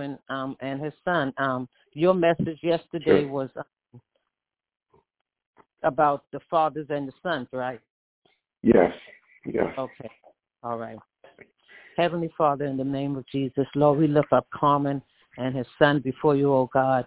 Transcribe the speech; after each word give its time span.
Um, 0.00 0.56
and 0.60 0.82
his 0.82 0.92
son. 1.04 1.32
Um, 1.38 1.68
your 1.92 2.14
message 2.14 2.58
yesterday 2.62 3.22
Sure. 3.22 3.28
was 3.28 3.50
um, 3.56 4.00
about 5.82 6.24
the 6.32 6.40
fathers 6.50 6.86
and 6.90 7.08
the 7.08 7.12
sons, 7.22 7.48
right? 7.52 7.80
Yes. 8.62 8.92
Yes. 9.44 9.66
Okay. 9.78 10.10
All 10.62 10.78
right. 10.78 10.98
Heavenly 11.96 12.30
Father, 12.38 12.64
in 12.64 12.76
the 12.76 12.84
name 12.84 13.16
of 13.16 13.26
Jesus, 13.26 13.66
Lord, 13.74 13.98
we 13.98 14.06
lift 14.06 14.32
up 14.32 14.46
Carmen 14.50 15.02
and 15.36 15.54
his 15.54 15.66
son 15.78 16.00
before 16.00 16.36
you, 16.36 16.52
oh 16.52 16.70
God. 16.72 17.04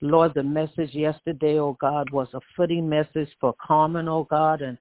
Lord, 0.00 0.32
the 0.34 0.42
message 0.42 0.94
yesterday, 0.94 1.58
oh 1.58 1.76
God, 1.80 2.10
was 2.10 2.28
a 2.34 2.40
fitting 2.56 2.88
message 2.88 3.28
for 3.40 3.54
Carmen, 3.64 4.08
oh 4.08 4.24
God, 4.24 4.62
and 4.62 4.78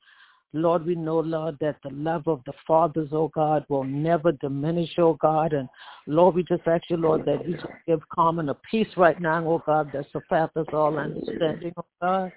Lord, 0.54 0.86
we 0.86 0.96
know, 0.96 1.20
Lord, 1.20 1.58
that 1.62 1.78
the 1.82 1.92
love 1.92 2.28
of 2.28 2.42
the 2.46 2.54
fathers, 2.68 3.10
oh 3.14 3.30
God, 3.30 3.66
will 3.70 3.86
never 3.86 4.34
diminish, 4.34 4.92
oh 4.98 5.14
God. 5.14 5.54
And 5.54 5.70
Lord, 6.08 6.36
we 6.36 6.44
just 6.44 6.64
ask 6.68 6.84
you, 6.90 6.98
Lord, 6.98 7.24
that 7.26 7.48
you 7.48 7.58
give 7.88 8.02
Carmen 8.10 8.50
a 8.50 8.56
peace 8.70 8.90
right 8.98 9.20
now, 9.20 9.46
oh 9.48 9.64
God, 9.66 9.92
that 9.94 10.06
surpasses 10.12 10.68
all 10.74 10.98
understanding, 10.98 11.74
oh 11.78 11.86
God. 12.02 12.32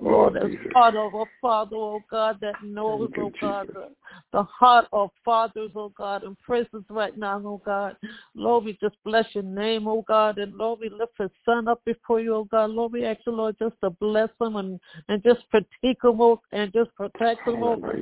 Lord, 0.00 0.36
as 0.36 0.50
part 0.72 0.94
of 0.94 1.14
a 1.14 1.24
father, 1.40 1.76
oh 1.76 2.00
God, 2.10 2.38
that 2.40 2.54
knows, 2.62 3.10
oh 3.18 3.32
God, 3.40 3.68
the, 3.72 3.88
the 4.32 4.42
heart 4.44 4.86
of 4.92 5.10
fathers, 5.24 5.70
oh 5.74 5.92
God, 5.96 6.24
in 6.24 6.36
prisons 6.36 6.84
right 6.88 7.16
now, 7.16 7.40
oh 7.44 7.60
God. 7.64 7.96
Lord, 8.34 8.64
we 8.64 8.78
just 8.80 8.96
bless 9.04 9.26
your 9.34 9.44
name, 9.44 9.88
oh 9.88 10.04
God, 10.06 10.38
and 10.38 10.54
Lord, 10.54 10.80
we 10.80 10.88
lift 10.88 11.12
his 11.18 11.30
son 11.44 11.68
up 11.68 11.82
before 11.84 12.20
you, 12.20 12.34
oh 12.34 12.44
God. 12.44 12.70
Lord, 12.70 12.92
we 12.92 13.04
ask 13.04 13.20
you, 13.26 13.32
Lord, 13.32 13.56
just 13.58 13.74
to 13.82 13.90
bless 13.90 14.30
him 14.40 14.56
and, 14.56 14.80
and 15.08 15.22
just 15.22 15.48
protect 15.50 16.04
him, 16.04 16.20
oh, 16.20 16.40
and 16.52 16.72
just 16.72 16.94
protect 16.94 17.46
him, 17.46 17.62
oh 17.62 17.76
God. 17.76 17.96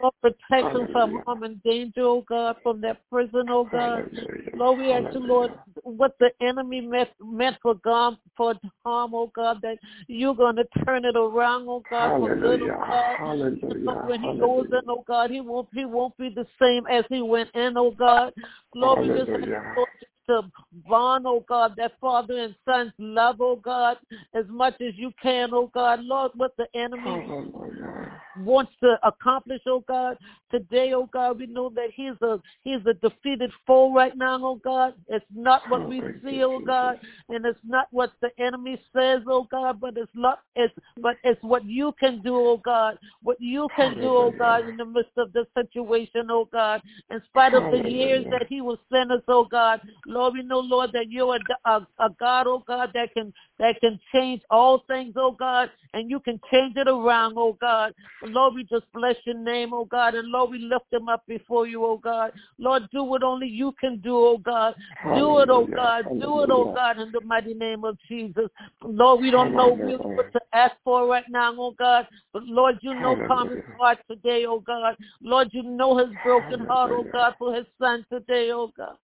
Lord, 0.00 0.14
protect 0.20 0.76
him 0.76 0.88
from 0.92 1.22
harm 1.24 1.42
and 1.42 1.62
danger, 1.62 2.02
oh 2.02 2.24
God, 2.28 2.56
from 2.62 2.80
that 2.82 3.00
prison, 3.10 3.46
oh 3.48 3.64
God. 3.64 4.10
Lord, 4.54 4.78
we 4.78 4.92
ask 4.92 5.14
you, 5.14 5.20
Lord, 5.20 5.52
what 5.82 6.16
the 6.18 6.30
enemy 6.40 6.80
meant, 6.80 7.10
meant 7.22 7.56
for 7.62 7.74
God, 7.74 8.16
for 8.36 8.54
harm, 8.84 9.14
oh 9.14 9.30
God, 9.34 9.58
that 9.62 9.78
you're 10.06 10.34
going 10.34 10.56
to 10.56 10.66
turn 10.84 11.04
it 11.04 11.16
around, 11.16 11.66
oh 11.68 11.82
God, 11.90 12.20
for 12.20 12.34
good, 12.34 12.62
oh 12.62 12.66
Hallelujah. 12.66 12.78
God. 12.88 13.16
Hallelujah. 13.18 14.06
When 14.06 14.20
he 14.20 14.38
goes 14.38 14.66
in, 14.70 14.80
oh 14.88 15.04
God, 15.06 15.30
he 15.30 15.40
won't 15.40 15.68
he 15.72 15.84
won't 15.84 16.16
be 16.16 16.28
the 16.28 16.46
same 16.60 16.86
as 16.86 17.04
he 17.08 17.22
went 17.22 17.50
in, 17.54 17.76
oh 17.76 17.90
God. 17.92 18.32
Lord, 18.74 19.00
we 19.00 19.08
just. 19.08 19.30
Lord, 19.76 19.88
to 20.28 20.42
bond, 20.88 21.24
oh 21.26 21.44
God, 21.48 21.74
that 21.76 21.92
father 22.00 22.36
and 22.36 22.54
son's 22.64 22.92
love, 22.98 23.36
oh 23.40 23.56
God, 23.56 23.96
as 24.34 24.44
much 24.48 24.74
as 24.80 24.92
you 24.96 25.12
can, 25.22 25.50
oh 25.52 25.70
God. 25.72 26.00
Lord, 26.02 26.32
what 26.34 26.56
the 26.56 26.66
enemy 26.74 27.02
Hallelujah. 27.04 28.22
Wants 28.44 28.72
to 28.82 28.96
accomplish, 29.02 29.60
oh 29.66 29.84
God. 29.86 30.16
Today, 30.50 30.92
oh 30.94 31.08
God, 31.12 31.38
we 31.38 31.46
know 31.46 31.70
that 31.70 31.88
he's 31.94 32.20
a 32.22 32.40
he's 32.62 32.84
a 32.86 32.94
defeated 32.94 33.50
foe 33.66 33.92
right 33.92 34.16
now, 34.16 34.38
oh 34.42 34.60
God. 34.62 34.94
It's 35.08 35.24
not 35.34 35.68
what 35.68 35.88
we 35.88 35.96
Oh, 35.98 36.02
thank 36.02 36.22
see, 36.22 36.44
oh 36.44 36.60
God, 36.60 36.98
and 37.28 37.44
it's 37.44 37.58
not 37.66 37.88
what 37.90 38.12
the 38.20 38.30
enemy 38.38 38.80
says, 38.94 39.22
oh 39.26 39.46
God, 39.50 39.80
but 39.80 39.96
it's 39.96 40.10
not 40.14 40.40
it's 40.54 40.74
but 41.00 41.16
it's 41.24 41.42
what 41.42 41.64
you 41.64 41.92
can 41.98 42.22
do, 42.22 42.36
oh 42.36 42.56
God. 42.58 42.98
What 43.22 43.40
you 43.40 43.68
can 43.76 43.94
do, 43.94 44.08
oh 44.08 44.34
God, 44.38 44.68
in 44.68 44.76
the 44.76 44.84
midst 44.84 45.12
of 45.16 45.32
this 45.32 45.46
situation, 45.56 46.28
oh 46.30 46.48
God. 46.52 46.82
In 47.10 47.20
spite 47.28 47.54
of 47.54 47.62
the 47.70 47.88
years 47.88 48.24
that 48.30 48.46
he 48.48 48.60
was 48.60 48.78
sinners, 48.92 49.22
oh 49.28 49.46
God. 49.50 49.80
Lord, 50.06 50.34
we 50.34 50.42
know, 50.42 50.60
Lord, 50.60 50.90
that 50.92 51.10
you're 51.10 51.36
a, 51.36 51.70
a, 51.70 51.86
a 51.98 52.10
God, 52.18 52.46
oh 52.46 52.62
God, 52.66 52.90
that 52.94 53.12
can 53.14 53.32
that 53.58 53.80
can 53.80 53.98
change 54.12 54.42
all 54.50 54.84
things, 54.86 55.14
oh 55.16 55.32
God, 55.32 55.70
and 55.94 56.10
you 56.10 56.20
can 56.20 56.40
change 56.50 56.76
it 56.76 56.88
around, 56.88 57.34
oh 57.36 57.56
God. 57.60 57.94
Lord, 58.32 58.54
we 58.54 58.64
just 58.64 58.84
bless 58.92 59.16
your 59.24 59.38
name, 59.38 59.72
oh 59.72 59.84
God, 59.84 60.14
and 60.14 60.28
Lord, 60.28 60.50
we 60.50 60.58
lift 60.58 60.90
them 60.90 61.08
up 61.08 61.22
before 61.26 61.66
you, 61.66 61.84
oh 61.84 61.98
God. 61.98 62.32
Lord, 62.58 62.84
do 62.92 63.02
what 63.02 63.22
only 63.22 63.48
you 63.48 63.72
can 63.80 63.98
do, 64.00 64.16
oh 64.16 64.38
God. 64.38 64.74
Do 65.02 65.40
it, 65.40 65.48
oh 65.50 65.68
God. 65.74 66.04
Do 66.18 66.42
it, 66.42 66.50
oh 66.50 66.72
God, 66.74 66.98
in 66.98 67.12
the 67.12 67.20
mighty 67.22 67.54
name 67.54 67.84
of 67.84 67.98
Jesus. 68.08 68.48
Lord, 68.82 69.20
we 69.20 69.30
don't 69.30 69.54
know 69.54 69.76
what 70.14 70.32
to 70.32 70.40
ask 70.52 70.74
for 70.84 71.06
right 71.06 71.24
now, 71.28 71.54
oh 71.58 71.72
God, 71.72 72.06
but 72.32 72.42
Lord, 72.44 72.78
you 72.82 72.94
know 72.94 73.16
Hallelujah. 73.28 73.62
heart 73.78 73.98
today, 74.10 74.44
oh 74.46 74.60
God. 74.60 74.96
Lord, 75.20 75.48
you 75.52 75.62
know 75.62 75.96
his 75.98 76.14
broken 76.22 76.60
heart, 76.60 76.90
oh 76.92 77.06
God, 77.12 77.34
for 77.38 77.54
his 77.54 77.66
son 77.80 78.04
today, 78.10 78.50
oh 78.52 78.72
God. 78.76 78.96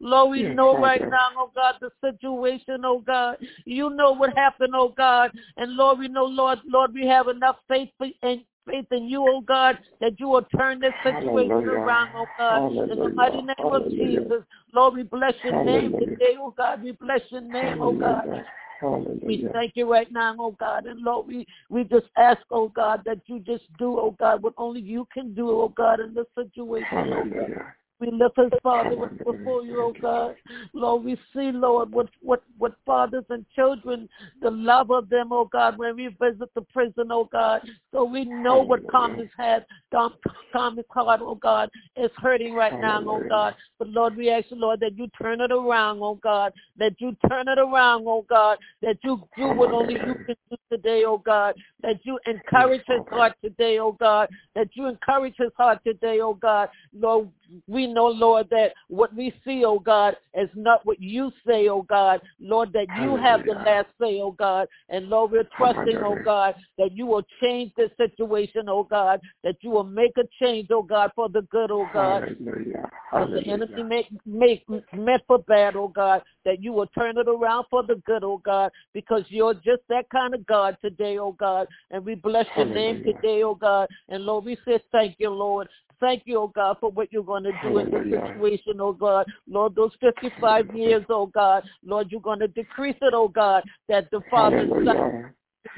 Lord, 0.00 0.30
we 0.30 0.42
Yes, 0.42 0.54
know 0.54 0.78
right 0.78 1.02
now, 1.10 1.28
oh 1.36 1.50
God, 1.54 1.76
the 1.80 1.90
situation, 2.00 2.84
oh 2.84 3.00
God. 3.00 3.36
You 3.64 3.90
know 3.90 4.12
what 4.12 4.36
happened, 4.36 4.74
oh 4.74 4.92
God. 4.96 5.32
And 5.56 5.72
Lord, 5.72 5.98
we 5.98 6.08
know, 6.08 6.24
Lord, 6.24 6.58
Lord, 6.66 6.94
we 6.94 7.06
have 7.06 7.28
enough 7.28 7.56
faith 7.68 7.90
for, 7.98 8.06
and 8.22 8.42
faith 8.66 8.86
in 8.90 9.08
you, 9.08 9.26
oh 9.28 9.40
God, 9.40 9.78
that 10.00 10.18
you 10.18 10.28
will 10.28 10.46
turn 10.56 10.80
this 10.80 10.92
situation 11.02 11.50
Hallelujah. 11.50 11.78
around, 11.78 12.10
oh 12.14 12.26
God. 12.38 12.72
In 12.90 12.98
the 12.98 13.08
mighty 13.10 13.42
name 13.42 13.54
of 13.58 13.90
Jesus. 13.90 14.42
Lord, 14.72 14.94
we 14.94 15.02
bless 15.02 15.34
your 15.42 15.64
name 15.64 15.92
today, 15.98 16.36
oh 16.38 16.54
God. 16.56 16.82
We 16.82 16.92
bless 16.92 17.20
your 17.30 17.40
name, 17.40 17.80
oh 17.80 17.92
God. 17.92 18.44
Hallelujah. 18.80 19.26
We 19.26 19.48
thank 19.52 19.72
you 19.74 19.90
right 19.90 20.10
now, 20.12 20.34
oh 20.38 20.56
God. 20.58 20.86
And 20.86 21.00
Lord, 21.00 21.26
we, 21.26 21.46
we 21.70 21.84
just 21.84 22.06
ask, 22.16 22.40
oh 22.50 22.68
God, 22.68 23.02
that 23.06 23.20
you 23.26 23.40
just 23.40 23.64
do, 23.78 23.98
oh 23.98 24.14
God, 24.18 24.42
what 24.42 24.54
only 24.58 24.80
you 24.80 25.06
can 25.12 25.34
do, 25.34 25.50
oh 25.50 25.68
God, 25.68 26.00
in 26.00 26.14
this 26.14 26.26
situation, 26.36 26.86
Hallelujah. 26.90 27.74
We 28.00 28.10
lift 28.10 28.36
his 28.36 28.50
father 28.62 28.96
before 29.24 29.64
you, 29.64 29.80
oh 29.80 29.94
God. 30.00 30.34
Lord, 30.72 31.04
we 31.04 31.16
see, 31.32 31.52
Lord, 31.52 31.92
what, 31.92 32.08
what, 32.20 32.42
what 32.58 32.74
fathers 32.84 33.24
and 33.30 33.46
children, 33.54 34.08
the 34.42 34.50
love 34.50 34.90
of 34.90 35.08
them, 35.08 35.32
oh 35.32 35.48
God, 35.50 35.78
when 35.78 35.96
we 35.96 36.08
visit 36.20 36.48
the 36.54 36.62
prison, 36.72 37.08
oh 37.10 37.28
God. 37.30 37.62
So 37.92 38.04
we 38.04 38.24
know 38.24 38.62
what. 38.62 38.84
Carmen's 38.94 39.30
had, 39.36 39.66
Dom- 39.90 40.14
Carmen's 40.52 40.86
heart, 40.90 41.20
oh 41.22 41.34
God, 41.34 41.68
is 41.96 42.10
hurting 42.16 42.54
right 42.54 42.80
now, 42.80 43.02
oh 43.06 43.24
God. 43.28 43.54
But 43.78 43.88
Lord, 43.88 44.16
we 44.16 44.30
ask 44.30 44.46
you, 44.50 44.56
Lord, 44.56 44.80
that 44.80 44.96
you 44.96 45.08
turn 45.20 45.40
it 45.40 45.50
around, 45.50 46.00
oh 46.00 46.18
God. 46.22 46.52
That 46.78 46.94
you 46.98 47.16
turn 47.28 47.48
it 47.48 47.58
around, 47.58 48.04
oh 48.06 48.24
God. 48.28 48.58
That 48.82 48.98
you 49.02 49.22
do 49.36 49.48
what 49.48 49.72
only 49.72 49.94
you 49.94 50.14
can 50.26 50.36
do 50.50 50.56
today, 50.70 51.04
oh 51.04 51.18
God. 51.18 51.54
That 51.82 52.00
you 52.04 52.18
encourage 52.26 52.82
his 52.86 53.00
heart 53.08 53.32
today, 53.42 53.78
oh 53.78 53.92
God. 53.92 54.28
That 54.54 54.68
you 54.74 54.86
encourage 54.86 55.34
his 55.38 55.50
heart 55.56 55.80
today, 55.84 56.20
oh 56.20 56.34
God. 56.34 56.68
Lord, 56.96 57.28
we 57.66 57.83
know, 57.86 58.06
Lord, 58.06 58.48
that 58.50 58.72
what 58.88 59.14
we 59.14 59.32
see, 59.44 59.64
oh 59.64 59.78
God, 59.78 60.16
is 60.34 60.48
not 60.54 60.84
what 60.84 61.00
you 61.00 61.32
say, 61.46 61.68
oh 61.68 61.82
God. 61.82 62.20
Lord, 62.40 62.72
that 62.72 62.86
you 63.02 63.16
have 63.16 63.44
the 63.44 63.54
last 63.54 63.88
say, 64.00 64.20
oh 64.20 64.32
God. 64.32 64.68
And 64.88 65.08
Lord, 65.08 65.32
we're 65.32 65.48
trusting, 65.56 65.96
oh 65.96 66.00
Hallelujah. 66.00 66.24
God, 66.24 66.54
that 66.78 66.92
you 66.92 67.06
will 67.06 67.24
change 67.42 67.72
this 67.76 67.90
situation, 67.96 68.68
oh 68.68 68.84
God. 68.84 69.20
That 69.42 69.56
you 69.60 69.70
will 69.70 69.84
make 69.84 70.12
a 70.16 70.24
change, 70.42 70.68
oh 70.70 70.82
God, 70.82 71.10
for 71.14 71.28
the 71.28 71.42
good, 71.42 71.70
oh 71.70 71.88
God. 71.92 72.22
Hallelujah. 72.22 72.90
The 73.14 73.52
enemy 73.52 73.82
make, 73.82 74.06
make 74.26 74.92
meant 74.92 75.22
for 75.26 75.38
bad, 75.38 75.76
oh 75.76 75.88
God, 75.88 76.22
that 76.44 76.62
you 76.62 76.72
will 76.72 76.88
turn 76.88 77.16
it 77.16 77.28
around 77.28 77.66
for 77.70 77.84
the 77.84 78.02
good, 78.06 78.24
oh 78.24 78.38
God, 78.38 78.72
because 78.92 79.22
you're 79.28 79.54
just 79.54 79.82
that 79.88 80.08
kind 80.10 80.34
of 80.34 80.44
God 80.46 80.76
today, 80.82 81.18
oh 81.18 81.32
God. 81.32 81.68
And 81.92 82.04
we 82.04 82.16
bless 82.16 82.46
your 82.56 82.66
name 82.66 83.04
today, 83.04 83.42
oh 83.44 83.54
God. 83.54 83.88
And 84.08 84.24
Lord, 84.24 84.44
we 84.44 84.56
say 84.64 84.80
thank 84.90 85.16
you, 85.18 85.30
Lord. 85.30 85.68
Thank 86.04 86.24
you, 86.26 86.38
oh 86.38 86.48
God, 86.48 86.76
for 86.80 86.90
what 86.90 87.10
you're 87.10 87.22
going 87.22 87.44
to 87.44 87.52
do 87.62 87.78
in 87.78 87.90
this 87.90 88.20
situation, 88.20 88.78
oh 88.78 88.92
God. 88.92 89.24
Lord, 89.48 89.74
those 89.74 89.92
55 90.00 90.76
years, 90.76 91.02
oh 91.08 91.24
God. 91.24 91.64
Lord, 91.82 92.12
you're 92.12 92.20
going 92.20 92.40
to 92.40 92.48
decrease 92.48 92.98
it, 93.00 93.14
oh 93.14 93.26
God, 93.26 93.62
that 93.88 94.10
the 94.10 94.20
Father 94.30 94.58
and 94.58 94.70
Son 94.84 94.84
Hallelujah. 94.84 95.34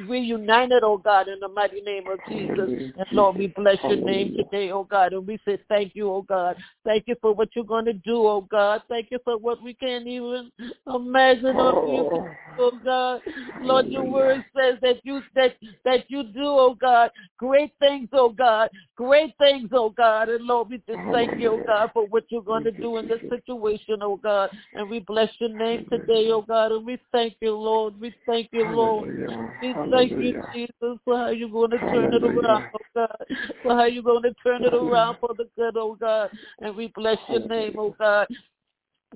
Reunited, 0.09 0.83
oh 0.83 0.99
God, 0.99 1.29
in 1.29 1.41
the 1.41 1.49
mighty 1.49 1.81
name 1.81 2.05
of 2.09 2.19
Jesus. 2.29 2.71
And 2.97 3.07
Lord, 3.13 3.37
we 3.37 3.49
bless 3.49 3.79
your 3.83 3.97
name 3.97 4.35
today, 4.37 4.71
oh 4.71 4.85
God, 4.85 5.13
and 5.13 5.27
we 5.27 5.39
say 5.45 5.59
thank 5.69 5.95
you, 5.95 6.11
oh 6.11 6.23
God. 6.23 6.57
Thank 6.85 7.05
you 7.07 7.17
for 7.21 7.35
what 7.35 7.51
you're 7.55 7.65
going 7.65 7.85
to 7.87 7.93
do, 7.93 8.27
oh 8.27 8.47
God. 8.51 8.83
Thank 8.89 9.09
you 9.11 9.19
for 9.25 9.37
what 9.37 9.63
we 9.63 9.75
can't 9.75 10.07
even 10.07 10.51
imagine 10.87 11.57
of 11.57 11.89
you 11.89 12.09
can 12.11 12.37
oh 12.59 12.73
God. 12.85 13.21
Lord, 13.61 13.87
your 13.89 14.05
word 14.05 14.45
says 14.57 14.79
that 14.83 14.97
you 15.05 15.21
that 15.35 15.57
that 15.85 16.05
you 16.09 16.23
do, 16.25 16.45
oh 16.45 16.77
God, 16.81 17.11
great 17.39 17.73
things, 17.79 18.09
oh 18.13 18.29
God, 18.29 18.71
great 18.97 19.35
things, 19.39 19.71
oh 19.73 19.91
God. 19.91 20.29
And 20.29 20.45
Lord, 20.45 20.71
we 20.71 20.83
just 20.89 21.01
thank 21.13 21.33
you, 21.37 21.53
oh 21.53 21.63
God, 21.67 21.91
for 21.93 22.07
what 22.07 22.25
you're 22.29 22.43
going 22.43 22.65
to 22.65 22.73
do 22.73 22.99
in 22.99 23.09
this 23.09 23.21
situation, 23.29 23.99
oh 24.03 24.17
God. 24.17 24.51
And 24.75 24.89
we 24.89 25.01
bless 25.01 25.31
your 25.39 25.51
name 25.51 25.87
today, 25.91 26.31
oh 26.31 26.43
God, 26.43 26.73
and 26.73 26.85
we 26.87 26.99
thank 27.12 27.35
you, 27.41 27.55
Lord. 27.56 27.99
We 28.00 28.15
thank 28.27 28.49
you, 28.53 28.65
Lord. 28.65 29.11
We 29.61 29.75
thank 29.90 30.11
you, 30.11 30.43
Jesus, 30.55 30.99
for 31.05 31.17
how 31.17 31.31
you're 31.31 31.49
going 31.49 31.70
to 31.70 31.78
turn 31.78 32.14
it 32.14 32.25
around, 32.25 32.64
oh 32.75 32.78
God. 32.94 33.26
For 33.62 33.75
how 33.75 33.84
you're 33.84 34.02
going 34.02 34.23
to 34.23 34.34
turn 34.43 34.64
it 34.64 34.75
around 34.75 35.17
for 35.20 35.34
the 35.37 35.49
good, 35.56 35.76
oh 35.76 35.96
God. 36.00 36.31
And 36.61 36.76
we 36.76 36.93
bless 36.94 37.19
your 37.28 37.46
name, 37.46 37.75
oh 37.78 37.94
God. 37.99 38.26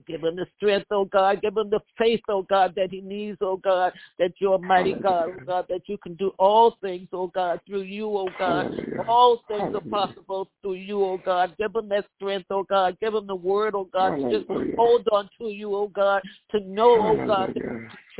Give 0.06 0.22
him 0.22 0.36
the 0.36 0.46
strength, 0.56 0.86
oh 0.90 1.04
God. 1.04 1.42
Give 1.42 1.56
him 1.56 1.70
the 1.70 1.80
faith, 1.98 2.20
oh 2.28 2.42
God, 2.42 2.74
that 2.76 2.90
he 2.90 3.00
needs, 3.00 3.38
oh 3.40 3.56
God, 3.56 3.92
that 4.18 4.32
you're 4.38 4.54
a 4.54 4.58
mighty 4.58 4.94
God, 4.94 5.30
oh 5.30 5.44
God, 5.44 5.66
that 5.68 5.82
you 5.86 5.98
can 5.98 6.14
do 6.14 6.32
all 6.38 6.76
things, 6.80 7.08
oh 7.12 7.26
God, 7.26 7.60
through 7.66 7.82
you, 7.82 8.06
oh 8.06 8.28
God. 8.38 8.72
All 9.08 9.42
things 9.48 9.74
are 9.74 9.80
possible 9.90 10.48
through 10.62 10.74
you, 10.74 11.02
oh 11.02 11.20
God. 11.24 11.54
Give 11.58 11.74
him 11.74 11.88
that 11.90 12.06
strength, 12.16 12.46
oh 12.50 12.62
God. 12.62 12.96
Give 13.00 13.14
him 13.14 13.26
the 13.26 13.34
word, 13.34 13.74
oh 13.74 13.88
God, 13.92 14.16
to 14.16 14.38
just 14.38 14.50
hold 14.76 15.06
on 15.12 15.28
to 15.38 15.48
you, 15.48 15.74
oh 15.74 15.88
God, 15.88 16.22
to 16.52 16.60
know, 16.60 16.98
oh 17.00 17.26
God. 17.26 17.54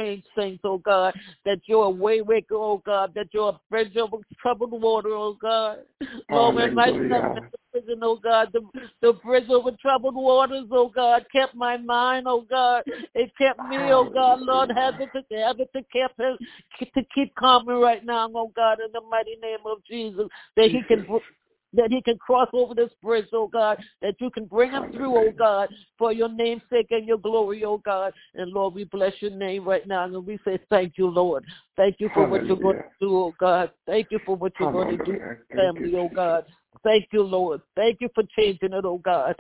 Change 0.00 0.25
things, 0.35 0.58
oh 0.64 0.79
God, 0.79 1.14
that 1.44 1.61
you're 1.67 1.85
a 1.85 1.91
way 1.91 2.23
maker, 2.26 2.55
oh 2.55 2.82
God, 2.85 3.12
that 3.14 3.29
you're 3.32 3.50
a 3.50 3.61
bridge 3.70 3.97
over 3.97 4.19
troubled 4.41 4.81
water, 4.81 5.11
oh 5.11 5.37
God. 5.41 5.79
Lord, 6.29 6.55
son 6.55 6.75
Hallelujah. 6.75 7.08
went 7.11 7.35
to 7.35 7.43
prison, 7.73 8.00
oh 8.02 8.17
God, 8.17 8.49
the, 8.52 8.61
the 9.02 9.12
bridge 9.12 9.49
over 9.50 9.70
troubled 9.81 10.14
waters, 10.14 10.67
oh 10.70 10.88
God, 10.88 11.26
kept 11.32 11.55
my 11.55 11.76
mind, 11.76 12.26
oh 12.29 12.47
God. 12.49 12.82
It 13.14 13.31
kept 13.38 13.61
me, 13.61 13.79
oh 13.93 14.11
God, 14.12 14.41
Lord, 14.41 14.70
have 14.75 14.94
it 15.00 15.11
to 15.12 15.37
have 15.37 15.61
it 15.61 15.70
to 15.75 15.82
keep 15.93 16.93
to 16.94 17.03
keep 17.14 17.35
calming 17.35 17.81
right 17.81 18.05
now, 18.05 18.31
oh 18.35 18.53
God, 18.55 18.79
in 18.85 18.93
the 18.93 19.03
mighty 19.11 19.37
name 19.43 19.61
of 19.67 19.79
Jesus, 19.88 20.26
that 20.56 20.70
he 20.70 20.82
can. 20.82 21.06
That 21.75 21.90
he 21.90 22.02
can 22.02 22.19
cross 22.19 22.49
over 22.52 22.75
this 22.75 22.90
bridge, 23.02 23.26
oh 23.32 23.46
God, 23.46 23.78
that 24.02 24.14
you 24.19 24.31
can 24.31 24.44
bring 24.44 24.70
him 24.70 24.93
through, 24.93 25.17
oh 25.17 25.32
God, 25.37 25.69
for 25.99 26.12
your 26.12 26.28
name's 26.28 26.62
sake 26.70 26.88
and 26.90 27.06
your 27.06 27.19
glory, 27.19 27.64
oh 27.64 27.78
God. 27.78 28.12
And 28.34 28.52
Lord, 28.52 28.75
we 28.75 28.84
bless 28.84 29.12
your 29.20 29.31
name 29.31 29.64
right 29.64 29.87
now, 29.87 30.05
and 30.05 30.26
we 30.26 30.38
say 30.44 30.58
thank 30.69 30.94
you, 30.96 31.08
Lord. 31.08 31.44
Thank 31.76 31.96
you 31.99 32.11
for 32.14 32.26
what 32.26 32.44
you're 32.46 32.56
going 32.56 32.76
to 32.76 32.82
do, 33.00 33.17
oh 33.17 33.34
God. 33.38 33.70
Thank 33.87 34.08
you 34.11 34.20
for 34.25 34.37
what 34.37 34.52
you're 34.58 34.72
going 34.72 34.99
to 34.99 35.05
do. 35.05 35.19
Family, 35.55 35.94
oh 35.96 36.11
God. 36.14 36.44
Thank 36.82 37.08
you, 37.12 37.22
Lord. 37.22 37.61
Thank 37.76 37.99
you 38.00 38.08
for 38.14 38.25
changing 38.37 38.72
it, 38.72 38.84
oh 38.84 38.99
God. 38.99 39.34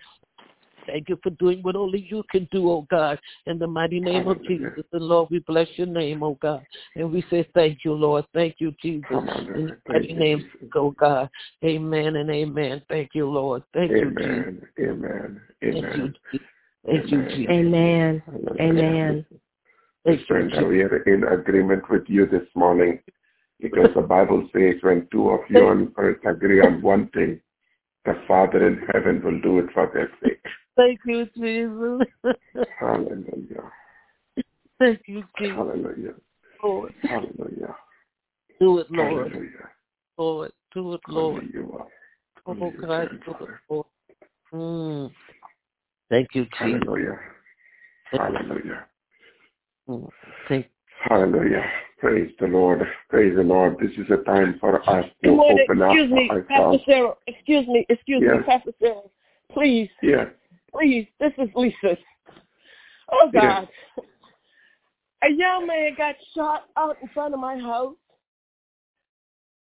Thank 0.86 1.08
you 1.08 1.18
for 1.22 1.30
doing 1.30 1.60
what 1.62 1.76
only 1.76 2.06
you 2.10 2.22
can 2.30 2.48
do, 2.50 2.70
oh 2.70 2.86
God, 2.90 3.18
in 3.46 3.58
the 3.58 3.66
mighty 3.66 4.00
name 4.00 4.26
of 4.26 4.42
Jesus. 4.44 4.84
And 4.92 5.02
Lord, 5.02 5.28
we 5.30 5.38
bless 5.40 5.68
your 5.76 5.86
name, 5.86 6.22
oh 6.22 6.38
God. 6.40 6.64
And 6.96 7.12
we 7.12 7.24
say 7.30 7.48
thank 7.54 7.84
you, 7.84 7.92
Lord. 7.92 8.24
Thank 8.34 8.56
you, 8.58 8.72
Jesus. 8.82 9.06
In 9.10 9.26
Hallelujah. 9.26 9.76
the 9.86 9.92
mighty 9.92 10.12
you, 10.12 10.18
name, 10.18 10.38
Jesus. 10.40 10.68
oh 10.74 10.90
God. 10.92 11.30
Amen 11.64 12.16
and 12.16 12.30
amen. 12.30 12.82
Thank 12.88 13.10
you, 13.14 13.28
Lord. 13.28 13.62
Thank 13.74 13.90
you, 13.90 14.10
Jesus. 14.10 14.18
Amen. 14.20 14.62
Amen. 14.80 15.40
Thank 15.60 15.74
you, 15.74 15.82
Amen. 15.82 16.14
Jesus. 16.30 16.46
Thank 16.86 17.10
you, 17.10 17.18
Amen. 17.18 17.30
Jesus. 17.36 17.50
Amen. 17.50 18.22
Hallelujah. 18.26 18.60
Amen. 18.60 19.26
Miss 20.04 20.16
Thank 20.16 20.20
you, 20.20 20.26
Brenda, 20.26 20.56
Jesus. 20.56 20.68
we 20.68 20.82
are 20.82 21.02
in 21.04 21.24
agreement 21.24 21.90
with 21.90 22.04
you 22.08 22.26
this 22.26 22.48
morning 22.54 23.00
because 23.60 23.90
the 23.94 24.00
Bible 24.00 24.48
says 24.52 24.76
when 24.80 25.06
two 25.12 25.28
of 25.28 25.40
you 25.50 25.66
on 25.66 25.92
earth 25.98 26.24
agree 26.24 26.60
on 26.60 26.80
one 26.80 27.08
thing, 27.08 27.40
the 28.06 28.14
Father 28.26 28.66
in 28.66 28.80
heaven 28.92 29.22
will 29.22 29.40
do 29.42 29.58
it 29.58 29.66
for 29.74 29.90
their 29.92 30.10
sake. 30.22 30.42
Thank 30.80 31.00
you, 31.04 31.26
Jesus. 31.36 32.08
Hallelujah. 32.78 33.70
Thank 34.78 35.00
you, 35.06 35.22
Jesus. 35.38 35.56
Hallelujah. 35.56 36.14
Lord. 36.62 36.94
Hallelujah. 37.02 37.76
Do 38.58 38.78
it, 38.78 38.90
Lord. 38.90 39.30
Hallelujah. 39.30 39.68
Lord. 40.16 40.52
Do 40.72 40.94
it, 40.94 41.00
Lord. 41.06 41.50
You. 41.52 41.82
Oh, 42.46 42.72
God. 42.80 43.10
Do 43.26 43.34
it, 43.44 43.50
Lord. 43.68 43.86
Mm. 44.54 45.10
Thank 46.08 46.28
you, 46.32 46.44
Jesus. 46.44 46.56
Hallelujah. 46.58 47.18
Hallelujah. 48.10 48.86
Mm. 49.86 50.08
Thank 50.48 50.66
Hallelujah. 51.10 51.62
Praise 51.98 52.32
the 52.40 52.46
Lord. 52.46 52.80
Praise 53.10 53.36
the 53.36 53.42
Lord. 53.42 53.76
This 53.80 53.90
is 53.98 54.10
a 54.10 54.24
time 54.24 54.56
for 54.58 54.80
us 54.88 55.04
to 55.24 55.30
morning. 55.30 55.58
open 55.62 55.82
up 55.82 55.92
Excuse 55.92 56.10
me, 56.10 56.30
Pastor. 56.48 56.78
Sarah. 56.86 57.14
Excuse 57.26 57.66
me. 57.66 57.84
Excuse 57.90 58.22
Yes. 58.24 58.36
me, 58.38 58.42
Pastor 58.46 58.72
Sarah. 58.80 59.02
Please, 59.52 59.90
Yes. 60.02 60.28
Please. 60.72 61.06
This 61.18 61.32
is 61.38 61.48
Lisa. 61.54 61.96
Oh. 63.12 63.30
God. 63.32 63.68
A 65.22 65.30
young 65.30 65.66
man 65.66 65.94
got 65.96 66.14
shot 66.34 66.64
out 66.76 66.96
in 67.02 67.08
front 67.08 67.34
of 67.34 67.40
my 67.40 67.58
house. 67.58 67.96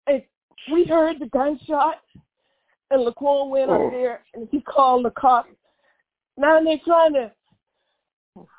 And 0.07 0.21
we 0.71 0.85
heard 0.85 1.19
the 1.19 1.27
gunshot. 1.27 2.01
And 2.91 3.05
Laquan 3.07 3.49
went 3.49 3.69
Oh. 3.69 3.87
up 3.87 3.91
there 3.91 4.23
and 4.33 4.47
he 4.51 4.61
called 4.61 5.05
the 5.05 5.11
cops. 5.11 5.49
Now 6.37 6.61
they're 6.61 6.77
trying 6.85 7.13
to 7.13 7.31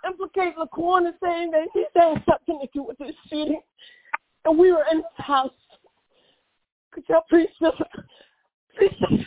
implicate 0.07 0.57
Laquan 0.57 1.07
and 1.07 1.15
saying 1.23 1.51
that 1.53 1.69
he's 1.73 1.85
had 1.95 2.23
something 2.29 2.61
to 2.61 2.69
do 2.75 2.83
with 2.83 2.99
this 2.99 3.15
shooting. 3.29 3.61
And 4.45 4.59
we 4.59 4.73
were 4.73 4.85
in 4.91 4.99
his 4.99 5.07
house. 5.17 5.53
Could 6.93 7.05
y'all 7.09 7.23
please 7.31 7.49
just, 7.61 7.77
please 8.77 8.91
just, 9.01 9.25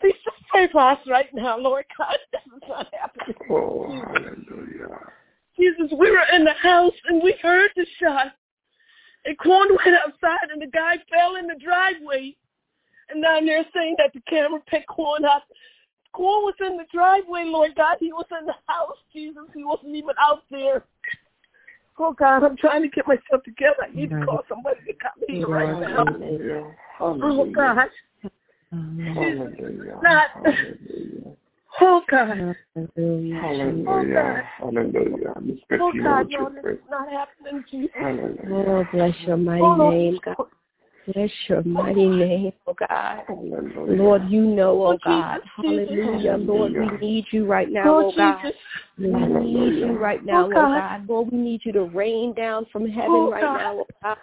please 0.00 0.14
just 0.24 0.45
pray 0.50 0.68
for 0.70 0.80
us 0.80 0.98
right 1.06 1.32
now, 1.34 1.58
Lord 1.58 1.84
God. 1.96 2.16
This 2.32 2.40
is 2.46 2.68
not 2.68 2.86
happening. 2.98 3.36
Oh, 3.50 3.90
hallelujah. 3.90 4.98
Jesus, 5.58 5.90
we 5.98 6.10
were 6.10 6.26
in 6.34 6.44
the 6.44 6.52
house 6.52 6.92
and 7.08 7.22
we 7.22 7.34
heard 7.42 7.70
the 7.76 7.86
shot. 8.00 8.32
And 9.24 9.36
Quan 9.38 9.68
went 9.70 9.96
outside 9.98 10.50
and 10.52 10.62
the 10.62 10.66
guy 10.66 10.96
fell 11.10 11.36
in 11.36 11.46
the 11.46 11.56
driveway. 11.62 12.36
And 13.08 13.20
now 13.20 13.40
they're 13.40 13.64
saying 13.74 13.96
that 13.98 14.12
the 14.12 14.20
camera 14.28 14.60
picked 14.66 14.88
Quan 14.88 15.24
up. 15.24 15.44
Quan 16.12 16.44
was 16.44 16.54
in 16.60 16.76
the 16.76 16.86
driveway, 16.92 17.44
Lord 17.46 17.74
God. 17.76 17.96
He 18.00 18.12
was 18.12 18.26
in 18.38 18.46
the 18.46 18.54
house, 18.66 18.96
Jesus. 19.12 19.44
He 19.54 19.64
wasn't 19.64 19.94
even 19.94 20.14
out 20.20 20.42
there. 20.50 20.84
Oh 21.98 22.12
God, 22.12 22.44
I'm 22.44 22.56
trying 22.56 22.82
to 22.82 22.88
get 22.88 23.06
myself 23.06 23.42
together. 23.44 23.76
I 23.82 23.94
need 23.94 24.10
to 24.10 24.20
call 24.24 24.42
somebody 24.48 24.80
to 24.86 24.92
come 24.94 25.12
here 25.26 25.48
right 25.48 25.80
now. 25.80 26.04
Hallelujah. 26.04 26.74
Oh 27.00 27.50
God. 27.54 27.88
Hallelujah. 28.72 29.98
Not- 30.02 30.30
Hallelujah. 30.34 31.36
Oh 31.78 32.00
God. 32.10 32.56
Hallelujah. 32.74 34.42
Hallelujah. 34.58 35.34
Miss 35.42 35.58
Oh 35.78 35.90
Bettina, 35.90 36.02
God, 36.04 36.18
would 36.22 36.30
you 36.32 36.38
no, 36.38 36.50
this 36.50 36.62
pray? 36.62 36.72
is 36.72 36.78
not 36.90 37.08
happening, 37.10 37.64
Jesus. 37.70 37.90
Hallelujah. 37.94 38.64
Oh, 38.68 38.86
bless 38.92 39.14
your 39.26 39.36
mighty 39.36 39.62
Oh, 39.62 39.76
Lord. 39.76 39.94
name, 39.94 40.18
God. 40.24 40.36
Bless 41.12 41.30
your 41.48 41.62
mighty 41.64 42.06
oh, 42.06 42.16
name, 42.16 42.52
oh 42.66 42.74
God. 42.88 43.24
Hallelujah. 43.28 44.02
Lord, 44.02 44.22
you 44.30 44.42
know, 44.42 44.82
oh 44.82 44.92
Oh, 44.92 44.98
God. 45.04 45.40
Jesus, 45.40 45.50
Jesus. 45.60 45.88
Hallelujah. 46.04 46.36
Lord, 46.38 46.72
we 46.72 46.78
Hallelujah. 46.78 46.98
need 47.00 47.24
you 47.30 47.46
right 47.46 47.70
now, 47.70 47.84
Oh, 47.88 48.06
oh 48.06 48.12
God. 48.16 48.52
Jesus. 48.98 49.16
We 49.18 49.52
need 49.52 49.74
you 49.74 49.98
right 49.98 50.24
now, 50.24 50.44
Oh, 50.44 50.46
oh 50.46 50.52
God. 50.54 50.74
God. 50.74 51.08
Lord, 51.08 51.32
we 51.32 51.38
need 51.38 51.60
you 51.64 51.72
to 51.72 51.84
rain 51.84 52.32
down 52.34 52.66
from 52.72 52.88
heaven 52.88 53.12
Oh, 53.12 53.30
right 53.30 53.42
God. 53.42 53.62
now, 53.62 53.78
oh 53.80 53.88
God. 54.02 54.16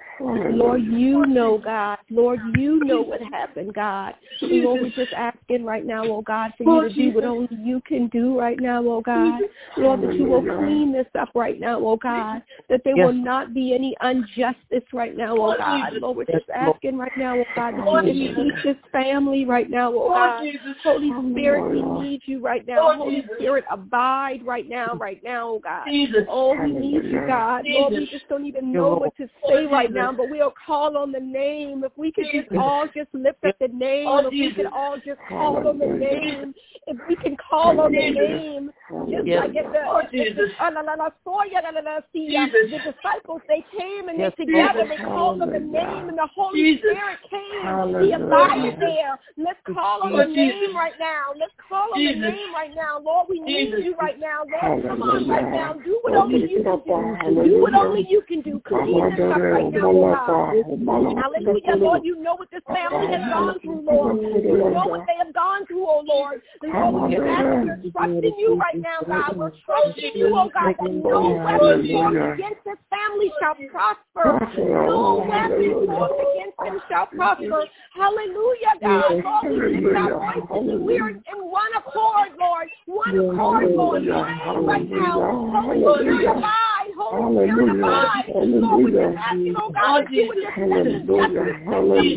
Lord, 0.52 0.81
you 0.84 1.25
know, 1.25 1.58
God. 1.58 1.98
Lord, 2.10 2.40
you 2.56 2.84
know 2.84 3.02
what 3.02 3.22
happened, 3.22 3.74
God. 3.74 4.16
And 4.42 4.64
Lord, 4.64 4.81
we're 4.81 4.90
just 4.90 5.14
asking 5.14 5.64
right 5.64 5.86
now, 5.86 6.06
oh 6.06 6.22
God, 6.22 6.54
for 6.58 6.64
Oh, 6.64 6.81
you 6.81 6.90
to 6.90 6.96
do 6.96 7.12
what 7.12 7.24
only 7.24 7.50
you 7.52 7.81
can 7.81 8.08
do 8.08 8.40
right 8.40 8.60
now, 8.60 8.84
oh 8.88 9.02
God. 9.02 9.42
Lord, 9.78 10.02
that 10.02 10.14
you 10.14 10.25
will 10.25 10.42
clean 10.42 10.92
this 10.92 11.08
up 11.20 11.30
right 11.36 11.60
now, 11.60 11.80
oh 11.80 11.98
God. 11.98 12.42
That 12.70 12.81
there 12.84 12.96
Yes. 12.96 13.06
will 13.06 13.14
not 13.14 13.54
be 13.54 13.74
any 13.74 13.96
injustice 14.04 14.84
right 14.94 15.16
now, 15.16 15.36
oh 15.38 15.56
God. 15.58 15.94
Lord, 15.94 16.18
we're 16.18 16.25
just 16.25 16.50
asking 16.50 16.98
right 16.98 17.16
now, 17.16 17.40
oh 17.40 17.48
God, 17.56 17.75
that 17.78 17.92
you 17.92 18.14
Jesus. 18.14 18.36
will 18.38 18.44
keep 18.44 18.64
this 18.64 18.78
family 18.92 19.46
right 19.46 19.70
now, 19.70 19.94
oh 19.94 20.10
God. 20.10 20.44
Jesus. 20.44 20.60
Holy 20.84 21.12
Spirit, 21.31 21.72
we 21.72 21.81
need 21.81 22.22
you 22.25 22.40
right 22.42 22.66
now. 22.68 22.94
Holy 22.98 23.22
Jesus. 23.22 23.31
Spirit, 23.38 23.66
abide 23.72 24.46
right 24.46 24.62
now, 24.68 24.95
right 24.95 25.21
now, 25.24 25.50
oh 25.50 25.60
God. 25.60 25.88
Jesus. 25.88 26.24
Oh, 26.30 26.54
we 26.54 26.71
need 26.71 27.04
you, 27.04 27.12
Hallelujah. 27.12 27.27
God. 27.27 27.65
Lord, 27.68 27.94
we 27.94 28.07
just 28.07 28.27
don't 28.27 28.45
even 28.45 28.71
know 28.71 28.95
what 28.95 29.15
to 29.18 29.27
say 29.48 29.65
right 29.65 29.92
now, 29.92 30.12
but 30.12 30.30
we'll 30.30 30.54
call 30.65 30.98
on 30.98 31.12
the 31.12 31.19
name. 31.19 31.83
If 31.83 31.92
we 31.95 32.12
could 32.12 32.25
just 32.33 32.50
all 32.57 32.88
just 32.95 33.10
lift 33.13 33.44
up 33.45 33.56
the 33.60 33.68
name, 33.69 34.07
Oh, 34.07 34.27
if 34.27 34.31
we 34.31 34.51
could 34.51 34.68
all 34.68 34.98
just 34.98 35.19
call 35.27 35.68
on 35.68 35.77
the 35.77 35.88
name, 35.88 36.54
if 36.88 36.98
we 37.07 37.15
can 37.15 37.36
call 37.38 37.80
on 37.80 37.92
the 37.92 38.10
name, 38.12 38.71
just 39.10 39.27
Hallelujah. 39.27 39.36
like 39.38 39.56
at 39.56 39.71
the, 39.71 39.80
Oh, 39.88 40.00
at 40.00 40.12
the 40.12 40.18
Jesus. 40.18 40.51
ah, 40.60 40.69
la, 40.74 40.81
la, 40.81 40.94
la, 40.94 41.10
soya, 41.25 41.63
la, 41.63 41.69
la, 41.69 41.81
la, 41.81 42.00
see, 42.12 42.36
uh, 42.36 42.48
the 42.48 42.79
disciples, 42.79 43.41
they 43.48 43.65
came 43.77 44.10
and 44.10 44.20
they 44.20 44.29
together, 44.32 44.79
Lord. 44.79 44.89
they 44.91 45.03
called 45.03 45.41
on 45.41 45.50
the 45.50 45.60
name, 45.60 46.10
and 46.10 46.17
the 46.17 46.27
Holy 46.36 46.77
Spirit 46.77 47.20
came. 47.29 47.41
He 47.41 47.63
Hallelujah. 47.63 48.15
abided 48.15 48.79
there. 48.79 49.20
Let's 49.38 49.60
call 49.74 50.03
on 50.03 50.13
Oh, 50.13 50.17
the 50.25 50.34
name 50.34 50.75
right 50.75 50.93
now. 51.00 51.34
Let's 51.38 51.53
call 51.67 51.93
on 51.93 52.03
the 52.03 52.15
name 52.15 52.53
right 52.53 52.74
now. 52.75 53.00
Lord, 53.00 53.27
we 53.29 53.39
need 53.39 53.74
you 53.84 53.96
right 53.96 54.20
now. 54.20 54.43
Come 54.62 55.01
on 55.03 55.29
right 55.29 55.50
now. 55.51 55.74
Do 55.74 56.00
what 56.01 56.13
Oh, 56.13 56.24
only 56.24 56.50
you 56.50 56.63
can 56.63 56.79
do. 56.86 57.43
Do 57.43 57.62
what 57.62 57.74
only 57.74 58.05
you 58.10 58.22
can 58.27 58.41
do. 58.41 58.62
Clean 58.65 59.10
this 59.10 59.19
up 59.19 59.38
right 59.38 59.72
now, 59.72 59.89
oh 59.89 60.13
God. 60.13 60.55
Omalapa, 60.55 60.74
Omalapa. 60.74 61.22
Hallelujah, 61.24 61.75
Lord. 61.75 62.01
You 62.03 62.22
know 62.22 62.36
what 62.36 62.51
this 62.51 62.62
family 62.67 63.07
has 63.07 63.31
gone 63.31 63.60
through, 63.62 63.81
Lord. 63.81 64.22
You 64.22 64.57
know 64.57 64.86
what 64.88 65.05
they 65.07 65.17
have 65.17 65.33
gone 65.33 65.65
through, 65.65 65.86
oh 65.86 66.03
Lord. 66.05 66.41
We 66.62 66.69
we're 66.69 67.91
trusting 67.91 68.36
you 68.38 68.60
right 68.60 68.81
now, 68.81 69.00
God. 69.07 69.38
We're 69.38 69.51
trusting 69.65 70.12
you, 70.15 70.36
oh 70.36 70.50
God, 70.53 70.75
that 70.79 70.91
no 70.91 71.36
weapon 71.43 71.88
formed 71.91 72.17
against 72.17 72.63
this 72.65 72.77
family 72.89 73.31
shall 73.39 73.55
prosper. 73.72 74.39
No 74.57 75.25
weapon 75.27 75.88
formed 75.88 76.19
against 76.33 76.57
them 76.57 76.81
shall 76.89 77.07
prosper. 77.07 77.65
Hallelujah, 77.93 78.74
God. 78.81 79.24
Lord, 79.24 79.43
we 79.45 79.77
lift 79.81 79.95
our 79.98 80.41
voices. 80.48 80.81
We 80.81 81.00
are 81.00 81.10
in 81.10 81.39
one 81.39 81.72
accord, 81.77 82.29
Lord. 82.39 82.67
One 82.86 83.19
accord, 83.19 83.72
Lord. 83.72 84.03
Praying 84.43 84.65
right 84.65 84.89
now. 84.91 85.47
Holy 85.51 86.03
Spirit 86.03 86.27
abide. 86.27 86.91
Holy 86.97 87.47
Spirit 87.47 87.79
abide. 87.79 88.27
Lord, 88.27 88.83
we 88.83 88.91
just 88.91 89.17
asking, 89.17 89.55
oh 89.55 89.71
God, 89.71 90.03
that 90.03 90.12
you 90.12 90.27
would 90.27 90.38
just 90.43 90.57
let 90.57 90.83
this 90.83 91.03
justice 91.07 91.63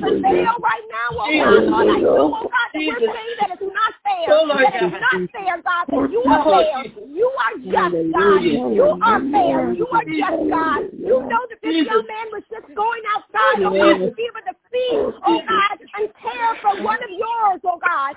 prevail 0.02 0.54
right 0.58 0.86
now, 0.90 1.08
oh 1.14 1.30
God. 1.30 1.62
Lord, 1.70 1.86
I 1.86 2.00
know, 2.02 2.34
oh 2.34 2.50
God, 2.50 2.68
that 2.74 2.82
we're 2.82 2.98
saying 2.98 3.36
that 3.40 3.50
it's 3.54 3.62
not 3.62 3.92
fair. 4.02 4.26
Oh, 4.26 4.42
Lord 4.42 4.64
That 4.66 4.74
it's 4.74 4.90
God. 4.90 5.06
not 5.06 5.30
fair, 5.30 5.54
God. 5.62 5.84
That 5.86 6.10
you 6.10 6.22
are 6.26 6.42
fair. 6.42 6.82
You 7.06 7.28
are 7.30 7.54
just, 7.62 7.94
God. 8.10 8.42
You 8.42 8.98
are 9.02 9.20
fair. 9.30 9.72
You 9.72 9.86
are 9.86 10.04
just, 10.04 10.40
God. 10.50 10.80
You 10.98 11.22
know 11.30 11.42
that 11.46 11.58
this 11.62 11.86
young 11.86 12.06
man 12.10 12.26
was 12.34 12.42
just 12.50 12.66
going 12.74 13.02
outside, 13.14 13.62
oh 13.62 13.70
God, 13.70 14.02
to 14.02 14.10
be 14.76 14.88
feed, 14.88 14.96
oh, 14.96 15.12
oh 15.26 15.40
God, 15.48 15.78
and 15.96 16.08
care 16.20 16.52
for 16.60 16.82
one 16.82 17.00
of 17.02 17.10
yours, 17.10 17.60
oh 17.64 17.78
God. 17.80 18.12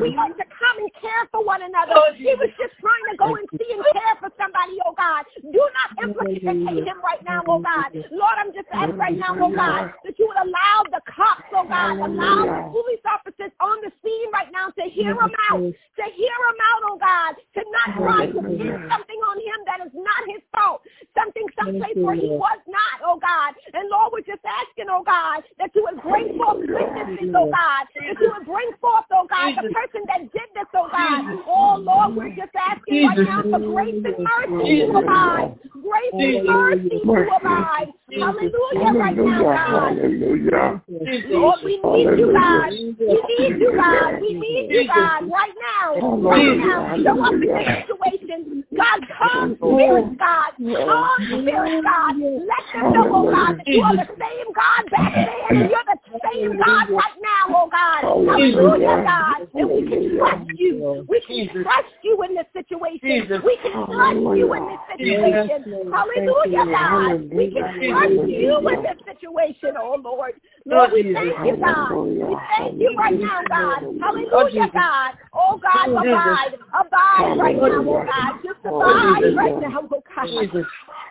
We 0.00 0.16
are 0.16 0.32
to 0.32 0.46
come 0.48 0.76
and 0.78 0.92
care 1.00 1.24
for 1.30 1.44
one 1.44 1.62
another. 1.62 1.94
He 2.16 2.32
was 2.36 2.50
just 2.56 2.74
trying 2.80 3.06
to 3.12 3.16
go 3.16 3.36
and 3.36 3.46
see 3.58 3.68
and 3.72 3.84
care 3.92 4.16
for 4.20 4.30
somebody, 4.40 4.78
oh 4.86 4.94
God. 4.96 5.24
Do 5.42 5.60
not 5.60 5.88
implicate 6.02 6.44
him 6.64 6.98
right 7.04 7.22
now, 7.24 7.42
oh 7.48 7.60
God. 7.60 7.92
Lord, 8.10 8.36
I'm 8.38 8.52
just 8.52 8.68
asking 8.72 8.96
right 8.96 9.16
now, 9.16 9.36
oh 9.36 9.52
God, 9.52 9.92
that 10.04 10.18
you 10.18 10.26
would 10.28 10.40
allow 10.40 10.84
the 10.90 11.00
cops, 11.04 11.48
oh 11.52 11.66
God, 11.68 12.00
allow 12.00 12.40
the 12.44 12.62
police 12.72 13.04
officers 13.04 13.52
on 13.60 13.80
the 13.82 13.92
scene 14.02 14.28
right 14.32 14.50
now 14.52 14.70
to 14.72 14.84
hear 14.88 15.12
him 15.12 15.32
out, 15.50 15.60
to 15.60 16.04
hear 16.16 16.36
him 16.48 16.58
out, 16.60 16.82
oh 16.88 16.98
God, 16.98 17.32
to 17.56 17.60
not 17.72 17.88
try 18.00 18.26
to 18.26 18.40
pin 18.40 18.74
something 18.88 19.20
on 19.28 19.36
him 19.40 19.58
that 19.66 19.78
is 19.84 19.92
not 19.94 20.22
his 20.28 20.42
fault, 20.54 20.82
something 21.16 21.44
someplace 21.58 21.96
where 21.96 22.14
he 22.14 22.28
was 22.30 22.60
not, 22.68 22.96
oh 23.04 23.18
God. 23.18 23.54
And 23.72 23.88
Lord, 23.90 24.12
we're 24.12 24.26
just 24.26 24.44
asking, 24.44 24.86
oh 24.90 25.02
God, 25.04 25.25
that 25.58 25.70
you 25.74 25.82
would 25.88 26.02
bring 26.02 26.36
forth 26.36 26.58
witnesses, 26.58 27.34
oh 27.34 27.50
God, 27.50 27.86
that 27.94 28.20
you 28.20 28.32
would 28.36 28.46
bring 28.46 28.70
forth, 28.80 29.04
oh 29.12 29.26
God, 29.28 29.54
the 29.56 29.72
person 29.72 30.02
that 30.08 30.20
did 30.32 30.48
this, 30.54 30.66
oh 30.74 30.88
God. 30.90 31.38
Oh 31.46 31.76
Lord, 31.78 32.16
we're 32.16 32.34
just 32.34 32.54
asking 32.54 33.06
right 33.06 33.18
now 33.18 33.42
for 33.42 33.58
grace 33.58 33.94
and 33.94 34.18
mercy 34.18 34.82
oh 34.82 34.92
to 34.92 34.98
abide. 34.98 35.58
Grace 35.70 36.12
and 36.12 36.44
mercy 36.44 37.00
oh 37.06 37.14
to 37.14 37.30
abide. 37.36 37.92
Hallelujah 38.12 38.92
right 38.98 39.16
now, 39.16 39.42
God. 39.42 39.98
Hallelujah. 39.98 40.82
Lord, 41.28 41.58
we 41.64 41.76
need 41.76 42.18
you, 42.18 42.32
God. 42.32 42.70
We 42.70 43.20
need 43.28 43.60
you, 43.60 43.72
God. 43.76 44.20
We 44.20 44.32
need 44.34 44.70
you, 44.70 44.86
God, 44.86 45.28
right 45.30 45.54
now. 45.60 45.94
Right 46.22 46.56
now. 46.56 46.96
Show 47.02 47.22
up 47.22 47.32
in 47.32 47.40
this 47.40 47.50
situation. 47.82 48.64
God, 48.76 49.00
come 49.18 49.56
spirits, 49.56 50.16
God. 50.18 50.52
Come 50.56 51.42
spirits, 51.42 51.84
God. 51.84 52.14
Let 52.16 52.64
them 52.72 52.92
know, 52.92 53.14
oh 53.14 53.30
God, 53.30 53.58
that 53.58 53.66
you 53.66 53.82
are 53.82 53.96
the 53.96 54.06
same 54.06 54.52
God 54.54 54.90
back 54.90 55.05
and 55.05 55.05
you're 55.14 55.86
the 55.86 55.98
same 56.32 56.56
God 56.58 56.90
right 56.90 57.18
now, 57.22 57.44
oh 57.48 57.68
God. 57.70 58.02
Hallelujah, 58.02 59.02
God. 59.04 59.48
And 59.54 59.70
we 59.70 59.88
can 59.88 60.18
trust 60.18 60.50
you. 60.54 61.06
We 61.08 61.20
can 61.20 61.62
trust 61.62 61.88
you 62.02 62.22
in 62.22 62.34
this 62.34 62.46
situation. 62.52 63.42
We 63.44 63.56
can 63.62 63.72
trust 63.86 64.16
you 64.36 64.54
in 64.54 64.66
this 64.66 64.80
situation. 64.90 65.92
Hallelujah, 65.92 66.64
God. 66.70 67.30
We 67.30 67.50
can 67.50 67.62
trust 67.62 68.28
you 68.28 68.58
in 68.58 68.82
this 68.82 68.98
situation, 69.14 69.74
oh 69.78 69.96
Lord. 70.02 70.34
Lord, 70.66 70.90
we 70.92 71.02
thank 71.14 71.38
you, 71.44 71.56
God. 71.56 71.92
We 71.94 72.36
thank 72.58 72.80
you 72.80 72.96
right 72.98 73.20
now, 73.20 73.40
God. 73.48 73.82
Hallelujah, 74.00 74.70
God. 74.72 75.14
Oh 75.32 75.60
God, 75.62 75.90
abide. 75.90 76.58
Abide 76.74 77.38
right 77.38 77.56
now, 77.56 77.84
oh 77.86 78.04
God. 78.04 78.40
Just 78.44 78.58
abide 78.64 79.34
right 79.36 79.60
now, 79.60 79.80
oh 79.82 80.02
God. 80.14 80.26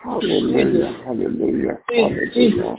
Hallelujah. 0.02 0.92
Hallelujah. 1.04 1.78
Hallelujah. 1.88 2.76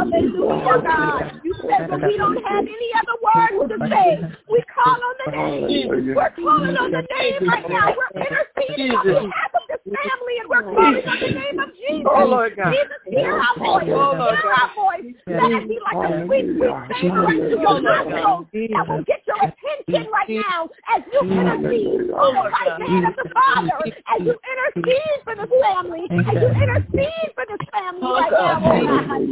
Hallelujah, 0.00 0.82
God. 0.82 1.40
You 1.44 1.54
said 1.68 1.90
that 1.90 2.00
we 2.00 2.16
don't 2.16 2.42
have 2.44 2.64
any 2.64 2.90
other 2.96 3.16
words 3.20 3.68
to 3.68 3.76
say. 3.88 4.24
We 4.48 4.62
call 4.72 4.96
on 4.96 5.14
the 5.24 5.30
name. 5.36 5.88
We're 6.14 6.30
calling 6.30 6.76
on 6.76 6.90
the 6.90 7.04
name 7.04 7.48
right 7.48 7.68
now. 7.68 7.92
We're 7.92 8.22
interceding 8.22 8.96
on 8.96 9.04
behalf 9.06 9.52
of 9.54 9.62
this 9.68 9.82
family 9.84 10.34
and 10.40 10.48
we're 10.48 10.62
calling 10.62 11.04
on 11.04 11.20
the 11.20 11.30
name 11.36 11.58
of 11.60 11.68
Jesus. 11.76 12.08
Oh, 12.08 12.24
Lord 12.24 12.56
God. 12.56 12.72
Jesus, 12.72 13.00
hear 13.06 13.36
our 13.36 13.54
voice. 13.58 13.88
Oh, 13.92 14.16
Lord 14.16 14.38
Hear 14.40 14.52
our 14.56 14.72
voice. 14.74 15.04
Let 15.26 15.52
it 15.52 15.68
be 15.68 15.78
like 15.84 16.00
a 16.00 16.26
sweet, 16.26 16.46
sweet 16.48 17.12
right 17.12 17.36
to 17.36 17.56
your 17.60 17.80
nostrils. 17.80 18.46
That 18.52 18.88
will 18.88 19.04
get 19.04 19.20
your 19.28 19.36
attention 19.36 20.10
right 20.10 20.28
now 20.28 20.68
as 20.96 21.02
you 21.12 21.20
intercede 21.28 22.10
on 22.10 22.34
the 22.34 22.50
right 22.50 22.80
hand 22.88 23.04
of 23.04 23.14
the 23.20 23.28
Father. 23.36 23.76
As 23.84 24.20
you 24.24 24.32
intercede 24.32 25.20
for 25.24 25.36
this 25.36 25.50
family. 25.60 26.08
As 26.10 26.34
you 26.40 26.48
intercede 26.48 27.30
for 27.36 27.44
this 27.46 27.62
family 27.68 28.00
right 28.00 28.32
now, 28.32 28.60
oh 28.64 28.80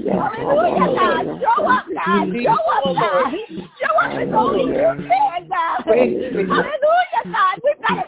God. 0.05 0.58
Hallelujah, 0.59 0.91
God. 0.95 1.25
Show 1.41 1.63
up, 1.65 1.87
God. 1.95 2.27
Show 2.43 2.59
up, 2.69 2.83
God. 2.99 3.31
Show 3.79 3.95
up 3.97 4.11
God. 5.49 5.85
Hallelujah, 6.49 7.23
God. 7.31 7.55
We've 7.63 7.81
got 7.83 8.07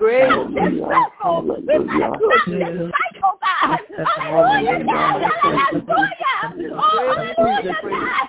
cycle. 0.90 1.42
We've 1.47 1.87
got 1.87 2.11
to 2.11 2.19
stop 2.19 2.47
this 2.47 2.90
cycle, 2.90 3.35
God. 3.40 3.80
Hallelujah, 4.07 4.85
God. 4.85 5.23
Hallelujah. 5.30 6.38
Oh, 6.73 7.25
hallelujah, 7.38 7.78
God. 7.83 8.28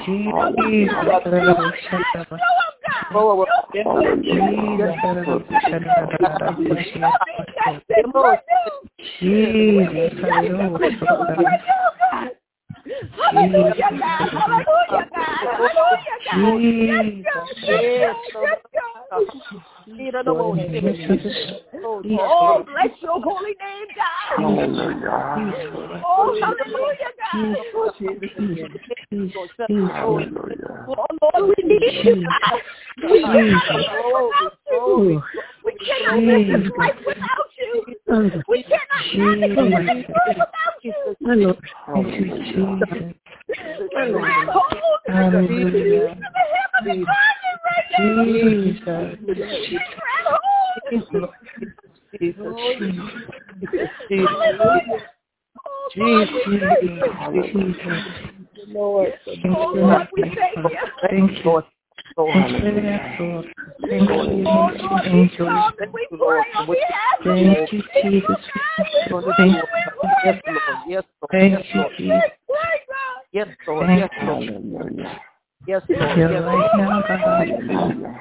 Jesus, 0.06 0.54
Hallelujah, 13.16 13.90
God. 13.98 14.28
Hallelujah, 14.32 15.04
God. 15.12 15.38
Hallelujah, 15.54 16.18
God. 16.24 16.40
Yes, 16.84 17.06
God. 17.24 17.48
Yes, 18.42 18.58
God. 18.74 19.24
Oh, 22.16 22.64
bless 22.66 22.94
your 23.02 23.20
holy 23.20 23.54
name, 23.60 23.88
God. 23.94 24.36
Hallelujah. 24.36 26.02
Oh, 26.06 26.38
hallelujah, 26.40 27.12
God. 27.18 27.38
Hallelujah. 29.68 30.86
Oh, 30.88 31.06
Lord, 31.22 31.42
we 31.56 31.68
need 31.68 31.94
you, 32.04 32.14
God. 32.14 32.60
We 33.02 33.20
cannot 33.20 33.66
live 33.74 34.04
without 34.12 34.54
you. 34.70 35.22
We 35.80 35.86
cannot 35.86 36.22
live 36.22 36.46
this 36.62 36.70
life 36.78 36.94
without 37.06 37.48
you. 37.58 37.84
We 38.48 38.62
cannot 38.62 39.04
navigate 39.14 39.56
this 39.86 40.06
world 40.08 40.36
without 40.38 40.76
you. 40.82 40.94
Hallelujah. 41.86 43.14
Grab 43.90 44.48
hold 44.48 44.72
of 44.72 45.00
the 45.06 45.12
Hallelujah. 45.12 46.16
heavenly 46.84 47.04
garden 47.04 47.54
right 47.64 47.88
now. 47.98 48.24
Jesus. 48.24 48.84
Grab 49.98 50.26
hold. 50.26 51.34
Hallelujah. 54.10 55.00
Oh, 55.66 55.90
Lord, 55.96 56.28
we 56.32 56.40
thank 56.60 56.82
you. 56.82 56.90
Lord. 58.68 59.12
Oh, 59.46 59.72
Lord, 59.74 60.08
we 60.14 60.22
thank 60.22 60.56
you. 60.56 60.78
Thank 61.08 61.30
you. 61.32 61.42
Lord. 61.44 61.64
Thank 62.16 62.62
you, 62.62 62.80
yes, 62.80 63.20
Lord. 63.20 63.44
Thank 63.90 64.08
you, 64.08 64.14
Oh, 64.14 64.22
Lord, 64.22 64.74
we 64.80 65.10
angels. 65.10 65.36
come 65.36 65.74
and 65.80 65.92
we 65.92 66.06
pray 66.10 66.42
on 66.58 66.66
behalf 66.66 67.18
of 67.18 67.24
Thank 67.24 67.72
you. 67.72 67.78
you, 67.78 67.82
Jesus. 68.02 68.28
We 68.28 69.20
pray, 69.20 69.32
Thank 69.36 69.54
we 69.54 69.62
pray, 69.98 70.42
God. 70.46 70.78
Yes, 70.86 71.04
Lord. 71.20 71.30
Thank 71.32 71.74
you, 71.74 71.84
Jesus. 71.98 72.30
We 72.48 72.54
pray, 72.54 72.80
God. 72.88 73.22
Yes, 73.32 73.48
Lord. 73.66 73.86
Thank 73.86 74.00
Yes, 74.00 74.10
Lord. 74.22 74.44
Hallelujah. 74.44 75.20
Yes, 75.66 75.82
Lord. 75.88 76.18
You're 76.18 76.30
Yes, 76.30 76.42
right 76.44 76.70
now, 76.76 77.02
God. 77.08 77.20
Hallelujah. 77.24 78.20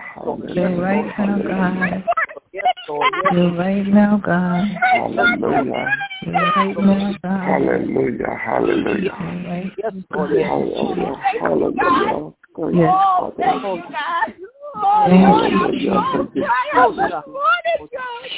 You're 0.56 0.82
right 0.82 1.06
now, 1.20 1.38
God. 1.38 2.04
yes, 2.52 2.64
Lord. 2.90 3.08
You're 3.32 3.54
right 3.56 3.88
now, 3.88 4.18
God. 4.18 4.66
Hallelujah. 4.92 5.88
You're 6.26 6.52
right 6.56 6.78
now, 6.78 7.16
God. 7.22 7.46
Hallelujah. 7.46 8.40
Hallelujah. 8.44 9.18
You're 9.20 9.50
right. 9.50 9.74
Yes, 9.78 9.94
Lord. 10.12 10.32
Yes, 10.34 10.50
Hallelujah. 10.50 11.16
Hallelujah. 11.40 12.34
Oh, 12.58 13.34
thank 13.38 13.64
you, 13.64 13.84
God. 13.92 14.34
Thank 14.74 15.54
you. 15.54 16.44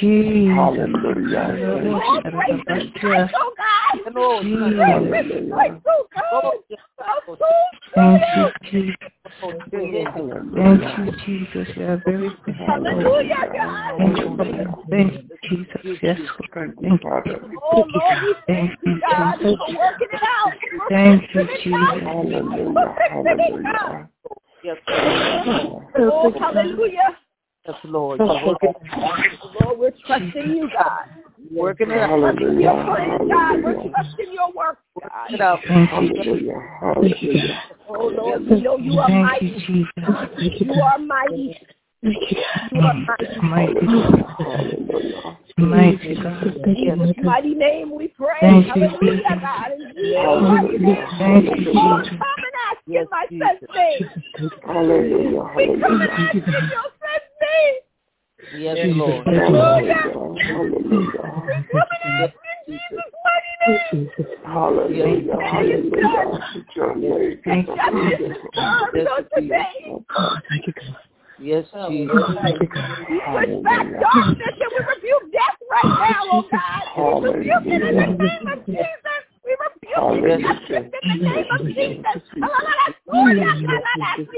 Jesus. 0.00 0.46
Thank 10.56 10.82
you, 10.82 11.02
Jesus. 11.24 11.68
Thank 14.90 15.12
you, 15.12 15.32
Jesus. 15.48 15.78
Thank 18.46 18.72
you, 18.82 18.96
Jesus. 19.06 19.58
Thank 20.88 21.34
you. 21.34 21.46
Jesus. 21.62 21.96
Hallelujah. 23.10 24.08
Yes, 24.66 24.78
Lord. 24.88 25.84
Oh, 25.96 26.32
hallelujah. 26.40 27.16
Yes, 27.68 27.76
Lord. 27.84 28.18
Lord, 28.18 29.78
we're 29.78 29.92
trusting 30.04 30.56
you, 30.56 30.68
God. 30.76 31.04
Working 31.52 31.92
it 31.92 31.98
out. 31.98 32.10
Hallelujah. 32.10 32.60
Your 32.60 32.84
plan, 32.84 33.28
God. 33.28 33.62
We're 33.62 33.90
trusting 33.90 34.32
your 34.32 34.52
work, 34.52 34.78
God. 35.00 35.30
It 35.30 35.40
out. 35.40 35.60
Hallelujah. 35.60 36.60
Hallelujah. 36.80 37.62
Oh, 37.88 38.08
Lord, 38.08 38.44
we 38.44 38.60
know 38.60 38.76
you 38.76 38.98
are 38.98 39.08
mighty. 39.08 39.64
You, 39.68 39.86
You 40.38 40.72
are 40.82 40.98
mighty. 40.98 41.56
Thank 42.06 42.30
you, 42.30 42.36
You 42.72 42.80
God. 42.80 42.94
mighty. 42.94 43.40
Mighty, 43.42 43.86
Hallelujah. 44.38 45.38
mighty 45.58 46.14
God. 46.14 46.60
Thank 46.64 46.78
you, 46.78 46.92
In 46.92 46.98
Lord 46.98 47.14
Jesus' 47.16 47.24
mighty 47.24 47.54
name 47.54 47.96
we 47.96 48.08
pray. 48.08 48.28
Thank 48.40 48.76
you, 48.76 48.88
Jesus. 49.00 49.22
God. 49.40 49.72
In 49.72 49.86
Jesus' 49.92 50.42
mighty 50.42 50.78
name. 50.78 50.96
Thank 51.18 51.44
you, 51.46 51.64
Oh, 51.66 51.98
Jesus. 51.98 52.08
come 52.10 52.42
and 52.46 52.56
ask 52.70 52.80
Yes, 52.86 53.02
in 53.02 53.10
my 53.10 53.26
Jesus. 53.28 53.48
son's 53.50 53.74
name. 53.74 54.50
Hallelujah. 54.62 55.50
We 55.56 55.66
come 55.66 56.00
and 56.00 56.10
ask 56.10 56.34
in 56.36 56.42
your 56.42 56.90
son's 57.02 57.32
name. 57.42 57.74
Yes, 58.52 58.78
Lord. 58.96 59.24
thank 59.24 59.36
you, 59.36 59.42
Hallelujah. 59.42 60.12
Lord. 60.14 60.42
Hallelujah. 60.46 61.22
We 61.48 61.54
come 61.72 61.90
and 61.90 62.22
ask 62.22 62.34
in 62.46 62.78
Jesus' 62.78 63.12
mighty 63.26 63.54
name. 63.66 64.10
Hallelujah. 64.44 65.38
Hallelujah. 65.42 66.62
Your 66.76 66.94
name. 66.94 67.40
Thank 67.44 67.68
you. 67.68 67.74
Justice 67.74 68.36
served 68.54 69.08
on 69.08 69.22
today. 69.34 69.64
Oh, 69.88 70.04
thank 70.48 70.66
you, 70.68 70.72
God. 70.72 70.96
Yes, 71.38 71.66
Jesus. 71.88 72.16
Thank 72.42 72.60
you, 72.60 72.68
God. 72.68 72.96
We 73.08 73.62
back 73.62 73.84
darkness 74.00 74.56
and 74.56 74.72
we 74.72 74.80
rebuke 74.88 75.32
death 75.32 75.60
right 75.70 75.84
now, 75.84 76.22
oh 76.32 76.44
God. 76.50 77.20
We 77.22 77.28
rebuke 77.28 77.66
it 77.66 77.72
in 77.72 77.80
the 77.80 77.92
name 77.92 78.48
of 78.48 78.64
Jesus. 78.64 79.20
We 79.44 79.52
rebuke 79.52 80.24
it 80.24 80.94
in 81.02 81.20
the 81.20 81.28
name 81.28 81.44
of 81.52 81.60
Jesus. 81.60 82.22
Oh 82.40 83.28
yes, 83.36 83.56
y'all, 83.60 83.84
that's 83.96 84.28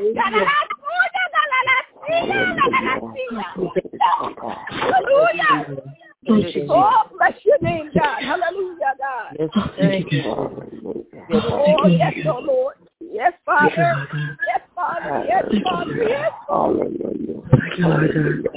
Hallelujah. 4.70 6.68
Oh, 6.70 7.04
bless 7.18 7.34
your 7.44 7.60
name, 7.62 7.92
God. 7.98 8.22
Hallelujah, 8.24 8.96
God. 9.00 9.38
Yes, 9.40 9.50
thank 9.78 10.12
you. 10.12 10.24
Oh, 10.26 11.88
yes, 11.88 12.14
oh 12.28 12.40
Lord. 12.40 12.76
Yes, 13.00 13.34
Father. 13.46 14.08
Yes, 14.48 14.62
Father. 14.76 15.26
Yes, 15.28 15.44
Father. 15.64 16.04
Yes. 16.08 16.32
Hallelujah. 16.48 17.42
Thank 17.52 17.78
you, 17.78 17.88
Lord 17.88 18.44
God. 18.44 18.54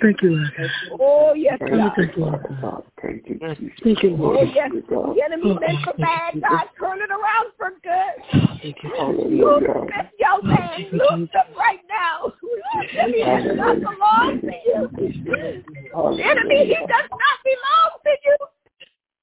Thank 0.00 0.22
you, 0.22 0.30
Lord 0.30 0.52
God. 0.56 0.70
Oh, 1.00 1.34
yes, 1.34 1.58
Thank 1.60 1.96
you, 1.96 2.24
Father 2.24 2.58
God. 2.60 2.84
Thank 3.02 3.28
you, 3.28 3.38
Jesus. 3.38 3.72
Thank 3.82 4.02
you, 4.02 4.16
Oh, 4.20 4.42
yes. 4.42 4.70
The 4.72 5.22
enemy 5.24 5.58
meant 5.60 5.84
for 5.84 5.94
bad, 5.98 6.40
God. 6.40 6.66
Turn 6.78 7.00
it 7.00 7.10
around 7.10 7.52
for 7.56 7.70
good. 7.82 8.14
Thank 8.62 8.76
you. 8.82 8.90
Loose 8.90 8.98
Hallelujah. 8.98 9.86
this 9.86 10.06
young 10.18 10.40
man. 10.44 10.80
Loose 10.92 11.30
him 11.30 11.54
right 11.56 11.80
now. 11.88 12.32
Loose 12.42 12.90
him. 12.92 13.12
He 13.12 13.22
does 13.22 13.56
not 13.56 13.80
belong 13.80 14.40
to 14.40 14.52
you. 14.66 14.90
The 14.94 16.22
enemy, 16.22 16.66
he 16.66 16.74
does 16.74 17.10
not 17.10 17.38
belong 17.44 17.90
to 18.04 18.10
you. 18.24 18.36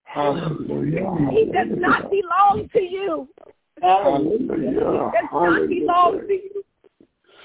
Hallelujah. 0.04 1.08
He 1.32 1.46
does 1.51 1.80
not 1.80 2.12
belong 2.12 2.70
to 2.74 2.82
you. 2.82 3.28
He 3.75 3.82
does 3.82 5.30
not 5.32 5.70
belong 5.70 6.28
to 6.28 6.34
you. 6.34 6.63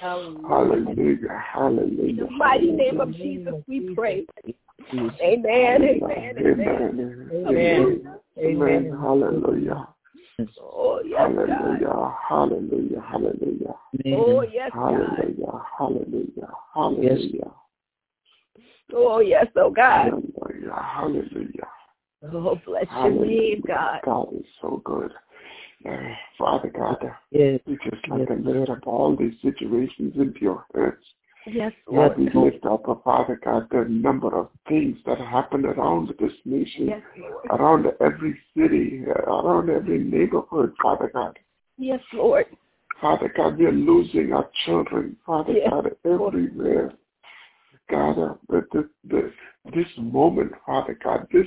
Hallelujah. 0.01 1.45
Hallelujah. 1.53 2.09
In 2.09 2.17
the 2.17 2.31
mighty 2.31 2.71
name 2.73 3.01
of 3.01 3.15
Jesus, 3.17 3.55
we 3.67 3.95
pray. 3.95 4.27
Amen. 4.93 5.83
Amen. 5.83 6.37
Amen. 6.39 7.31
Amen. 7.33 8.15
Amen. 8.39 8.99
Hallelujah. 9.01 9.89
Oh, 10.61 11.01
yes, 11.05 11.31
God. 11.35 11.49
Hallelujah. 11.49 12.19
Hallelujah. 12.29 13.03
Hallelujah. 13.11 13.75
Oh, 14.13 14.43
yes, 14.43 14.71
God. 14.73 14.93
Hallelujah. 14.93 15.63
Hallelujah. 15.79 16.53
Hallelujah. 16.75 17.51
Oh, 18.95 19.21
yes, 19.21 19.47
oh, 19.57 19.71
God. 19.71 20.11
Hallelujah. 20.11 20.73
Hallelujah. 20.73 21.69
Oh, 22.33 22.61
bless 22.67 22.87
your 22.91 23.11
name, 23.25 23.63
God. 23.67 24.01
God 24.05 24.29
is 24.33 24.47
so 24.61 24.81
good. 24.85 25.13
Father 26.39 26.71
God, 26.71 26.99
Yes, 27.31 27.61
we 27.67 27.79
just 27.85 28.09
like 28.09 28.29
to 28.29 28.35
lift 28.35 28.71
up 28.71 28.87
all 28.87 29.17
these 29.17 29.35
situations 29.43 30.15
into 30.17 30.41
your 30.41 30.65
hands. 30.75 30.95
Yes, 31.47 31.73
Lord, 31.89 32.19
Lord. 32.19 32.35
we 32.35 32.41
lift 32.51 32.65
up, 32.67 32.89
uh, 32.89 32.97
Father 33.05 33.41
God, 33.45 33.69
the 33.71 33.85
number 33.89 34.37
of 34.37 34.49
things 34.69 34.99
that 35.07 35.19
happen 35.19 35.65
around 35.65 36.13
this 36.19 36.33
nation, 36.45 36.89
Yes, 36.89 37.03
around 37.51 37.87
every 38.01 38.37
city, 38.57 39.05
uh, 39.07 39.23
around 39.31 39.71
every 39.71 39.99
neighborhood, 39.99 40.75
Father 40.83 41.11
God. 41.15 41.39
Yes, 41.79 42.01
Lord. 42.13 42.47
Father 43.01 43.33
God, 43.37 43.59
we 43.59 43.67
are 43.67 43.73
losing 43.73 44.33
our 44.33 44.51
children, 44.65 45.17
Father 45.25 45.53
Yes, 45.53 45.71
God, 45.71 45.91
everywhere. 46.05 46.93
God, 47.89 48.19
uh, 48.19 48.35
the, 48.49 48.67
the, 48.73 48.89
the, 49.05 49.33
this 49.73 49.87
moment, 49.97 50.53
Father 50.65 50.99
God, 51.03 51.29
this 51.33 51.47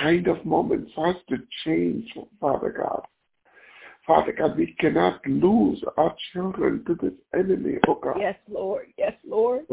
kind 0.00 0.26
of 0.28 0.44
moment 0.46 0.88
has 0.96 1.16
to 1.28 1.36
change, 1.64 2.08
Father 2.40 2.74
God. 2.76 3.02
Father 4.06 4.32
God, 4.32 4.56
we 4.56 4.74
cannot 4.78 5.20
lose 5.26 5.82
our 5.96 6.14
children 6.32 6.84
to 6.86 6.94
this 6.94 7.12
enemy, 7.34 7.74
oh 7.88 7.98
God. 8.00 8.16
Yes, 8.20 8.36
Lord. 8.48 8.86
Yes, 8.96 9.14
Lord. 9.26 9.66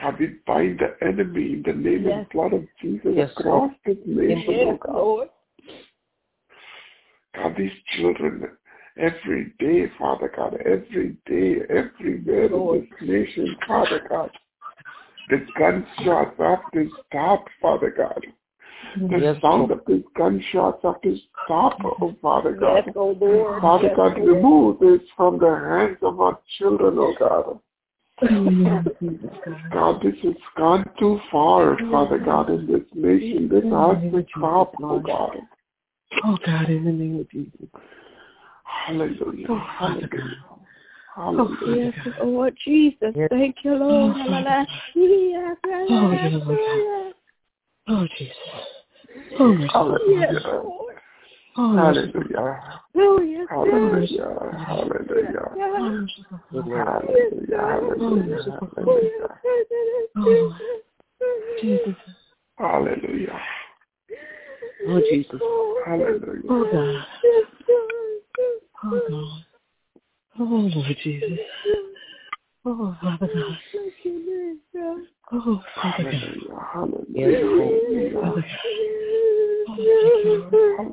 God, 0.00 0.14
we 0.20 0.36
bind 0.46 0.78
the 0.78 1.06
enemy 1.06 1.54
in 1.54 1.62
the 1.66 1.72
name 1.72 2.06
Yes. 2.06 2.18
and 2.18 2.28
blood 2.28 2.52
of 2.52 2.66
Jesus 2.80 3.14
Yes, 3.16 3.30
across 3.36 3.72
this 3.84 3.96
nation, 4.06 4.60
oh 4.68 4.78
God. 4.80 4.94
Lord. 4.94 5.28
God, 7.34 7.56
these 7.58 7.72
children, 7.96 8.44
every 8.96 9.52
day, 9.58 9.90
Father 9.98 10.32
God, 10.34 10.54
every 10.64 11.16
day, 11.26 11.56
everywhere 11.68 12.48
Lord. 12.48 12.78
in 12.78 12.90
this 12.90 13.08
nation, 13.08 13.56
Father 13.66 14.06
God, 14.08 14.30
the 15.30 15.46
gunshots 15.58 16.38
have 16.38 16.70
to 16.72 16.90
stop, 17.06 17.44
Father 17.60 17.92
God. 17.96 18.24
The 18.94 19.18
Yes, 19.20 19.40
sound 19.42 19.70
of 19.70 19.80
these 19.86 20.04
gunshots 20.16 20.82
have 20.82 21.00
to 21.02 21.16
stop, 21.44 21.78
oh 21.84 22.14
Father 22.20 22.52
God. 22.52 22.84
Yes, 22.86 22.94
oh 22.96 23.16
Lord. 23.20 23.60
Father 23.62 23.88
Yes, 23.88 23.96
God, 23.96 24.18
Lord. 24.18 24.28
remove 24.28 24.78
this 24.80 25.00
from 25.16 25.38
the 25.38 25.54
hands 25.54 25.98
of 26.02 26.20
our 26.20 26.38
children, 26.58 26.98
oh 26.98 27.14
God. 27.18 27.60
God, 29.72 30.02
this 30.02 30.14
has 30.24 30.34
gone 30.56 30.90
too 30.98 31.20
far, 31.30 31.78
Father 31.90 32.18
God, 32.18 32.50
in 32.50 32.66
this 32.66 32.82
nation. 32.94 33.48
This 33.48 33.62
has 33.64 34.12
to 34.12 34.26
stop, 34.36 34.74
oh 34.82 34.98
God. 34.98 35.36
Oh, 36.24 36.36
God, 36.44 36.68
in 36.68 36.84
the 36.84 36.92
name 36.92 37.20
of 37.20 37.30
Jesus. 37.30 37.68
Hallelujah. 38.64 39.46
Oh, 39.50 39.66
Father 39.78 40.08
Hallelujah. 40.08 40.08
God. 40.08 40.58
Oh, 41.20 41.46
hallelujah. 41.60 41.92
Yes, 42.04 42.14
Lord 42.22 42.56
Jesus. 42.64 43.14
Thank 43.30 43.56
you, 43.62 43.74
Lord. 43.74 44.16
Oh, 44.18 44.22
Hallelujah. 44.24 45.56
Oh, 45.64 47.07
Oh, 47.90 47.94
yeah, 47.94 47.98
Lord 47.98 48.10
Oh, 49.38 49.56
Jesus. 49.56 49.70
Oh, 49.74 49.98
yes. 50.12 50.20
Yes, 50.20 50.42
Hallelujah. 50.42 50.42
Lord. 50.44 50.96
Oh, 51.56 51.70
yes. 51.72 51.86
Hallelujah. 51.88 52.80
Oh, 52.96 53.20
yes, 53.22 53.46
Hallelujah. 53.50 54.28
Hallelujah. 54.66 55.46
Yes, 55.56 55.72
Hallelujah. 56.50 56.84
Hallelujah. 56.98 57.60
Hallelujah. 57.88 59.30
Oh, 60.16 60.54
Jesus. 61.60 61.96
Hallelujah. 62.58 63.40
Oh, 64.88 65.00
Jesus. 65.00 65.40
Hallelujah. 65.86 66.50
Oh, 66.50 66.64
God. 66.70 67.06
Oh, 68.84 69.00
God. 69.08 69.44
Oh, 70.40 70.44
Lord 70.74 70.96
Jesus. 71.02 71.38
Oh, 72.70 72.94
Father 73.00 73.30
God. 73.32 73.58
Oh, 75.32 75.62
Father 75.74 76.04
God. 76.04 76.22
Hallelujah. 76.70 77.04
Yes, 77.14 77.40
Hallelujah. 77.40 78.20
Father 78.20 78.42
God. 78.42 78.58
Oh, 79.68 79.76
thank 80.02 80.24
you, 80.24 80.34
Lord. 80.52 80.92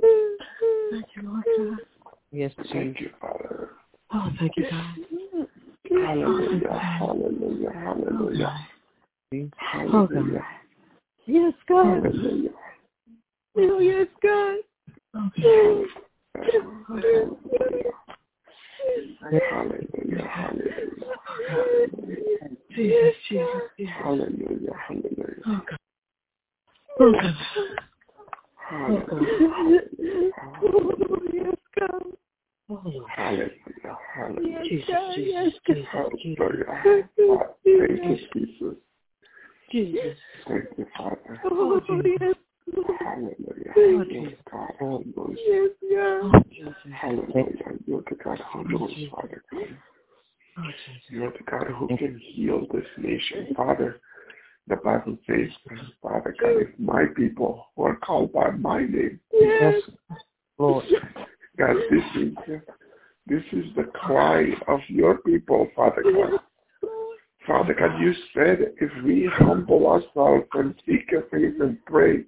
Thank 0.91 1.05
you, 1.15 1.21
Lord 1.23 1.43
God. 1.57 1.79
Yes, 2.31 2.51
Jesus. 2.55 2.71
Thank 2.71 3.01
you, 3.01 3.09
Father. 3.19 3.71
Oh, 4.13 4.31
thank 4.39 4.55
you, 4.55 4.63
God. 4.71 4.95
Hallelujah. 5.89 6.69
Oh, 6.71 6.77
hallelujah. 6.77 7.71
Hallelujah. 7.73 8.67
Oh, 9.33 9.47
Hallelujah. 9.57 10.45
Yes, 11.25 11.53
God. 11.67 12.03
Hallelujah. 12.03 12.49
Oh, 13.57 13.79
yes, 13.79 14.07
God. 14.23 14.59
Oh, 15.13 15.29
God. 15.43 15.85
Hallelujah. 19.49 20.27
Hallelujah. 20.27 20.95
Jesus, 22.75 23.15
Jesus, 23.29 23.47
Jesus. 23.77 23.93
Hallelujah. 24.03 24.75
Hallelujah. 24.87 25.41
Oh, 25.47 25.61
God. 25.69 25.79
Oh, 26.99 27.11
God. 27.11 27.35
Hallelujah. 28.57 30.31
Oh, 30.61 31.21
yes, 31.33 31.55
God. 31.79 32.03
Hallelujah. 33.15 33.97
Hallelujah. 34.15 34.63
Jesus. 34.63 34.87
Jesus, 35.15 35.53
Jesus. 35.67 35.87
Jesus. 36.21 36.53
Thank 36.83 37.05
you, 37.15 38.17
Jesus. 38.33 38.75
Jesus. 39.71 40.17
Thank 40.47 40.65
you, 40.77 40.85
Father. 40.97 41.41
Oh, 41.45 41.81
yes, 42.21 42.35
Hallelujah. 42.99 44.07
Yes, 44.09 44.33
God, 44.51 44.71
who. 44.79 45.37
Yes, 45.47 45.69
God. 45.91 46.43
Hallelujah. 46.93 47.45
You're 47.85 48.03
the 48.09 48.15
God 48.23 48.39
who 48.51 48.63
knows, 48.67 48.91
Father 49.11 49.43
You're 51.09 51.31
the 51.31 51.43
God 51.49 51.67
who 51.67 51.87
can 51.87 52.19
heal 52.23 52.65
this 52.73 52.85
nation, 52.97 53.53
Father. 53.55 53.99
The 54.67 54.77
Bible 54.77 55.17
says, 55.27 55.49
Father 56.01 56.35
God, 56.41 56.57
if 56.57 56.79
my 56.79 57.05
people 57.15 57.67
who 57.75 57.83
are 57.83 57.97
called 57.97 58.33
by 58.33 58.49
my 58.51 58.79
name, 58.79 59.19
Yes. 59.31 59.81
Lord. 60.57 60.85
God, 61.57 61.75
this 61.89 62.03
is 62.15 62.33
this 63.27 63.43
is 63.53 63.65
the 63.75 63.83
cry 63.83 64.45
of 64.67 64.79
your 64.87 65.17
people, 65.19 65.67
Father 65.75 66.03
God. 66.03 66.39
Father 67.45 67.75
God, 67.77 67.99
you 67.99 68.13
said 68.33 68.73
if 68.81 68.91
we 69.03 69.29
humble 69.31 69.87
ourselves 69.87 70.47
and 70.53 70.73
seek 70.85 71.11
your 71.11 71.23
face 71.23 71.53
and 71.59 71.77
pray 71.85 72.25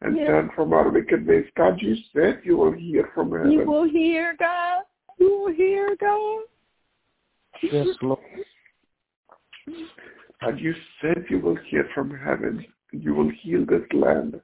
and 0.00 0.16
Yes. 0.16 0.26
turn 0.26 0.50
from 0.50 0.72
our 0.72 0.88
wicked 0.90 1.26
ways, 1.26 1.46
God, 1.56 1.80
you 1.82 1.96
said 2.12 2.40
you 2.44 2.56
will 2.56 2.72
hear 2.72 3.10
from 3.14 3.32
heaven. 3.32 3.50
You 3.50 3.64
will 3.64 3.84
hear, 3.84 4.34
God. 4.38 4.84
You 5.18 5.38
will 5.38 5.52
hear, 5.52 5.96
God. 5.96 6.42
Yes, 7.62 7.88
Lord. 8.02 8.20
And 10.40 10.60
you 10.60 10.74
said 11.00 11.24
you 11.28 11.40
will 11.40 11.56
hear 11.56 11.88
from 11.94 12.16
heaven. 12.16 12.64
and 12.92 13.02
You 13.02 13.14
will 13.14 13.30
heal 13.30 13.66
this 13.66 13.82
land. 13.92 14.40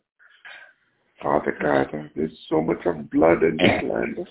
Father 1.22 1.56
God, 1.60 2.10
there's 2.16 2.36
so 2.48 2.60
much 2.60 2.84
of 2.84 3.08
blood 3.10 3.42
in 3.44 3.56
this 3.56 3.82
land 3.84 4.28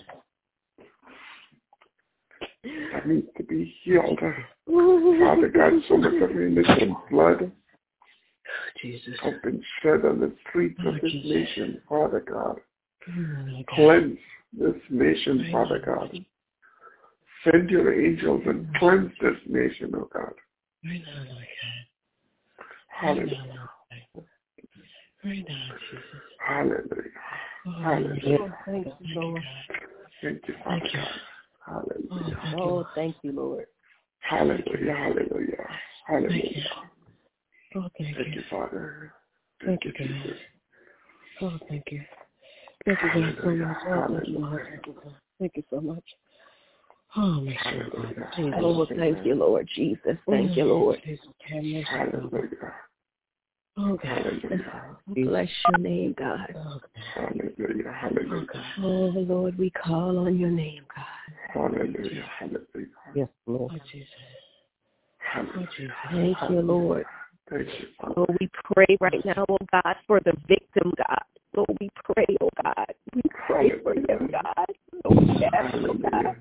that 2.91 3.07
needs 3.07 3.27
to 3.38 3.43
be 3.43 3.73
healed. 3.83 4.19
Father 4.67 5.47
God, 5.47 5.73
so 5.88 5.97
much 5.97 6.21
of 6.21 6.31
innocent 6.31 6.97
blood 7.09 7.51
Jesus. 8.81 9.13
has 9.21 9.33
been 9.43 9.63
shed 9.81 10.05
on 10.05 10.19
the 10.19 10.33
streets 10.49 10.79
of 10.85 10.95
this 10.95 11.13
nation, 11.23 11.81
Father 11.87 12.19
God. 12.19 12.59
Cleanse 13.69 14.17
this 14.53 14.75
nation, 14.89 15.47
Father 15.51 15.81
God. 15.85 16.11
Send 17.43 17.69
your 17.69 17.93
angels 17.93 18.41
and 18.45 18.67
cleanse 18.75 19.11
this 19.21 19.37
nation, 19.47 19.91
oh 19.95 20.09
God. 20.13 20.33
Right 20.85 21.01
now, 21.05 21.23
Lord 21.31 21.45
God. 21.61 21.85
Hallelujah. 22.87 23.69
Right 25.23 25.45
now, 25.47 25.69
Jesus. 25.89 26.03
Hallelujah. 26.45 27.11
Oh, 27.65 27.71
Hallelujah. 27.81 28.37
Oh, 28.39 28.51
thank 28.65 28.87
you, 28.99 29.21
Lord. 29.21 29.43
Thank 30.21 30.41
you, 30.47 30.53
Father 30.63 30.79
Thank 30.79 30.93
you. 30.93 30.99
God. 30.99 31.07
Oh, 31.67 31.73
Hallelujah. 32.11 32.37
thank 32.41 32.53
you. 32.53 32.59
Oh, 32.59 32.87
thank 32.95 33.15
you, 33.23 33.31
Lord. 33.31 33.65
Hallelujah. 34.19 34.93
Hallelujah. 34.93 35.67
Thank 36.07 36.43
you. 36.45 36.61
Hallelujah. 36.61 36.63
Oh, 37.75 37.88
thank 37.97 38.15
Thank 38.15 38.27
you. 38.27 38.33
you, 38.33 38.43
Father. 38.49 39.13
Thank 39.63 39.81
Thank 39.83 39.99
you, 39.99 40.05
you, 40.05 40.13
God. 40.13 40.23
Jesus. 40.23 40.39
Oh, 41.41 41.59
thank 41.67 41.83
you. 41.91 42.01
Thank 42.86 42.99
you, 43.01 43.09
God, 43.13 43.36
so 43.41 43.55
much. 43.55 43.77
Oh, 43.88 44.05
thank 44.09 44.27
you, 44.27 44.39
Lord. 44.39 44.67
Thank 44.69 44.86
you, 44.88 44.93
God. 44.93 45.15
Thank 45.39 45.51
you 45.55 45.63
so 45.69 45.81
much. 45.81 46.03
Oh, 47.15 47.41
my 47.41 47.53
Hallelujah. 47.53 48.29
Jesus. 48.36 48.55
Oh, 48.57 48.86
thank 48.95 49.25
you, 49.25 49.36
Lord 49.36 49.69
Jesus. 49.75 50.17
Thank 50.29 50.57
you, 50.57 50.65
Lord. 50.65 50.99
Jesus, 51.05 51.25
have. 51.41 51.63
Hallelujah. 51.86 52.73
Oh, 53.77 53.97
God. 54.01 54.62
Bless 55.15 55.49
your 55.67 55.77
name, 55.77 56.15
God. 56.17 56.55
Oh, 56.55 56.79
Hallelujah. 57.15 57.83
Oh, 57.88 57.91
Hallelujah. 57.91 58.47
Oh, 58.79 59.13
Lord, 59.15 59.57
we 59.57 59.69
call 59.71 60.19
on 60.19 60.38
your 60.39 60.49
name, 60.51 60.83
God. 60.95 61.05
Hallelujah. 61.53 62.25
Hallelujah. 62.39 62.88
Yes, 63.15 63.29
Lord. 63.45 63.71
Oh, 63.73 63.77
Jesus. 63.91 64.07
Oh, 64.15 65.33
Hallelujah. 65.33 65.67
Jesus. 65.77 65.93
Thank 66.12 66.38
you, 66.49 66.62
Lord. 66.62 67.05
Thank 67.49 67.67
you, 67.67 67.88
Lord, 68.15 68.38
we 68.39 68.49
pray 68.73 68.97
right 69.01 69.23
now, 69.25 69.45
oh 69.49 69.58
God, 69.71 69.95
for 70.08 70.19
the 70.21 70.34
victim, 70.47 70.93
God. 70.97 71.23
Lord, 71.56 71.69
we 71.79 71.89
pray, 72.03 72.25
oh 72.41 72.49
God. 72.63 72.86
We 73.13 73.21
pray 73.45 73.71
for 73.84 73.93
him, 73.93 74.32
God. 74.32 74.65
Lord, 75.06 75.27
we 75.27 75.45
ask, 75.53 75.75
oh 75.75 75.93
God. 76.12 76.36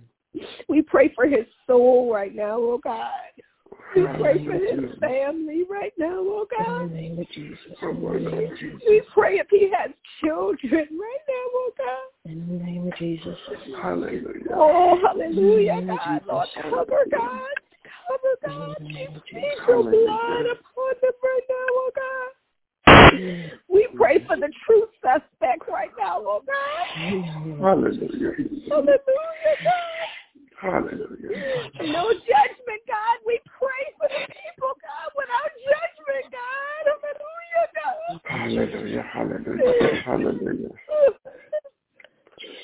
We 0.69 0.83
pray 0.83 1.12
for 1.15 1.27
his 1.27 1.47
soul 1.67 2.12
right 2.12 2.35
now, 2.35 2.57
oh 2.57 2.81
God. 2.83 3.11
We 3.95 4.07
pray 4.07 4.45
for 4.45 4.53
his 4.53 5.01
family 5.01 5.65
right 5.69 5.93
now, 5.99 6.19
oh 6.19 6.47
God. 6.51 6.88
the 6.88 6.95
name 6.95 7.19
of 7.19 7.29
Jesus. 7.31 7.59
In 7.83 8.03
the 8.03 8.31
name 8.31 8.53
of 8.53 8.59
Jesus. 8.59 8.83
We 8.88 9.03
pray 9.12 9.38
if 9.38 9.49
he 9.51 9.71
has 9.77 9.91
children 10.23 10.71
right 10.73 11.25
now, 11.29 11.45
oh 11.55 11.71
God. 11.77 12.31
In 12.31 12.47
the 12.47 12.65
name 12.65 12.87
of 12.87 12.97
Jesus. 12.97 13.37
Hallelujah. 13.81 14.55
Oh, 14.55 14.99
hallelujah, 15.03 15.73
In 15.73 15.87
the 15.87 15.93
name 15.93 15.99
of 15.99 15.99
God. 15.99 16.23
Lord, 16.29 16.49
cover 16.62 17.05
God. 17.11 17.41
Cover 18.07 18.35
God. 18.45 18.77
In 18.81 18.85
the 18.85 18.91
name 18.93 19.17
of 19.17 19.23
Plead 19.25 19.57
your 19.69 19.83
blood 19.83 20.47
upon 20.47 20.95
them 21.01 21.17
right 21.23 21.47
now, 21.49 21.69
oh 21.71 21.91
God. 21.95 22.31
We 23.69 23.88
pray 23.97 24.25
for 24.27 24.37
the 24.37 24.51
true 24.67 24.87
suspect 25.03 25.69
right 25.69 25.91
now, 25.99 26.19
oh 26.19 26.43
God. 26.47 26.87
Hallelujah. 26.88 27.57
Hallelujah, 27.61 29.57
God. 29.65 30.09
Hallelujah. 30.61 31.31
No 31.81 32.12
judgment, 32.12 32.83
God. 32.87 33.19
We 33.27 33.41
pray 33.59 33.85
for 33.99 34.09
the 34.09 34.27
people, 34.31 34.73
God, 34.79 35.09
without 35.17 35.51
judgment, 35.62 36.33
God. 36.33 36.83
Hallelujah, 38.25 39.03
Hallelujah. 39.03 39.03
Hallelujah. 39.03 40.03
Hallelujah. 40.03 40.69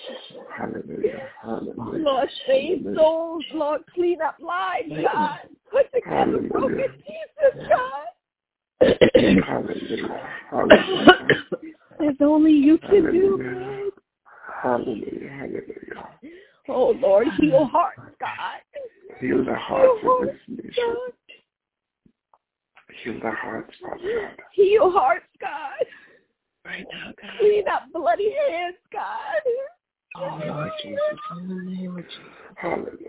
God. 0.09 0.47
Hallelujah. 0.57 1.29
Hallelujah. 1.43 2.05
Lord, 2.05 2.29
save 2.47 2.87
souls. 2.95 3.45
Lord, 3.53 3.83
clean 3.95 4.21
up 4.21 4.37
lives, 4.41 4.89
God. 5.03 5.41
Put 5.71 5.93
together 5.93 6.41
broken 6.49 6.93
pieces, 7.05 7.69
God. 7.69 8.07
Hallelujah. 8.81 10.31
Hallelujah. 10.51 11.45
As 12.01 12.15
only 12.21 12.53
you 12.53 12.79
can 12.79 13.13
do, 13.13 13.39
Hallelujah. 13.39 13.91
Hallelujah. 14.63 15.31
Hallelujah. 15.31 16.09
Oh, 16.69 16.91
Lord, 17.01 17.27
heal 17.41 17.65
hearts, 17.67 18.01
God. 18.21 18.61
Heal 19.21 19.45
the 19.45 19.55
hearts 19.55 20.05
of 20.05 20.27
this 20.27 20.37
nation. 20.49 20.73
God. 20.77 21.13
Heal 23.03 23.21
the 23.23 23.31
hearts, 23.31 23.75
Father 23.81 24.03
God. 24.03 24.45
Heal 24.53 24.91
hearts, 24.91 25.27
God. 25.41 25.87
Right 26.65 26.87
now, 26.93 27.13
God. 27.21 27.39
Clean 27.39 27.65
up 27.69 27.83
bloody 27.93 28.35
hands, 28.49 28.77
God. 28.93 29.43
Oh, 30.21 30.41
Lord 30.47 30.73
Jesus. 30.83 31.01
In 31.39 31.49
the 31.49 31.55
name 31.55 31.97
of 31.97 32.05
Jesus. 32.05 32.23
Hallelujah. 32.57 33.09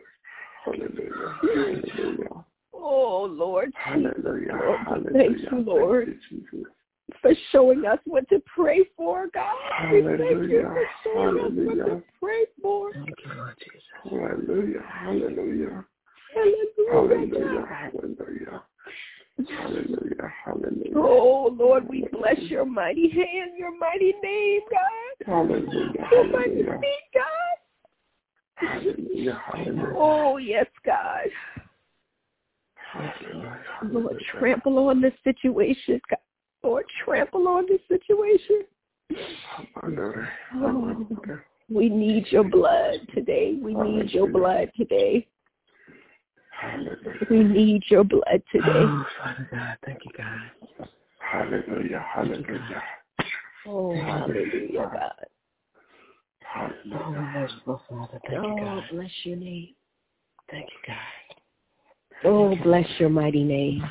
Hallelujah. 0.63 1.39
Hallelujah. 1.41 2.45
Oh, 2.73 3.25
Lord, 3.29 3.71
Hallelujah. 3.75 4.57
Hallelujah. 4.85 5.11
thank 5.13 5.51
you, 5.51 5.59
Lord. 5.59 6.07
Thank 6.07 6.19
you, 6.31 6.39
Jesus. 6.51 6.71
for 7.21 7.31
showing 7.51 7.85
us 7.85 7.99
what 8.05 8.29
to 8.29 8.41
pray 8.55 8.85
for, 8.95 9.27
God. 9.33 9.55
We 9.91 10.01
thank 10.01 10.49
you 10.49 10.61
for 10.61 10.85
showing 11.03 11.39
us 11.39 11.51
what 11.65 11.85
to 11.85 12.03
pray 12.19 12.45
for. 12.61 12.93
Thank 12.93 13.09
you, 13.25 13.33
Lord 13.35 13.55
Jesus. 13.57 13.81
Hallelujah. 14.03 14.81
Hallelujah. 14.87 15.85
Hallelujah. 16.33 16.91
Hallelujah. 16.91 17.65
Hallelujah. 17.65 18.63
Hallelujah. 19.57 20.08
Hallelujah. 20.61 20.91
Oh, 20.95 21.55
Lord, 21.57 21.87
we 21.87 22.05
bless 22.11 22.37
your 22.49 22.65
mighty 22.65 23.09
hand, 23.09 23.51
your 23.57 23.77
mighty 23.77 24.13
name, 24.23 24.61
God. 24.69 25.25
Hallelujah. 25.25 26.07
Your 26.11 26.27
mighty 26.27 26.63
feet, 26.63 27.05
God. 27.13 27.55
Hallelujah. 28.55 29.41
Hallelujah. 29.45 29.93
Oh, 29.95 30.37
yes, 30.37 30.65
God. 30.85 31.27
Hallelujah. 32.93 33.59
Lord, 33.83 34.23
trample 34.39 34.89
on 34.89 35.01
this 35.01 35.13
situation, 35.23 36.01
God. 36.09 36.19
Lord, 36.63 36.85
trample 37.05 37.47
on 37.47 37.65
this 37.67 37.79
situation. 37.87 38.63
Oh, 40.55 41.05
we 41.69 41.89
need 41.89 42.25
your 42.31 42.43
blood 42.43 42.95
today. 43.13 43.57
We 43.61 43.73
need 43.75 44.11
your 44.11 44.27
blood 44.27 44.71
today. 44.75 45.27
Hallelujah. 46.59 47.27
We 47.29 47.43
need 47.43 47.83
your 47.87 48.03
blood 48.03 48.41
today. 48.51 48.67
Oh, 48.67 49.05
Father 49.17 49.47
God. 49.51 49.77
Thank 49.85 49.99
you, 50.05 50.11
God. 50.17 50.87
Hallelujah. 51.19 52.05
Hallelujah. 52.13 52.83
Oh, 53.67 53.95
hallelujah, 53.95 54.89
God. 54.93 55.11
Oh, 56.55 56.71
Hallelujah. 56.91 57.31
merciful 57.33 57.81
Father. 57.87 58.19
Thank 58.27 58.43
you, 58.43 58.49
Oh, 58.51 58.59
God. 58.59 58.83
bless 58.91 59.11
your 59.23 59.37
name. 59.37 59.69
Thank 60.49 60.65
you, 60.65 60.93
God. 60.93 62.25
Oh, 62.25 62.55
bless 62.63 62.87
your 62.99 63.09
mighty 63.09 63.43
name. 63.43 63.83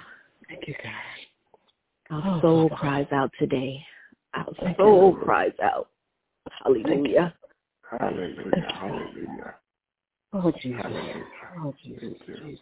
Thank 0.48 0.66
you, 0.66 0.74
God. 0.83 2.24
Our 2.24 2.37
Oh, 2.37 2.40
soul 2.40 2.68
Father. 2.70 2.81
cries 2.81 3.07
out 3.12 3.31
today. 3.38 3.81
Our 4.35 4.46
Thank 4.61 4.76
soul 4.76 5.12
Lord. 5.12 5.22
cries 5.22 5.52
out. 5.62 5.88
Hallelujah. 6.64 7.35
Hallelujah. 7.90 8.72
Hallelujah. 8.74 9.54
Oh, 10.33 10.43
oh, 10.45 10.53
Jesus. 10.61 10.85
Oh, 11.59 11.75
Jesus. 11.83 12.19
Jesus. 12.27 12.61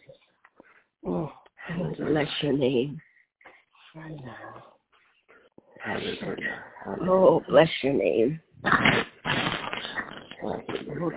Oh, 1.05 1.31
Oh, 1.69 1.93
bless 1.97 2.27
your 2.41 2.53
name. 2.53 2.99
Hallelujah. 5.83 6.63
Oh, 7.01 7.43
bless 7.49 7.69
your 7.83 7.93
name. 7.93 8.39
Oh, 10.43 10.61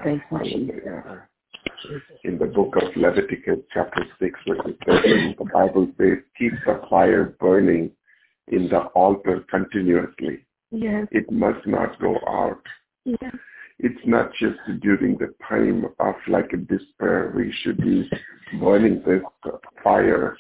thank 0.03 0.23
you, 0.31 0.39
Hallelujah. 0.39 1.29
In 2.25 2.39
the 2.39 2.47
book 2.47 2.75
of 2.77 2.95
Leviticus, 2.97 3.59
chapter 3.73 4.05
6, 4.19 4.41
verse 4.49 4.75
13, 4.87 5.35
the 5.39 5.45
Bible 5.53 5.91
says, 5.99 6.19
keep 6.39 6.53
the 6.67 6.83
fire 6.91 7.37
burning 7.41 7.91
in 8.49 8.69
the 8.69 8.81
altar 8.95 9.45
continuously. 9.51 10.45
Yes. 10.71 11.07
It 11.11 11.31
must 11.31 11.67
not 11.67 11.99
go 12.01 12.17
out. 12.29 12.63
Yes. 13.05 13.35
It's 13.83 14.07
not 14.07 14.31
just 14.35 14.59
during 14.83 15.17
the 15.17 15.33
time 15.49 15.87
of 16.01 16.15
like 16.29 16.51
despair. 16.69 17.33
We 17.35 17.51
should 17.63 17.79
be 17.79 18.11
burning 18.61 19.03
this 19.07 19.23
fire 19.83 20.37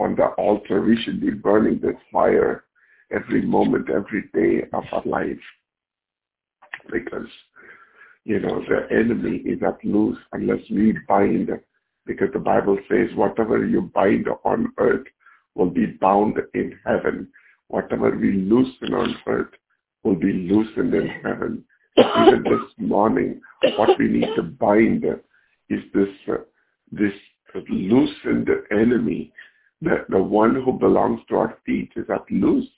on 0.00 0.16
the 0.16 0.26
altar. 0.38 0.82
We 0.82 1.00
should 1.02 1.20
be 1.20 1.30
burning 1.30 1.78
this 1.80 1.94
fire 2.12 2.64
every 3.12 3.42
moment, 3.42 3.90
every 3.90 4.24
day 4.34 4.66
of 4.72 4.82
our 4.90 5.02
life. 5.04 5.38
Because, 6.90 7.28
you 8.24 8.40
know, 8.40 8.60
the 8.68 8.88
enemy 8.90 9.36
is 9.44 9.62
at 9.62 9.84
loose 9.84 10.18
unless 10.32 10.68
we 10.68 10.98
bind. 11.06 11.48
Because 12.06 12.32
the 12.32 12.40
Bible 12.40 12.76
says 12.90 13.14
whatever 13.14 13.64
you 13.64 13.82
bind 13.94 14.26
on 14.44 14.72
earth 14.78 15.06
will 15.54 15.70
be 15.70 15.86
bound 15.86 16.38
in 16.54 16.76
heaven. 16.84 17.28
Whatever 17.68 18.10
we 18.16 18.32
loosen 18.32 18.94
on 18.94 19.14
earth 19.28 19.54
will 20.02 20.16
be 20.16 20.32
loosened 20.32 20.92
in 20.92 21.06
heaven. 21.22 21.64
Even 21.96 22.44
this 22.44 22.70
morning, 22.78 23.40
what 23.76 23.98
we 23.98 24.08
need 24.08 24.28
to 24.36 24.42
bind 24.42 25.04
is 25.68 25.80
this 25.92 26.08
uh, 26.28 26.36
this 26.92 27.12
loosened 27.68 28.48
enemy. 28.70 29.32
The, 29.82 30.04
the 30.08 30.22
one 30.22 30.54
who 30.54 30.74
belongs 30.74 31.20
to 31.28 31.36
our 31.36 31.58
feet 31.64 31.90
is 31.96 32.04
at 32.10 32.30
loose 32.30 32.68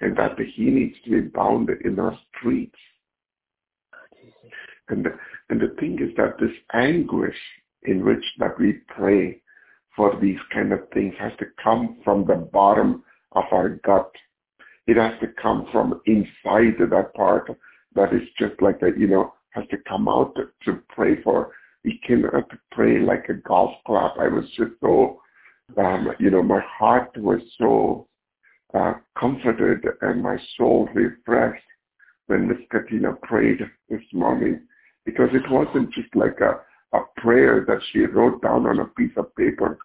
and 0.00 0.16
that 0.16 0.38
he 0.38 0.64
needs 0.64 0.96
to 1.04 1.10
be 1.10 1.20
bound 1.20 1.68
in 1.84 1.98
our 1.98 2.18
streets. 2.36 2.78
And 4.88 5.06
and 5.50 5.60
the 5.60 5.74
thing 5.78 5.98
is 6.00 6.14
that 6.16 6.38
this 6.38 6.54
anguish 6.72 7.36
in 7.82 8.04
which 8.04 8.24
that 8.38 8.58
we 8.58 8.80
pray 8.88 9.40
for 9.94 10.18
these 10.20 10.38
kind 10.52 10.72
of 10.72 10.80
things 10.92 11.14
has 11.18 11.32
to 11.38 11.46
come 11.62 11.98
from 12.02 12.24
the 12.26 12.34
bottom 12.34 13.04
of 13.32 13.44
our 13.52 13.80
gut. 13.84 14.10
It 14.86 14.96
has 14.96 15.18
to 15.20 15.28
come 15.40 15.66
from 15.72 16.00
inside 16.06 16.76
that 16.78 17.12
part 17.14 17.50
that 17.94 18.12
is 18.12 18.28
just 18.38 18.60
like 18.60 18.80
a, 18.82 18.98
you 18.98 19.06
know, 19.06 19.34
has 19.50 19.64
to 19.70 19.76
come 19.88 20.08
out 20.08 20.34
to, 20.36 20.48
to 20.64 20.80
pray 20.88 21.22
for. 21.22 21.52
We 21.84 22.00
cannot 22.06 22.50
pray 22.72 22.98
like 23.00 23.26
a 23.28 23.34
golf 23.34 23.72
club. 23.86 24.12
I 24.18 24.28
was 24.28 24.44
just 24.56 24.72
so, 24.80 25.20
um, 25.76 26.08
you 26.18 26.30
know, 26.30 26.42
my 26.42 26.60
heart 26.60 27.10
was 27.16 27.40
so 27.58 28.08
uh, 28.74 28.94
comforted 29.18 29.84
and 30.00 30.22
my 30.22 30.36
soul 30.56 30.88
refreshed 30.94 31.62
when 32.26 32.48
Miss 32.48 32.58
Katina 32.70 33.12
prayed 33.22 33.60
this 33.88 34.02
morning 34.12 34.60
because 35.04 35.28
it 35.32 35.48
wasn't 35.50 35.92
just 35.92 36.14
like 36.14 36.38
a, 36.40 36.96
a 36.96 37.02
prayer 37.18 37.64
that 37.68 37.78
she 37.92 38.00
wrote 38.00 38.42
down 38.42 38.66
on 38.66 38.80
a 38.80 38.86
piece 38.86 39.12
of 39.16 39.34
paper. 39.36 39.78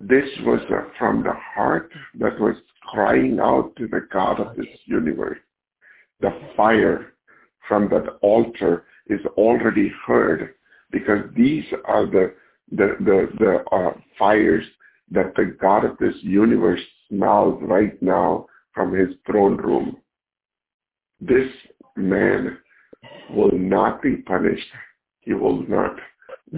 This 0.00 0.24
was 0.44 0.60
uh, 0.70 0.88
from 0.98 1.22
the 1.22 1.34
heart 1.54 1.92
that 2.18 2.40
was 2.40 2.56
crying 2.82 3.38
out 3.40 3.74
to 3.76 3.86
the 3.86 4.06
God 4.12 4.40
of 4.40 4.56
this 4.56 4.66
universe. 4.84 5.38
The 6.20 6.30
fire 6.56 7.14
from 7.68 7.88
that 7.90 8.18
altar 8.20 8.84
is 9.08 9.20
already 9.36 9.92
heard 10.06 10.54
because 10.90 11.24
these 11.36 11.64
are 11.84 12.06
the 12.06 12.34
the 12.72 12.96
the, 13.00 13.28
the 13.38 13.76
uh, 13.76 13.92
fires 14.18 14.64
that 15.10 15.34
the 15.36 15.56
God 15.60 15.84
of 15.84 15.98
this 15.98 16.14
universe 16.22 16.80
smells 17.08 17.60
right 17.62 18.00
now 18.02 18.46
from 18.72 18.92
his 18.92 19.08
throne 19.26 19.56
room. 19.56 19.96
This 21.20 21.48
man 21.96 22.58
will 23.30 23.52
not 23.52 24.02
be 24.02 24.16
punished. 24.16 24.66
He 25.20 25.34
will 25.34 25.66
not 25.68 25.96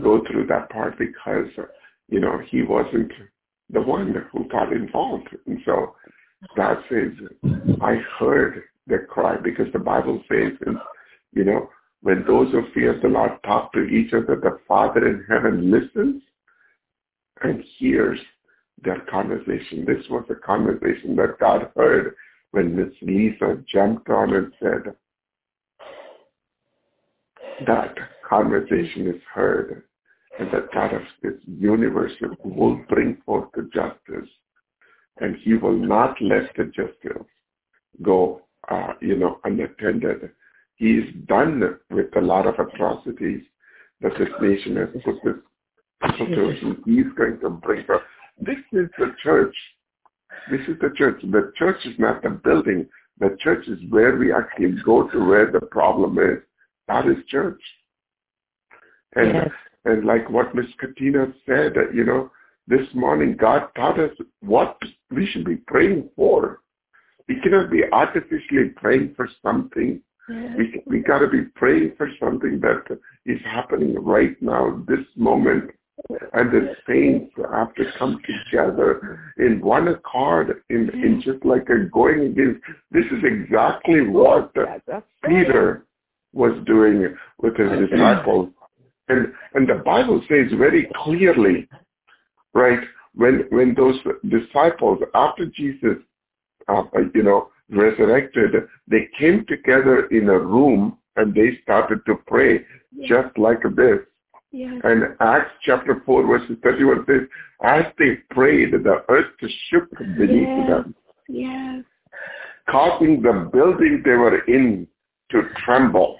go 0.02 0.22
through 0.26 0.46
that 0.46 0.70
part 0.70 0.98
because, 0.98 1.48
you 2.08 2.20
know, 2.20 2.40
he 2.48 2.62
wasn't 2.62 3.10
the 3.72 3.80
one 3.80 4.14
who 4.32 4.48
got 4.48 4.72
involved. 4.72 5.28
And 5.46 5.58
so 5.64 5.94
God 6.56 6.78
says, 6.88 7.12
I 7.80 7.96
heard 8.18 8.62
the 8.86 8.98
cry 9.08 9.36
because 9.36 9.72
the 9.72 9.78
Bible 9.78 10.22
says, 10.30 10.52
you 11.32 11.44
know, 11.44 11.70
when 12.02 12.24
those 12.26 12.50
who 12.52 12.64
fear 12.74 12.98
the 13.00 13.08
Lord 13.08 13.32
talk 13.44 13.72
to 13.72 13.84
each 13.84 14.12
other, 14.12 14.36
the 14.36 14.58
Father 14.66 15.06
in 15.06 15.24
heaven 15.28 15.70
listens 15.70 16.22
and 17.42 17.62
hears 17.78 18.18
their 18.82 19.00
conversation. 19.10 19.84
This 19.86 20.04
was 20.10 20.24
a 20.30 20.34
conversation 20.34 21.16
that 21.16 21.38
God 21.38 21.70
heard 21.76 22.14
when 22.50 22.76
Miss 22.76 22.92
Lisa 23.00 23.62
jumped 23.72 24.10
on 24.10 24.34
and 24.34 24.52
said, 24.60 24.94
that 27.66 27.94
conversation 28.28 29.08
is 29.08 29.22
heard 29.32 29.84
and 30.38 30.50
that 30.52 30.72
God 30.72 30.94
of 30.94 31.02
this 31.22 31.34
universe 31.46 32.12
will 32.42 32.76
bring 32.88 33.18
forth 33.24 33.48
the 33.54 33.68
justice 33.72 34.28
and 35.18 35.36
he 35.42 35.54
will 35.54 35.76
not 35.76 36.16
let 36.20 36.54
the 36.56 36.64
justice 36.64 37.26
go, 38.02 38.42
uh, 38.70 38.94
you 39.00 39.16
know, 39.16 39.38
unattended. 39.44 40.30
He 40.76 40.92
is 40.92 41.14
done 41.26 41.62
with 41.90 42.16
a 42.16 42.20
lot 42.20 42.46
of 42.46 42.54
atrocities 42.58 43.42
that 44.00 44.12
this 44.18 44.28
nation 44.40 44.76
has 44.76 44.88
put 45.04 45.16
this 45.22 45.34
to. 46.18 46.76
He's 46.86 47.12
going 47.16 47.38
to 47.40 47.50
bring 47.50 47.84
forth 47.84 48.02
this 48.40 48.58
is 48.72 48.88
the 48.98 49.14
church. 49.22 49.54
This 50.50 50.60
is 50.62 50.76
the 50.80 50.92
church. 50.96 51.20
The 51.22 51.52
church 51.56 51.84
is 51.84 51.94
not 51.98 52.22
the 52.22 52.30
building. 52.30 52.88
The 53.20 53.36
church 53.40 53.68
is 53.68 53.78
where 53.90 54.16
we 54.16 54.32
actually 54.32 54.74
go 54.84 55.08
to 55.08 55.24
where 55.24 55.52
the 55.52 55.60
problem 55.60 56.18
is. 56.18 56.38
That 56.88 57.06
is 57.06 57.16
church. 57.28 57.60
And 59.14 59.34
yes. 59.34 59.50
And 59.84 60.04
like 60.04 60.28
what 60.30 60.54
Miss 60.54 60.66
Katina 60.80 61.32
said, 61.46 61.76
uh, 61.76 61.90
you 61.92 62.04
know, 62.04 62.30
this 62.66 62.86
morning 62.94 63.36
God 63.38 63.68
taught 63.74 63.98
us 63.98 64.12
what 64.40 64.78
we 65.10 65.26
should 65.26 65.44
be 65.44 65.56
praying 65.56 66.08
for. 66.16 66.60
We 67.28 67.40
cannot 67.40 67.70
be 67.70 67.82
artificially 67.92 68.70
praying 68.76 69.14
for 69.16 69.28
something. 69.42 70.00
Yes. 70.28 70.56
We 70.56 70.82
we 70.86 70.98
got 71.00 71.18
to 71.18 71.28
be 71.28 71.42
praying 71.54 71.94
for 71.96 72.08
something 72.20 72.60
that 72.60 72.98
is 73.26 73.40
happening 73.44 73.96
right 74.02 74.40
now, 74.40 74.82
this 74.86 75.04
moment, 75.16 75.70
and 76.32 76.50
the 76.50 76.74
saints 76.86 77.34
have 77.52 77.74
to 77.74 77.84
come 77.98 78.20
together 78.50 79.32
in 79.38 79.60
one 79.60 79.88
accord 79.88 80.62
in, 80.70 80.90
in 80.90 81.22
just 81.24 81.44
like 81.44 81.68
a 81.68 81.84
going 81.92 82.26
against. 82.26 82.60
This 82.90 83.04
is 83.06 83.22
exactly 83.24 84.02
what 84.02 84.52
Peter 85.24 85.86
was 86.32 86.52
doing 86.66 87.14
with 87.38 87.56
his 87.56 87.90
disciples. 87.90 88.50
And, 89.08 89.32
and 89.54 89.68
the 89.68 89.82
Bible 89.84 90.22
says 90.28 90.50
very 90.56 90.88
clearly, 91.04 91.68
right, 92.54 92.80
when, 93.14 93.46
when 93.50 93.74
those 93.74 93.96
disciples, 94.28 95.00
after 95.14 95.46
Jesus, 95.46 95.98
uh, 96.68 96.82
you 97.14 97.22
know, 97.22 97.50
resurrected, 97.70 98.52
they 98.88 99.08
came 99.18 99.44
together 99.48 100.06
in 100.06 100.28
a 100.28 100.38
room 100.38 100.98
and 101.16 101.34
they 101.34 101.58
started 101.62 102.00
to 102.06 102.16
pray 102.26 102.64
just 103.06 103.36
like 103.36 103.62
this. 103.76 103.98
Yes. 104.50 104.80
And 104.84 105.16
Acts 105.20 105.50
chapter 105.62 106.02
4 106.04 106.26
verses 106.26 106.56
31 106.62 107.06
says, 107.06 107.22
as 107.64 107.84
they 107.98 108.16
prayed, 108.30 108.72
the 108.72 109.02
earth 109.08 109.32
shook 109.70 109.90
beneath 109.98 110.48
yes. 110.48 110.68
them. 110.68 110.94
Yes. 111.28 111.84
Causing 112.68 113.22
the 113.22 113.50
building 113.52 114.02
they 114.04 114.12
were 114.12 114.40
in 114.44 114.86
to 115.30 115.42
tremble. 115.64 116.18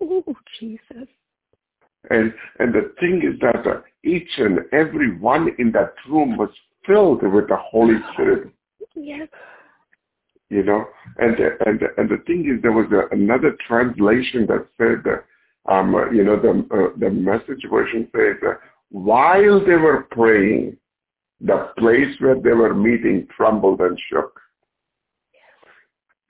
Oh, 0.00 0.24
Jesus. 0.58 1.08
And 2.08 2.32
and 2.58 2.72
the 2.72 2.92
thing 2.98 3.22
is 3.22 3.38
that 3.40 3.66
uh, 3.66 3.80
each 4.04 4.30
and 4.38 4.60
every 4.72 5.16
one 5.18 5.54
in 5.58 5.70
that 5.72 5.92
room 6.08 6.36
was 6.38 6.50
filled 6.86 7.22
with 7.22 7.48
the 7.48 7.56
Holy 7.56 7.98
Spirit. 8.12 8.50
Yes. 8.94 9.28
You 10.48 10.64
know, 10.64 10.86
and 11.18 11.36
and 11.66 11.82
and 11.98 12.08
the 12.08 12.22
thing 12.26 12.50
is, 12.50 12.62
there 12.62 12.72
was 12.72 12.90
a, 12.90 13.14
another 13.14 13.56
translation 13.68 14.46
that 14.46 14.66
said 14.78 15.04
that 15.04 15.24
um, 15.66 15.94
you 16.12 16.24
know, 16.24 16.40
the, 16.40 16.66
uh, 16.74 16.98
the 16.98 17.10
message 17.10 17.64
version 17.70 18.08
says, 18.14 18.36
uh, 18.46 18.54
while 18.90 19.64
they 19.64 19.76
were 19.76 20.08
praying, 20.10 20.76
the 21.40 21.70
place 21.78 22.14
where 22.18 22.34
they 22.34 22.50
were 22.50 22.74
meeting 22.74 23.26
trembled 23.36 23.80
and 23.80 23.98
shook. 24.10 24.38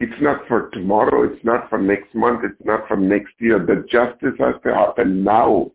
It's 0.01 0.21
not 0.21 0.49
for 0.49 0.71
tomorrow. 0.71 1.31
It's 1.31 1.45
not 1.45 1.69
for 1.69 1.79
next 1.79 2.15
month. 2.15 2.41
It's 2.43 2.65
not 2.65 2.89
for 2.89 2.97
next 2.97 3.35
year. 3.39 3.59
The 3.59 3.87
justice 3.91 4.35
has 4.39 4.55
to 4.65 4.75
happen 4.75 5.23
now. 5.23 5.71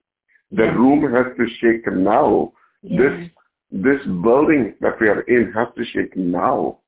The 0.52 0.64
room 0.64 1.02
has 1.14 1.28
to 1.38 1.48
shake 1.60 1.86
now. 1.94 2.52
Yes. 2.82 3.02
This 3.02 3.30
this 3.72 4.02
building 4.24 4.74
that 4.80 5.00
we 5.02 5.10
are 5.10 5.22
in 5.22 5.52
has 5.54 5.68
to 5.78 5.86
shake 5.86 6.16
now. 6.16 6.80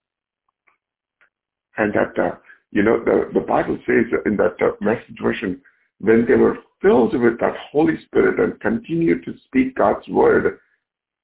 And 1.77 1.93
that, 1.93 2.17
uh, 2.17 2.35
you 2.71 2.81
know, 2.81 3.03
the, 3.03 3.29
the 3.33 3.39
Bible 3.41 3.77
says 3.85 4.05
in 4.25 4.37
that 4.37 4.55
uh, 4.61 4.71
message 4.79 5.17
version, 5.21 5.61
when 5.99 6.25
they 6.27 6.35
were 6.35 6.57
filled 6.81 7.19
with 7.19 7.39
that 7.39 7.55
Holy 7.71 7.97
Spirit 8.05 8.39
and 8.39 8.59
continued 8.61 9.25
to 9.25 9.33
speak 9.45 9.75
God's 9.75 10.07
word, 10.07 10.59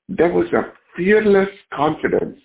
there 0.10 0.32
was 0.32 0.48
a 0.54 0.74
fearless 0.96 1.50
confidence. 1.74 2.40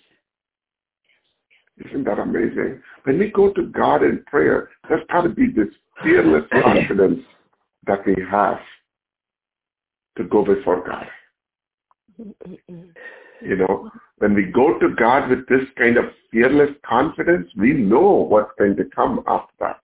Isn't 1.85 2.03
that 2.05 2.19
amazing? 2.19 2.81
When 3.03 3.19
we 3.19 3.31
go 3.31 3.51
to 3.53 3.63
God 3.67 4.03
in 4.03 4.23
prayer, 4.27 4.69
there's 4.87 5.05
got 5.11 5.21
to 5.21 5.29
be 5.29 5.47
this 5.47 5.69
fearless 6.03 6.43
confidence 6.63 7.21
that 7.87 8.05
we 8.05 8.15
have 8.29 8.59
to 10.17 10.23
go 10.25 10.43
before 10.43 10.85
God. 10.85 11.07
You 13.41 13.55
know, 13.55 13.89
when 14.17 14.33
we 14.33 14.43
go 14.43 14.77
to 14.79 14.89
God 14.95 15.29
with 15.29 15.47
this 15.47 15.65
kind 15.77 15.97
of 15.97 16.05
fearless 16.31 16.71
confidence, 16.85 17.49
we 17.57 17.71
know 17.73 18.27
what's 18.29 18.51
going 18.57 18.75
to 18.75 18.83
come 18.93 19.23
after 19.27 19.53
that. 19.61 19.79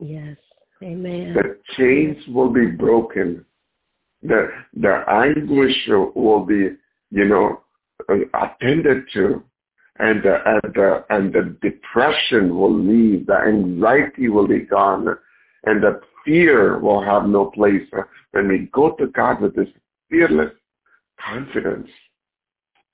Yes. 0.00 0.36
Amen. 0.82 1.34
The 1.34 1.58
chains 1.76 2.16
will 2.28 2.50
be 2.50 2.66
broken. 2.66 3.44
The 4.22 4.48
the 4.74 5.04
anguish 5.08 5.74
will 6.14 6.44
be, 6.44 6.70
you 7.10 7.24
know, 7.24 7.60
attended 8.08 9.04
to, 9.14 9.42
and 9.98 10.22
the, 10.22 10.36
and 10.44 10.74
the, 10.74 11.04
and 11.10 11.32
the 11.32 11.56
depression 11.62 12.56
will 12.56 12.76
leave. 12.76 13.26
The 13.26 13.36
anxiety 13.36 14.28
will 14.28 14.46
be 14.46 14.60
gone, 14.60 15.08
and 15.64 15.82
the 15.82 16.00
fear 16.24 16.78
will 16.78 17.02
have 17.02 17.26
no 17.26 17.46
place. 17.46 17.88
When 18.32 18.48
we 18.48 18.68
go 18.72 18.92
to 18.92 19.06
God 19.08 19.40
with 19.40 19.54
this 19.56 19.68
fearless 20.10 20.52
confidence, 21.24 21.88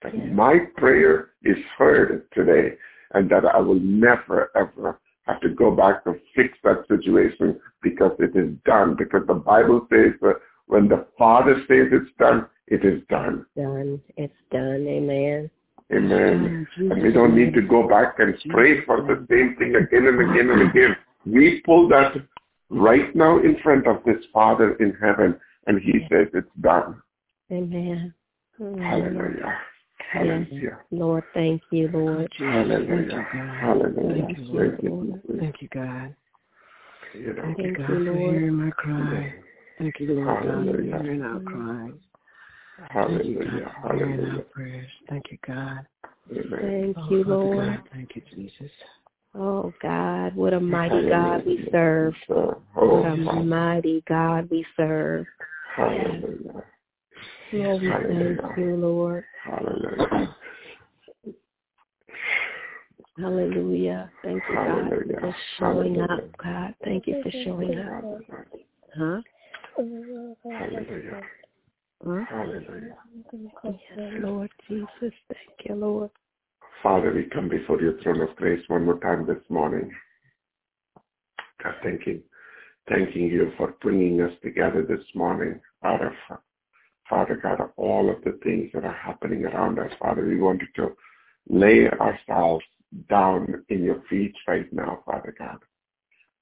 that 0.03 0.17
yeah. 0.17 0.27
my 0.27 0.59
prayer 0.77 1.31
is 1.43 1.57
heard 1.77 2.27
today, 2.33 2.77
and 3.15 3.31
that 3.31 3.45
I 3.45 3.59
will 3.59 3.81
never 3.81 4.51
ever 4.57 5.01
have 5.27 5.41
to 5.41 5.49
go 5.49 5.71
back 5.71 6.05
to 6.05 6.15
fix 6.35 6.59
that 6.65 6.85
situation 6.89 7.61
because 7.83 8.13
it 8.19 8.37
is 8.37 8.55
done. 8.65 8.97
Because 8.97 9.23
the 9.27 9.35
Bible 9.35 9.87
says 9.91 10.13
that 10.21 10.41
when 10.67 10.89
the 10.89 11.07
Father 11.19 11.55
says 11.69 11.89
it's 11.93 12.11
done, 12.19 12.47
it 12.67 12.85
is 12.85 13.03
done. 13.09 13.47
Done. 13.57 14.01
It's 14.17 14.35
done. 14.51 14.87
Amen. 14.89 15.51
Amen. 15.93 16.67
And 16.79 17.03
we 17.03 17.13
don't 17.13 17.37
need 17.37 17.53
to 17.55 17.63
go 17.63 17.87
back 17.89 18.15
and 18.19 18.35
pray 18.51 18.85
for 18.85 19.03
the 19.03 19.27
same 19.31 19.57
thing 19.59 19.77
again 19.77 20.07
and 20.07 20.31
again 20.31 20.51
and 20.51 20.71
again. 20.71 20.97
We 21.27 21.61
pull 21.65 21.89
that 21.89 22.15
right 22.71 23.15
now 23.15 23.39
in 23.39 23.57
front 23.63 23.87
of 23.87 24.03
this 24.05 24.25
Father 24.33 24.75
in 24.77 24.95
heaven, 25.01 25.39
and 25.67 25.81
He 25.81 26.07
says 26.11 26.29
it's 26.33 26.49
done. 26.61 27.01
Amen. 27.51 28.15
Hallelujah. 28.59 29.59
Hallelujah. 30.13 30.47
Yes. 30.51 30.73
Lord, 30.91 31.25
thank 31.35 31.63
you, 31.71 31.89
Lord. 31.93 32.33
Hallelujah. 32.39 33.27
Hallelujah. 33.61 34.27
Thank 34.27 34.39
you, 34.39 34.91
Lord. 34.91 35.23
Thank 35.39 35.63
you, 35.63 35.69
God. 35.69 36.15
You 37.15 37.35
know, 37.35 37.43
Thank 37.43 37.59
you, 37.59 37.75
God, 37.75 37.87
for 37.87 38.17
hearing 38.17 38.55
my 38.55 38.71
cry. 38.71 39.35
Thank 39.79 40.01
you, 40.01 40.15
Lord 40.15 40.45
God, 40.45 40.75
for 40.75 40.83
hearing 40.83 41.23
our 41.23 41.41
cries. 41.41 41.93
Hallelujah. 42.91 43.73
Thank 43.89 44.01
you, 44.01 44.17
God, 44.17 44.37
for 44.37 44.43
prayers. 44.53 44.91
Thank 45.09 45.25
you, 45.31 45.39
God. 45.47 45.87
Amen. 46.31 46.95
Thank 46.95 47.11
you, 47.11 47.25
oh, 47.27 47.31
Lord. 47.31 47.67
God, 47.67 47.89
thank 47.93 48.17
you, 48.17 48.23
Jesus. 48.35 48.71
Oh 49.35 49.73
God, 49.81 50.37
what 50.37 50.53
a 50.53 50.61
mighty 50.61 51.09
God 51.09 51.45
we 51.47 51.67
serve. 51.73 52.15
Oh, 52.29 52.63
What 52.75 53.07
a 53.07 53.17
mighty 53.17 54.03
God 54.07 54.49
we 54.51 54.65
serve. 54.77 55.27
Hallelujah. 55.75 56.65
Lord, 57.53 57.83
we 57.83 57.89
thank 57.89 58.59
you, 58.59 58.77
Lord. 58.77 59.25
Hallelujah. 59.43 60.37
Hallelujah. 63.19 64.11
Thank 64.23 64.43
you, 64.49 64.55
God, 64.55 64.67
Hallelujah. 64.67 65.21
for 65.21 65.37
showing 65.59 65.95
Hallelujah. 65.97 66.13
up, 66.13 66.37
God. 66.43 66.75
Thank 66.85 67.07
you 67.07 67.23
for 67.23 67.31
showing 67.45 67.79
up. 67.79 68.05
Huh? 68.97 69.21
Hallelujah. 69.77 71.23
Hallelujah. 72.05 72.97
Yes, 73.65 73.75
Lord 74.21 74.51
Jesus. 74.69 74.89
Thank 75.01 75.69
you, 75.69 75.75
Lord. 75.75 76.11
Father, 76.83 77.13
we 77.13 77.25
come 77.25 77.49
before 77.49 77.81
your 77.81 78.01
throne 78.03 78.21
of 78.21 78.35
grace 78.35 78.63
one 78.69 78.85
more 78.85 78.99
time 78.99 79.27
this 79.27 79.43
morning. 79.49 79.91
God, 81.63 81.75
thanking, 81.85 82.23
thanking 82.89 83.27
you 83.27 83.53
for 83.57 83.75
bringing 83.81 84.21
us 84.21 84.33
together 84.43 84.85
this 84.85 85.05
morning 85.15 85.61
out 85.85 86.05
of, 86.05 86.13
Father 87.09 87.39
God, 87.41 87.61
of 87.61 87.71
all 87.77 88.11
of 88.11 88.23
the 88.25 88.39
things 88.43 88.71
that 88.75 88.85
are 88.85 88.93
happening 88.93 89.45
around 89.45 89.79
us. 89.79 89.93
Father, 90.01 90.27
we 90.27 90.41
wanted 90.41 90.69
to 90.77 90.97
lay 91.49 91.89
ourselves 91.89 92.65
down 93.09 93.65
in 93.69 93.85
your 93.85 94.03
feet 94.11 94.35
right 94.49 94.71
now, 94.73 95.03
Father 95.07 95.35
God. 95.39 95.59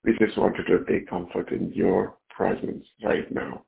We 0.04 0.16
just 0.18 0.38
wanted 0.38 0.64
to 0.64 0.84
take 0.86 1.10
comfort 1.10 1.52
in 1.52 1.70
your 1.74 2.16
presence 2.30 2.86
right 3.04 3.30
now. 3.30 3.64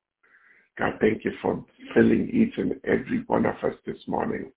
God, 0.79 0.95
thank 1.01 1.25
you 1.25 1.33
for 1.43 1.65
filling 1.95 2.31
each 2.33 2.57
and 2.57 2.75
every 2.85 3.25
one 3.27 3.45
of 3.45 3.57
us 3.63 3.75
this 3.85 3.99
morning, 4.07 4.51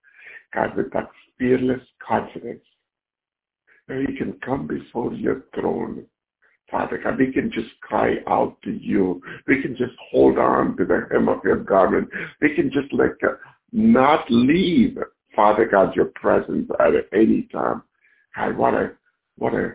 God, 0.54 0.74
with 0.76 0.90
that 0.92 1.10
fearless 1.38 1.82
confidence 2.06 2.64
that 3.86 3.98
we 3.98 4.16
can 4.16 4.38
come 4.44 4.66
before 4.66 5.12
your 5.12 5.44
throne. 5.54 6.06
Father 6.70 6.98
God, 7.02 7.18
we 7.18 7.32
can 7.32 7.52
just 7.52 7.68
cry 7.82 8.16
out 8.26 8.56
to 8.62 8.72
you. 8.72 9.20
We 9.46 9.62
can 9.62 9.76
just 9.76 9.92
hold 10.10 10.38
on 10.38 10.76
to 10.78 10.84
the 10.84 11.06
hem 11.12 11.28
of 11.28 11.44
your 11.44 11.58
garment. 11.58 12.08
We 12.40 12.54
can 12.54 12.72
just 12.72 12.92
like 12.92 13.16
uh, 13.22 13.34
not 13.72 14.24
leave, 14.30 14.98
Father 15.34 15.68
God, 15.70 15.94
your 15.94 16.10
presence 16.14 16.68
at 16.80 16.94
any 17.12 17.42
time. 17.52 17.82
God, 18.34 18.56
what 18.56 18.74
a, 18.74 18.92
what 19.36 19.54
a, 19.54 19.74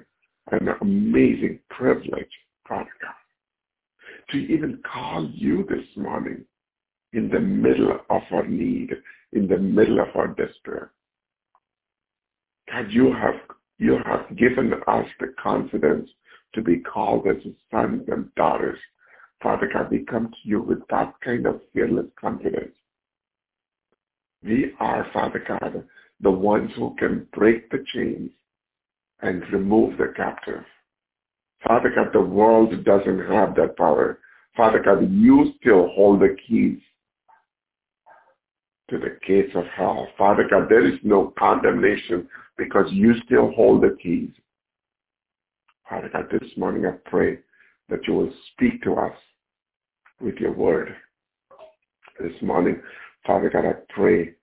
an 0.52 0.70
amazing 0.82 1.60
privilege, 1.70 2.32
Father 2.68 2.90
God 3.02 3.14
to 4.32 4.38
even 4.38 4.82
call 4.92 5.30
you 5.34 5.66
this 5.70 5.86
morning 5.96 6.46
in 7.14 7.30
the 7.30 7.40
middle 7.40 8.00
of 8.10 8.22
our 8.32 8.48
need, 8.48 8.92
in 9.34 9.48
the 9.48 9.58
middle 9.58 10.00
of 10.00 10.08
our 10.16 10.28
despair. 10.28 10.92
God, 12.72 12.88
you 12.90 13.14
have, 13.14 13.36
you 13.78 13.98
have 14.06 14.38
given 14.38 14.74
us 14.88 15.06
the 15.20 15.34
confidence 15.42 16.10
to 16.54 16.62
be 16.62 16.80
called 16.80 17.28
as 17.28 17.38
sons 17.70 18.04
and 18.08 18.34
daughters. 18.36 18.80
Father 19.42 19.70
God, 19.74 19.92
we 19.92 20.06
come 20.06 20.28
to 20.28 20.50
you 20.50 20.62
with 20.62 20.80
that 20.90 21.14
kind 21.24 21.46
of 21.46 21.62
fearless 21.74 22.06
confidence. 22.20 22.76
We 24.44 24.74
are, 24.80 25.08
Father 25.14 25.44
God, 25.46 25.84
the 26.22 26.32
ones 26.32 26.72
who 26.76 26.96
can 26.98 27.28
break 27.34 27.70
the 27.70 27.84
chains 27.94 28.32
and 29.22 29.44
remove 29.52 29.98
the 29.98 30.14
captive. 30.16 30.64
Father 31.68 31.92
God, 31.96 32.10
the 32.14 32.22
world 32.22 32.84
doesn't 32.84 33.20
have 33.32 33.56
that 33.56 33.78
power. 33.78 34.20
Father 34.58 34.80
God, 34.80 35.10
you 35.12 35.54
still 35.60 35.90
hold 35.90 36.22
the 36.22 36.36
keys 36.48 36.80
to 38.90 38.98
the 38.98 39.18
gates 39.26 39.56
of 39.56 39.66
hell. 39.76 40.08
Father 40.18 40.48
God, 40.50 40.68
there 40.70 40.86
is 40.86 41.00
no 41.04 41.34
condemnation 41.38 42.28
because 42.58 42.92
you 42.92 43.14
still 43.26 43.52
hold 43.52 43.84
the 43.84 43.98
keys. 44.02 44.30
Father 45.90 46.10
God, 46.12 46.28
this 46.32 46.50
morning 46.58 46.86
I 46.86 46.92
pray 47.10 47.40
that 47.90 48.08
you 48.08 48.14
will 48.14 48.34
speak 48.54 48.82
to 48.84 48.96
us 48.96 49.16
with 50.20 50.36
your 50.36 50.54
word. 50.54 50.96
This 52.20 52.42
morning, 52.42 52.82
Father 53.26 53.50
God, 53.50 53.66
I 53.66 53.74
pray 53.90 54.34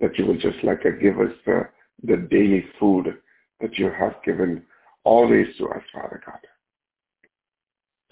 that 0.00 0.18
you 0.18 0.26
will 0.26 0.38
just 0.38 0.62
like 0.62 0.80
uh, 0.86 0.90
give 1.00 1.18
us 1.20 1.32
the, 1.46 1.68
the 2.04 2.16
daily 2.30 2.64
food 2.78 3.18
that 3.60 3.78
you 3.78 3.90
have 3.90 4.14
given 4.24 4.62
always 5.04 5.46
to 5.58 5.68
us, 5.68 5.82
Father 5.92 6.22
God. 6.24 6.38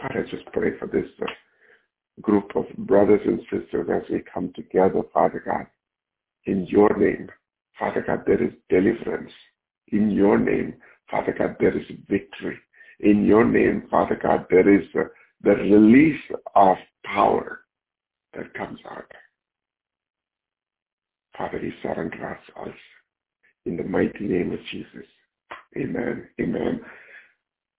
God, 0.01 0.13
I 0.17 0.23
just 0.31 0.47
pray 0.53 0.79
for 0.79 0.87
this 0.87 1.09
uh, 1.23 1.27
group 2.21 2.55
of 2.55 2.67
brothers 2.79 3.21
and 3.25 3.41
sisters 3.51 3.89
as 3.93 4.03
we 4.11 4.23
come 4.33 4.53
together, 4.55 5.03
Father 5.13 5.43
God. 5.45 5.67
In 6.45 6.67
your 6.67 6.97
name, 6.97 7.29
Father 7.79 8.05
God, 8.07 8.23
there 8.27 8.43
is 8.43 8.53
deliverance. 8.69 9.33
In 9.89 10.11
your 10.11 10.39
name, 10.39 10.75
Father 11.11 11.35
God, 11.37 11.57
there 11.59 11.77
is 11.77 11.87
victory. 12.09 12.59
In 13.01 13.25
your 13.25 13.45
name, 13.45 13.87
Father 13.91 14.19
God, 14.21 14.47
there 14.51 14.69
is 14.73 14.87
uh, 14.99 15.05
the 15.43 15.55
release 15.55 16.21
of 16.55 16.77
power 17.05 17.61
that 18.35 18.53
comes 18.55 18.79
out. 18.91 19.11
Father, 21.37 21.61
we 21.63 21.73
surrender 21.83 22.23
ourselves 22.23 22.79
in 23.67 23.77
the 23.77 23.85
mighty 23.85 24.27
name 24.27 24.53
of 24.53 24.59
Jesus. 24.71 25.07
Amen. 25.77 26.29
Amen 26.41 26.81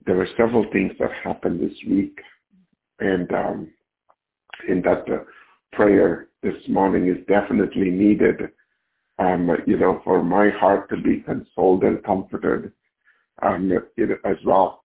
there 0.10 0.17
were 0.17 0.28
several 0.36 0.65
things 0.74 0.91
that 1.00 1.12
happened 1.24 1.62
this 1.62 1.78
week, 1.88 2.17
and 3.00 3.32
um, 3.32 3.67
in 4.67 4.82
that 4.82 5.08
uh, 5.08 5.19
prayer 5.72 6.30
this 6.41 6.56
morning 6.67 7.08
is 7.08 7.24
definitely 7.28 7.91
needed. 7.91 8.50
Um, 9.19 9.52
you 9.67 9.78
know, 9.78 10.02
for 10.04 10.24
my 10.24 10.50
heart 10.50 10.89
to 10.89 10.98
be 10.98 11.19
consoled 11.19 11.84
and 11.84 12.04
comforted, 12.04 12.72
um, 13.43 13.72
as 14.26 14.38
well. 14.43 14.84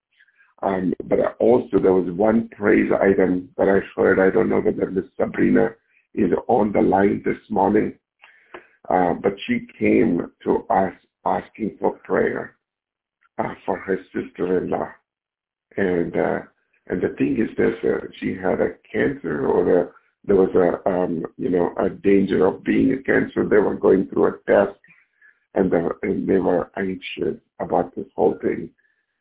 Um, 0.63 0.93
but 1.05 1.37
also 1.41 1.79
there 1.79 1.95
was 1.95 2.15
one 2.15 2.51
praise 2.51 2.91
item 2.93 3.49
that 3.57 3.71
I 3.71 3.81
heard. 3.99 4.21
I 4.21 4.29
don't 4.29 4.51
know 4.51 4.61
whether 4.61 4.91
Miss 4.91 5.07
Sabrina 5.17 5.71
is 6.15 6.33
on 6.49 6.71
the 6.71 6.83
line 6.83 7.23
this 7.25 7.39
morning, 7.49 7.95
uh, 8.91 9.15
but 9.15 9.37
she 9.47 9.67
came 9.79 10.21
to 10.43 10.67
us 10.69 10.93
asking 11.25 11.79
for 11.81 11.93
prayer 12.05 12.57
uh, 13.39 13.55
for 13.65 13.79
her 13.79 13.99
sister-in-law 14.13 14.91
and 15.77 16.17
uh, 16.17 16.39
and 16.89 17.01
the 17.01 17.15
thing 17.19 17.39
is 17.39 17.55
this: 17.57 17.75
uh, 17.85 18.07
she 18.21 18.35
had 18.35 18.61
a 18.61 18.75
cancer, 18.91 19.47
or 19.47 19.65
the, 19.65 19.93
there 20.25 20.37
was 20.37 20.55
a 20.55 20.89
um, 20.89 21.25
you 21.37 21.51
know 21.51 21.75
a 21.79 21.89
danger 21.91 22.47
of 22.47 22.65
being 22.65 22.93
a 22.93 23.03
cancer. 23.03 23.47
They 23.49 23.59
were 23.59 23.77
going 23.77 24.09
through 24.09 24.27
a 24.27 24.33
test, 24.47 24.79
and 25.55 25.71
the, 25.71 25.91
and 26.03 26.29
they 26.29 26.39
were 26.39 26.71
anxious 26.77 27.41
about 27.61 27.95
this 27.95 28.07
whole 28.15 28.39
thing. 28.43 28.71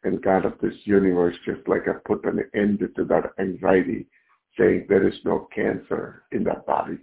And 0.03 0.22
God 0.22 0.45
of 0.45 0.53
this 0.61 0.76
universe 0.84 1.36
just 1.45 1.65
like 1.68 1.88
I 1.88 1.93
put 2.05 2.26
an 2.26 2.43
end 2.53 2.80
to 2.80 3.05
that 3.05 3.32
anxiety, 3.39 4.05
saying 4.57 4.88
there 4.89 5.07
is 5.07 5.15
no 5.24 5.47
cancer 5.55 6.24
in 6.34 6.43
that 6.43 6.65
body 6.65 6.97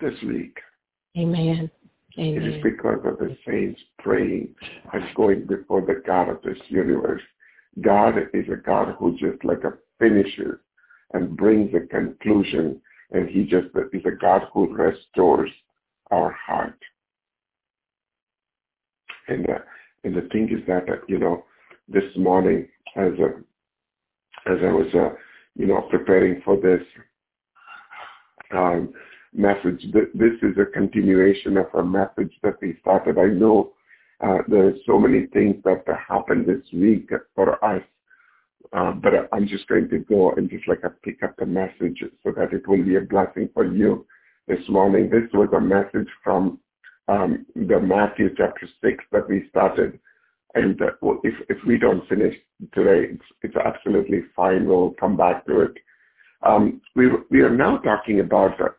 this 0.00 0.20
week. 0.26 0.58
Amen. 1.16 1.70
Amen. 2.18 2.42
It 2.42 2.56
is 2.56 2.62
because 2.62 2.98
of 3.04 3.18
the 3.18 3.36
saints 3.46 3.80
praying 3.98 4.54
and 4.92 5.04
going 5.14 5.46
before 5.46 5.80
the 5.80 6.02
God 6.04 6.28
of 6.28 6.42
this 6.42 6.58
universe. 6.68 7.22
God 7.80 8.14
is 8.34 8.46
a 8.52 8.56
God 8.56 8.96
who 8.98 9.16
just 9.16 9.44
like 9.44 9.64
a 9.64 9.74
finisher 9.98 10.60
and 11.12 11.36
brings 11.36 11.74
a 11.74 11.86
conclusion 11.86 12.80
and 13.12 13.28
he 13.28 13.44
just 13.44 13.68
is 13.92 14.02
a 14.04 14.10
God 14.10 14.42
who 14.52 14.74
restores 14.74 15.50
our 16.10 16.32
heart. 16.32 16.78
And 19.28 19.48
uh, 19.48 19.58
and 20.04 20.14
the 20.16 20.28
thing 20.32 20.48
is 20.50 20.66
that 20.66 20.88
uh, 20.88 20.96
you 21.08 21.18
know 21.18 21.44
this 21.88 22.04
morning 22.16 22.68
as 22.96 23.12
a, 23.18 24.50
as 24.50 24.58
I 24.62 24.72
was 24.72 24.88
uh, 24.94 25.14
you 25.54 25.66
know 25.66 25.82
preparing 25.90 26.42
for 26.44 26.56
this 26.56 26.82
um, 28.52 28.92
message, 29.32 29.80
th- 29.92 30.12
this 30.14 30.32
is 30.42 30.56
a 30.58 30.66
continuation 30.66 31.56
of 31.56 31.66
a 31.74 31.84
message 31.84 32.32
that 32.42 32.56
we 32.60 32.76
started. 32.80 33.18
I 33.18 33.26
know 33.26 33.72
uh, 34.22 34.38
there 34.48 34.68
are 34.68 34.74
so 34.86 34.98
many 34.98 35.26
things 35.26 35.56
that 35.64 35.84
happened 36.08 36.46
this 36.46 36.64
week 36.72 37.10
for 37.34 37.62
us 37.64 37.82
uh, 38.72 38.92
but 38.92 39.12
I'm 39.32 39.46
just 39.46 39.66
going 39.68 39.88
to 39.90 39.98
go 39.98 40.32
and 40.32 40.48
just 40.48 40.66
like 40.66 40.82
a 40.84 40.90
pick 40.90 41.22
up 41.22 41.36
the 41.36 41.46
message 41.46 42.02
so 42.22 42.32
that 42.36 42.52
it 42.52 42.66
will 42.66 42.82
be 42.82 42.96
a 42.96 43.00
blessing 43.00 43.50
for 43.52 43.66
you 43.66 44.06
this 44.48 44.66
morning. 44.68 45.10
This 45.10 45.30
was 45.34 45.48
a 45.54 45.60
message 45.60 46.08
from 46.24 46.58
um, 47.08 47.44
the 47.54 47.80
Matthew 47.80 48.30
chapter 48.36 48.66
6 48.82 49.04
that 49.12 49.28
we 49.28 49.46
started. 49.50 49.98
And 50.54 50.80
uh, 50.80 50.92
well, 51.02 51.20
if, 51.22 51.34
if 51.50 51.58
we 51.66 51.76
don't 51.76 52.08
finish 52.08 52.34
today, 52.72 53.12
it's, 53.12 53.24
it's 53.42 53.56
absolutely 53.56 54.22
fine. 54.34 54.66
We'll 54.66 54.94
come 54.98 55.16
back 55.16 55.44
to 55.46 55.60
it. 55.62 55.72
Um, 56.42 56.80
we, 56.96 57.08
we 57.30 57.40
are 57.40 57.54
now 57.54 57.78
talking 57.78 58.20
about 58.20 58.56
the, 58.58 58.74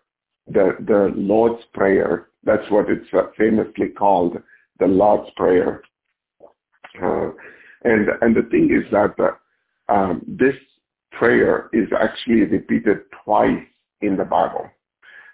the, 0.48 0.76
the 0.86 1.14
Lord's 1.16 1.64
Prayer. 1.74 2.30
That's 2.44 2.70
what 2.70 2.88
it's 2.90 3.08
famously 3.38 3.90
called, 3.90 4.38
the 4.80 4.88
Lord's 4.88 5.30
Prayer. 5.36 5.82
Uh, 7.02 7.32
and, 7.84 8.08
and 8.22 8.36
the 8.36 8.48
thing 8.50 8.70
is 8.72 8.90
that 8.92 9.16
uh, 9.20 9.92
um, 9.94 10.22
this 10.28 10.56
prayer 11.12 11.70
is 11.74 11.88
actually 12.00 12.42
repeated 12.42 13.00
twice 13.24 13.66
in 14.02 14.18
the 14.18 14.26
Bible. 14.26 14.70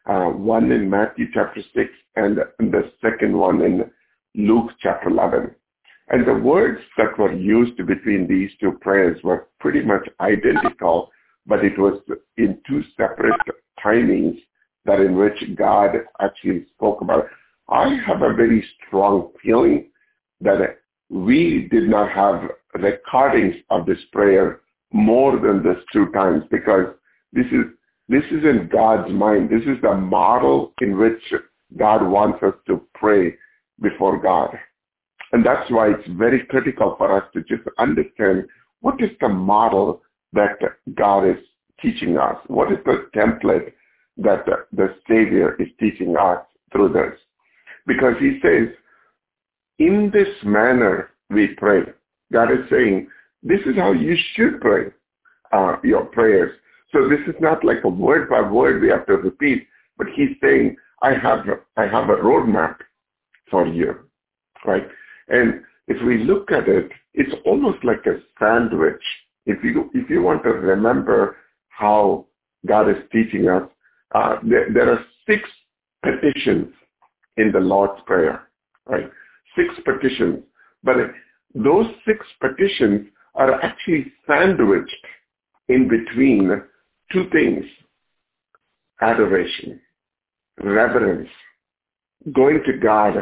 Uh, 0.05 0.25
one 0.25 0.71
in 0.71 0.89
Matthew 0.89 1.27
chapter 1.33 1.61
6 1.61 1.89
and 2.15 2.37
the 2.59 2.91
second 3.01 3.37
one 3.37 3.61
in 3.61 3.91
Luke 4.35 4.71
chapter 4.81 5.09
11. 5.09 5.51
And 6.09 6.27
the 6.27 6.33
words 6.33 6.81
that 6.97 7.17
were 7.19 7.33
used 7.33 7.77
between 7.85 8.27
these 8.27 8.49
two 8.59 8.71
prayers 8.81 9.21
were 9.23 9.47
pretty 9.59 9.81
much 9.81 10.07
identical, 10.19 11.11
but 11.45 11.63
it 11.63 11.77
was 11.77 12.01
in 12.37 12.59
two 12.67 12.81
separate 12.97 13.39
timings 13.83 14.39
that 14.85 14.99
in 14.99 15.15
which 15.15 15.55
God 15.55 15.91
actually 16.19 16.65
spoke 16.73 17.01
about 17.01 17.25
it. 17.25 17.31
I 17.69 17.99
have 18.07 18.21
a 18.21 18.33
very 18.33 18.65
strong 18.87 19.31
feeling 19.43 19.89
that 20.41 20.79
we 21.09 21.67
did 21.71 21.89
not 21.89 22.11
have 22.11 22.49
recordings 22.75 23.55
of 23.69 23.85
this 23.85 23.99
prayer 24.11 24.61
more 24.91 25.39
than 25.39 25.63
this 25.63 25.77
two 25.93 26.11
times 26.11 26.43
because 26.49 26.87
this 27.31 27.45
is 27.47 27.65
this 28.07 28.23
is 28.31 28.43
in 28.43 28.69
God's 28.71 29.11
mind. 29.11 29.49
This 29.49 29.61
is 29.61 29.79
the 29.83 29.93
model 29.93 30.73
in 30.81 30.97
which 30.97 31.21
God 31.77 32.07
wants 32.07 32.41
us 32.41 32.55
to 32.65 32.81
pray 32.95 33.35
before 33.81 34.19
God. 34.19 34.57
And 35.31 35.45
that's 35.45 35.69
why 35.69 35.91
it's 35.91 36.09
very 36.17 36.43
critical 36.45 36.95
for 36.97 37.15
us 37.15 37.29
to 37.33 37.41
just 37.41 37.69
understand 37.77 38.47
what 38.81 38.99
is 38.99 39.11
the 39.21 39.29
model 39.29 40.01
that 40.33 40.57
God 40.95 41.29
is 41.29 41.37
teaching 41.79 42.17
us? 42.17 42.35
What 42.47 42.71
is 42.71 42.79
the 42.85 43.09
template 43.15 43.73
that 44.17 44.45
the, 44.45 44.65
the 44.73 44.95
Savior 45.07 45.55
is 45.59 45.67
teaching 45.79 46.15
us 46.17 46.39
through 46.71 46.93
this? 46.93 47.13
Because 47.89 48.13
he 48.19 48.39
says, 48.43 48.67
in 49.79 50.11
this 50.13 50.27
manner 50.43 51.09
we 51.31 51.47
pray. 51.57 51.81
God 52.31 52.51
is 52.51 52.69
saying, 52.69 53.07
this 53.41 53.61
is 53.65 53.75
how 53.75 53.93
you 53.93 54.15
should 54.35 54.61
pray 54.61 54.91
uh, 55.51 55.77
your 55.83 56.05
prayers. 56.05 56.51
So 56.93 57.09
this 57.09 57.21
is 57.27 57.33
not 57.41 57.65
like 57.65 57.83
a 57.83 57.89
word 57.89 58.29
by 58.29 58.41
word 58.41 58.79
we 58.79 58.89
have 58.89 59.07
to 59.07 59.13
repeat, 59.13 59.67
but 59.97 60.05
he's 60.15 60.37
saying, 60.39 60.75
I 61.01 61.13
have, 61.13 61.47
I 61.77 61.87
have 61.87 62.09
a 62.09 62.17
roadmap 62.17 62.75
for 63.49 63.65
you, 63.65 63.95
right? 64.65 64.87
And 65.29 65.61
if 65.87 65.99
we 66.05 66.23
look 66.23 66.51
at 66.51 66.67
it, 66.67 66.91
it's 67.15 67.33
almost 67.43 67.83
like 67.83 68.05
a 68.05 68.19
sandwich. 68.37 69.01
If 69.47 69.63
you, 69.63 69.89
if 69.95 70.11
you 70.11 70.21
want 70.21 70.43
to 70.43 70.49
remember 70.49 71.37
how 71.69 72.27
God 72.67 72.87
is 72.87 72.97
teaching 73.11 73.49
us, 73.49 73.63
uh, 74.13 74.37
there, 74.43 74.67
there 74.71 74.93
are 74.93 75.03
six 75.27 75.49
petitions 76.03 76.71
in 77.39 77.51
the 77.51 77.59
Lord's 77.59 78.01
Prayer, 78.05 78.49
right? 78.85 79.09
Six 79.55 79.73
petitions. 79.85 80.43
But 80.83 80.97
those 81.55 81.87
six 82.05 82.25
petitions 82.39 83.07
are 83.35 83.61
actually 83.63 84.11
sandwiched 84.27 85.05
in 85.67 85.87
between 85.87 86.61
two 87.11 87.29
things. 87.31 87.65
Adoration, 89.01 89.79
reverence, 90.61 91.29
going 92.33 92.61
to 92.65 92.77
God 92.77 93.13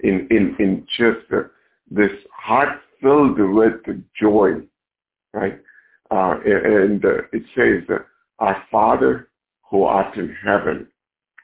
in, 0.00 0.28
in, 0.30 0.54
in 0.58 0.86
just 0.98 1.26
this 1.90 2.10
heart 2.36 2.80
filled 3.00 3.38
with 3.38 3.72
joy, 4.20 4.52
right? 5.32 5.58
Uh, 6.10 6.36
and 6.44 7.02
it 7.32 7.42
says, 7.56 7.98
Our 8.38 8.62
Father 8.70 9.30
who 9.70 9.84
art 9.84 10.16
in 10.18 10.36
heaven, 10.44 10.86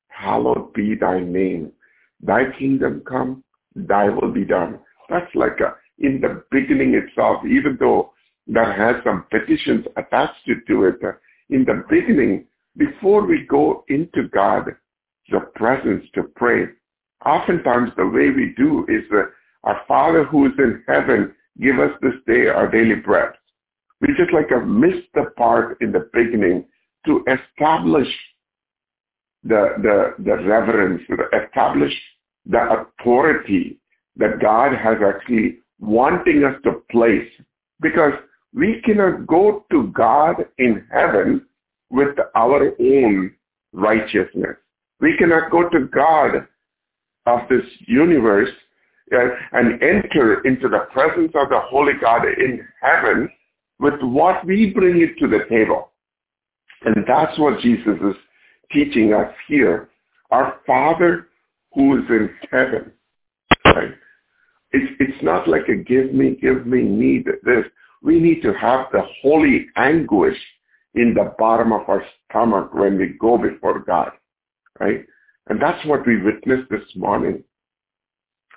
hallowed 0.09 0.74
be 0.74 0.95
thy 0.95 1.20
name. 1.20 1.72
Thy 2.21 2.45
kingdom 2.59 3.03
come, 3.07 3.45
thy 3.75 4.09
will 4.09 4.33
be 4.33 4.45
done. 4.45 4.81
That's 5.09 5.35
like 5.35 5.61
a, 5.61 5.75
in 5.99 6.21
the 6.21 6.43
beginning 6.51 6.95
itself, 6.95 7.45
even 7.47 7.77
though 7.79 8.12
that 8.49 8.77
has 8.77 8.97
some 9.05 9.25
petitions 9.31 9.87
attached 9.97 10.47
to 10.47 10.85
it, 10.85 10.97
uh, 11.05 11.12
in 11.51 11.64
the 11.64 11.85
beginning, 11.89 12.47
before 12.77 13.27
we 13.27 13.47
go 13.49 13.85
into 13.89 14.29
God, 14.29 14.75
the 15.31 15.41
presence 15.55 16.05
to 16.14 16.25
pray, 16.37 16.66
oftentimes 17.25 17.91
the 17.97 18.07
way 18.07 18.31
we 18.31 18.55
do 18.57 18.87
is 18.89 19.03
that 19.11 19.31
our 19.64 19.81
Father 19.87 20.25
who 20.25 20.47
is 20.47 20.53
in 20.59 20.83
heaven, 20.87 21.35
give 21.61 21.79
us 21.79 21.91
this 22.01 22.14
day 22.27 22.49
our 22.49 22.71
daily 22.71 22.95
bread. 22.95 23.33
We 24.01 24.09
just 24.16 24.33
like 24.33 24.51
have 24.51 24.66
missed 24.66 25.09
the 25.14 25.25
part 25.37 25.79
in 25.81 25.93
the 25.93 26.09
beginning 26.12 26.64
to 27.07 27.25
establish 27.27 28.09
the, 29.49 29.74
the, 29.82 30.24
the 30.24 30.36
reverence, 30.44 31.03
establish 31.32 31.92
the 32.46 32.84
authority 33.01 33.78
that 34.16 34.40
God 34.40 34.72
has 34.72 34.96
actually 35.05 35.59
wanting 35.80 36.44
us 36.44 36.55
to 36.64 36.82
place. 36.90 37.28
Because 37.80 38.12
we 38.55 38.80
cannot 38.84 39.26
go 39.26 39.64
to 39.70 39.88
God 39.88 40.36
in 40.59 40.84
heaven 40.92 41.46
with 41.90 42.16
our 42.34 42.72
own 42.80 43.32
righteousness. 43.72 44.57
We 45.01 45.16
cannot 45.18 45.51
go 45.51 45.68
to 45.68 45.86
God 45.86 46.46
of 47.26 47.40
this 47.49 47.64
universe 47.86 48.51
uh, 49.12 49.18
and 49.53 49.82
enter 49.82 50.46
into 50.46 50.68
the 50.68 50.86
presence 50.92 51.32
of 51.34 51.49
the 51.51 51.61
Holy 51.61 51.92
God 52.01 52.24
in 52.26 52.66
heaven 52.82 53.30
with 53.78 54.01
what 54.01 54.44
we 54.44 54.70
bring 54.70 55.01
it 55.01 55.18
to 55.20 55.28
the 55.28 55.44
table. 55.49 55.92
And 56.84 57.05
that's 57.07 57.38
what 57.38 57.61
Jesus 57.61 57.96
is 58.03 58.16
teaching 58.73 59.12
us 59.14 59.33
here. 59.47 59.89
Our 60.31 60.61
Father 60.66 61.29
who 61.73 61.99
is 61.99 62.05
in 62.09 62.31
heaven. 62.51 62.93
Right? 63.64 63.95
It's, 64.73 64.93
it's 65.01 65.23
not 65.23 65.49
like 65.49 65.69
a 65.69 65.77
give 65.77 66.12
me, 66.12 66.37
give 66.41 66.66
me, 66.66 66.83
need 66.83 67.27
this. 67.45 67.64
We 68.03 68.21
need 68.21 68.43
to 68.43 68.53
have 68.55 68.87
the 68.93 69.03
holy 69.23 69.66
anguish 69.77 70.37
in 70.95 71.14
the 71.14 71.35
bottom 71.39 71.73
of 71.73 71.89
our 71.89 72.05
stomach 72.29 72.75
when 72.75 72.99
we 72.99 73.16
go 73.21 73.39
before 73.39 73.81
God. 73.81 74.12
Right? 74.79 75.05
And 75.49 75.61
that's 75.61 75.85
what 75.87 76.07
we 76.07 76.23
witnessed 76.23 76.71
this 76.71 76.85
morning. 76.97 77.43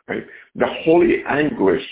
Right? 0.07 0.25
The 0.55 0.67
holy 0.83 1.23
anguish. 1.27 1.83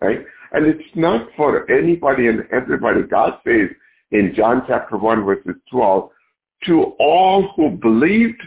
Right? 0.00 0.20
And 0.52 0.66
it's 0.66 0.88
not 0.94 1.28
for 1.36 1.70
anybody 1.70 2.26
and 2.26 2.42
everybody. 2.52 3.02
God 3.02 3.38
says 3.46 3.68
in 4.10 4.32
John 4.34 4.62
chapter 4.66 4.96
1 4.96 5.24
verses 5.24 5.54
12, 5.70 6.10
to 6.66 6.94
all 6.98 7.52
who 7.56 7.70
believed 7.70 8.42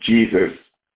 Jesus 0.00 0.52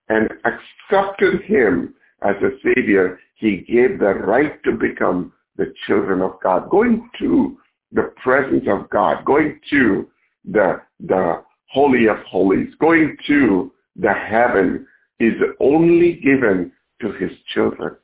and 0.08 0.28
accepted 0.44 1.42
him 1.42 1.94
as 2.22 2.36
a 2.42 2.50
savior, 2.62 3.18
he 3.36 3.58
gave 3.58 3.98
the 3.98 4.14
right 4.14 4.62
to 4.64 4.72
become 4.72 5.32
the 5.56 5.72
children 5.86 6.20
of 6.20 6.40
God. 6.42 6.68
Going 6.70 7.08
to 7.20 7.58
the 7.92 8.12
presence 8.22 8.64
of 8.68 8.88
God, 8.90 9.24
going 9.24 9.60
to 9.70 10.08
the, 10.44 10.80
the 11.00 11.42
Holy 11.68 12.08
of 12.08 12.18
Holies, 12.18 12.74
going 12.80 13.16
to 13.26 13.72
the 13.96 14.12
heaven 14.12 14.86
is 15.18 15.34
only 15.60 16.14
given 16.14 16.72
to 17.00 17.12
his 17.12 17.30
children, 17.52 17.96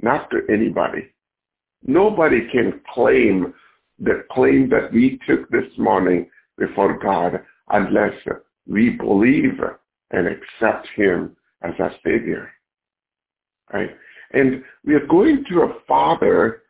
not 0.00 0.30
to 0.30 0.40
anybody. 0.52 1.08
Nobody 1.86 2.48
can 2.50 2.80
claim 2.92 3.54
the 3.98 4.24
claim 4.30 4.68
that 4.70 4.92
we 4.92 5.18
took 5.28 5.48
this 5.50 5.66
morning 5.76 6.28
before 6.58 6.98
God 6.98 7.40
unless 7.70 8.14
we 8.66 8.90
believe 8.90 9.60
and 10.10 10.26
accept 10.26 10.88
him 10.94 11.36
as 11.62 11.72
our 11.78 11.92
Savior. 12.04 12.50
Right? 13.72 13.90
And 14.32 14.62
we 14.84 14.94
are 14.94 15.06
going 15.06 15.44
to 15.50 15.62
a 15.62 15.80
father 15.86 16.62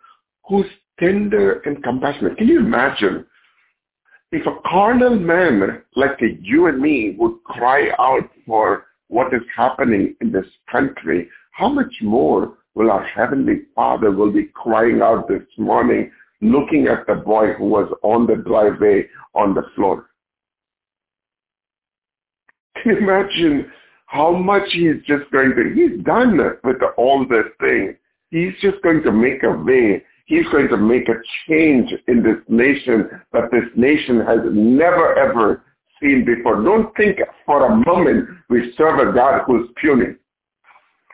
who's 0.49 0.67
tender 0.99 1.61
and 1.61 1.83
compassionate. 1.83 2.37
Can 2.37 2.49
you 2.49 2.59
imagine 2.59 3.25
if 4.31 4.47
a 4.47 4.69
carnal 4.69 5.19
man 5.19 5.83
like 5.97 6.21
you 6.43 6.67
and 6.67 6.81
me 6.81 7.17
would 7.19 7.43
cry 7.45 7.91
out 7.99 8.29
for 8.47 8.87
what 9.09 9.33
is 9.33 9.43
happening 9.57 10.15
in 10.21 10.31
this 10.31 10.47
country, 10.71 11.29
how 11.53 11.69
much 11.69 11.93
more 12.03 12.59
will 12.75 12.91
our 12.91 13.05
Heavenly 13.05 13.63
Father 13.75 14.11
will 14.11 14.31
be 14.31 14.51
crying 14.55 15.01
out 15.03 15.29
this 15.29 15.43
morning, 15.57 16.11
looking 16.41 16.87
at 16.87 17.07
the 17.07 17.15
boy 17.15 17.53
who 17.55 17.65
was 17.65 17.93
on 18.03 18.27
the 18.27 18.37
driveway 18.37 19.07
on 19.35 19.55
the 19.55 19.65
floor. 19.75 20.11
Can 22.83 22.93
you 22.93 22.99
imagine 22.99 23.71
how 24.07 24.33
much 24.33 24.63
he's 24.73 25.03
just 25.07 25.31
going 25.33 25.55
to, 25.55 25.75
he's 25.75 26.03
done 26.05 26.39
with 26.65 26.77
all 26.97 27.27
this 27.29 27.45
thing. 27.61 27.97
He's 28.31 28.55
just 28.61 28.81
going 28.83 29.03
to 29.03 29.13
make 29.13 29.43
a 29.43 29.51
way. 29.51 30.03
He's 30.27 30.47
going 30.51 30.69
to 30.69 30.77
make 30.77 31.09
a 31.09 31.15
change 31.49 31.93
in 32.07 32.23
this 32.23 32.37
nation 32.49 33.09
that 33.33 33.51
this 33.51 33.65
nation 33.77 34.21
has 34.21 34.41
never 34.51 35.19
ever 35.19 35.65
seen 36.01 36.25
before. 36.25 36.63
Don't 36.63 36.95
think 36.97 37.19
for 37.45 37.67
a 37.67 37.77
moment 37.87 38.29
we 38.49 38.73
serve 38.77 38.99
a 39.07 39.13
God 39.13 39.43
who's 39.47 39.69
puny. 39.81 40.15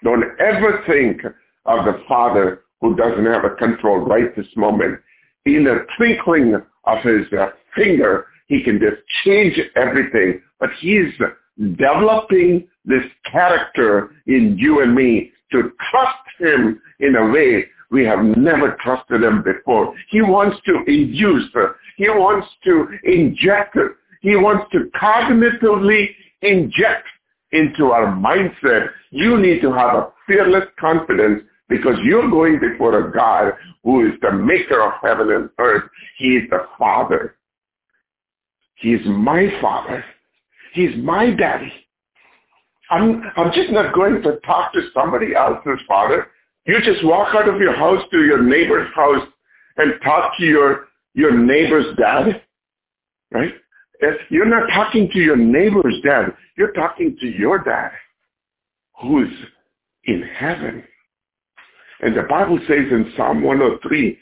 Don't 0.02 0.24
ever 0.40 0.84
think 0.86 1.22
of 1.66 1.84
the 1.84 2.02
Father 2.06 2.62
who 2.80 2.94
doesn't 2.94 3.24
have 3.24 3.44
a 3.44 3.56
control 3.56 3.98
right 4.00 4.34
this 4.36 4.46
moment. 4.56 5.00
In 5.46 5.66
a 5.66 5.84
twinkling 5.96 6.54
of 6.84 6.98
his 7.02 7.26
uh, 7.38 7.50
finger, 7.74 8.26
he 8.46 8.62
can 8.62 8.78
just 8.78 9.02
change 9.24 9.58
everything. 9.76 10.40
But 10.60 10.70
he's 10.80 11.12
developing 11.76 12.66
this 12.84 13.04
character 13.30 14.10
in 14.26 14.56
you 14.58 14.82
and 14.82 14.94
me 14.94 15.32
to 15.52 15.72
trust 15.90 16.18
him 16.38 16.80
in 17.00 17.16
a 17.16 17.30
way 17.30 17.66
we 17.90 18.04
have 18.04 18.24
never 18.24 18.76
trusted 18.82 19.22
him 19.22 19.42
before. 19.42 19.94
He 20.10 20.20
wants 20.20 20.56
to 20.66 20.82
induce, 20.86 21.48
he 21.96 22.08
wants 22.08 22.48
to 22.64 22.88
inject, 23.04 23.76
he 24.20 24.36
wants 24.36 24.70
to 24.72 24.90
cognitively 25.00 26.08
inject 26.42 27.06
into 27.52 27.92
our 27.92 28.06
mindset. 28.06 28.88
You 29.10 29.38
need 29.38 29.62
to 29.62 29.72
have 29.72 29.94
a 29.94 30.08
fearless 30.26 30.64
confidence 30.78 31.44
because 31.68 31.96
you're 32.02 32.30
going 32.30 32.60
before 32.60 33.08
a 33.08 33.12
God 33.12 33.54
who 33.82 34.06
is 34.06 34.12
the 34.20 34.32
maker 34.32 34.82
of 34.82 34.92
heaven 35.02 35.30
and 35.30 35.50
earth. 35.58 35.84
He 36.18 36.36
is 36.36 36.50
the 36.50 36.66
Father. 36.78 37.36
He 38.76 38.94
is 38.94 39.06
my 39.06 39.48
Father. 39.60 40.04
He's 40.72 40.96
my 40.96 41.30
daddy. 41.30 41.72
I'm, 42.90 43.22
I'm 43.36 43.52
just 43.52 43.70
not 43.70 43.94
going 43.94 44.22
to 44.22 44.36
talk 44.44 44.72
to 44.74 44.80
somebody 44.92 45.34
else's 45.34 45.80
father. 45.88 46.28
You 46.66 46.78
just 46.80 47.04
walk 47.04 47.34
out 47.34 47.48
of 47.48 47.60
your 47.60 47.74
house 47.74 48.02
to 48.10 48.24
your 48.24 48.42
neighbor's 48.42 48.92
house 48.94 49.26
and 49.76 49.94
talk 50.02 50.32
to 50.38 50.44
your, 50.44 50.88
your 51.14 51.36
neighbor's 51.36 51.96
dad, 51.96 52.42
right? 53.32 53.54
If 54.00 54.20
you're 54.30 54.46
not 54.46 54.68
talking 54.68 55.08
to 55.12 55.18
your 55.18 55.36
neighbor's 55.36 55.96
dad. 56.04 56.34
You're 56.56 56.72
talking 56.72 57.16
to 57.20 57.26
your 57.26 57.58
dad 57.58 57.92
who's 59.00 59.32
in 60.04 60.22
heaven. 60.22 60.84
And 62.04 62.14
the 62.14 62.24
Bible 62.24 62.58
says 62.68 62.86
in 62.90 63.10
Psalm 63.16 63.42
103, 63.42 64.18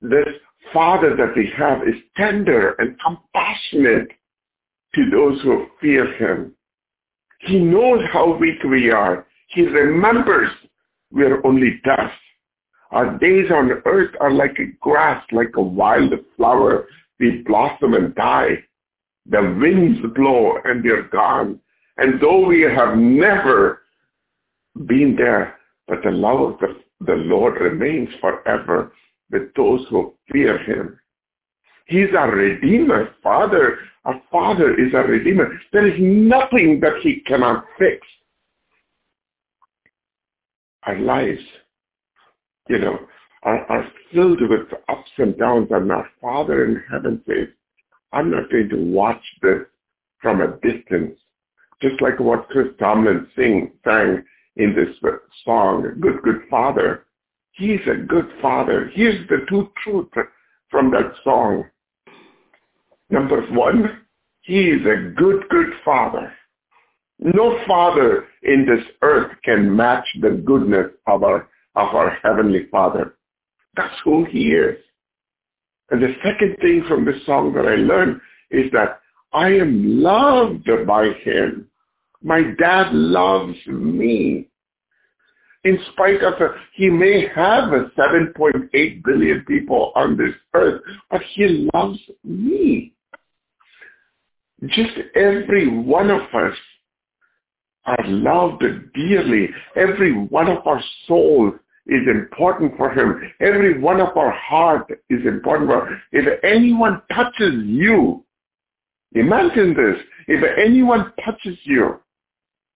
this 0.00 0.26
Father 0.72 1.14
that 1.14 1.36
we 1.36 1.48
have 1.56 1.86
is 1.86 1.94
tender 2.16 2.72
and 2.80 2.98
compassionate 2.98 4.08
to 4.96 5.08
those 5.08 5.40
who 5.42 5.66
fear 5.80 6.12
him. 6.14 6.52
He 7.42 7.60
knows 7.60 8.04
how 8.12 8.36
weak 8.36 8.60
we 8.68 8.90
are. 8.90 9.24
He 9.46 9.62
remembers 9.62 10.48
we 11.12 11.22
are 11.22 11.46
only 11.46 11.80
dust. 11.84 12.12
Our 12.90 13.16
days 13.18 13.52
on 13.52 13.70
earth 13.86 14.14
are 14.20 14.32
like 14.32 14.58
a 14.58 14.72
grass, 14.80 15.24
like 15.30 15.52
a 15.54 15.62
wild 15.62 16.12
flower. 16.36 16.86
We 17.20 17.44
blossom 17.46 17.94
and 17.94 18.16
die. 18.16 18.64
The 19.26 19.42
winds 19.60 20.00
blow 20.16 20.56
and 20.64 20.84
they're 20.84 21.04
gone. 21.04 21.60
And 21.98 22.20
though 22.20 22.44
we 22.44 22.62
have 22.62 22.98
never 22.98 23.82
been 24.88 25.14
there, 25.16 25.56
but 25.86 26.02
the 26.02 26.10
love 26.10 26.54
of 26.54 26.58
the, 26.58 26.82
the 27.06 27.14
Lord 27.14 27.60
remains 27.60 28.08
forever 28.20 28.92
with 29.30 29.52
those 29.54 29.84
who 29.90 30.14
fear 30.30 30.58
him. 30.58 30.98
He's 31.86 32.14
our 32.16 32.30
Redeemer. 32.30 33.14
Father, 33.22 33.78
our 34.04 34.20
Father 34.30 34.78
is 34.78 34.94
our 34.94 35.06
Redeemer. 35.06 35.52
There 35.72 35.86
is 35.86 35.98
nothing 35.98 36.80
that 36.80 37.00
he 37.02 37.20
cannot 37.26 37.64
fix. 37.78 38.06
Our 40.84 40.98
lives, 40.98 41.42
you 42.68 42.78
know, 42.78 42.98
are, 43.42 43.64
are 43.70 43.88
filled 44.12 44.40
with 44.40 44.68
ups 44.88 45.10
and 45.18 45.36
downs, 45.38 45.68
and 45.70 45.90
our 45.90 46.08
Father 46.20 46.64
in 46.64 46.82
heaven 46.90 47.22
says, 47.26 47.48
I'm 48.12 48.30
not 48.30 48.50
going 48.50 48.68
to 48.68 48.76
watch 48.76 49.22
this 49.42 49.62
from 50.20 50.40
a 50.40 50.56
distance. 50.62 51.18
Just 51.80 52.00
like 52.00 52.20
what 52.20 52.48
Chris 52.48 52.68
Tomlin 52.78 53.26
sing, 53.34 53.72
sang 53.84 54.24
in 54.56 54.74
this 54.74 54.94
song, 55.44 55.82
Good, 56.00 56.22
Good 56.22 56.42
Father. 56.50 57.06
He's 57.52 57.80
a 57.86 58.02
good 58.06 58.30
father. 58.40 58.90
Here's 58.94 59.28
the 59.28 59.44
two 59.48 59.70
truths 59.82 60.16
from 60.70 60.90
that 60.92 61.12
song. 61.22 61.64
Number 63.10 63.42
one, 63.52 64.00
he 64.40 64.70
is 64.70 64.80
a 64.86 65.10
good, 65.14 65.48
good 65.50 65.68
father. 65.84 66.32
No 67.18 67.58
father 67.68 68.26
in 68.42 68.66
this 68.66 68.84
earth 69.02 69.32
can 69.44 69.74
match 69.76 70.06
the 70.20 70.30
goodness 70.30 70.88
of 71.06 71.22
our, 71.22 71.48
of 71.76 71.94
our 71.94 72.18
heavenly 72.22 72.66
father. 72.70 73.16
That's 73.76 73.94
who 74.02 74.24
he 74.24 74.52
is. 74.52 74.78
And 75.90 76.02
the 76.02 76.14
second 76.24 76.56
thing 76.60 76.84
from 76.88 77.04
this 77.04 77.24
song 77.26 77.52
that 77.52 77.66
I 77.66 77.74
learned 77.74 78.20
is 78.50 78.70
that 78.72 79.00
I 79.32 79.48
am 79.48 80.02
loved 80.02 80.68
by 80.86 81.10
him. 81.22 81.68
My 82.22 82.42
dad 82.58 82.92
loves 82.92 83.56
me. 83.66 84.48
In 85.64 85.78
spite 85.92 86.22
of, 86.22 86.34
a, 86.40 86.54
he 86.74 86.90
may 86.90 87.28
have 87.34 87.72
a 87.72 87.90
7.8 87.96 89.04
billion 89.04 89.44
people 89.46 89.92
on 89.94 90.16
this 90.16 90.34
earth, 90.54 90.82
but 91.10 91.22
he 91.34 91.68
loves 91.72 91.98
me. 92.24 92.92
Just 94.66 94.92
every 95.14 95.68
one 95.68 96.10
of 96.10 96.22
us 96.34 96.56
are 97.84 98.06
loved 98.06 98.62
dearly. 98.94 99.48
Every 99.76 100.12
one 100.12 100.48
of 100.48 100.66
our 100.66 100.82
souls 101.06 101.54
is 101.86 102.06
important 102.08 102.76
for 102.76 102.90
him. 102.90 103.32
Every 103.40 103.80
one 103.80 104.00
of 104.00 104.16
our 104.16 104.30
heart 104.32 104.88
is 105.10 105.26
important 105.26 105.70
for 105.70 105.88
him. 105.88 106.02
If 106.12 106.44
anyone 106.44 107.02
touches 107.12 107.54
you, 107.64 108.24
imagine 109.12 109.74
this. 109.74 109.96
If 110.28 110.44
anyone 110.58 111.12
touches 111.24 111.58
you, 111.64 112.00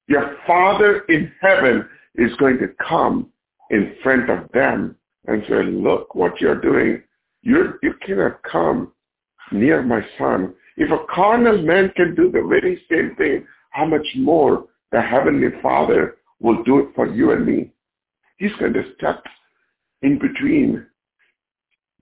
your 0.09 0.37
Father 0.47 1.01
in 1.09 1.33
heaven 1.41 1.89
is 2.17 2.35
going 2.37 2.59
to 2.59 2.69
come 2.87 3.31
in 3.71 3.95
front 4.03 4.31
of 4.31 4.51
them 4.53 4.97
and 5.27 5.43
say, 5.49 5.63
look 5.65 6.15
what 6.15 6.41
you're 6.41 6.61
doing. 6.61 7.03
You're, 7.43 7.79
you 7.83 7.95
cannot 8.05 8.43
come 8.43 8.93
near 9.53 9.83
my 9.83 10.01
son 10.19 10.55
if 10.77 10.91
a 10.91 11.07
carnal 11.13 11.63
man 11.63 11.91
can 11.97 12.15
do 12.15 12.31
the 12.31 12.47
very 12.47 12.83
same 12.91 13.15
thing, 13.17 13.47
how 13.71 13.87
much 13.87 14.07
more 14.17 14.67
the 14.93 15.01
Heavenly 15.01 15.49
Father 15.63 16.17
will 16.41 16.63
do 16.65 16.81
it 16.81 16.89
for 16.95 17.07
you 17.07 17.33
and 17.33 17.47
me. 17.47 17.71
He's 18.37 18.53
going 18.59 18.75
to 18.75 18.93
step 18.97 19.23
in 20.03 20.19
between 20.19 20.87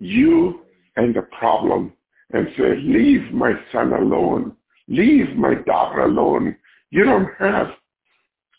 you 0.00 0.62
and 0.96 1.14
the 1.14 1.22
problem 1.38 1.92
and 2.32 2.48
say, 2.56 2.76
leave 2.78 3.32
my 3.32 3.52
son 3.72 3.92
alone. 3.92 4.56
Leave 4.88 5.36
my 5.36 5.54
daughter 5.66 6.00
alone. 6.02 6.56
You 6.90 7.04
don't 7.04 7.28
have 7.38 7.68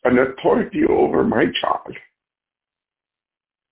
an 0.06 0.20
authority 0.20 0.84
over 0.90 1.24
my 1.24 1.46
child. 1.62 1.96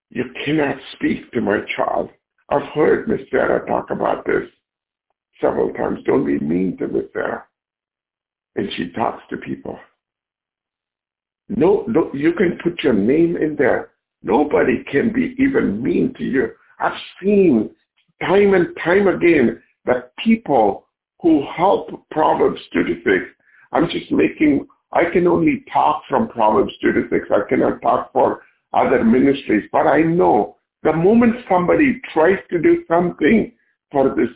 You 0.10 0.26
cannot 0.46 0.78
speak 0.94 1.32
to 1.32 1.42
my 1.42 1.60
child. 1.76 2.10
I've 2.50 2.68
heard 2.74 3.08
Miss 3.08 3.22
Sarah 3.32 3.66
talk 3.68 3.90
about 3.90 4.26
this 4.26 4.48
several 5.42 5.74
times, 5.74 6.00
don't 6.06 6.26
be 6.26 6.40
mean 6.40 6.78
to 6.78 6.88
Miss 6.88 7.06
Sarah. 7.14 7.44
And 8.56 8.70
she 8.76 8.92
talks 8.92 9.24
to 9.30 9.38
people. 9.38 9.78
No, 11.50 11.84
no, 11.88 12.10
you 12.14 12.34
can 12.34 12.58
put 12.64 12.84
your 12.84 12.94
name 12.94 13.36
in 13.38 13.56
there. 13.58 13.92
Nobody 14.22 14.84
can 14.90 15.12
be 15.12 15.36
even 15.38 15.84
mean 15.84 16.14
to 16.18 16.24
you. 16.24 16.50
I've 16.80 17.00
seen 17.22 17.70
time 18.22 18.54
and 18.54 18.68
time 18.84 19.08
again 19.08 19.62
that 19.86 20.16
people 20.24 20.88
who 21.22 21.46
help 21.56 21.90
Proverbs 22.12 22.62
36, 22.74 23.26
I'm 23.74 23.90
just 23.90 24.12
making, 24.12 24.68
I 24.94 25.06
can 25.12 25.28
only 25.28 25.64
talk 25.72 26.04
from 26.08 26.30
Proverbs 26.30 26.74
36. 26.82 27.28
I 27.32 27.50
cannot 27.50 27.82
talk 27.82 28.12
for 28.14 28.44
other 28.74 29.04
ministries, 29.04 29.68
but 29.72 29.88
I 29.88 30.02
know 30.02 30.58
the 30.84 30.94
moment 30.94 31.36
somebody 31.50 32.02
tries 32.14 32.40
to 32.50 32.62
do 32.62 32.84
something 32.88 33.54
for 33.92 34.16
this 34.16 34.30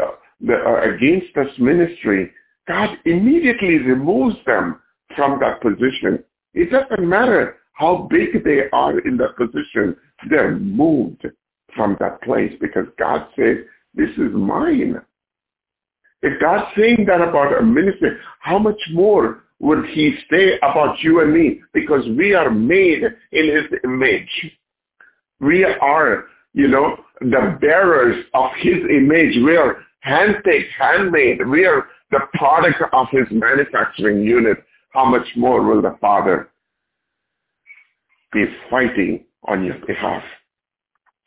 uh, 0.00 0.12
the, 0.40 0.54
uh, 0.54 0.94
against 0.94 1.26
this 1.34 1.48
ministry, 1.58 2.30
God 2.68 2.98
immediately 3.04 3.78
removes 3.78 4.36
them 4.46 4.80
from 5.14 5.38
that 5.40 5.60
position. 5.60 6.22
It 6.54 6.70
doesn't 6.70 7.08
matter 7.08 7.56
how 7.72 8.08
big 8.10 8.44
they 8.44 8.62
are 8.72 8.98
in 9.00 9.16
that 9.18 9.36
position, 9.36 9.96
they're 10.30 10.56
moved 10.56 11.26
from 11.74 11.96
that 12.00 12.22
place 12.22 12.52
because 12.60 12.86
God 12.98 13.26
says, 13.36 13.58
this 13.94 14.10
is 14.10 14.32
mine. 14.32 15.00
If 16.22 16.40
God's 16.40 16.70
saying 16.76 17.04
that 17.06 17.20
about 17.20 17.58
a 17.58 17.62
ministry, 17.62 18.16
how 18.40 18.58
much 18.58 18.80
more 18.92 19.44
would 19.60 19.86
he 19.86 20.14
say 20.30 20.58
about 20.58 20.98
you 21.00 21.20
and 21.20 21.32
me? 21.32 21.60
Because 21.72 22.04
we 22.16 22.34
are 22.34 22.50
made 22.50 23.02
in 23.32 23.56
his 23.56 23.64
image. 23.84 24.52
We 25.40 25.64
are, 25.64 26.24
you 26.52 26.68
know, 26.68 26.96
the 27.20 27.56
bearers 27.60 28.24
of 28.34 28.50
his 28.58 28.78
image. 28.90 29.36
We 29.44 29.56
are 29.56 29.78
handpicked, 30.06 30.70
handmade. 30.78 31.46
We 31.46 31.64
are 31.64 31.86
the 32.10 32.20
product 32.34 32.82
of 32.92 33.06
his 33.10 33.26
manufacturing 33.30 34.22
unit. 34.22 34.58
How 34.90 35.04
much 35.04 35.26
more 35.36 35.62
will 35.62 35.82
the 35.82 35.96
Father 36.00 36.50
be 38.32 38.44
fighting 38.70 39.24
on 39.44 39.64
your 39.64 39.78
behalf? 39.86 40.22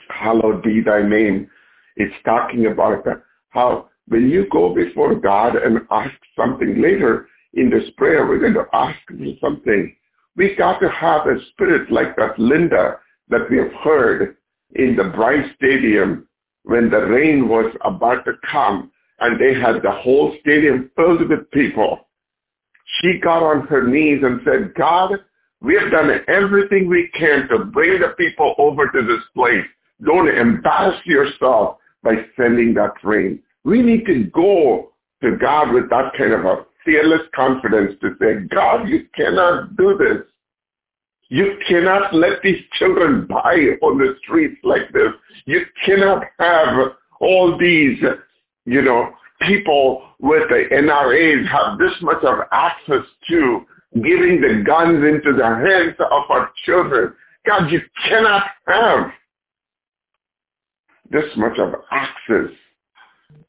Hallowed 0.09 0.63
be 0.63 0.81
thy 0.81 1.01
name. 1.01 1.49
It's 1.95 2.15
talking 2.25 2.67
about 2.67 3.05
how 3.49 3.89
when 4.07 4.29
you 4.29 4.47
go 4.51 4.73
before 4.73 5.15
God 5.15 5.55
and 5.55 5.79
ask 5.91 6.11
something 6.35 6.81
later 6.81 7.27
in 7.53 7.69
this 7.69 7.89
prayer, 7.97 8.27
we're 8.27 8.39
going 8.39 8.53
to 8.53 8.65
ask 8.73 8.97
him 9.09 9.37
something. 9.41 9.95
We 10.35 10.55
got 10.55 10.79
to 10.79 10.89
have 10.89 11.27
a 11.27 11.37
spirit 11.51 11.91
like 11.91 12.15
that 12.15 12.37
Linda 12.37 12.99
that 13.29 13.49
we 13.49 13.57
have 13.57 13.73
heard 13.83 14.37
in 14.75 14.95
the 14.95 15.05
Bryce 15.15 15.49
Stadium 15.55 16.27
when 16.63 16.89
the 16.89 16.99
rain 16.99 17.47
was 17.47 17.73
about 17.81 18.25
to 18.25 18.33
come 18.49 18.91
and 19.19 19.39
they 19.39 19.53
had 19.53 19.81
the 19.81 19.91
whole 19.91 20.35
stadium 20.41 20.91
filled 20.95 21.27
with 21.27 21.49
people. 21.51 22.07
She 23.01 23.19
got 23.19 23.43
on 23.43 23.67
her 23.67 23.87
knees 23.87 24.21
and 24.23 24.41
said, 24.45 24.73
God, 24.75 25.11
we 25.61 25.75
have 25.75 25.91
done 25.91 26.09
everything 26.27 26.87
we 26.87 27.09
can 27.13 27.47
to 27.49 27.65
bring 27.65 27.99
the 27.99 28.13
people 28.17 28.55
over 28.57 28.87
to 28.87 29.01
this 29.01 29.23
place. 29.35 29.65
Don't 30.05 30.29
embarrass 30.29 30.99
yourself 31.05 31.77
by 32.01 32.13
sending 32.37 32.73
that 32.75 32.93
rain. 33.03 33.41
We 33.65 33.81
need 33.81 34.05
to 34.05 34.23
go 34.25 34.93
to 35.21 35.35
God 35.37 35.73
with 35.73 35.89
that 35.89 36.13
kind 36.17 36.31
of 36.31 36.45
a 36.45 36.65
fearless 36.85 37.21
confidence 37.35 37.95
to 38.01 38.15
say, 38.19 38.47
God, 38.53 38.87
you 38.87 39.05
cannot 39.15 39.75
do 39.75 39.97
this. 39.97 40.25
You 41.29 41.57
cannot 41.67 42.13
let 42.13 42.41
these 42.41 42.61
children 42.79 43.27
die 43.27 43.77
on 43.81 43.97
the 43.99 44.15
streets 44.23 44.57
like 44.63 44.91
this. 44.93 45.11
You 45.45 45.61
cannot 45.85 46.23
have 46.39 46.93
all 47.19 47.57
these, 47.57 47.99
you 48.65 48.81
know, 48.81 49.11
people 49.41 50.03
with 50.19 50.49
the 50.49 50.65
NRAs 50.71 51.47
have 51.47 51.77
this 51.77 51.93
much 52.01 52.23
of 52.23 52.39
access 52.51 53.05
to 53.29 53.65
giving 53.95 54.41
the 54.41 54.63
guns 54.65 55.03
into 55.03 55.35
the 55.37 55.45
hands 55.45 55.95
of 55.99 56.23
our 56.29 56.49
children. 56.65 57.13
God, 57.45 57.71
you 57.71 57.81
cannot 58.07 58.43
have 58.67 59.11
this 61.11 61.25
much 61.37 61.57
of 61.57 61.73
access, 61.91 62.51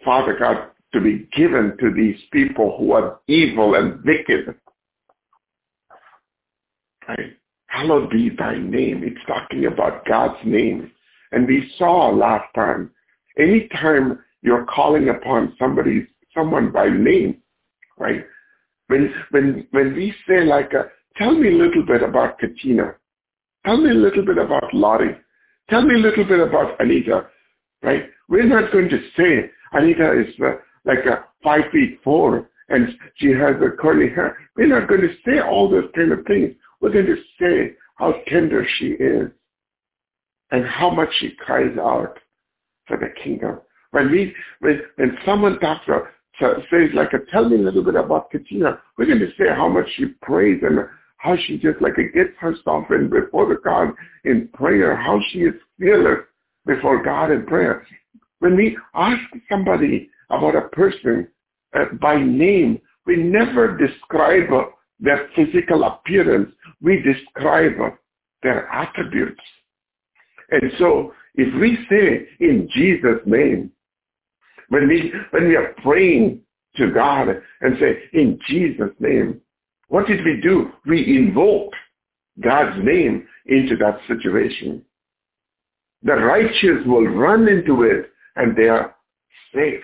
Father 0.05 0.37
God, 0.39 0.71
to 0.93 1.01
be 1.01 1.29
given 1.37 1.77
to 1.81 1.93
these 1.95 2.19
people 2.33 2.77
who 2.79 2.93
are 2.93 3.21
evil 3.29 3.75
and 3.75 4.03
wicked. 4.05 4.55
Right? 7.09 7.37
Hallowed 7.67 8.11
be 8.11 8.31
thy 8.31 8.59
name. 8.59 9.03
It's 9.05 9.25
talking 9.27 9.67
about 9.67 10.05
God's 10.07 10.39
name. 10.45 10.91
And 11.33 11.47
we 11.47 11.73
saw 11.79 12.09
last 12.09 12.53
time, 12.55 12.91
anytime 13.39 14.19
you're 14.43 14.67
calling 14.67 15.09
upon 15.09 15.55
somebody, 15.59 16.07
someone 16.35 16.73
by 16.73 16.89
name, 16.89 17.41
right? 17.99 18.25
When, 18.89 19.15
when, 19.31 19.67
when 19.71 19.95
we 19.95 20.13
say 20.29 20.45
like, 20.45 20.73
a, 20.73 20.87
tell 21.17 21.33
me 21.33 21.49
a 21.49 21.57
little 21.57 21.87
bit 21.87 22.03
about 22.03 22.39
Katina. 22.39 22.95
Tell 23.65 23.77
me 23.77 23.91
a 23.91 23.95
little 23.95 24.25
bit 24.25 24.39
about 24.39 24.75
Lottie. 24.75 25.17
Tell 25.69 25.83
me 25.83 25.95
a 25.95 25.99
little 25.99 26.25
bit 26.25 26.41
about 26.41 26.81
Anita, 26.81 27.27
right? 27.83 28.05
We're 28.29 28.47
not 28.47 28.73
going 28.73 28.89
to 28.89 29.01
say 29.17 29.51
Anita 29.73 30.21
is 30.21 30.35
uh, 30.45 30.53
like 30.85 31.05
a 31.07 31.25
five 31.43 31.63
feet 31.73 32.01
four 32.03 32.49
and 32.69 32.89
she 33.17 33.31
has 33.31 33.57
a 33.57 33.77
curly 33.77 34.09
hair. 34.09 34.39
We're 34.57 34.69
not 34.69 34.89
going 34.89 35.03
to 35.03 35.15
say 35.27 35.41
all 35.41 35.69
those 35.69 35.91
kind 35.95 36.13
of 36.13 36.25
things. 36.27 36.55
We're 36.81 36.93
going 36.93 37.07
to 37.07 37.17
say 37.41 37.75
how 37.97 38.15
tender 38.29 38.67
she 38.79 38.87
is 38.93 39.31
and 40.51 40.65
how 40.67 40.91
much 40.91 41.09
she 41.19 41.33
cries 41.39 41.77
out 41.79 42.19
for 42.87 42.97
the 42.97 43.09
kingdom. 43.23 43.61
When 43.91 44.11
we, 44.11 44.35
when, 44.61 44.81
when 44.97 45.19
someone 45.27 45.59
talks 45.59 45.85
about, 45.87 46.05
says 46.41 46.91
like, 46.95 47.13
a, 47.13 47.19
tell 47.31 47.49
me 47.49 47.57
a 47.57 47.61
little 47.61 47.85
bit 47.85 47.97
about 47.97 48.31
Katina, 48.31 48.81
we're 48.97 49.07
going 49.07 49.19
to 49.19 49.31
say 49.39 49.49
how 49.55 49.69
much 49.69 49.87
she 49.97 50.07
prays 50.23 50.63
and 50.63 50.79
how 51.19 51.37
she 51.47 51.59
just 51.59 51.83
like 51.83 51.97
gets 51.97 52.31
herself 52.39 52.85
in 52.91 53.11
before 53.11 53.47
the 53.47 53.61
God 53.63 53.91
in 54.25 54.49
prayer, 54.55 54.97
how 54.97 55.21
she 55.31 55.41
is 55.41 55.55
fearless 55.79 56.25
before 56.67 57.03
God 57.03 57.31
in 57.31 57.45
prayer. 57.45 57.87
When 58.39 58.57
we 58.57 58.79
ask 58.95 59.21
somebody 59.51 60.09
about 60.31 60.57
a 60.57 60.69
person 60.69 61.29
uh, 61.75 61.87
by 62.01 62.17
name, 62.17 62.81
we 63.07 63.17
never 63.17 63.77
describe 63.77 64.49
their 64.99 65.29
physical 65.35 65.85
appearance. 65.85 66.53
We 66.81 67.03
describe 67.03 67.73
their 68.43 68.69
attributes. 68.69 69.41
And 70.51 70.73
so 70.79 71.13
if 71.35 71.53
we 71.61 71.79
say 71.89 72.29
in 72.41 72.69
Jesus' 72.75 73.21
name, 73.27 73.71
when 74.69 74.89
we, 74.89 75.13
when 75.31 75.49
we 75.49 75.57
are 75.57 75.75
praying 75.83 76.41
to 76.77 76.93
God 76.93 77.29
and 77.61 77.77
say 77.81 78.03
in 78.13 78.39
Jesus' 78.49 78.95
name, 78.99 79.41
what 79.89 80.07
did 80.07 80.25
we 80.25 80.41
do? 80.41 80.71
We 80.87 81.17
invoke 81.19 81.73
God's 82.41 82.79
name 82.85 83.27
into 83.47 83.77
that 83.77 83.99
situation. 84.07 84.83
The 86.03 86.15
righteous 86.15 86.87
will 86.87 87.07
run 87.07 87.49
into 87.49 87.83
it 87.83 88.11
and 88.37 88.57
they 88.57 88.69
are 88.69 88.95
safe. 89.55 89.83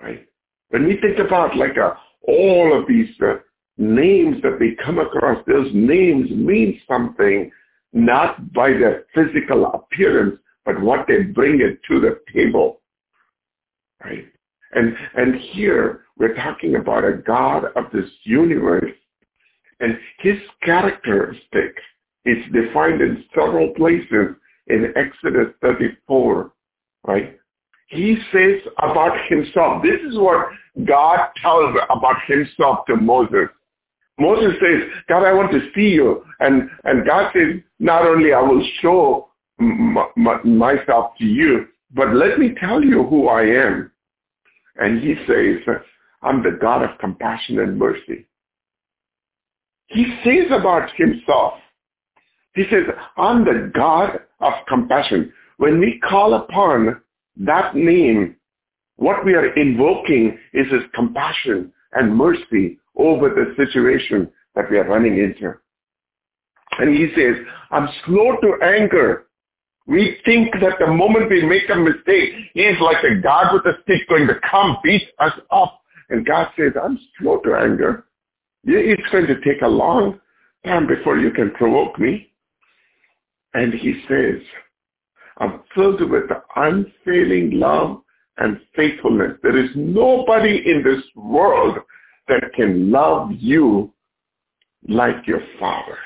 Right? 0.00 0.26
When 0.70 0.86
we 0.86 0.98
think 1.00 1.18
about 1.18 1.56
like 1.56 1.76
a, 1.76 1.86
uh, 1.86 1.96
all 2.26 2.78
of 2.78 2.88
these 2.88 3.08
uh, 3.22 3.34
names 3.76 4.42
that 4.42 4.58
we 4.58 4.76
come 4.84 4.98
across, 4.98 5.44
those 5.46 5.70
names 5.74 6.30
mean 6.30 6.80
something 6.88 7.50
not 7.92 8.52
by 8.52 8.70
their 8.70 9.04
physical 9.14 9.66
appearance, 9.66 10.38
but 10.64 10.80
what 10.80 11.06
they 11.06 11.22
bring 11.22 11.60
it 11.60 11.80
to 11.88 12.00
the 12.00 12.20
table. 12.32 12.80
Right? 14.02 14.24
And, 14.72 14.96
and 15.16 15.36
here 15.36 16.04
we're 16.18 16.34
talking 16.34 16.76
about 16.76 17.04
a 17.04 17.18
God 17.24 17.66
of 17.76 17.84
this 17.92 18.10
universe 18.24 18.90
and 19.80 19.98
his 20.18 20.38
characteristic 20.62 21.76
is 22.24 22.38
defined 22.52 23.00
in 23.00 23.24
several 23.34 23.68
places 23.74 24.34
in 24.68 24.92
Exodus 24.96 25.52
34, 25.60 26.52
right? 27.06 27.38
He 27.88 28.16
says 28.32 28.60
about 28.78 29.16
himself, 29.28 29.82
this 29.82 30.00
is 30.08 30.16
what 30.18 30.48
God 30.86 31.28
tells 31.40 31.76
about 31.90 32.16
himself 32.26 32.86
to 32.86 32.96
Moses. 32.96 33.48
Moses 34.18 34.54
says, 34.60 34.88
God, 35.08 35.24
I 35.24 35.32
want 35.32 35.52
to 35.52 35.70
see 35.74 35.88
you. 35.88 36.24
And, 36.40 36.70
and 36.84 37.06
God 37.06 37.32
says, 37.34 37.60
not 37.78 38.06
only 38.06 38.32
I 38.32 38.40
will 38.40 38.64
show 38.80 39.28
m- 39.60 39.96
m- 40.16 40.58
myself 40.58 41.12
to 41.18 41.24
you, 41.24 41.66
but 41.92 42.14
let 42.14 42.38
me 42.38 42.54
tell 42.60 42.82
you 42.82 43.04
who 43.04 43.28
I 43.28 43.42
am. 43.42 43.90
And 44.76 45.00
he 45.00 45.14
says, 45.26 45.76
I'm 46.22 46.42
the 46.42 46.58
God 46.60 46.82
of 46.82 46.98
compassion 46.98 47.58
and 47.58 47.78
mercy. 47.78 48.26
He 49.88 50.06
says 50.24 50.50
about 50.50 50.90
himself, 50.96 51.54
he 52.54 52.64
says, 52.70 52.84
I'm 53.16 53.44
the 53.44 53.70
God 53.74 54.20
of 54.40 54.52
compassion. 54.68 55.32
When 55.58 55.80
we 55.80 56.00
call 56.08 56.34
upon 56.34 57.00
that 57.36 57.74
name, 57.74 58.36
what 58.96 59.24
we 59.24 59.34
are 59.34 59.52
invoking 59.54 60.38
is 60.52 60.70
his 60.70 60.82
compassion 60.94 61.72
and 61.92 62.14
mercy 62.14 62.78
over 62.96 63.28
the 63.28 63.54
situation 63.56 64.30
that 64.54 64.70
we 64.70 64.78
are 64.78 64.88
running 64.88 65.18
into. 65.18 65.54
And 66.78 66.94
he 66.94 67.08
says, 67.14 67.36
I'm 67.70 67.88
slow 68.06 68.36
to 68.40 68.64
anger. 68.64 69.26
We 69.86 70.16
think 70.24 70.52
that 70.60 70.78
the 70.78 70.86
moment 70.86 71.30
we 71.30 71.44
make 71.44 71.68
a 71.70 71.76
mistake, 71.76 72.32
he's 72.54 72.80
like 72.80 73.02
a 73.04 73.20
God 73.20 73.52
with 73.52 73.66
a 73.66 73.78
stick 73.82 74.08
going 74.08 74.26
to 74.28 74.34
come 74.50 74.78
beat 74.82 75.02
us 75.18 75.32
up. 75.50 75.80
And 76.08 76.26
God 76.26 76.48
says, 76.56 76.72
I'm 76.82 76.98
slow 77.18 77.38
to 77.40 77.54
anger. 77.54 78.06
It's 78.64 79.10
going 79.10 79.26
to 79.26 79.40
take 79.40 79.62
a 79.62 79.68
long 79.68 80.20
time 80.64 80.86
before 80.86 81.18
you 81.18 81.30
can 81.30 81.50
provoke 81.50 81.98
me. 81.98 82.32
And 83.52 83.74
he 83.74 84.02
says, 84.08 84.40
I'm 85.38 85.60
filled 85.74 86.00
with 86.10 86.24
unfailing 86.56 87.52
love 87.58 88.02
and 88.38 88.60
faithfulness. 88.74 89.38
There 89.42 89.56
is 89.56 89.70
nobody 89.74 90.62
in 90.70 90.82
this 90.82 91.02
world 91.16 91.78
that 92.28 92.52
can 92.54 92.90
love 92.90 93.30
you 93.32 93.92
like 94.88 95.26
your 95.26 95.40
father. 95.58 95.98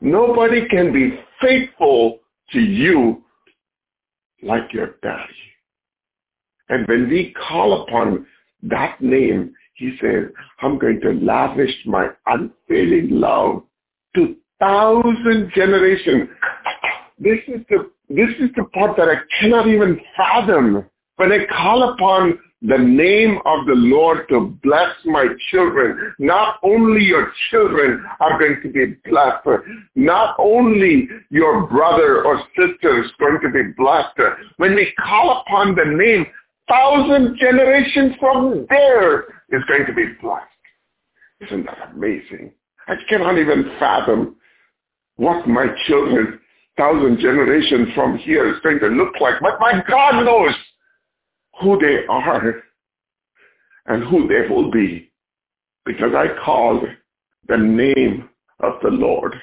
Nobody 0.00 0.68
can 0.68 0.92
be 0.92 1.18
faithful 1.40 2.20
to 2.52 2.60
you 2.60 3.22
like 4.42 4.72
your 4.72 4.96
daddy. 5.02 5.32
And 6.68 6.86
when 6.88 7.08
we 7.08 7.34
call 7.48 7.82
upon 7.82 8.26
that 8.64 9.00
name, 9.00 9.54
he 9.74 9.96
says, 10.00 10.24
I'm 10.60 10.78
going 10.78 11.00
to 11.00 11.12
lavish 11.12 11.74
my 11.86 12.08
unfailing 12.26 13.08
love 13.10 13.62
to 14.16 14.36
thousand 14.60 15.52
generations. 15.54 16.28
This 17.18 17.38
is 17.46 17.60
the 17.68 17.91
this 18.16 18.30
is 18.40 18.50
the 18.56 18.64
part 18.64 18.96
that 18.96 19.08
I 19.08 19.16
cannot 19.40 19.66
even 19.66 20.00
fathom. 20.16 20.84
When 21.16 21.32
I 21.32 21.46
call 21.46 21.92
upon 21.94 22.38
the 22.62 22.78
name 22.78 23.38
of 23.44 23.66
the 23.66 23.74
Lord 23.74 24.28
to 24.28 24.56
bless 24.62 24.94
my 25.04 25.26
children. 25.50 26.14
Not 26.20 26.60
only 26.62 27.02
your 27.02 27.32
children 27.50 28.04
are 28.20 28.38
going 28.38 28.60
to 28.62 28.70
be 28.70 28.94
blessed, 29.10 29.64
not 29.96 30.36
only 30.38 31.08
your 31.30 31.66
brother 31.66 32.24
or 32.24 32.40
sister 32.56 33.02
is 33.02 33.10
going 33.18 33.40
to 33.42 33.50
be 33.50 33.72
blessed. 33.76 34.16
When 34.58 34.76
we 34.76 34.92
call 35.00 35.42
upon 35.42 35.74
the 35.74 35.84
name, 35.84 36.24
thousand 36.68 37.36
generations 37.38 38.14
from 38.20 38.66
there 38.70 39.22
is 39.50 39.64
going 39.66 39.86
to 39.86 39.92
be 39.92 40.12
blessed. 40.22 40.46
Isn't 41.40 41.66
that 41.66 41.90
amazing? 41.94 42.52
I 42.86 42.94
cannot 43.08 43.38
even 43.38 43.72
fathom 43.80 44.36
what 45.16 45.48
my 45.48 45.66
children, 45.88 46.38
thousand 46.76 47.18
generations 47.18 47.88
from 47.94 48.18
here 48.18 48.52
is 48.52 48.60
going 48.62 48.78
to 48.80 48.88
look 48.88 49.14
like. 49.20 49.34
But 49.40 49.60
my 49.60 49.82
God 49.88 50.24
knows 50.24 50.54
who 51.60 51.78
they 51.78 52.06
are 52.08 52.62
and 53.86 54.04
who 54.04 54.28
they 54.28 54.48
will 54.48 54.70
be 54.70 55.12
because 55.84 56.14
I 56.14 56.26
called 56.44 56.84
the 57.48 57.56
name 57.56 58.28
of 58.60 58.74
the 58.82 58.90
Lord 58.90 59.34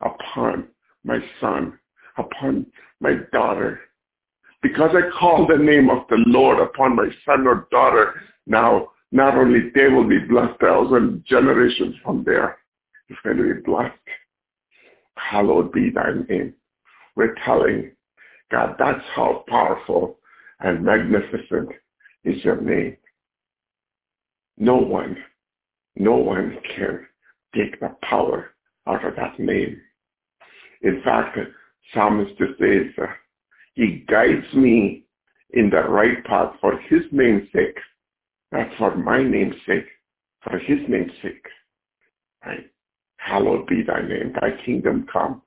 upon 0.00 0.68
my 1.04 1.18
son, 1.40 1.78
upon 2.16 2.66
my 3.00 3.14
daughter. 3.32 3.80
Because 4.62 4.90
I 4.94 5.10
called 5.18 5.50
the 5.50 5.62
name 5.62 5.90
of 5.90 6.06
the 6.08 6.22
Lord 6.26 6.58
upon 6.58 6.96
my 6.96 7.08
son 7.24 7.46
or 7.46 7.68
daughter, 7.70 8.14
now 8.46 8.88
not 9.12 9.36
only 9.36 9.70
they 9.74 9.88
will 9.88 10.08
be 10.08 10.18
blessed, 10.18 10.58
thousand 10.60 11.24
generations 11.26 11.94
from 12.02 12.24
there 12.24 12.58
is 13.08 13.16
going 13.22 13.36
to 13.36 13.54
be 13.54 13.60
blessed. 13.60 13.94
Hallowed 15.16 15.72
be 15.72 15.90
thy 15.90 16.12
name. 16.28 16.54
We're 17.14 17.34
telling 17.44 17.92
God, 18.50 18.76
that's 18.78 19.04
how 19.14 19.44
powerful 19.48 20.18
and 20.60 20.84
magnificent 20.84 21.70
is 22.24 22.44
your 22.44 22.60
name. 22.60 22.96
No 24.56 24.76
one, 24.76 25.16
no 25.96 26.16
one 26.16 26.58
can 26.74 27.06
take 27.54 27.78
the 27.80 27.94
power 28.02 28.50
out 28.86 29.04
of 29.04 29.16
that 29.16 29.38
name. 29.38 29.80
In 30.82 31.02
fact, 31.02 31.38
Psalmist 31.92 32.38
says, 32.38 32.86
uh, 33.00 33.06
he 33.74 34.04
guides 34.08 34.52
me 34.54 35.04
in 35.50 35.70
the 35.70 35.82
right 35.82 36.24
path 36.24 36.54
for 36.60 36.78
his 36.88 37.02
name's 37.12 37.48
sake, 37.52 37.78
not 38.52 38.68
for 38.78 38.96
my 38.96 39.22
name's 39.22 39.56
sake, 39.66 39.86
for 40.42 40.58
his 40.58 40.78
name's 40.88 41.12
sake. 41.22 41.44
Right? 42.44 42.70
Hallowed 43.26 43.66
be 43.66 43.82
thy 43.82 44.02
name, 44.02 44.32
thy 44.40 44.50
kingdom 44.64 45.04
come, 45.12 45.42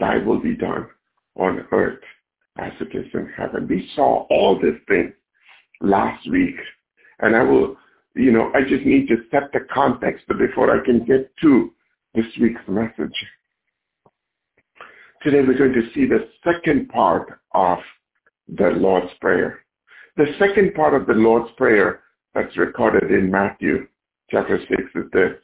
thy 0.00 0.18
will 0.18 0.40
be 0.40 0.56
done 0.56 0.88
on 1.36 1.64
earth 1.70 2.00
as 2.58 2.72
it 2.80 2.96
is 2.96 3.06
in 3.14 3.32
heaven. 3.36 3.68
We 3.68 3.88
saw 3.94 4.26
all 4.30 4.58
these 4.60 4.80
things 4.88 5.12
last 5.80 6.28
week. 6.28 6.56
And 7.20 7.36
I 7.36 7.44
will, 7.44 7.76
you 8.16 8.32
know, 8.32 8.50
I 8.52 8.62
just 8.68 8.84
need 8.84 9.06
to 9.08 9.16
set 9.30 9.52
the 9.52 9.60
context 9.72 10.26
before 10.26 10.76
I 10.76 10.84
can 10.84 11.04
get 11.04 11.30
to 11.42 11.72
this 12.16 12.26
week's 12.40 12.66
message. 12.66 13.14
Today 15.22 15.42
we're 15.46 15.56
going 15.56 15.72
to 15.72 15.88
see 15.94 16.06
the 16.06 16.28
second 16.42 16.88
part 16.88 17.40
of 17.54 17.78
the 18.48 18.70
Lord's 18.70 19.12
Prayer. 19.20 19.60
The 20.16 20.34
second 20.40 20.74
part 20.74 20.94
of 20.94 21.06
the 21.06 21.12
Lord's 21.12 21.52
Prayer 21.56 22.00
that's 22.34 22.56
recorded 22.56 23.12
in 23.12 23.30
Matthew 23.30 23.86
chapter 24.30 24.58
6 24.58 24.82
is 24.96 25.04
this. 25.12 25.34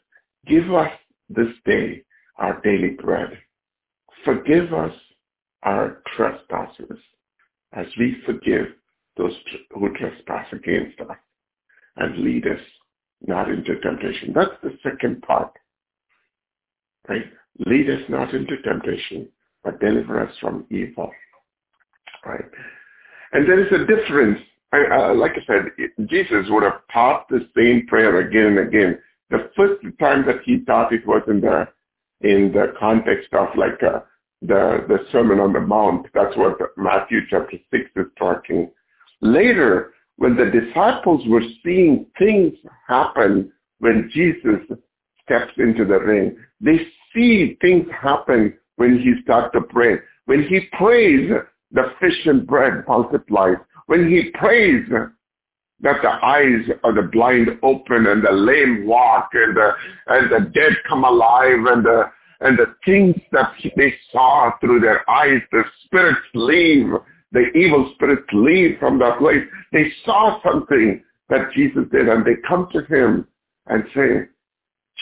Give 0.49 0.74
us 0.74 0.91
this 1.29 1.53
day 1.64 2.03
our 2.39 2.61
daily 2.62 2.91
bread. 2.91 3.39
Forgive 4.24 4.72
us 4.72 4.93
our 5.62 6.03
trespasses 6.16 6.99
as 7.72 7.87
we 7.99 8.16
forgive 8.24 8.66
those 9.16 9.33
who 9.70 9.93
trespass 9.95 10.47
against 10.53 11.01
us 11.01 11.16
and 11.97 12.18
lead 12.18 12.47
us 12.47 12.61
not 13.27 13.51
into 13.51 13.79
temptation. 13.81 14.33
That's 14.35 14.51
the 14.62 14.77
second 14.83 15.22
part. 15.22 15.53
Right? 17.09 17.24
Lead 17.64 17.89
us 17.89 18.03
not 18.09 18.35
into 18.35 18.61
temptation, 18.62 19.29
but 19.64 19.81
deliver 19.81 20.20
us 20.20 20.35
from 20.41 20.66
evil. 20.70 21.11
Right? 22.24 22.45
And 23.33 23.49
there 23.49 23.61
is 23.61 23.72
a 23.72 23.87
difference. 23.87 24.41
I, 24.72 24.85
uh, 24.93 25.14
like 25.14 25.33
I 25.33 25.47
said, 25.47 26.07
Jesus 26.09 26.47
would 26.49 26.64
have 26.64 26.81
taught 26.93 27.29
the 27.29 27.49
same 27.57 27.87
prayer 27.87 28.20
again 28.20 28.59
and 28.59 28.68
again. 28.68 28.99
The 29.31 29.51
first 29.57 29.83
time 29.99 30.24
that 30.27 30.43
he 30.45 30.64
taught 30.64 30.93
it 30.93 31.07
was 31.07 31.22
in 31.29 31.41
the 31.41 31.68
in 32.22 32.53
the 32.53 32.72
context 32.79 33.29
of 33.33 33.49
like 33.57 33.83
uh, 33.83 34.01
the 34.43 34.85
the 34.89 34.99
Sermon 35.12 35.41
on 35.41 35.53
the 35.53 35.61
Mount. 35.61 36.07
That's 36.14 36.37
what 36.37 36.59
Matthew 36.77 37.20
chapter 37.29 37.59
six 37.70 37.91
is 37.97 38.07
talking. 38.18 38.70
Later, 39.20 39.93
when 40.16 40.37
the 40.37 40.47
disciples 40.47 41.22
were 41.27 41.43
seeing 41.64 42.07
things 42.18 42.55
happen 42.87 43.53
when 43.79 44.11
Jesus 44.12 44.61
steps 45.24 45.53
into 45.59 45.85
the 45.85 45.99
ring, 45.99 46.37
they 46.61 46.79
see 47.14 47.57
things 47.61 47.87
happen 47.91 48.57
when 48.77 48.99
he 48.99 49.14
starts 49.22 49.53
to 49.55 49.61
pray. 49.62 49.97
When 50.27 50.43
he 50.45 50.61
prays, 50.72 51.31
the 51.72 51.93
fish 52.01 52.27
and 52.27 52.47
bread 52.47 52.85
multiplies. 52.89 53.57
When 53.87 54.09
he 54.09 54.31
prays, 54.35 54.85
that 55.81 56.01
the 56.03 56.09
eyes 56.09 56.68
of 56.85 56.95
the 56.95 57.09
blind 57.12 57.49
open 57.62 58.07
and 58.07 58.24
the 58.24 58.33
lame 58.33 58.87
walk 58.87 59.31
and 59.35 59.57
the, 59.57 59.70
and 60.09 60.31
the 60.31 60.51
dead 60.51 60.72
come 60.89 61.05
alive 61.05 61.64
and 61.66 61.85
the, 61.85 62.05
and 62.41 62.59
the 62.59 62.74
things 62.85 63.14
that 63.33 63.53
they 63.77 63.95
saw 64.12 64.51
through 64.61 64.81
their 64.81 65.09
eyes, 65.09 65.41
the 65.53 65.62
spirits 65.85 66.20
leave, 66.35 66.89
the 67.33 67.47
evil 67.55 67.93
spirits 67.95 68.27
leave 68.33 68.79
from 68.79 68.99
that 68.99 69.18
place. 69.18 69.43
They 69.72 69.93
saw 70.05 70.41
something 70.43 71.03
that 71.29 71.53
Jesus 71.55 71.85
did 71.93 72.09
and 72.09 72.24
they 72.24 72.37
come 72.49 72.68
to 72.72 72.85
him 72.85 73.27
and 73.66 73.85
say, 73.95 74.29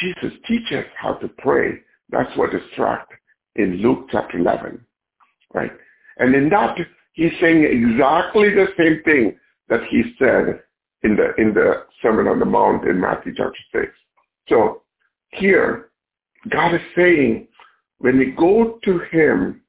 Jesus, 0.01 0.39
teach 0.47 0.73
us 0.73 0.87
how 0.97 1.15
to 1.15 1.29
pray. 1.39 1.81
That's 2.11 2.37
what 2.37 2.55
is 2.55 2.63
tracked 2.75 3.13
in 3.57 3.77
Luke 3.77 4.09
chapter 4.11 4.39
11, 4.39 4.85
right? 5.53 5.71
And 6.19 6.35
in 6.35 6.49
that, 6.51 6.77
he's 7.13 7.33
saying 7.41 7.65
exactly 7.65 8.51
the 8.51 8.67
same 8.77 9.03
thing 9.05 9.37
that 9.69 9.81
he 9.91 10.03
said 10.19 10.63
in 11.05 11.17
the, 11.17 11.35
in 11.41 11.55
the 11.55 11.85
Sermon 12.03 12.27
on 12.27 12.39
the 12.39 12.45
Mount 12.45 12.89
in 12.89 13.01
Matthew 13.01 13.35
chapter 13.37 13.59
6. 13.73 13.93
So 14.49 14.83
here, 15.31 15.91
God 16.51 16.75
is 16.75 16.81
saying, 16.97 17.47
when 17.99 18.19
we 18.19 18.33
go 18.33 18.79
to 18.85 18.99
him 19.11 19.63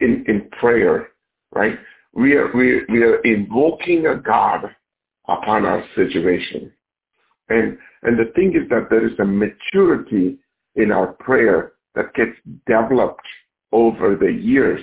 in, 0.00 0.24
in 0.28 0.48
prayer, 0.60 1.08
right, 1.54 1.78
we 2.12 2.34
are, 2.34 2.50
we, 2.54 2.84
we 2.88 3.02
are 3.02 3.20
invoking 3.20 4.06
a 4.06 4.16
God 4.16 4.74
upon 5.28 5.64
our 5.64 5.84
situation. 5.94 6.72
And, 7.48 7.78
and 8.02 8.18
the 8.18 8.32
thing 8.34 8.54
is 8.54 8.68
that 8.70 8.88
there 8.90 9.06
is 9.06 9.18
a 9.18 9.24
maturity 9.24 10.38
in 10.76 10.92
our 10.92 11.08
prayer 11.14 11.72
that 11.94 12.14
gets 12.14 12.32
developed 12.66 13.26
over 13.72 14.16
the 14.16 14.32
years. 14.32 14.80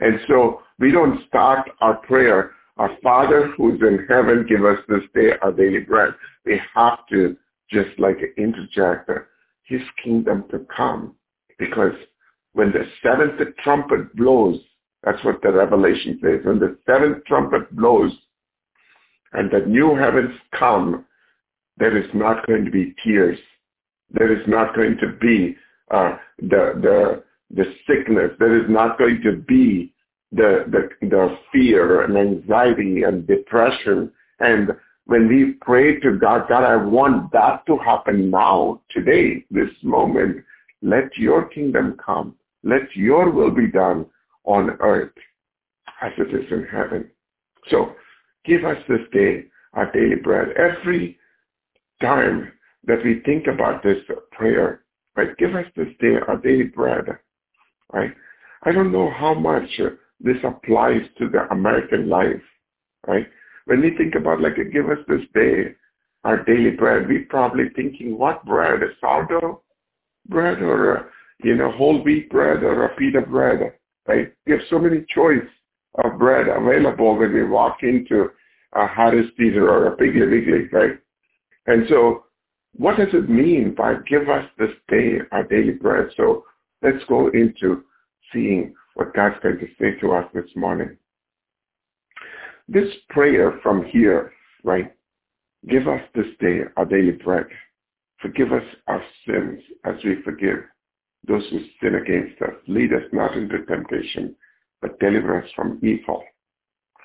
And 0.00 0.20
so 0.28 0.62
we 0.78 0.90
don't 0.90 1.26
start 1.28 1.70
our 1.80 1.96
prayer, 1.96 2.52
our 2.76 2.90
Father 3.02 3.52
who's 3.56 3.80
in 3.80 4.06
heaven, 4.08 4.46
give 4.48 4.64
us 4.64 4.78
this 4.88 5.02
day 5.14 5.32
our 5.42 5.52
daily 5.52 5.80
bread. 5.80 6.14
We 6.44 6.60
have 6.74 7.06
to 7.10 7.36
just 7.70 7.98
like 7.98 8.18
interject 8.36 9.10
his 9.64 9.80
kingdom 10.02 10.44
to 10.50 10.60
come. 10.74 11.14
Because 11.58 11.94
when 12.52 12.72
the 12.72 12.84
seventh 13.02 13.40
trumpet 13.62 14.14
blows, 14.16 14.60
that's 15.02 15.22
what 15.24 15.40
the 15.42 15.52
Revelation 15.52 16.18
says. 16.22 16.40
When 16.44 16.58
the 16.58 16.76
seventh 16.86 17.24
trumpet 17.24 17.74
blows 17.74 18.12
and 19.32 19.50
the 19.50 19.60
new 19.66 19.94
heavens 19.94 20.34
come, 20.58 21.04
there 21.78 21.96
is 21.96 22.08
not 22.14 22.46
going 22.46 22.64
to 22.64 22.70
be 22.70 22.94
tears. 23.04 23.38
There 24.10 24.32
is 24.32 24.46
not 24.46 24.74
going 24.74 24.96
to 25.00 25.12
be 25.20 25.56
uh, 25.90 26.16
the, 26.38 26.72
the, 26.82 27.22
the 27.50 27.74
sickness. 27.86 28.30
There 28.38 28.56
is 28.56 28.68
not 28.68 28.98
going 28.98 29.20
to 29.24 29.36
be 29.36 29.92
the, 30.32 30.64
the, 30.70 31.06
the 31.06 31.38
fear 31.52 32.02
and 32.02 32.16
anxiety 32.16 33.02
and 33.04 33.26
depression. 33.26 34.12
And 34.40 34.70
when 35.06 35.28
we 35.28 35.54
pray 35.60 36.00
to 36.00 36.18
God, 36.18 36.48
God, 36.48 36.64
I 36.64 36.76
want 36.76 37.32
that 37.32 37.64
to 37.66 37.78
happen 37.78 38.30
now, 38.30 38.80
today, 38.90 39.44
this 39.50 39.70
moment. 39.82 40.44
Let 40.82 41.16
your 41.16 41.48
kingdom 41.48 41.96
come. 42.04 42.34
Let 42.62 42.94
your 42.94 43.30
will 43.30 43.50
be 43.50 43.68
done 43.68 44.06
on 44.44 44.70
earth 44.80 45.12
as 46.02 46.12
it 46.18 46.34
is 46.34 46.50
in 46.50 46.66
heaven. 46.70 47.10
So 47.70 47.92
give 48.44 48.64
us 48.64 48.76
this 48.88 49.00
day 49.12 49.44
our 49.74 49.90
daily 49.92 50.16
bread. 50.16 50.48
Every 50.56 51.18
time 52.00 52.52
that 52.86 53.04
we 53.04 53.20
think 53.24 53.46
about 53.46 53.82
this 53.82 53.98
prayer, 54.32 54.82
right, 55.16 55.36
give 55.38 55.54
us 55.54 55.66
this 55.76 55.88
day 56.00 56.14
our 56.26 56.36
daily 56.36 56.64
bread, 56.64 57.04
right? 57.92 58.12
I 58.64 58.72
don't 58.72 58.92
know 58.92 59.10
how 59.10 59.34
much 59.34 59.68
this 60.20 60.36
applies 60.44 61.02
to 61.18 61.28
the 61.28 61.46
American 61.50 62.08
life, 62.08 62.42
right? 63.06 63.26
When 63.66 63.80
we 63.80 63.96
think 63.96 64.14
about 64.14 64.40
like, 64.40 64.56
give 64.72 64.88
us 64.88 64.98
this 65.08 65.22
day 65.34 65.74
our 66.24 66.42
daily 66.44 66.70
bread, 66.70 67.06
we're 67.06 67.26
probably 67.28 67.68
thinking 67.76 68.18
what 68.18 68.44
bread? 68.44 68.82
A 68.82 68.88
sourdough 69.00 69.62
bread 70.28 70.60
or, 70.60 71.10
you 71.44 71.54
know, 71.54 71.70
whole 71.70 72.02
wheat 72.02 72.30
bread 72.30 72.62
or 72.64 72.86
a 72.86 72.96
pita 72.96 73.20
bread, 73.20 73.72
right? 74.08 74.32
We 74.44 74.52
have 74.52 74.62
so 74.68 74.78
many 74.78 75.04
choice 75.08 75.46
of 76.02 76.18
bread 76.18 76.48
available 76.48 77.16
when 77.16 77.32
we 77.32 77.44
walk 77.44 77.78
into 77.82 78.30
a 78.74 78.86
Harris 78.86 79.30
Teeter 79.36 79.70
or 79.70 79.86
a 79.86 79.96
Piggly 79.96 80.30
Wiggly, 80.30 80.68
right? 80.72 80.98
And 81.66 81.86
so 81.88 82.24
what 82.74 82.96
does 82.96 83.08
it 83.12 83.30
mean 83.30 83.74
by 83.74 83.94
give 84.08 84.28
us 84.28 84.44
this 84.58 84.72
day 84.88 85.18
our 85.32 85.44
daily 85.44 85.72
bread? 85.72 86.10
So 86.16 86.44
let's 86.82 87.04
go 87.08 87.28
into 87.28 87.84
seeing 88.32 88.74
what 88.96 89.14
God's 89.14 89.36
going 89.42 89.58
to 89.58 89.66
say 89.78 90.00
to 90.00 90.12
us 90.12 90.24
this 90.32 90.50
morning. 90.56 90.96
This 92.66 92.88
prayer 93.10 93.60
from 93.62 93.84
here, 93.84 94.32
right? 94.64 94.90
Give 95.68 95.86
us 95.86 96.00
this 96.14 96.26
day 96.40 96.60
our 96.78 96.86
daily 96.86 97.12
bread. 97.12 97.46
Forgive 98.22 98.52
us 98.52 98.64
our 98.86 99.02
sins 99.26 99.60
as 99.84 99.96
we 100.02 100.22
forgive 100.24 100.64
those 101.28 101.44
who 101.50 101.58
sin 101.82 101.96
against 101.96 102.40
us. 102.40 102.54
Lead 102.68 102.94
us 102.94 103.02
not 103.12 103.36
into 103.36 103.66
temptation, 103.66 104.34
but 104.80 104.98
deliver 104.98 105.42
us 105.42 105.50
from 105.54 105.78
evil. 105.82 106.22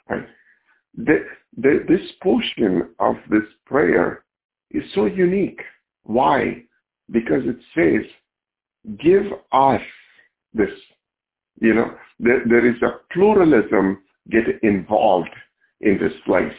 Right? 0.10 0.26
The, 0.96 1.26
the, 1.58 1.84
this 1.90 2.08
portion 2.24 2.90
of 3.00 3.16
this 3.30 3.44
prayer 3.66 4.24
is 4.70 4.84
so 4.96 5.08
unique. 5.08 5.60
Why? 6.04 6.64
Because 7.12 7.44
it 7.46 7.58
says, 7.76 8.10
give 9.04 9.26
us 9.52 9.82
this. 10.54 10.70
You 11.60 11.74
know, 11.74 11.96
there, 12.20 12.44
there 12.48 12.66
is 12.66 12.82
a 12.82 13.00
pluralism 13.14 14.00
get 14.30 14.46
involved 14.64 15.30
in 15.82 15.98
this 16.00 16.14
place. 16.26 16.54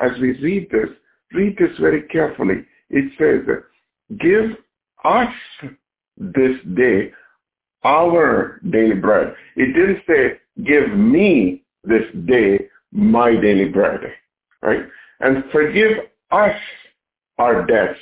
As 0.00 0.12
we 0.20 0.32
read 0.40 0.68
this, 0.70 0.88
read 1.32 1.56
this 1.58 1.76
very 1.78 2.02
carefully. 2.02 2.64
It 2.88 3.12
says, 3.18 3.46
give 4.18 4.56
us 5.04 5.34
this 6.16 6.56
day 6.74 7.12
our 7.84 8.60
daily 8.70 8.94
bread. 8.94 9.34
It 9.56 9.72
didn't 9.74 10.02
say, 10.06 10.40
give 10.64 10.96
me 10.96 11.62
this 11.84 12.04
day 12.26 12.66
my 12.92 13.34
daily 13.36 13.68
bread, 13.68 14.00
right? 14.62 14.82
And 15.20 15.44
forgive 15.52 15.98
us 16.30 16.56
our 17.38 17.66
debts 17.66 17.98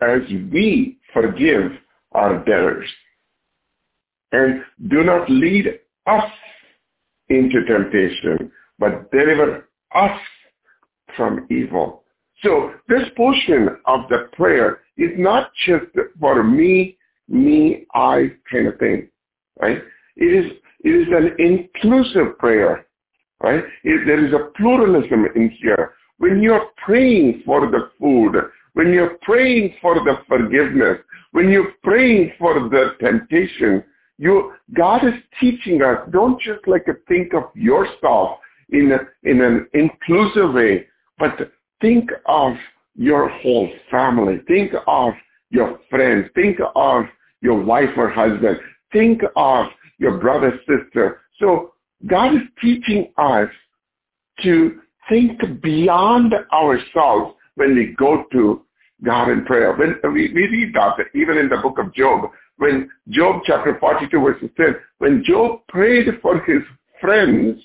as 0.00 0.20
we 0.52 0.98
forgive 1.12 1.72
our 2.12 2.38
debtors. 2.44 2.88
And 4.32 4.62
do 4.88 5.02
not 5.04 5.30
lead 5.30 5.78
us 6.06 6.30
into 7.28 7.64
temptation, 7.64 8.50
but 8.78 9.10
deliver 9.10 9.68
us 9.94 10.20
from 11.16 11.46
evil. 11.50 12.04
So 12.42 12.72
this 12.88 13.02
portion 13.16 13.68
of 13.86 14.08
the 14.08 14.28
prayer 14.32 14.80
is 14.96 15.10
not 15.16 15.50
just 15.66 15.86
for 16.20 16.42
me, 16.42 16.98
me, 17.28 17.86
I 17.94 18.32
kind 18.50 18.68
of 18.68 18.78
thing, 18.78 19.08
right? 19.60 19.82
It 20.16 20.44
is, 20.44 20.52
it 20.84 20.90
is 20.90 21.08
an 21.08 21.34
inclusive 21.38 22.38
prayer, 22.38 22.86
right? 23.42 23.64
It, 23.84 24.06
there 24.06 24.24
is 24.24 24.32
a 24.32 24.50
pluralism 24.56 25.26
in 25.34 25.50
here. 25.60 25.94
When 26.18 26.42
you're 26.42 26.68
praying 26.84 27.42
for 27.44 27.62
the 27.70 27.90
food, 27.98 28.34
when 28.74 28.92
you're 28.92 29.18
praying 29.22 29.74
for 29.80 29.94
the 29.94 30.18
forgiveness, 30.28 30.98
when 31.32 31.50
you're 31.50 31.72
praying 31.82 32.32
for 32.38 32.54
the 32.54 32.94
temptation, 33.00 33.82
you, 34.18 34.52
God 34.74 35.04
is 35.04 35.14
teaching 35.40 35.82
us, 35.82 35.98
don't 36.10 36.40
just 36.40 36.66
like 36.66 36.86
think 37.08 37.34
of 37.34 37.44
yourself 37.54 38.38
in, 38.70 38.92
a, 38.92 39.28
in 39.28 39.40
an 39.42 39.66
inclusive 39.74 40.54
way, 40.54 40.86
but 41.18 41.52
think 41.80 42.10
of 42.26 42.54
your 42.96 43.28
whole 43.28 43.70
family. 43.90 44.40
Think 44.48 44.72
of 44.86 45.12
your 45.50 45.78
friends. 45.90 46.28
Think 46.34 46.58
of 46.74 47.04
your 47.42 47.62
wife 47.62 47.90
or 47.96 48.08
husband. 48.08 48.58
Think 48.92 49.20
of 49.36 49.66
your 49.98 50.18
brother, 50.18 50.58
sister. 50.60 51.20
So 51.38 51.72
God 52.06 52.34
is 52.34 52.42
teaching 52.60 53.12
us 53.18 53.48
to 54.42 54.80
think 55.08 55.40
beyond 55.62 56.34
ourselves 56.52 57.34
when 57.54 57.74
we 57.74 57.94
go 57.98 58.24
to 58.32 58.62
God 59.04 59.30
in 59.30 59.44
prayer. 59.44 59.74
When 59.74 59.96
we, 60.12 60.32
we 60.32 60.48
read 60.48 60.74
that 60.74 60.96
even 61.14 61.36
in 61.36 61.48
the 61.48 61.58
book 61.58 61.78
of 61.78 61.94
Job, 61.94 62.30
when 62.58 62.90
Job 63.10 63.42
chapter 63.46 63.76
42 63.78 64.20
verse 64.20 64.42
10, 64.56 64.66
when 64.98 65.22
Job 65.24 65.60
prayed 65.68 66.06
for 66.22 66.40
his 66.42 66.62
friends, 67.00 67.60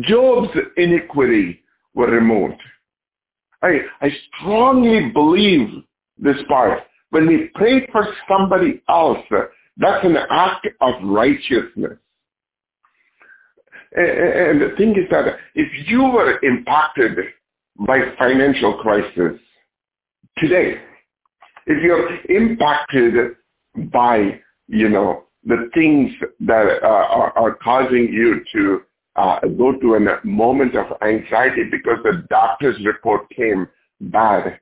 Job's 0.00 0.50
iniquity 0.76 1.62
were 1.94 2.10
removed. 2.10 2.60
I, 3.62 3.80
I 4.00 4.08
strongly 4.38 5.10
believe 5.10 5.84
this 6.18 6.36
part. 6.48 6.80
When 7.10 7.26
we 7.26 7.50
pray 7.54 7.86
for 7.92 8.06
somebody 8.28 8.82
else, 8.88 9.18
that's 9.76 10.04
an 10.04 10.16
act 10.30 10.66
of 10.80 10.94
righteousness. 11.02 11.98
And 13.94 14.62
the 14.62 14.74
thing 14.78 14.92
is 14.92 15.08
that 15.10 15.36
if 15.54 15.88
you 15.88 16.02
were 16.04 16.38
impacted 16.42 17.18
by 17.86 18.00
financial 18.18 18.78
crisis 18.78 19.38
today, 20.38 20.80
if 21.66 21.82
you're 21.82 22.18
impacted 22.34 23.36
by, 23.76 24.40
you 24.68 24.88
know, 24.88 25.24
the 25.44 25.70
things 25.74 26.12
that 26.40 26.80
uh, 26.82 26.86
are, 26.86 27.36
are 27.36 27.54
causing 27.54 28.12
you 28.12 28.42
to 28.52 28.82
uh, 29.16 29.40
go 29.58 29.72
to 29.78 29.94
a 29.96 30.26
moment 30.26 30.76
of 30.76 30.86
anxiety 31.02 31.64
because 31.70 31.98
the 32.04 32.24
doctor's 32.30 32.76
report 32.84 33.28
came 33.30 33.68
bad. 34.00 34.58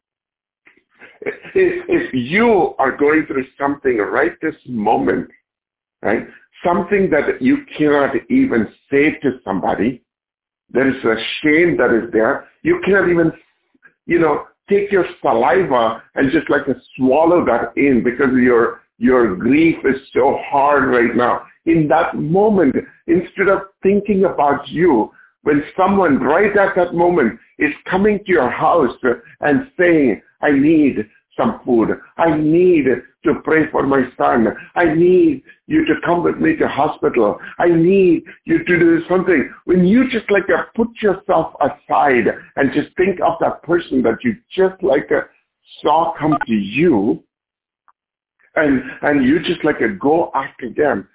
If, 1.23 1.35
if 1.55 2.15
you 2.15 2.75
are 2.79 2.97
going 2.97 3.27
through 3.27 3.45
something 3.59 3.99
right 3.99 4.33
this 4.41 4.55
moment, 4.67 5.29
right, 6.03 6.27
something 6.65 7.11
that 7.11 7.41
you 7.41 7.59
cannot 7.77 8.15
even 8.31 8.69
say 8.91 9.13
to 9.23 9.39
somebody, 9.45 10.03
there 10.71 10.89
is 10.89 11.05
a 11.05 11.17
shame 11.43 11.77
that 11.77 11.91
is 11.93 12.11
there. 12.13 12.49
You 12.63 12.81
cannot 12.85 13.09
even, 13.09 13.33
you 14.07 14.19
know, 14.19 14.47
take 14.69 14.91
your 14.91 15.05
saliva 15.21 16.03
and 16.15 16.31
just 16.31 16.49
like 16.49 16.63
swallow 16.97 17.45
that 17.45 17.77
in 17.77 18.03
because 18.03 18.33
your 18.35 18.83
your 19.01 19.35
grief 19.35 19.79
is 19.85 20.01
so 20.13 20.39
hard 20.51 20.89
right 20.91 21.17
now 21.17 21.43
in 21.67 21.89
that 21.89 22.17
moment, 22.17 22.77
instead 23.07 23.49
of 23.49 23.63
thinking 23.83 24.25
about 24.25 24.67
you, 24.69 25.11
when 25.43 25.65
someone 25.77 26.19
right 26.19 26.57
at 26.57 26.75
that 26.77 26.95
moment 26.95 27.39
is 27.59 27.73
coming 27.89 28.19
to 28.19 28.33
your 28.33 28.51
house 28.51 28.97
and 29.41 29.71
saying, 29.79 30.21
I 30.43 30.53
need 30.53 31.09
some 31.37 31.61
food. 31.65 31.91
I 32.19 32.37
need 32.37 32.85
to 33.25 33.35
pray 33.45 33.71
for 33.71 33.87
my 33.87 34.03
son. 34.19 34.49
I 34.75 34.93
need 34.93 35.43
you 35.67 35.87
to 35.87 35.95
come 36.05 36.23
with 36.23 36.37
me 36.37 36.57
to 36.57 36.69
hospital. 36.69 37.39
I 37.59 37.69
need 37.69 38.25
you 38.45 38.65
to 38.65 38.79
do 38.79 39.03
something. 39.09 39.51
When 39.65 39.87
you 39.87 40.11
just 40.11 40.31
like 40.31 40.51
uh, 40.55 40.65
put 40.75 40.89
yourself 41.01 41.55
aside 41.61 42.27
and 42.57 42.73
just 42.73 42.95
think 42.97 43.21
of 43.21 43.35
that 43.41 43.63
person 43.63 44.03
that 44.03 44.19
you 44.23 44.37
just 44.55 44.83
like 44.83 45.11
uh, 45.11 45.23
saw 45.83 46.13
come 46.19 46.37
to 46.47 46.53
you, 46.53 47.23
and 48.61 48.83
and 49.03 49.25
you 49.25 49.41
just 49.41 49.65
like 49.65 49.79
go 50.01 50.31
after 50.35 50.71
them, 50.71 51.09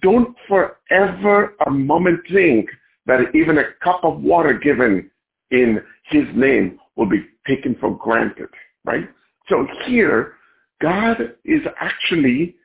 don't 0.00 0.36
forever 0.48 1.54
a 1.66 1.70
moment 1.70 2.20
think 2.32 2.68
that 3.06 3.34
even 3.34 3.58
a 3.58 3.64
cup 3.82 4.00
of 4.04 4.20
water 4.20 4.54
given 4.58 5.10
in 5.50 5.80
his 6.04 6.24
name 6.34 6.78
will 6.96 7.08
be 7.08 7.24
taken 7.46 7.76
for 7.80 7.96
granted, 7.96 8.48
right? 8.84 9.08
So 9.48 9.66
here, 9.86 10.34
God 10.80 11.16
is 11.44 11.62
actually 11.80 12.56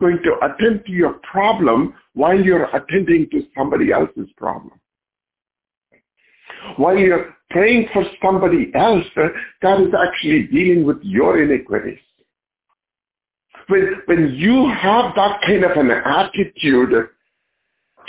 going 0.00 0.18
to 0.22 0.36
attend 0.44 0.84
to 0.86 0.92
your 0.92 1.14
problem 1.30 1.94
while 2.14 2.38
you're 2.38 2.68
attending 2.76 3.28
to 3.30 3.46
somebody 3.56 3.92
else's 3.92 4.28
problem. 4.36 4.78
While 6.76 6.96
you're 6.96 7.34
praying 7.50 7.88
for 7.92 8.04
somebody 8.22 8.70
else, 8.74 9.04
God 9.62 9.80
is 9.80 9.94
actually 9.98 10.48
dealing 10.48 10.84
with 10.84 10.98
your 11.02 11.42
iniquities 11.42 11.98
when, 13.68 14.02
when 14.06 14.34
you 14.34 14.68
have 14.68 15.14
that 15.14 15.40
kind 15.42 15.64
of 15.64 15.72
an 15.76 15.90
attitude 15.90 17.08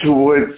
towards 0.04 0.54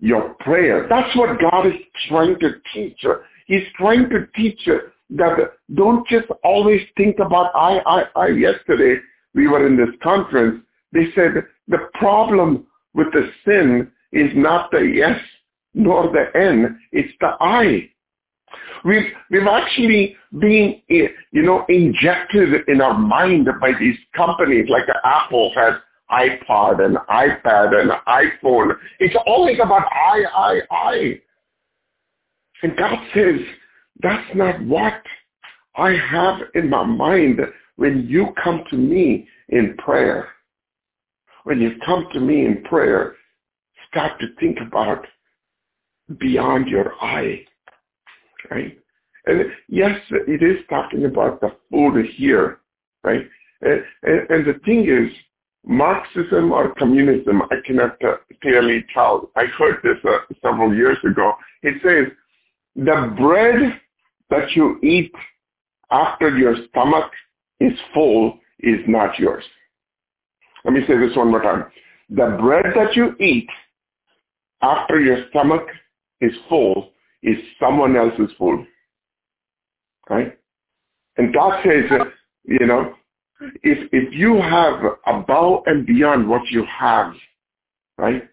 your 0.00 0.34
prayer, 0.40 0.86
that's 0.88 1.14
what 1.16 1.38
God 1.40 1.66
is 1.66 1.74
trying 2.08 2.38
to 2.40 2.52
teach. 2.72 2.96
You. 3.00 3.16
He's 3.46 3.64
trying 3.76 4.08
to 4.10 4.26
teach 4.34 4.60
you 4.64 4.80
that 5.10 5.36
don't 5.74 6.06
just 6.08 6.26
always 6.42 6.80
think 6.96 7.18
about 7.18 7.54
I, 7.54 7.78
I, 7.86 8.04
I. 8.16 8.26
Yesterday, 8.28 9.00
we 9.34 9.48
were 9.48 9.66
in 9.66 9.76
this 9.76 9.94
conference. 10.02 10.62
They 10.92 11.06
said 11.14 11.32
the 11.68 11.88
problem 11.94 12.66
with 12.94 13.08
the 13.12 13.30
sin 13.44 13.90
is 14.12 14.30
not 14.34 14.70
the 14.70 14.80
yes 14.80 15.18
nor 15.74 16.10
the 16.12 16.38
N, 16.38 16.80
it's 16.92 17.12
the 17.20 17.32
I. 17.40 17.90
We've, 18.84 19.06
we've 19.30 19.46
actually 19.46 20.16
been, 20.38 20.82
eh, 20.90 21.08
you 21.32 21.42
know, 21.42 21.64
injected 21.68 22.68
in 22.68 22.80
our 22.80 22.98
mind 22.98 23.48
by 23.60 23.72
these 23.78 23.96
companies 24.14 24.68
like 24.68 24.84
Apple 25.04 25.52
has 25.56 25.74
iPod 26.10 26.84
and 26.84 26.96
iPad 27.08 27.80
and 27.80 27.90
iPhone. 28.06 28.76
It's 29.00 29.16
always 29.26 29.58
about 29.62 29.84
I, 29.90 30.24
I, 30.34 30.60
I. 30.70 31.20
And 32.62 32.76
God 32.76 32.98
says, 33.14 33.40
that's 34.00 34.34
not 34.34 34.62
what 34.64 35.02
I 35.76 35.92
have 35.92 36.40
in 36.54 36.68
my 36.70 36.84
mind 36.84 37.40
when 37.76 38.06
you 38.06 38.28
come 38.42 38.64
to 38.70 38.76
me 38.76 39.26
in 39.48 39.76
prayer. 39.78 40.28
when 41.44 41.60
you 41.60 41.72
come 41.84 42.06
to 42.12 42.20
me 42.20 42.46
in 42.46 42.62
prayer, 42.64 43.14
start 43.88 44.18
to 44.20 44.26
think 44.40 44.58
about 44.66 45.06
beyond 46.18 46.68
your 46.68 46.94
eye, 47.02 47.44
right? 48.50 48.78
And 49.26 49.44
yes, 49.68 49.98
it 50.10 50.42
is 50.42 50.64
talking 50.68 51.06
about 51.06 51.40
the 51.40 51.50
food 51.70 52.06
here, 52.16 52.60
right? 53.02 53.22
And, 53.62 53.82
and, 54.02 54.30
and 54.30 54.46
the 54.46 54.60
thing 54.64 54.88
is, 54.88 55.10
Marxism 55.66 56.52
or 56.52 56.74
communism, 56.74 57.42
I 57.50 57.56
cannot 57.64 57.98
clearly 58.42 58.84
tell. 58.92 59.30
I 59.34 59.46
heard 59.46 59.76
this 59.82 59.96
uh, 60.06 60.18
several 60.42 60.74
years 60.74 60.98
ago. 61.08 61.32
It 61.62 61.80
says, 61.82 62.12
the 62.76 63.14
bread 63.16 63.80
that 64.28 64.50
you 64.54 64.78
eat 64.82 65.12
after 65.90 66.36
your 66.36 66.54
stomach 66.68 67.10
is 67.60 67.72
full 67.94 68.38
is 68.60 68.80
not 68.86 69.18
yours. 69.18 69.44
Let 70.64 70.74
me 70.74 70.80
say 70.86 70.98
this 70.98 71.16
one 71.16 71.30
more 71.30 71.42
time. 71.42 71.64
The 72.10 72.36
bread 72.40 72.66
that 72.74 72.94
you 72.94 73.16
eat 73.18 73.48
after 74.60 75.00
your 75.00 75.28
stomach 75.30 75.66
is 76.20 76.32
full 76.48 76.90
is 77.24 77.38
someone 77.58 77.96
else's 77.96 78.30
food. 78.38 78.66
Right? 80.08 80.38
And 81.16 81.32
God 81.34 81.62
says, 81.64 81.84
you 82.44 82.66
know, 82.66 82.94
if 83.62 83.88
if 83.92 84.12
you 84.14 84.40
have 84.40 84.80
above 85.06 85.62
and 85.66 85.86
beyond 85.86 86.28
what 86.28 86.42
you 86.50 86.64
have, 86.66 87.12
right, 87.98 88.28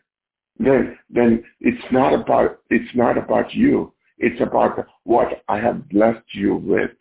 then 0.60 0.98
then 1.10 1.44
it's 1.60 1.92
not 1.92 2.14
about 2.14 2.60
it's 2.70 2.96
not 2.96 3.18
about 3.18 3.54
you. 3.54 3.94
It's 4.18 4.39
about 4.42 4.86
what 5.04 5.44
I 5.48 5.58
have 5.58 5.89
blessed 5.89 6.26
you 6.34 6.56
with. 6.56 6.92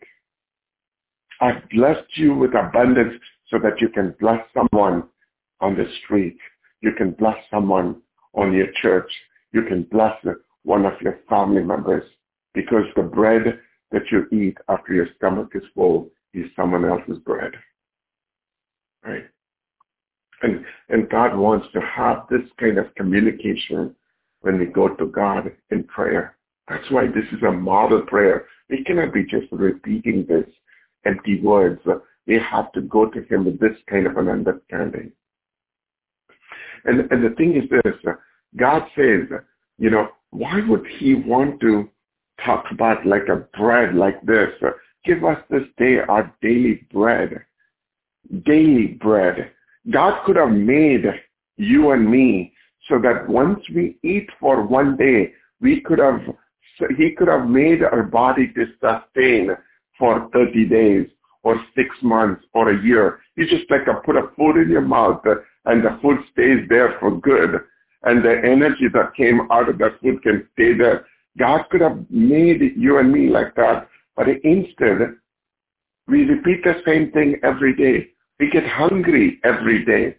I've 1.39 1.69
blessed 1.69 2.17
you 2.17 2.35
with 2.35 2.51
abundance 2.55 3.13
so 3.49 3.59
that 3.59 3.79
you 3.81 3.89
can 3.89 4.15
bless 4.19 4.41
someone 4.53 5.03
on 5.59 5.75
the 5.75 5.85
street. 6.03 6.37
You 6.81 6.93
can 6.97 7.11
bless 7.11 7.37
someone 7.51 8.01
on 8.33 8.53
your 8.53 8.67
church. 8.81 9.11
You 9.51 9.63
can 9.63 9.83
bless 9.83 10.15
one 10.63 10.85
of 10.85 10.93
your 11.01 11.19
family 11.29 11.63
members 11.63 12.03
because 12.53 12.85
the 12.95 13.03
bread 13.03 13.59
that 13.91 14.03
you 14.11 14.27
eat 14.31 14.57
after 14.69 14.93
your 14.93 15.07
stomach 15.17 15.49
is 15.55 15.63
full 15.75 16.09
is 16.33 16.45
someone 16.55 16.85
else's 16.85 17.17
bread. 17.19 17.51
Right? 19.03 19.25
And, 20.43 20.65
and 20.89 21.09
God 21.09 21.35
wants 21.37 21.67
to 21.73 21.81
have 21.81 22.25
this 22.29 22.41
kind 22.59 22.77
of 22.77 22.93
communication 22.95 23.95
when 24.41 24.59
we 24.59 24.65
go 24.65 24.89
to 24.89 25.05
God 25.07 25.51
in 25.69 25.83
prayer. 25.85 26.37
That's 26.67 26.89
why 26.89 27.07
this 27.07 27.25
is 27.31 27.43
a 27.43 27.51
model 27.51 28.01
prayer. 28.03 28.45
We 28.69 28.83
cannot 28.83 29.13
be 29.13 29.23
just 29.23 29.51
repeating 29.51 30.25
this 30.27 30.45
empty 31.05 31.41
words. 31.41 31.81
We 32.27 32.39
have 32.39 32.71
to 32.73 32.81
go 32.81 33.09
to 33.09 33.23
him 33.23 33.45
with 33.45 33.59
this 33.59 33.77
kind 33.89 34.07
of 34.07 34.17
an 34.17 34.29
understanding. 34.29 35.11
And, 36.85 37.11
and 37.11 37.23
the 37.23 37.35
thing 37.35 37.55
is 37.55 37.69
this, 37.69 38.13
God 38.57 38.83
says, 38.95 39.27
you 39.81 39.89
know, 39.89 40.09
why 40.29 40.61
would 40.67 40.85
he 40.99 41.15
want 41.15 41.59
to 41.59 41.89
talk 42.45 42.65
about 42.71 43.05
like 43.05 43.27
a 43.27 43.45
bread 43.57 43.95
like 43.95 44.21
this? 44.21 44.49
Give 45.03 45.25
us 45.25 45.37
this 45.49 45.67
day 45.77 45.97
our 46.07 46.33
daily 46.41 46.87
bread 46.93 47.43
daily 48.45 48.87
bread. 49.01 49.51
God 49.89 50.23
could 50.25 50.35
have 50.35 50.51
made 50.51 51.05
you 51.57 51.91
and 51.91 52.09
me 52.09 52.53
so 52.87 52.99
that 52.99 53.27
once 53.27 53.59
we 53.73 53.97
eat 54.03 54.29
for 54.39 54.65
one 54.65 54.97
day, 54.97 55.33
we 55.59 55.81
could 55.81 55.99
have, 55.99 56.21
he 56.97 57.11
could 57.11 57.27
have 57.27 57.47
made 57.47 57.83
our 57.83 58.03
body 58.03 58.51
to 58.53 58.65
sustain 58.79 59.51
for 59.97 60.29
30 60.33 60.65
days 60.65 61.07
or 61.43 61.63
six 61.75 61.89
months 62.01 62.43
or 62.53 62.71
a 62.71 62.83
year. 62.83 63.19
You 63.35 63.47
just 63.47 63.69
like 63.69 63.87
a, 63.87 64.01
put 64.05 64.15
a 64.15 64.29
food 64.37 64.57
in 64.57 64.69
your 64.69 64.81
mouth 64.81 65.23
and 65.65 65.83
the 65.83 65.99
food 66.01 66.17
stays 66.31 66.67
there 66.69 66.97
for 66.99 67.19
good. 67.19 67.61
And 68.03 68.23
the 68.23 68.41
energy 68.43 68.87
that 68.93 69.13
came 69.15 69.41
out 69.51 69.69
of 69.69 69.77
that 69.77 69.99
food 70.01 70.23
can 70.23 70.47
stay 70.53 70.73
there. 70.73 71.05
God 71.37 71.65
could 71.69 71.81
have 71.81 72.09
made 72.09 72.73
you 72.75 72.97
and 72.97 73.11
me 73.11 73.29
like 73.29 73.55
that. 73.55 73.87
But 74.15 74.27
instead, 74.43 75.15
we 76.07 76.25
repeat 76.25 76.63
the 76.63 76.81
same 76.85 77.11
thing 77.11 77.35
every 77.43 77.75
day. 77.75 78.09
We 78.39 78.49
get 78.49 78.67
hungry 78.67 79.39
every 79.43 79.85
day. 79.85 80.17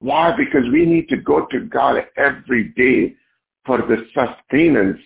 Why? 0.00 0.34
Because 0.36 0.68
we 0.72 0.84
need 0.84 1.08
to 1.08 1.16
go 1.16 1.46
to 1.46 1.60
God 1.60 2.04
every 2.16 2.68
day 2.76 3.14
for 3.64 3.78
the 3.78 4.06
sustenance 4.14 5.00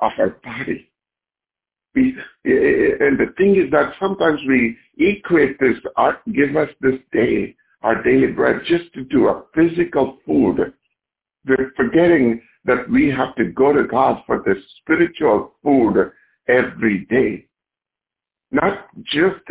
of 0.00 0.12
our 0.18 0.36
body. 0.44 0.90
We, 1.94 2.14
and 2.44 3.18
the 3.18 3.32
thing 3.36 3.56
is 3.56 3.70
that 3.72 3.94
sometimes 3.98 4.40
we 4.46 4.76
equate 4.98 5.58
this, 5.58 5.76
uh, 5.96 6.12
give 6.32 6.56
us 6.56 6.68
this 6.80 7.00
day, 7.12 7.56
our 7.82 8.02
daily 8.02 8.28
bread, 8.28 8.62
just 8.66 8.92
to 8.94 9.04
do 9.04 9.28
a 9.28 9.44
physical 9.54 10.18
food. 10.26 10.72
We're 11.46 11.72
forgetting 11.76 12.42
that 12.64 12.88
we 12.90 13.08
have 13.08 13.34
to 13.36 13.44
go 13.46 13.72
to 13.72 13.84
God 13.84 14.22
for 14.26 14.42
the 14.44 14.54
spiritual 14.78 15.54
food 15.62 16.12
every 16.48 17.06
day. 17.06 17.46
Not 18.52 18.88
just 19.04 19.44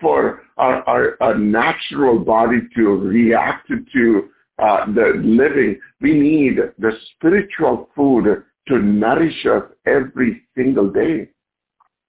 for 0.00 0.42
our, 0.56 0.82
our, 0.88 1.16
our 1.20 1.36
natural 1.36 2.18
body 2.18 2.60
to 2.76 2.82
react 2.96 3.68
to 3.68 4.28
uh, 4.58 4.86
the 4.86 5.20
living. 5.22 5.78
We 6.00 6.14
need 6.14 6.58
the 6.78 6.92
spiritual 7.14 7.90
food 7.94 8.44
to 8.68 8.78
nourish 8.78 9.46
us 9.46 9.64
every 9.86 10.42
single 10.56 10.90
day. 10.90 11.28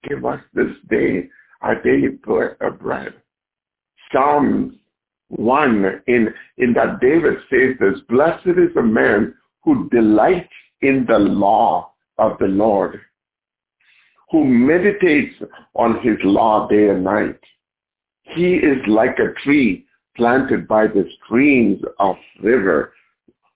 Give 0.08 0.24
us 0.24 0.40
this 0.54 0.72
day 0.88 1.28
our 1.60 1.82
daily 1.82 2.18
uh, 2.26 2.70
bread. 2.70 3.14
Psalms 4.12 4.74
1 5.28 6.02
in, 6.06 6.28
in 6.56 6.72
that 6.74 7.00
David 7.00 7.38
says 7.50 7.76
this, 7.80 8.00
Blessed 8.08 8.46
is 8.46 8.74
the 8.74 8.82
man 8.82 9.34
who 9.62 9.88
delights 9.90 10.48
in 10.80 11.04
the 11.08 11.18
law 11.18 11.92
of 12.18 12.38
the 12.38 12.46
Lord, 12.46 13.00
who 14.30 14.44
meditates 14.44 15.34
on 15.74 16.00
his 16.02 16.16
law 16.22 16.68
day 16.68 16.88
and 16.88 17.04
night. 17.04 17.38
He 18.22 18.54
is 18.54 18.78
like 18.86 19.18
a 19.18 19.38
tree 19.42 19.86
planted 20.16 20.68
by 20.68 20.86
the 20.86 21.08
streams 21.24 21.80
of 21.98 22.16
river. 22.42 22.92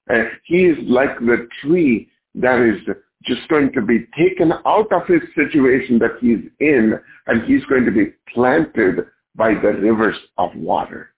And 0.08 0.28
he 0.44 0.66
is 0.66 0.78
like 0.88 1.18
the 1.18 1.48
tree 1.60 2.08
that 2.36 2.60
is 2.60 2.80
just 3.24 3.46
going 3.48 3.72
to 3.72 3.82
be 3.82 4.06
taken 4.16 4.52
out 4.66 4.90
of 4.92 5.06
his 5.06 5.20
situation 5.34 5.98
that 5.98 6.18
he's 6.20 6.40
in 6.60 6.94
and 7.26 7.42
he's 7.44 7.64
going 7.66 7.84
to 7.84 7.90
be 7.90 8.12
planted 8.32 9.06
by 9.34 9.54
the 9.54 9.72
rivers 9.80 10.16
of 10.38 10.50
water. 10.54 11.11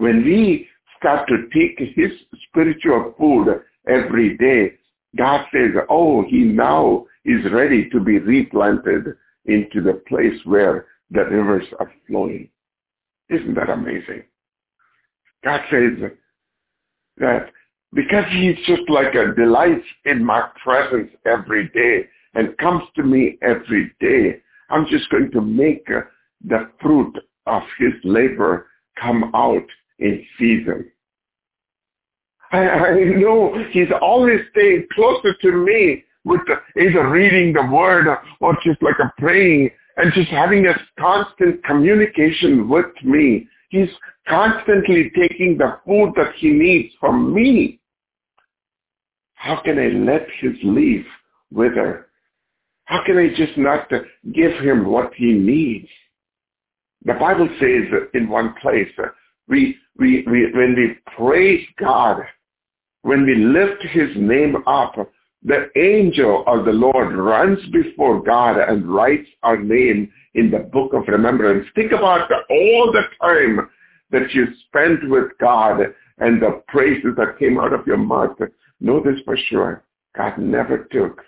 When 0.00 0.24
we 0.24 0.66
start 0.96 1.28
to 1.28 1.46
take 1.52 1.78
his 1.94 2.10
spiritual 2.48 3.14
food 3.18 3.48
every 3.86 4.34
day, 4.38 4.78
God 5.14 5.44
says, 5.52 5.72
oh, 5.90 6.24
he 6.26 6.38
now 6.38 7.04
is 7.26 7.52
ready 7.52 7.90
to 7.90 8.00
be 8.00 8.18
replanted 8.18 9.08
into 9.44 9.82
the 9.82 10.00
place 10.08 10.40
where 10.44 10.86
the 11.10 11.24
rivers 11.24 11.66
are 11.78 11.92
flowing. 12.06 12.48
Isn't 13.28 13.54
that 13.56 13.68
amazing? 13.68 14.22
God 15.44 15.60
says 15.70 16.10
that 17.18 17.50
because 17.92 18.24
he's 18.30 18.56
just 18.66 18.88
like 18.88 19.14
a 19.14 19.34
delight 19.34 19.82
in 20.06 20.24
my 20.24 20.48
presence 20.64 21.10
every 21.26 21.68
day 21.74 22.08
and 22.32 22.56
comes 22.56 22.84
to 22.96 23.02
me 23.02 23.36
every 23.42 23.92
day, 24.00 24.40
I'm 24.70 24.86
just 24.86 25.10
going 25.10 25.30
to 25.32 25.42
make 25.42 25.86
the 26.42 26.70
fruit 26.80 27.18
of 27.46 27.62
his 27.78 27.92
labor 28.02 28.68
come 28.98 29.30
out 29.34 29.66
in 30.00 30.24
season. 30.38 30.90
I, 32.52 32.68
I 32.68 33.04
know 33.04 33.56
he's 33.70 33.88
always 34.00 34.40
staying 34.50 34.86
closer 34.94 35.34
to 35.42 35.52
me 35.52 36.04
with 36.24 36.40
the, 36.46 36.80
either 36.80 37.08
reading 37.08 37.52
the 37.52 37.66
word 37.72 38.06
or 38.40 38.56
just 38.64 38.82
like 38.82 38.96
a 38.98 39.12
praying 39.18 39.70
and 39.96 40.12
just 40.12 40.28
having 40.30 40.66
a 40.66 40.74
constant 40.98 41.62
communication 41.64 42.68
with 42.68 42.86
me. 43.04 43.46
He's 43.68 43.88
constantly 44.26 45.10
taking 45.16 45.58
the 45.58 45.78
food 45.86 46.12
that 46.16 46.34
he 46.36 46.50
needs 46.50 46.94
from 46.98 47.32
me. 47.32 47.80
How 49.34 49.60
can 49.62 49.78
I 49.78 49.88
let 49.88 50.26
his 50.40 50.52
leaf 50.62 51.06
wither? 51.50 52.08
How 52.84 53.04
can 53.04 53.16
I 53.16 53.28
just 53.28 53.56
not 53.56 53.88
give 54.34 54.52
him 54.60 54.86
what 54.86 55.14
he 55.14 55.32
needs? 55.32 55.88
The 57.04 57.14
Bible 57.14 57.48
says 57.58 58.08
in 58.14 58.28
one 58.28 58.54
place, 58.60 58.88
we, 59.50 59.76
we, 59.98 60.24
we, 60.30 60.50
when 60.52 60.74
we 60.76 60.96
praise 61.16 61.66
God, 61.78 62.22
when 63.02 63.26
we 63.26 63.34
lift 63.34 63.82
his 63.90 64.10
name 64.16 64.56
up, 64.66 64.94
the 65.42 65.70
angel 65.76 66.44
of 66.46 66.64
the 66.64 66.72
Lord 66.72 67.14
runs 67.16 67.58
before 67.72 68.22
God 68.22 68.58
and 68.58 68.86
writes 68.86 69.28
our 69.42 69.56
name 69.56 70.10
in 70.34 70.50
the 70.50 70.60
book 70.60 70.92
of 70.92 71.08
remembrance. 71.08 71.66
Think 71.74 71.92
about 71.92 72.28
the, 72.28 72.36
all 72.54 72.92
the 72.92 73.02
time 73.20 73.68
that 74.10 74.32
you 74.32 74.46
spent 74.66 75.10
with 75.10 75.32
God 75.40 75.80
and 76.18 76.40
the 76.40 76.62
praises 76.68 77.14
that 77.16 77.38
came 77.38 77.58
out 77.58 77.72
of 77.72 77.86
your 77.86 77.96
mouth. 77.96 78.36
Know 78.80 79.02
this 79.02 79.20
for 79.24 79.36
sure. 79.48 79.82
God 80.16 80.38
never 80.38 80.88
took 80.92 81.22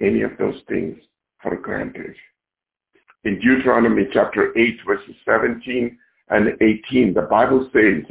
any 0.00 0.22
of 0.22 0.32
those 0.38 0.60
things 0.68 0.96
for 1.42 1.56
granted. 1.56 2.14
In 3.24 3.40
Deuteronomy 3.40 4.04
chapter 4.12 4.56
8, 4.56 4.78
verses 4.86 5.14
17 5.24 5.98
and 6.30 6.48
18, 6.60 7.14
the 7.14 7.22
Bible 7.22 7.68
says, 7.72 8.04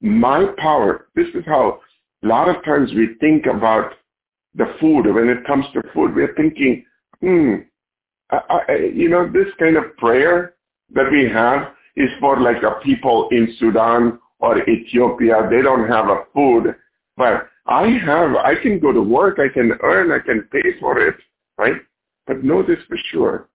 my 0.00 0.46
power, 0.58 1.06
this 1.14 1.28
is 1.34 1.44
how 1.46 1.80
a 2.22 2.26
lot 2.26 2.48
of 2.48 2.62
times 2.64 2.90
we 2.94 3.16
think 3.20 3.46
about 3.46 3.92
the 4.54 4.66
food. 4.80 5.06
When 5.12 5.28
it 5.28 5.46
comes 5.46 5.64
to 5.72 5.82
food, 5.92 6.14
we're 6.14 6.34
thinking, 6.34 6.84
hmm, 7.20 7.54
I, 8.30 8.38
I, 8.68 8.76
you 8.94 9.08
know, 9.08 9.30
this 9.30 9.52
kind 9.58 9.76
of 9.76 9.96
prayer 9.96 10.54
that 10.94 11.10
we 11.10 11.28
have 11.28 11.72
is 11.96 12.10
for 12.20 12.40
like 12.40 12.62
a 12.62 12.80
people 12.82 13.28
in 13.30 13.54
Sudan 13.58 14.18
or 14.38 14.58
Ethiopia. 14.68 15.48
They 15.50 15.62
don't 15.62 15.88
have 15.88 16.08
a 16.08 16.24
food, 16.34 16.74
but 17.16 17.48
I 17.66 17.88
have, 18.04 18.36
I 18.36 18.54
can 18.60 18.78
go 18.78 18.92
to 18.92 19.00
work, 19.00 19.38
I 19.38 19.52
can 19.52 19.72
earn, 19.82 20.12
I 20.12 20.18
can 20.18 20.42
pay 20.52 20.78
for 20.80 20.98
it, 20.98 21.16
right? 21.56 21.76
But 22.26 22.44
know 22.44 22.62
this 22.62 22.78
for 22.88 22.98
sure. 23.10 23.48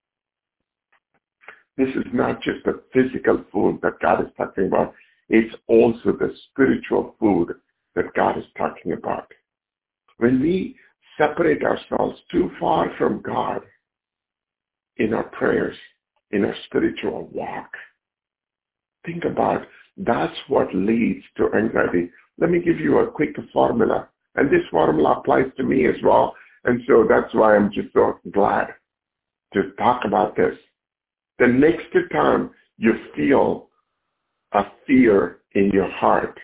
This 1.80 1.96
is 1.96 2.12
not 2.12 2.42
just 2.42 2.66
the 2.66 2.84
physical 2.94 3.42
food 3.54 3.80
that 3.84 4.02
God 4.02 4.20
is 4.20 4.32
talking 4.36 4.68
about. 4.68 4.94
It's 5.30 5.56
also 5.68 6.12
the 6.12 6.36
spiritual 6.52 7.16
food 7.22 7.54
that 7.96 8.14
God 8.16 8.38
is 8.38 8.44
talking 8.58 8.92
about. 8.92 9.32
When 10.18 10.42
we 10.42 10.76
separate 11.18 11.64
ourselves 11.64 12.20
too 12.30 12.52
far 12.60 12.92
from 12.98 13.22
God 13.22 13.62
in 14.98 15.14
our 15.14 15.24
prayers, 15.24 15.78
in 16.32 16.44
our 16.44 16.56
spiritual 16.66 17.30
walk, 17.32 17.72
think 19.06 19.24
about 19.24 19.66
that's 19.96 20.38
what 20.50 20.76
leads 20.76 21.24
to 21.38 21.48
anxiety. 21.54 22.10
Let 22.40 22.50
me 22.50 22.60
give 22.60 22.82
you 22.82 23.00
a 23.00 23.10
quick 23.10 23.38
formula. 23.54 24.10
And 24.36 24.50
this 24.52 24.68
formula 24.70 25.20
applies 25.20 25.50
to 25.56 25.64
me 25.64 25.88
as 25.88 25.96
well. 26.04 26.36
And 26.66 26.82
so 26.88 27.06
that's 27.08 27.34
why 27.34 27.56
I'm 27.56 27.72
just 27.72 27.94
so 27.94 28.20
glad 28.34 28.68
to 29.54 29.72
talk 29.78 30.02
about 30.04 30.36
this. 30.36 30.58
The 31.40 31.48
next 31.48 31.86
time 32.12 32.52
you 32.78 32.94
feel 33.16 33.70
a 34.52 34.66
fear 34.86 35.40
in 35.54 35.70
your 35.74 35.90
heart, 35.90 36.38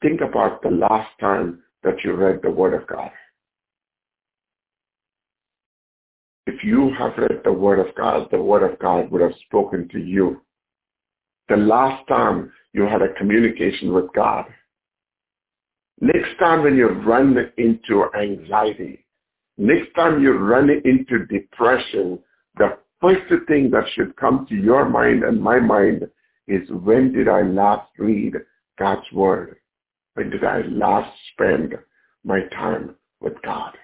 think 0.00 0.22
about 0.22 0.62
the 0.62 0.70
last 0.70 1.10
time 1.20 1.62
that 1.82 2.02
you 2.02 2.14
read 2.14 2.40
the 2.42 2.50
Word 2.50 2.72
of 2.72 2.86
God. 2.86 3.10
If 6.46 6.64
you 6.64 6.90
have 6.98 7.18
read 7.18 7.42
the 7.44 7.52
Word 7.52 7.86
of 7.86 7.94
God, 7.94 8.28
the 8.30 8.40
Word 8.40 8.68
of 8.68 8.78
God 8.78 9.10
would 9.10 9.20
have 9.20 9.34
spoken 9.46 9.88
to 9.92 9.98
you. 9.98 10.40
The 11.50 11.56
last 11.56 12.06
time 12.08 12.50
you 12.72 12.84
had 12.84 13.02
a 13.02 13.12
communication 13.14 13.92
with 13.92 14.06
God. 14.14 14.46
Next 16.00 16.38
time 16.38 16.62
when 16.62 16.76
you 16.76 16.88
run 16.88 17.36
into 17.58 18.06
anxiety, 18.18 19.04
next 19.58 19.94
time 19.94 20.22
you 20.22 20.32
run 20.32 20.70
into 20.70 21.26
depression, 21.26 22.18
the 22.56 22.78
first 23.00 23.22
thing 23.46 23.70
that 23.70 23.84
should 23.94 24.16
come 24.16 24.46
to 24.48 24.54
your 24.54 24.88
mind 24.88 25.24
and 25.24 25.40
my 25.40 25.58
mind 25.58 26.08
is 26.48 26.68
when 26.70 27.12
did 27.12 27.28
I 27.28 27.42
last 27.42 27.88
read 27.98 28.34
God's 28.78 29.10
word? 29.12 29.56
When 30.14 30.30
did 30.30 30.44
I 30.44 30.62
last 30.62 31.16
spend 31.32 31.74
my 32.24 32.40
time 32.52 32.96
with 33.20 33.34
God? 33.42 33.76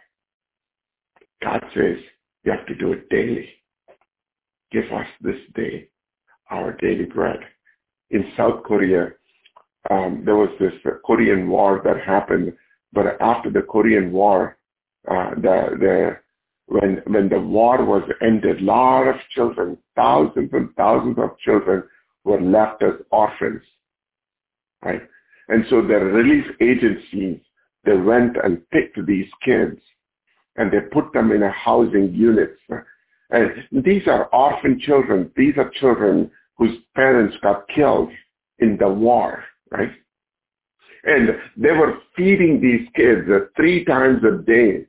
God 1.43 1.63
says 1.75 1.99
you 2.45 2.53
have 2.53 2.67
to 2.67 2.75
do 2.75 2.93
it 2.93 3.09
daily. 3.09 3.49
Give 4.73 4.85
us 4.93 5.07
this 5.21 5.41
day 5.55 5.89
our 6.51 6.73
daily 6.73 7.05
bread 7.05 7.41
in 8.11 8.33
South 8.37 8.63
Korea, 8.63 9.11
um, 9.91 10.23
there 10.25 10.37
was 10.37 10.51
this 10.59 10.73
Korean 11.05 11.49
War 11.49 11.81
that 11.85 12.01
happened, 12.05 12.53
but 12.93 13.21
after 13.21 13.51
the 13.51 13.63
Korean 13.63 14.13
War, 14.13 14.59
uh, 15.11 15.31
the 15.37 15.77
the 15.79 16.17
when 16.67 17.03
when 17.07 17.29
the 17.29 17.41
war 17.41 17.85
was 17.85 18.03
ended, 18.21 18.61
a 18.61 18.65
lot 18.65 19.07
of 19.07 19.17
children, 19.31 19.79
thousands 19.95 20.51
and 20.53 20.75
thousands 20.77 21.19
of 21.19 21.39
children, 21.39 21.83
were 22.25 22.41
left 22.41 22.83
as 22.83 22.95
orphans, 23.11 23.63
right? 24.85 25.03
And 25.49 25.65
so 25.71 25.81
the 25.81 25.95
relief 25.95 26.45
agencies 26.61 27.41
they 27.85 27.97
went 27.97 28.37
and 28.43 28.69
picked 28.71 28.99
these 29.07 29.29
kids, 29.45 29.81
and 30.57 30.73
they 30.73 30.81
put 30.93 31.13
them 31.13 31.31
in 31.31 31.45
a 31.45 31.51
housing 31.51 32.13
units. 32.13 32.59
And 33.31 33.65
these 33.85 34.07
are 34.09 34.27
orphan 34.27 34.81
children. 34.81 35.31
These 35.37 35.55
are 35.57 35.71
children 35.81 36.31
whose 36.59 36.77
parents 36.95 37.37
got 37.43 37.69
killed 37.69 38.11
in 38.59 38.77
the 38.79 38.89
war, 38.89 39.45
right? 39.71 39.93
And 41.05 41.29
they 41.57 41.71
were 41.71 41.99
feeding 42.17 42.61
these 42.61 42.89
kids 42.97 43.29
three 43.55 43.85
times 43.85 44.23
a 44.25 44.43
day. 44.43 44.87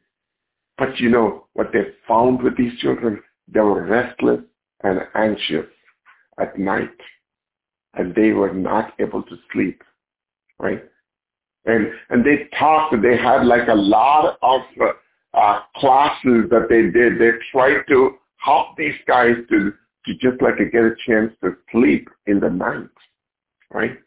But 0.78 1.00
you 1.00 1.10
know 1.10 1.48
what 1.54 1.72
they 1.74 1.82
found 2.08 2.44
with 2.44 2.58
these 2.58 2.78
children? 2.80 3.22
They 3.48 3.60
were 3.60 3.86
restless 3.86 4.42
and 4.84 5.00
anxious 5.16 5.66
at 6.40 6.58
night. 6.60 6.90
And 7.96 8.14
they 8.14 8.32
were 8.32 8.54
not 8.54 8.94
able 9.00 9.24
to 9.24 9.36
sleep, 9.52 9.82
right? 10.60 10.84
And, 11.66 11.88
and 12.10 12.24
they 12.24 12.48
talked, 12.58 12.96
they 13.02 13.18
had 13.18 13.46
like 13.46 13.68
a 13.68 13.74
lot 13.74 14.38
of 14.42 14.62
uh, 14.80 15.38
uh, 15.38 15.62
classes 15.76 16.50
that 16.52 16.68
they 16.70 16.84
did. 16.84 17.20
They 17.20 17.32
tried 17.52 17.84
to 17.90 18.16
help 18.38 18.78
these 18.78 18.96
guys 19.08 19.36
to 19.50 19.74
to 20.08 20.14
just 20.14 20.42
like 20.42 20.58
to 20.58 20.66
get 20.66 20.84
a 20.84 20.96
chance 21.06 21.34
to 21.44 21.58
sleep 21.72 22.08
in 22.28 22.40
the 22.40 22.50
night, 22.50 22.88
right? 23.74 23.98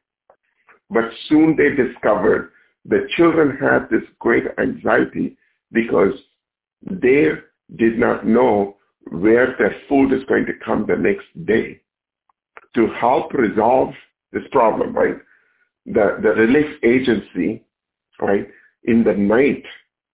But 0.89 1.11
soon 1.29 1.57
they 1.57 1.71
discovered 1.77 2.53
the 2.87 3.07
children 3.17 3.59
had 3.59 3.91
this 3.91 4.09
great 4.19 4.45
anxiety 4.59 5.37
because 5.73 6.15
they 6.83 7.29
did 7.77 7.99
not 7.99 8.27
know 8.27 8.77
where 9.11 9.55
their 9.59 9.75
food 9.89 10.13
is 10.13 10.25
going 10.25 10.47
to 10.47 10.53
come 10.65 10.87
the 10.87 10.97
next 10.97 11.27
day. 11.47 11.81
To 12.75 12.87
help 13.01 13.33
resolve 13.35 13.93
this 14.33 14.45
problem, 14.53 14.95
right, 14.95 15.17
the, 15.87 16.19
the 16.23 16.31
relief 16.31 16.79
agency, 16.85 17.65
right, 18.21 18.47
in 18.85 19.03
the 19.03 19.15
night 19.15 19.65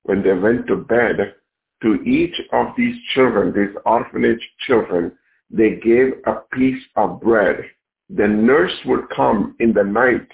when 0.05 0.23
they 0.23 0.33
went 0.33 0.67
to 0.69 0.77
bed, 0.77 1.35
to 1.83 2.03
each 2.03 2.35
of 2.53 2.69
these 2.77 2.97
children, 3.15 3.53
these 3.53 3.77
orphanage 3.85 4.41
children, 4.67 5.13
they 5.51 5.77
gave 5.77 6.15
a 6.27 6.37
piece 6.53 6.83
of 6.97 7.21
bread. 7.21 7.65
The 8.09 8.27
nurse 8.27 8.73
would 8.87 9.11
come 9.15 9.57
in 9.61 9.73
the 9.73 9.85
night 9.85 10.29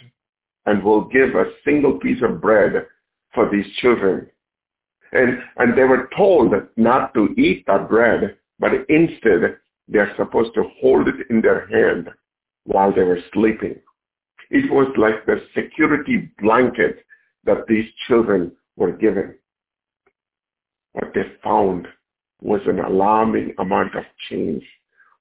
and 0.66 0.82
will 0.82 1.04
give 1.06 1.34
a 1.34 1.52
single 1.64 1.98
piece 1.98 2.22
of 2.22 2.40
bread 2.40 2.86
for 3.34 3.50
these 3.50 3.66
children. 3.80 4.28
And, 5.12 5.38
and 5.58 5.76
they 5.76 5.84
were 5.84 6.08
told 6.16 6.54
not 6.76 7.12
to 7.14 7.34
eat 7.36 7.64
that 7.66 7.88
bread, 7.88 8.36
but 8.58 8.72
instead 8.88 9.56
they're 9.88 10.14
supposed 10.16 10.54
to 10.54 10.64
hold 10.80 11.08
it 11.08 11.26
in 11.28 11.40
their 11.40 11.66
hand 11.66 12.08
while 12.64 12.94
they 12.94 13.02
were 13.02 13.20
sleeping. 13.32 13.76
It 14.50 14.70
was 14.70 14.92
like 14.96 15.26
the 15.26 15.42
security 15.54 16.30
blanket 16.38 17.04
that 17.44 17.66
these 17.68 17.86
children 18.06 18.52
were 18.76 18.92
given. 18.92 19.34
What 20.92 21.12
they 21.14 21.22
found 21.42 21.88
was 22.40 22.60
an 22.66 22.80
alarming 22.80 23.54
amount 23.58 23.94
of 23.94 24.04
change 24.28 24.64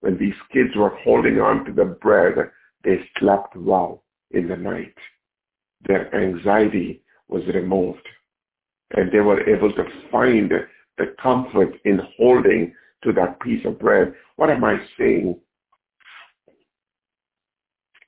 when 0.01 0.17
these 0.17 0.35
kids 0.51 0.75
were 0.75 0.95
holding 1.03 1.39
on 1.39 1.63
to 1.65 1.71
the 1.71 1.85
bread, 1.85 2.33
they 2.83 2.99
slept 3.19 3.55
well 3.55 4.03
in 4.31 4.47
the 4.47 4.57
night. 4.57 4.95
Their 5.87 6.13
anxiety 6.13 7.01
was 7.27 7.43
removed. 7.53 8.07
And 8.93 9.11
they 9.11 9.19
were 9.19 9.47
able 9.49 9.71
to 9.73 9.83
find 10.11 10.51
the 10.97 11.15
comfort 11.21 11.75
in 11.85 12.01
holding 12.17 12.73
to 13.03 13.13
that 13.13 13.39
piece 13.39 13.65
of 13.65 13.79
bread. 13.79 14.13
What 14.35 14.49
am 14.49 14.63
I 14.63 14.77
saying? 14.97 15.39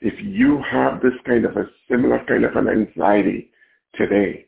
If 0.02 0.14
you 0.22 0.62
have 0.70 1.02
this 1.02 1.14
kind 1.26 1.46
of 1.46 1.56
a 1.56 1.70
similar 1.90 2.24
kind 2.26 2.44
of 2.44 2.56
an 2.56 2.68
anxiety 2.68 3.52
today, 3.96 4.46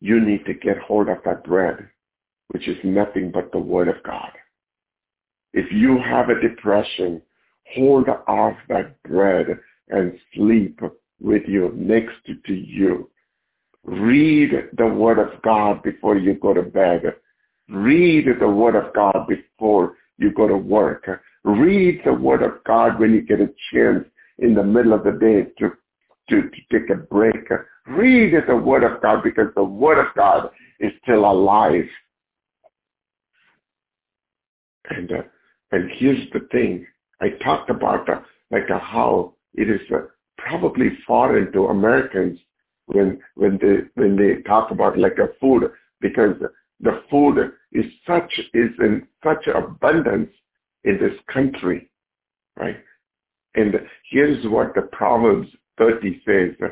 you 0.00 0.20
need 0.20 0.44
to 0.44 0.54
get 0.54 0.76
hold 0.78 1.08
of 1.08 1.18
that 1.24 1.44
bread, 1.44 1.88
which 2.48 2.68
is 2.68 2.76
nothing 2.84 3.30
but 3.32 3.50
the 3.52 3.58
Word 3.58 3.88
of 3.88 4.02
God. 4.04 4.30
If 5.54 5.72
you 5.72 5.98
have 5.98 6.28
a 6.28 6.40
depression, 6.40 7.22
hold 7.74 8.08
off 8.28 8.56
that 8.68 9.02
bread 9.04 9.58
and 9.88 10.18
sleep 10.34 10.80
with 11.20 11.42
you 11.46 11.72
next 11.74 12.16
to 12.26 12.54
you. 12.54 13.08
Read 13.84 14.50
the 14.76 14.86
Word 14.86 15.18
of 15.18 15.42
God 15.42 15.82
before 15.82 16.16
you 16.16 16.34
go 16.34 16.54
to 16.54 16.62
bed. 16.62 17.02
Read 17.68 18.26
the 18.40 18.48
Word 18.48 18.76
of 18.76 18.94
God 18.94 19.26
before 19.28 19.96
you 20.18 20.32
go 20.32 20.48
to 20.48 20.56
work. 20.56 21.08
Read 21.44 22.00
the 22.04 22.12
Word 22.12 22.42
of 22.42 22.64
God 22.64 22.98
when 22.98 23.12
you 23.12 23.22
get 23.22 23.40
a 23.40 23.50
chance 23.72 24.04
in 24.38 24.54
the 24.54 24.62
middle 24.62 24.94
of 24.94 25.04
the 25.04 25.12
day 25.12 25.50
to, 25.58 25.72
to, 26.30 26.48
to 26.48 26.60
take 26.72 26.88
a 26.90 26.94
break. 26.94 27.48
Read 27.86 28.34
the 28.48 28.56
Word 28.56 28.84
of 28.84 29.02
God 29.02 29.22
because 29.22 29.48
the 29.54 29.64
Word 29.64 29.98
of 29.98 30.14
God 30.14 30.50
is 30.80 30.92
still 31.02 31.30
alive. 31.30 31.84
And 34.90 35.12
uh, 35.12 35.22
and 35.72 35.90
here's 35.96 36.30
the 36.32 36.46
thing. 36.52 36.86
I 37.20 37.30
talked 37.42 37.70
about 37.70 38.08
uh, 38.08 38.20
like 38.50 38.70
uh, 38.70 38.78
how 38.78 39.34
it 39.54 39.68
is 39.68 39.80
uh, 39.92 40.02
probably 40.38 40.90
foreign 41.06 41.52
to 41.52 41.66
Americans 41.66 42.38
when 42.86 43.20
when 43.34 43.58
they 43.60 43.78
when 44.00 44.16
they 44.16 44.42
talk 44.42 44.70
about 44.70 44.98
like 44.98 45.18
a 45.18 45.28
food 45.40 45.70
because 46.00 46.36
the 46.80 47.02
food 47.10 47.52
is 47.72 47.86
such 48.06 48.32
is 48.52 48.70
in 48.80 49.06
such 49.22 49.46
abundance 49.46 50.30
in 50.84 50.98
this 50.98 51.18
country, 51.32 51.88
right? 52.56 52.76
And 53.54 53.74
here's 54.10 54.44
what 54.46 54.74
the 54.74 54.82
Proverbs 54.82 55.48
30 55.78 56.22
says. 56.26 56.70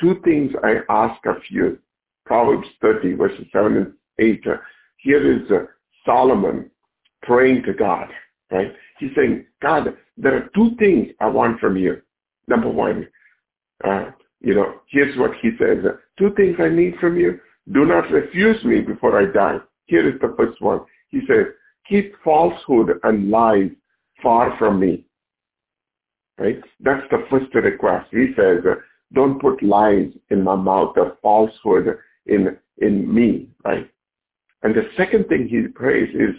two 0.00 0.20
things 0.24 0.52
I 0.62 0.78
ask 0.88 1.24
of 1.26 1.36
you. 1.50 1.78
Proverbs 2.26 2.66
30 2.80 3.14
verses 3.14 3.46
7 3.52 3.76
and 3.76 3.92
8. 4.18 4.46
Uh, 4.46 4.56
here 4.98 5.32
is 5.32 5.50
uh, 5.50 5.64
Solomon 6.06 6.70
praying 7.22 7.62
to 7.64 7.74
God, 7.74 8.08
right? 8.50 8.72
He's 8.98 9.10
saying, 9.14 9.44
God, 9.60 9.96
there 10.16 10.36
are 10.36 10.50
two 10.54 10.74
things 10.78 11.08
I 11.20 11.26
want 11.28 11.60
from 11.60 11.76
you. 11.76 12.00
Number 12.48 12.68
one, 12.68 13.06
uh, 13.84 14.10
you 14.44 14.54
know, 14.54 14.80
here's 14.90 15.16
what 15.18 15.32
he 15.40 15.50
says. 15.58 15.78
Two 16.18 16.32
things 16.36 16.56
I 16.58 16.68
need 16.68 16.96
from 17.00 17.16
you. 17.16 17.40
Do 17.72 17.86
not 17.86 18.10
refuse 18.10 18.62
me 18.64 18.80
before 18.80 19.18
I 19.18 19.32
die. 19.32 19.58
Here 19.86 20.06
is 20.08 20.20
the 20.20 20.34
first 20.36 20.60
one. 20.60 20.80
He 21.08 21.20
says, 21.26 21.46
keep 21.88 22.14
falsehood 22.22 23.00
and 23.02 23.30
lies 23.30 23.70
far 24.22 24.56
from 24.58 24.80
me. 24.80 25.04
Right? 26.38 26.60
That's 26.80 27.06
the 27.10 27.24
first 27.30 27.54
request. 27.54 28.08
He 28.10 28.32
says, 28.36 28.58
don't 29.12 29.40
put 29.40 29.62
lies 29.62 30.08
in 30.30 30.42
my 30.42 30.56
mouth 30.56 30.94
or 30.96 31.16
falsehood 31.22 31.98
in, 32.26 32.56
in 32.78 33.12
me. 33.12 33.48
Right? 33.64 33.90
And 34.62 34.74
the 34.74 34.88
second 34.96 35.28
thing 35.28 35.48
he 35.48 35.68
prays 35.68 36.14
is, 36.14 36.34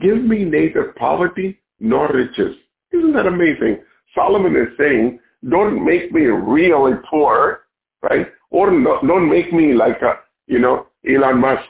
give 0.00 0.22
me 0.22 0.44
neither 0.44 0.94
poverty 0.96 1.60
nor 1.80 2.08
riches. 2.12 2.54
Isn't 2.92 3.14
that 3.14 3.26
amazing? 3.26 3.78
Solomon 4.14 4.56
is 4.56 4.76
saying, 4.78 5.20
don't 5.48 5.84
make 5.84 6.12
me 6.12 6.22
really 6.22 6.92
poor, 7.08 7.60
right? 8.02 8.26
Or 8.50 8.70
no, 8.70 9.00
don't 9.06 9.28
make 9.28 9.52
me 9.52 9.74
like 9.74 10.00
a, 10.02 10.14
you 10.46 10.58
know, 10.58 10.86
Elon 11.08 11.40
Musk 11.40 11.68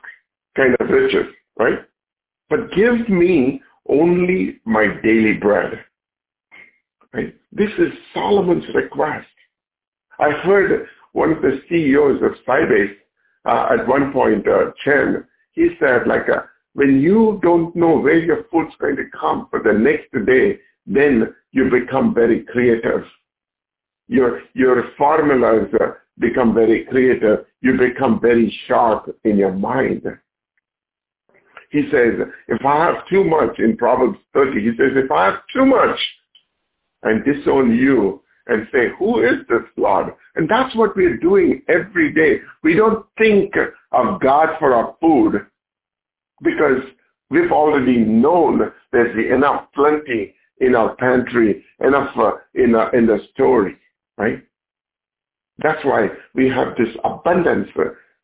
kind 0.56 0.76
of 0.80 0.88
riches, 0.88 1.26
right? 1.58 1.78
But 2.48 2.72
give 2.72 3.08
me 3.08 3.62
only 3.88 4.60
my 4.64 4.86
daily 5.02 5.34
bread. 5.34 5.84
Right? 7.12 7.34
This 7.52 7.70
is 7.78 7.92
Solomon's 8.14 8.64
request. 8.74 9.26
I 10.18 10.30
heard 10.30 10.86
one 11.12 11.32
of 11.32 11.42
the 11.42 11.60
CEOs 11.68 12.22
of 12.22 12.32
Sybase 12.46 12.94
uh, 13.44 13.68
at 13.78 13.88
one 13.88 14.12
point, 14.12 14.46
uh, 14.46 14.72
Chen, 14.84 15.24
he 15.52 15.70
said 15.80 16.06
like, 16.06 16.28
uh, 16.28 16.42
when 16.74 17.00
you 17.00 17.40
don't 17.42 17.74
know 17.74 17.98
where 17.98 18.18
your 18.18 18.44
food's 18.52 18.74
going 18.78 18.96
to 18.96 19.04
come 19.18 19.48
for 19.50 19.62
the 19.62 19.72
next 19.72 20.12
day, 20.26 20.58
then 20.86 21.34
you 21.52 21.70
become 21.70 22.14
very 22.14 22.44
creative. 22.44 23.04
Your, 24.08 24.40
your 24.54 24.84
formulas 24.96 25.68
become 26.18 26.54
very 26.54 26.84
creative. 26.86 27.44
You 27.60 27.76
become 27.76 28.20
very 28.20 28.54
sharp 28.66 29.14
in 29.24 29.36
your 29.36 29.52
mind. 29.52 30.02
He 31.70 31.82
says, 31.90 32.14
if 32.48 32.64
I 32.64 32.76
have 32.84 33.06
too 33.08 33.24
much, 33.24 33.58
in 33.58 33.76
Proverbs 33.76 34.18
30, 34.32 34.60
he 34.60 34.70
says, 34.70 34.92
if 34.94 35.10
I 35.10 35.26
have 35.26 35.40
too 35.52 35.66
much 35.66 35.98
and 37.02 37.24
disown 37.24 37.76
you 37.76 38.22
and 38.46 38.66
say, 38.72 38.88
who 38.98 39.22
is 39.22 39.46
this 39.50 39.62
Lord? 39.76 40.14
And 40.34 40.48
that's 40.48 40.74
what 40.74 40.96
we're 40.96 41.18
doing 41.18 41.62
every 41.68 42.12
day. 42.12 42.40
We 42.62 42.74
don't 42.74 43.04
think 43.18 43.52
of 43.92 44.20
God 44.20 44.56
for 44.58 44.74
our 44.74 44.96
food 45.00 45.46
because 46.42 46.82
we've 47.28 47.52
already 47.52 47.98
known 47.98 48.72
there's 48.92 49.32
enough 49.32 49.66
plenty 49.74 50.34
in 50.60 50.74
our 50.74 50.96
pantry, 50.96 51.64
enough 51.80 52.16
uh, 52.16 52.32
in, 52.54 52.74
uh, 52.74 52.90
in 52.94 53.06
the 53.06 53.18
store, 53.34 53.70
right? 54.18 54.42
That's 55.58 55.84
why 55.84 56.08
we 56.34 56.48
have 56.48 56.76
this 56.76 56.94
abundance. 57.04 57.68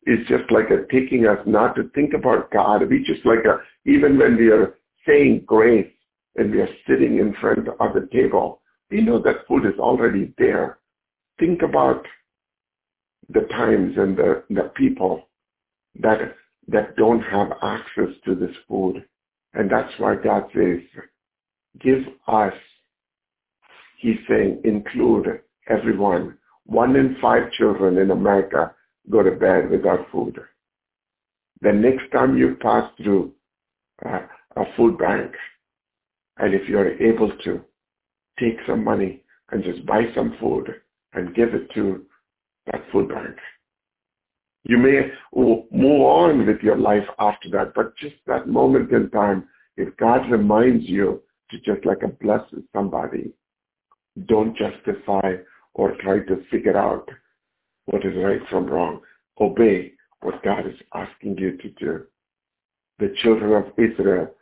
It's 0.03 0.29
just 0.29 0.49
like 0.51 0.69
a 0.69 0.85
taking 0.91 1.25
us 1.25 1.39
not 1.45 1.75
to 1.75 1.89
think 1.95 2.13
about 2.13 2.51
God. 2.51 2.87
We 2.87 3.03
just 3.03 3.25
like 3.25 3.45
a, 3.45 3.59
even 3.89 4.17
when 4.17 4.37
we 4.37 4.49
are 4.49 4.75
saying 5.07 5.43
grace 5.45 5.91
and 6.35 6.51
we 6.51 6.61
are 6.61 6.69
sitting 6.87 7.17
in 7.17 7.33
front 7.41 7.67
of 7.67 7.93
the 7.93 8.07
table, 8.13 8.61
we 8.91 9.01
know 9.01 9.21
that 9.21 9.47
food 9.47 9.65
is 9.65 9.79
already 9.79 10.33
there. 10.37 10.77
Think 11.39 11.61
about 11.63 12.05
the 13.29 13.41
times 13.51 13.95
and 13.97 14.15
the, 14.15 14.43
the 14.49 14.71
people 14.75 15.27
that 15.99 16.35
that 16.67 16.95
don't 16.95 17.21
have 17.21 17.51
access 17.61 18.09
to 18.25 18.35
this 18.35 18.55
food. 18.67 19.05
And 19.53 19.69
that's 19.69 19.91
why 19.99 20.15
God 20.15 20.45
says, 20.53 20.79
give 21.79 21.99
us, 22.27 22.53
he's 23.99 24.17
saying, 24.27 24.61
include 24.63 25.41
everyone. 25.67 26.37
One 26.65 26.95
in 26.95 27.17
five 27.21 27.51
children 27.53 27.97
in 27.97 28.11
America 28.11 28.73
go 29.09 29.21
to 29.23 29.31
bed 29.31 29.69
without 29.69 30.07
food. 30.11 30.39
The 31.61 31.71
next 31.71 32.11
time 32.11 32.37
you 32.37 32.57
pass 32.61 32.91
through 32.97 33.33
uh, 34.05 34.21
a 34.55 34.63
food 34.75 34.97
bank, 34.97 35.31
and 36.37 36.53
if 36.53 36.67
you're 36.67 37.01
able 37.01 37.31
to, 37.45 37.61
take 38.39 38.57
some 38.67 38.83
money 38.83 39.23
and 39.51 39.63
just 39.63 39.85
buy 39.85 40.03
some 40.13 40.35
food 40.39 40.69
and 41.13 41.35
give 41.35 41.53
it 41.53 41.71
to 41.73 42.05
that 42.65 42.81
food 42.91 43.09
bank. 43.09 43.35
You 44.63 44.77
may 44.77 45.11
move 45.33 46.01
on 46.01 46.45
with 46.45 46.61
your 46.61 46.77
life 46.77 47.07
after 47.19 47.49
that, 47.51 47.73
but 47.75 47.95
just 47.97 48.15
that 48.25 48.47
moment 48.47 48.91
in 48.91 49.09
time, 49.11 49.47
if 49.77 49.95
God 49.97 50.29
reminds 50.29 50.85
you 50.85 51.21
to 51.51 51.57
just 51.59 51.85
like 51.85 52.01
a 52.03 52.07
bless 52.07 52.41
somebody, 52.73 53.31
don't 54.27 54.57
justify 54.57 55.35
or 55.75 55.95
try 55.97 56.19
to 56.19 56.43
figure 56.49 56.77
out 56.77 57.09
what 57.85 58.05
is 58.05 58.15
right 58.17 58.41
from 58.49 58.65
wrong. 58.65 59.01
Obey 59.39 59.91
what 60.21 60.43
God 60.43 60.65
is 60.65 60.79
asking 60.93 61.37
you 61.37 61.57
to 61.57 61.69
do. 61.71 62.05
The 62.99 63.13
children 63.21 63.51
of 63.51 63.71
Israel, 63.77 64.33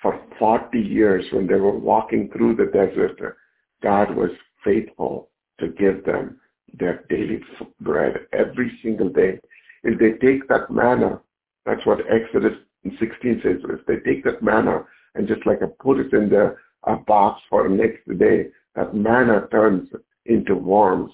for 0.00 0.20
40 0.38 0.78
years 0.78 1.24
when 1.32 1.46
they 1.46 1.56
were 1.56 1.76
walking 1.76 2.30
through 2.30 2.56
the 2.56 2.66
desert, 2.66 3.36
God 3.82 4.14
was 4.14 4.30
faithful 4.64 5.28
to 5.58 5.68
give 5.68 6.04
them 6.04 6.40
their 6.72 7.04
daily 7.08 7.40
bread 7.80 8.26
every 8.32 8.78
single 8.82 9.08
day. 9.08 9.40
If 9.82 9.98
they 9.98 10.12
take 10.24 10.48
that 10.48 10.70
manna, 10.70 11.20
that's 11.66 11.84
what 11.84 12.00
Exodus 12.08 12.56
16 12.84 13.40
says, 13.42 13.56
if 13.68 13.84
they 13.86 13.96
take 13.96 14.22
that 14.24 14.42
manna 14.42 14.84
and 15.16 15.26
just 15.26 15.44
like 15.44 15.60
put 15.80 15.98
it 15.98 16.12
in 16.12 16.28
the 16.28 16.56
a 16.84 16.96
box 16.96 17.42
for 17.50 17.68
the 17.68 17.74
next 17.74 18.06
day, 18.18 18.46
that 18.76 18.94
manna 18.94 19.48
turns 19.50 19.88
into 20.28 20.54
worms 20.54 21.12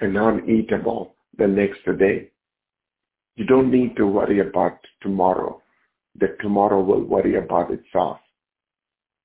and 0.00 0.16
uneatable 0.16 1.10
the 1.36 1.46
next 1.46 1.84
day. 1.98 2.30
You 3.36 3.44
don't 3.44 3.70
need 3.70 3.96
to 3.96 4.06
worry 4.06 4.40
about 4.40 4.78
tomorrow. 5.02 5.62
The 6.18 6.36
tomorrow 6.40 6.82
will 6.82 7.04
worry 7.04 7.36
about 7.36 7.70
itself. 7.70 8.18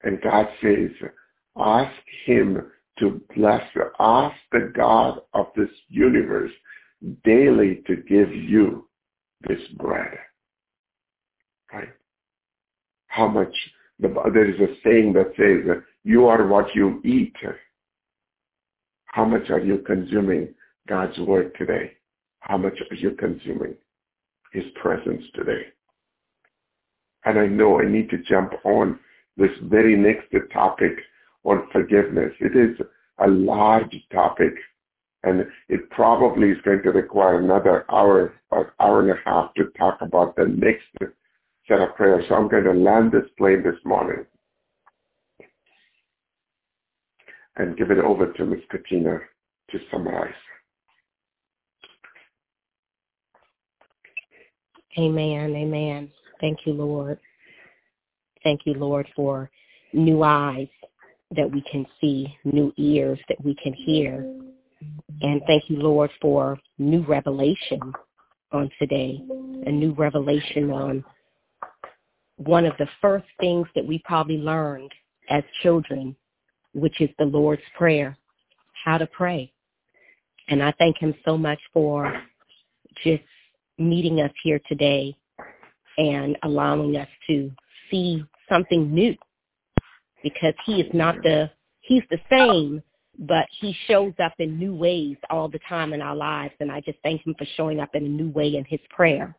And 0.03 0.21
God 0.21 0.47
says, 0.61 0.91
ask 1.57 1.95
him 2.25 2.71
to 2.99 3.21
bless 3.35 3.63
you. 3.75 3.85
Ask 3.99 4.35
the 4.51 4.71
God 4.75 5.21
of 5.33 5.47
this 5.55 5.69
universe 5.89 6.51
daily 7.23 7.83
to 7.87 7.95
give 8.07 8.33
you 8.33 8.87
this 9.47 9.61
bread. 9.77 10.17
Right? 11.73 11.89
How 13.07 13.27
much, 13.27 13.53
there 13.99 14.49
is 14.49 14.59
a 14.59 14.75
saying 14.83 15.13
that 15.13 15.33
says, 15.37 15.83
you 16.03 16.27
are 16.27 16.47
what 16.47 16.73
you 16.75 17.01
eat. 17.03 17.35
How 19.15 19.23
much 19.23 19.49
are 19.49 19.61
you 19.61 19.77
consuming 19.77 20.53
God's 20.89 21.17
word 21.19 21.55
today? 21.57 21.93
How 22.41 22.57
much 22.57 22.77
are 22.91 22.95
you 22.97 23.11
consuming 23.11 23.75
his 24.51 24.65
presence 24.75 25.23
today? 25.33 25.67
And 27.23 27.39
I 27.39 27.47
know 27.47 27.79
I 27.79 27.87
need 27.87 28.09
to 28.09 28.17
jump 28.17 28.51
on 28.65 28.99
this 29.37 29.51
very 29.63 29.95
next 29.95 30.27
topic 30.51 30.91
on 31.45 31.69
forgiveness. 31.71 32.33
It 32.41 32.57
is 32.57 32.77
a 33.19 33.29
large 33.29 33.95
topic 34.11 34.53
and 35.23 35.45
it 35.69 35.89
probably 35.91 36.49
is 36.49 36.61
going 36.65 36.83
to 36.83 36.91
require 36.91 37.39
another 37.39 37.85
hour 37.89 38.33
or 38.51 38.73
hour 38.81 38.99
and 38.99 39.11
a 39.11 39.21
half 39.23 39.53
to 39.53 39.71
talk 39.77 39.99
about 40.01 40.35
the 40.35 40.45
next 40.45 40.83
set 41.69 41.79
of 41.79 41.95
prayers. 41.95 42.25
So 42.27 42.35
I'm 42.35 42.49
going 42.49 42.65
to 42.65 42.73
land 42.73 43.13
this 43.13 43.29
plane 43.37 43.63
this 43.63 43.79
morning 43.85 44.25
and 47.57 47.77
give 47.77 47.91
it 47.91 47.99
over 47.99 48.31
to 48.33 48.45
Ms. 48.45 48.61
Katina 48.69 49.19
to 49.71 49.79
summarize. 49.91 50.33
Amen. 54.97 55.55
Amen. 55.55 56.09
Thank 56.39 56.59
you, 56.65 56.73
Lord. 56.73 57.19
Thank 58.43 58.61
you, 58.65 58.73
Lord, 58.73 59.07
for 59.15 59.49
new 59.93 60.23
eyes 60.23 60.67
that 61.35 61.49
we 61.49 61.61
can 61.69 61.85
see, 61.99 62.33
new 62.43 62.71
ears 62.77 63.19
that 63.27 63.43
we 63.43 63.55
can 63.55 63.73
hear. 63.73 64.19
And 65.21 65.41
thank 65.47 65.69
you, 65.69 65.77
Lord, 65.77 66.11
for 66.21 66.59
new 66.77 67.03
revelation 67.05 67.93
on 68.51 68.69
today, 68.79 69.21
a 69.65 69.71
new 69.71 69.93
revelation 69.93 70.71
on 70.71 71.03
one 72.37 72.65
of 72.65 72.73
the 72.77 72.87
first 73.01 73.25
things 73.39 73.67
that 73.75 73.85
we 73.85 74.01
probably 74.05 74.37
learned 74.37 74.91
as 75.29 75.43
children, 75.63 76.15
which 76.75 76.99
is 76.99 77.09
the 77.17 77.25
Lord's 77.25 77.61
Prayer, 77.77 78.17
how 78.83 78.97
to 78.97 79.07
pray. 79.07 79.51
And 80.49 80.61
I 80.61 80.73
thank 80.77 80.97
him 80.97 81.15
so 81.23 81.37
much 81.37 81.59
for 81.73 82.21
just 83.03 83.23
meeting 83.77 84.21
us 84.21 84.31
here 84.43 84.59
today 84.67 85.15
and 85.97 86.37
allowing 86.43 86.97
us 86.97 87.07
to 87.27 87.49
see 87.89 88.23
something 88.49 88.93
new 88.93 89.15
because 90.21 90.53
he 90.65 90.81
is 90.81 90.93
not 90.93 91.15
the, 91.23 91.49
he's 91.81 92.03
the 92.09 92.19
same, 92.29 92.83
but 93.19 93.45
he 93.59 93.75
shows 93.87 94.13
up 94.21 94.33
in 94.39 94.59
new 94.59 94.75
ways 94.75 95.15
all 95.29 95.47
the 95.47 95.59
time 95.69 95.93
in 95.93 96.01
our 96.01 96.15
lives. 96.15 96.53
And 96.59 96.71
I 96.71 96.81
just 96.81 96.99
thank 97.03 97.25
him 97.25 97.35
for 97.37 97.45
showing 97.55 97.79
up 97.79 97.89
in 97.93 98.05
a 98.05 98.09
new 98.09 98.29
way 98.29 98.55
in 98.55 98.65
his 98.65 98.81
prayer. 98.89 99.35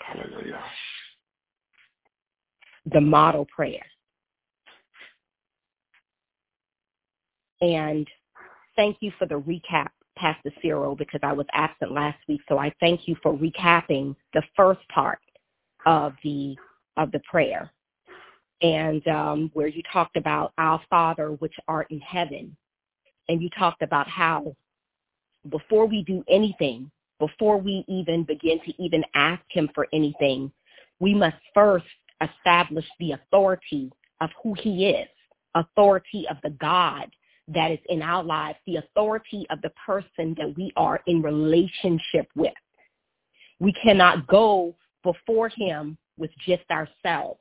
Hallelujah. 0.00 0.60
The 2.92 3.00
model 3.00 3.46
prayer. 3.54 3.84
And 7.60 8.06
thank 8.76 8.98
you 9.00 9.12
for 9.18 9.26
the 9.26 9.40
recap, 9.40 9.88
Pastor 10.16 10.50
Cyril, 10.60 10.96
because 10.96 11.20
I 11.22 11.32
was 11.32 11.46
absent 11.52 11.92
last 11.92 12.18
week. 12.28 12.40
So 12.48 12.58
I 12.58 12.72
thank 12.80 13.06
you 13.06 13.16
for 13.22 13.36
recapping 13.36 14.14
the 14.32 14.42
first 14.56 14.80
part 14.88 15.20
of 15.86 16.14
the 16.22 16.56
of 16.96 17.10
the 17.10 17.20
prayer, 17.30 17.70
and 18.62 19.06
um, 19.08 19.50
where 19.52 19.66
you 19.66 19.82
talked 19.92 20.16
about 20.16 20.52
our 20.58 20.80
Father 20.88 21.32
which 21.32 21.54
art 21.66 21.88
in 21.90 22.00
heaven, 22.00 22.56
and 23.28 23.42
you 23.42 23.50
talked 23.58 23.82
about 23.82 24.08
how 24.08 24.54
before 25.50 25.86
we 25.86 26.02
do 26.04 26.24
anything, 26.28 26.90
before 27.18 27.58
we 27.58 27.84
even 27.88 28.22
begin 28.24 28.60
to 28.60 28.82
even 28.82 29.04
ask 29.14 29.42
Him 29.50 29.68
for 29.74 29.88
anything, 29.92 30.50
we 31.00 31.14
must 31.14 31.36
first 31.52 31.86
establish 32.22 32.86
the 32.98 33.12
authority 33.12 33.90
of 34.20 34.30
who 34.42 34.54
He 34.54 34.86
is, 34.86 35.08
authority 35.54 36.26
of 36.30 36.36
the 36.42 36.50
God 36.50 37.10
that 37.48 37.70
is 37.70 37.78
in 37.88 38.02
our 38.02 38.22
lives, 38.22 38.58
the 38.66 38.76
authority 38.76 39.46
of 39.50 39.60
the 39.62 39.72
person 39.86 40.34
that 40.38 40.54
we 40.56 40.72
are 40.76 41.00
in 41.06 41.22
relationship 41.22 42.28
with. 42.34 42.52
We 43.60 43.72
cannot 43.72 44.26
go 44.26 44.74
before 45.02 45.48
him 45.48 45.98
with 46.16 46.30
just 46.46 46.64
ourselves. 46.70 47.40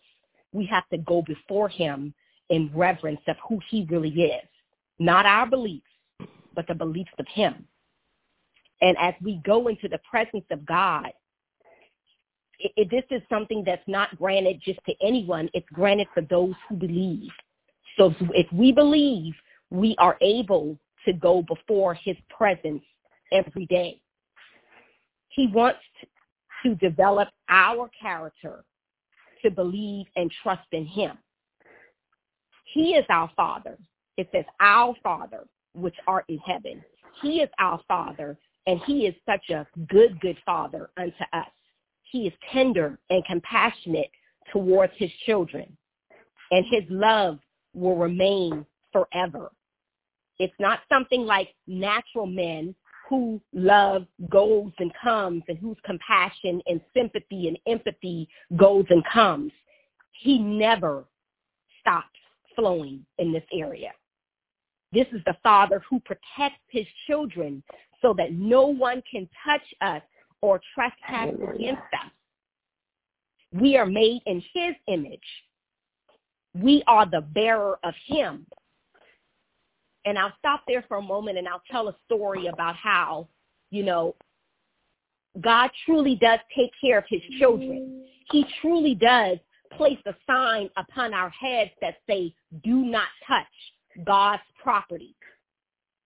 We 0.51 0.65
have 0.67 0.87
to 0.89 0.97
go 0.97 1.21
before 1.21 1.69
him 1.69 2.13
in 2.49 2.69
reverence 2.73 3.21
of 3.27 3.37
who 3.47 3.59
he 3.69 3.87
really 3.89 4.09
is, 4.09 4.47
not 4.99 5.25
our 5.25 5.47
beliefs, 5.49 5.85
but 6.53 6.67
the 6.67 6.75
beliefs 6.75 7.11
of 7.17 7.25
him. 7.33 7.65
And 8.81 8.97
as 8.99 9.13
we 9.21 9.41
go 9.45 9.69
into 9.69 9.87
the 9.87 9.99
presence 10.09 10.45
of 10.51 10.65
God, 10.65 11.07
it, 12.59 12.71
it, 12.75 12.91
this 12.91 13.03
is 13.09 13.21
something 13.29 13.63
that's 13.65 13.87
not 13.87 14.15
granted 14.17 14.61
just 14.63 14.79
to 14.85 14.93
anyone. 15.01 15.49
It's 15.53 15.67
granted 15.73 16.07
for 16.13 16.21
those 16.21 16.53
who 16.67 16.75
believe. 16.75 17.31
So 17.97 18.13
if 18.33 18.51
we 18.51 18.71
believe, 18.71 19.33
we 19.73 19.95
are 19.97 20.17
able 20.21 20.77
to 21.03 21.13
go 21.13 21.41
before 21.41 21.95
his 21.95 22.15
presence 22.29 22.83
every 23.31 23.65
day. 23.65 23.99
He 25.29 25.47
wants 25.47 25.79
to 26.63 26.75
develop 26.75 27.27
our 27.49 27.89
character 27.99 28.63
to 29.41 29.49
believe 29.49 30.05
and 30.15 30.31
trust 30.43 30.67
in 30.71 30.85
him. 30.85 31.17
He 32.71 32.91
is 32.91 33.05
our 33.09 33.31
Father. 33.35 33.77
It 34.15 34.29
says, 34.31 34.45
our 34.59 34.95
Father, 35.01 35.43
which 35.73 35.95
art 36.05 36.25
in 36.29 36.37
heaven. 36.37 36.83
He 37.23 37.41
is 37.41 37.49
our 37.57 37.81
Father, 37.87 38.37
and 38.67 38.79
he 38.85 39.07
is 39.07 39.15
such 39.25 39.49
a 39.49 39.65
good, 39.89 40.19
good 40.21 40.37
Father 40.45 40.91
unto 40.97 41.23
us. 41.33 41.49
He 42.03 42.27
is 42.27 42.33
tender 42.51 42.99
and 43.09 43.25
compassionate 43.25 44.11
towards 44.51 44.93
his 44.97 45.09
children, 45.25 45.75
and 46.51 46.63
his 46.69 46.83
love 46.89 47.39
will 47.73 47.97
remain 47.97 48.67
forever. 48.91 49.51
It's 50.43 50.53
not 50.59 50.79
something 50.89 51.25
like 51.25 51.49
natural 51.67 52.25
men 52.25 52.75
who 53.09 53.39
love 53.53 54.05
goes 54.29 54.71
and 54.79 54.91
comes 55.01 55.43
and 55.47 55.57
whose 55.57 55.77
compassion 55.85 56.61
and 56.67 56.81
sympathy 56.93 57.47
and 57.47 57.57
empathy 57.65 58.27
goes 58.57 58.85
and 58.89 59.03
comes. 59.05 59.53
He 60.11 60.37
never 60.37 61.05
stops 61.79 62.19
flowing 62.55 63.05
in 63.19 63.31
this 63.31 63.43
area. 63.53 63.91
This 64.91 65.07
is 65.13 65.21
the 65.25 65.37
Father 65.41 65.81
who 65.89 66.01
protects 66.01 66.61
his 66.69 66.85
children 67.07 67.63
so 68.01 68.13
that 68.17 68.33
no 68.33 68.67
one 68.67 69.01
can 69.09 69.29
touch 69.45 69.63
us 69.79 70.01
or 70.41 70.59
trespass 70.75 71.29
against 71.55 71.81
us. 71.93 72.11
We 73.53 73.77
are 73.77 73.85
made 73.85 74.21
in 74.25 74.43
his 74.53 74.75
image. 74.87 75.19
We 76.53 76.83
are 76.87 77.05
the 77.05 77.21
bearer 77.21 77.79
of 77.83 77.93
him. 78.05 78.45
And 80.05 80.17
I'll 80.17 80.33
stop 80.39 80.63
there 80.67 80.83
for 80.87 80.97
a 80.97 81.01
moment 81.01 81.37
and 81.37 81.47
I'll 81.47 81.63
tell 81.71 81.87
a 81.87 81.95
story 82.05 82.47
about 82.47 82.75
how, 82.75 83.27
you 83.71 83.83
know, 83.83 84.15
God 85.41 85.69
truly 85.85 86.15
does 86.15 86.39
take 86.55 86.71
care 86.79 86.97
of 86.99 87.05
his 87.07 87.21
children. 87.39 88.05
He 88.31 88.45
truly 88.61 88.95
does 88.95 89.37
place 89.77 89.99
a 90.05 90.13
sign 90.27 90.69
upon 90.77 91.13
our 91.13 91.29
heads 91.29 91.71
that 91.81 91.95
say, 92.07 92.33
do 92.63 92.85
not 92.85 93.07
touch 93.27 94.05
God's 94.05 94.43
property. 94.61 95.15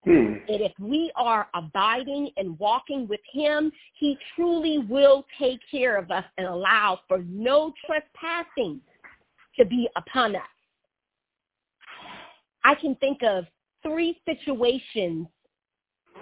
Hmm. 0.06 0.36
And 0.48 0.62
if 0.62 0.72
we 0.80 1.12
are 1.16 1.48
abiding 1.54 2.30
and 2.38 2.58
walking 2.60 3.08
with 3.08 3.20
him, 3.32 3.72
he 3.96 4.18
truly 4.36 4.78
will 4.78 5.26
take 5.38 5.60
care 5.70 5.98
of 5.98 6.12
us 6.12 6.24
and 6.38 6.48
allow 6.48 7.00
for 7.08 7.20
no 7.28 7.74
trespassing 7.86 8.80
to 9.58 9.66
be 9.66 9.90
upon 9.98 10.36
us. 10.36 10.42
I 12.64 12.76
can 12.76 12.96
think 12.96 13.24
of 13.24 13.46
three 13.84 14.20
situations 14.26 15.28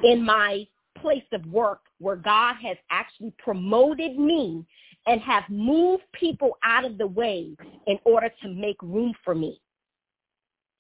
in 0.03 0.23
my 0.23 0.65
place 0.99 1.23
of 1.33 1.45
work 1.47 1.81
where 1.99 2.15
God 2.15 2.55
has 2.61 2.77
actually 2.89 3.33
promoted 3.37 4.17
me 4.17 4.65
and 5.07 5.21
have 5.21 5.43
moved 5.49 6.03
people 6.13 6.57
out 6.63 6.85
of 6.85 6.97
the 6.97 7.07
way 7.07 7.55
in 7.87 7.99
order 8.05 8.29
to 8.41 8.49
make 8.49 8.81
room 8.81 9.13
for 9.23 9.35
me. 9.35 9.61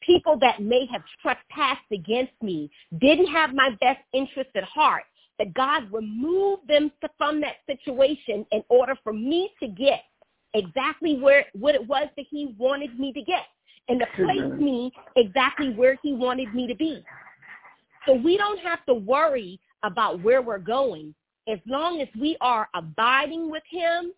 People 0.01 0.37
that 0.39 0.61
may 0.61 0.85
have 0.91 1.01
trespassed 1.21 1.91
against 1.91 2.33
me 2.41 2.69
didn't 2.99 3.27
have 3.27 3.53
my 3.53 3.69
best 3.81 3.99
interest 4.13 4.49
at 4.55 4.63
heart, 4.63 5.03
that 5.39 5.53
God 5.53 5.91
removed 5.91 6.67
them 6.67 6.91
from 7.17 7.41
that 7.41 7.55
situation 7.67 8.45
in 8.51 8.63
order 8.69 8.95
for 9.03 9.13
me 9.13 9.51
to 9.59 9.67
get 9.67 10.03
exactly 10.53 11.19
where 11.19 11.45
what 11.53 11.75
it 11.75 11.85
was 11.85 12.07
that 12.15 12.25
he 12.29 12.55
wanted 12.57 12.97
me 12.99 13.11
to 13.13 13.21
get 13.21 13.43
and 13.87 13.99
to 13.99 14.05
place 14.15 14.59
me 14.59 14.91
exactly 15.15 15.71
where 15.73 15.97
he 16.01 16.13
wanted 16.13 16.53
me 16.53 16.67
to 16.67 16.75
be. 16.75 17.03
So 18.05 18.13
we 18.13 18.37
don't 18.37 18.59
have 18.59 18.85
to 18.85 18.93
worry 18.93 19.59
about 19.83 20.21
where 20.23 20.41
we're 20.41 20.57
going 20.59 21.13
as 21.47 21.59
long 21.67 22.01
as 22.01 22.07
we 22.19 22.37
are 22.41 22.67
abiding 22.73 23.49
with 23.49 23.63
him 23.69 24.11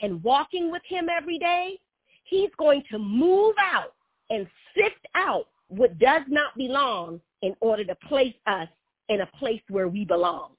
and 0.00 0.22
walking 0.22 0.70
with 0.70 0.82
him 0.86 1.08
every 1.10 1.38
day. 1.38 1.78
He's 2.24 2.50
going 2.58 2.82
to 2.90 2.98
move 2.98 3.54
out 3.60 3.94
and 4.30 4.46
sift 4.74 5.06
out 5.14 5.48
what 5.68 5.98
does 5.98 6.22
not 6.28 6.56
belong 6.56 7.20
in 7.42 7.54
order 7.60 7.84
to 7.84 7.94
place 8.08 8.34
us 8.46 8.68
in 9.08 9.20
a 9.20 9.26
place 9.38 9.62
where 9.68 9.88
we 9.88 10.04
belong. 10.04 10.50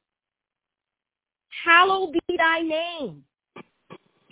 Hallowed 1.64 2.14
be 2.14 2.38
thy 2.38 2.62
name. 2.62 3.24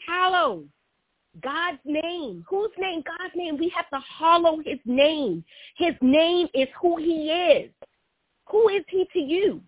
Hallowed 0.07 0.69
God's 1.41 1.79
name. 1.85 2.43
Whose 2.49 2.71
name? 2.77 3.03
God's 3.05 3.35
name. 3.35 3.57
We 3.57 3.69
have 3.75 3.89
to 3.89 3.99
hollow 3.99 4.59
his 4.65 4.79
name. 4.85 5.43
His 5.77 5.93
name 6.01 6.47
is 6.53 6.67
who 6.81 6.97
he 6.97 7.29
is. 7.29 7.71
Who 8.49 8.69
is 8.69 8.83
he 8.89 9.05
to 9.13 9.19
you? 9.19 9.61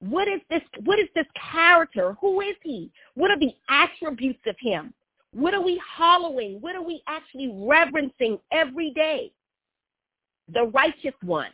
What 0.00 0.28
is 0.28 0.40
this 0.48 0.62
what 0.84 0.98
is 0.98 1.08
this 1.14 1.26
character? 1.52 2.16
Who 2.20 2.40
is 2.40 2.56
he? 2.62 2.90
What 3.14 3.30
are 3.30 3.38
the 3.38 3.52
attributes 3.68 4.40
of 4.46 4.56
him? 4.60 4.94
What 5.32 5.54
are 5.54 5.62
we 5.62 5.80
hollowing? 5.84 6.60
What 6.60 6.76
are 6.76 6.82
we 6.82 7.02
actually 7.06 7.50
reverencing 7.52 8.38
every 8.52 8.90
day? 8.92 9.32
The 10.52 10.66
righteous 10.66 11.14
one, 11.22 11.50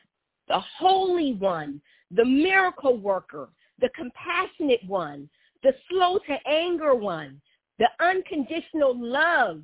the 0.46 0.60
holy 0.78 1.32
one, 1.32 1.80
the 2.10 2.24
miracle 2.24 2.96
worker, 2.96 3.48
the 3.80 3.88
compassionate 3.88 4.84
one, 4.86 5.28
the 5.62 5.74
slow 5.90 6.18
to 6.18 6.36
anger 6.46 6.94
one, 6.94 7.40
the 7.78 7.88
unconditional 8.00 8.94
love, 8.96 9.60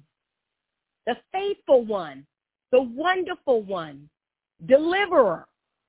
the 1.07 1.17
faithful 1.33 1.85
one, 1.85 2.27
the 2.73 2.83
wonderful 2.83 3.63
one, 3.63 4.09
deliverer, 4.67 5.47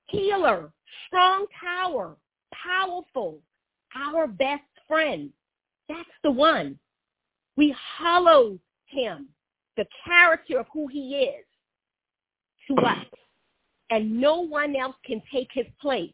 healer, 0.07 0.71
strong 1.07 1.45
tower, 1.59 2.15
powerful, 2.53 3.39
our 3.95 4.27
best 4.27 4.63
friend. 4.87 5.29
That's 5.89 6.09
the 6.23 6.31
one. 6.31 6.77
We 7.57 7.75
hollow 7.97 8.59
him, 8.85 9.27
the 9.77 9.85
character 10.05 10.59
of 10.59 10.67
who 10.73 10.87
he 10.87 11.15
is 11.15 11.45
to 12.67 12.75
us. 12.85 13.05
And 13.89 14.21
no 14.21 14.39
one 14.39 14.75
else 14.75 14.95
can 15.05 15.21
take 15.31 15.49
his 15.51 15.65
place. 15.81 16.13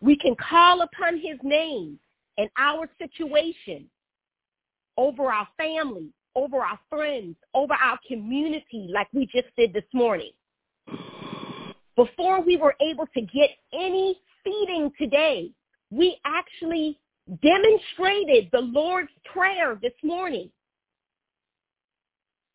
We 0.00 0.16
can 0.16 0.36
call 0.36 0.82
upon 0.82 1.16
his 1.16 1.38
name 1.42 1.98
in 2.36 2.48
our 2.58 2.88
situation 2.98 3.88
over 4.98 5.32
our 5.32 5.48
family, 5.56 6.10
over 6.34 6.58
our 6.58 6.78
friends, 6.90 7.36
over 7.54 7.72
our 7.72 7.98
community 8.06 8.90
like 8.92 9.08
we 9.14 9.24
just 9.26 9.48
did 9.56 9.72
this 9.72 9.84
morning. 9.94 10.32
Before 11.96 12.42
we 12.42 12.56
were 12.56 12.74
able 12.82 13.06
to 13.14 13.20
get 13.22 13.50
any 13.72 14.20
feeding 14.44 14.92
today, 14.98 15.50
we 15.90 16.18
actually 16.26 16.98
demonstrated 17.42 18.50
the 18.52 18.60
Lord's 18.60 19.10
Prayer 19.24 19.78
this 19.80 19.92
morning. 20.02 20.50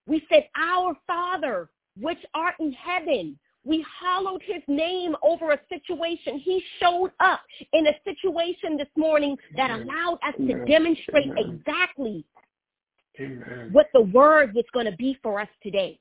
We 0.05 0.23
said, 0.29 0.47
Our 0.55 0.95
Father, 1.07 1.69
which 1.99 2.19
art 2.33 2.55
in 2.59 2.73
heaven, 2.73 3.39
We 3.65 3.85
hallowed 4.01 4.41
his 4.43 4.61
name 4.67 5.15
over 5.23 5.51
a 5.51 5.59
situation. 5.69 6.37
He 6.39 6.61
showed 6.81 7.11
up 7.21 7.41
in 7.71 7.87
a 7.87 7.93
situation 8.03 8.75
this 8.77 8.89
morning 8.97 9.37
that 9.55 9.71
allowed 9.71 10.19
us 10.27 10.35
to 10.37 10.65
demonstrate 10.65 11.31
exactly 11.37 12.25
Amen. 13.19 13.69
what 13.71 13.87
the 13.93 14.01
word 14.01 14.53
was 14.55 14.65
going 14.73 14.85
to 14.87 14.97
be 14.97 15.17
for 15.21 15.39
us 15.39 15.47
today. 15.61 15.99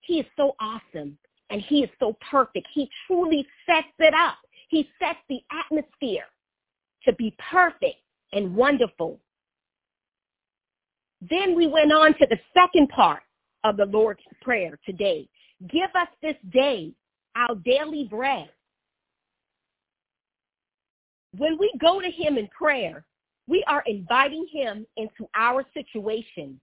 He 0.00 0.20
is 0.20 0.26
so 0.36 0.54
awesome 0.60 1.18
and 1.50 1.60
he 1.62 1.82
is 1.82 1.90
so 1.98 2.16
perfect. 2.30 2.66
He 2.72 2.88
truly 3.06 3.46
sets 3.66 3.88
it 3.98 4.14
up. 4.14 4.36
He 4.68 4.88
sets 4.98 5.18
the 5.28 5.40
atmosphere 5.50 6.24
to 7.04 7.12
be 7.14 7.34
perfect 7.50 7.96
and 8.32 8.54
wonderful. 8.54 9.18
Then 11.20 11.54
we 11.54 11.66
went 11.66 11.92
on 11.92 12.14
to 12.18 12.26
the 12.28 12.38
second 12.52 12.88
part 12.88 13.22
of 13.64 13.76
the 13.76 13.86
Lord's 13.86 14.20
Prayer 14.42 14.78
today. 14.84 15.28
Give 15.68 15.90
us 15.94 16.08
this 16.22 16.36
day 16.52 16.92
our 17.36 17.54
daily 17.56 18.04
bread. 18.04 18.50
When 21.36 21.58
we 21.58 21.72
go 21.80 22.00
to 22.00 22.10
him 22.10 22.36
in 22.36 22.48
prayer, 22.48 23.04
we 23.46 23.64
are 23.66 23.82
inviting 23.86 24.46
him 24.50 24.86
into 24.96 25.28
our 25.34 25.64
situation 25.74 26.60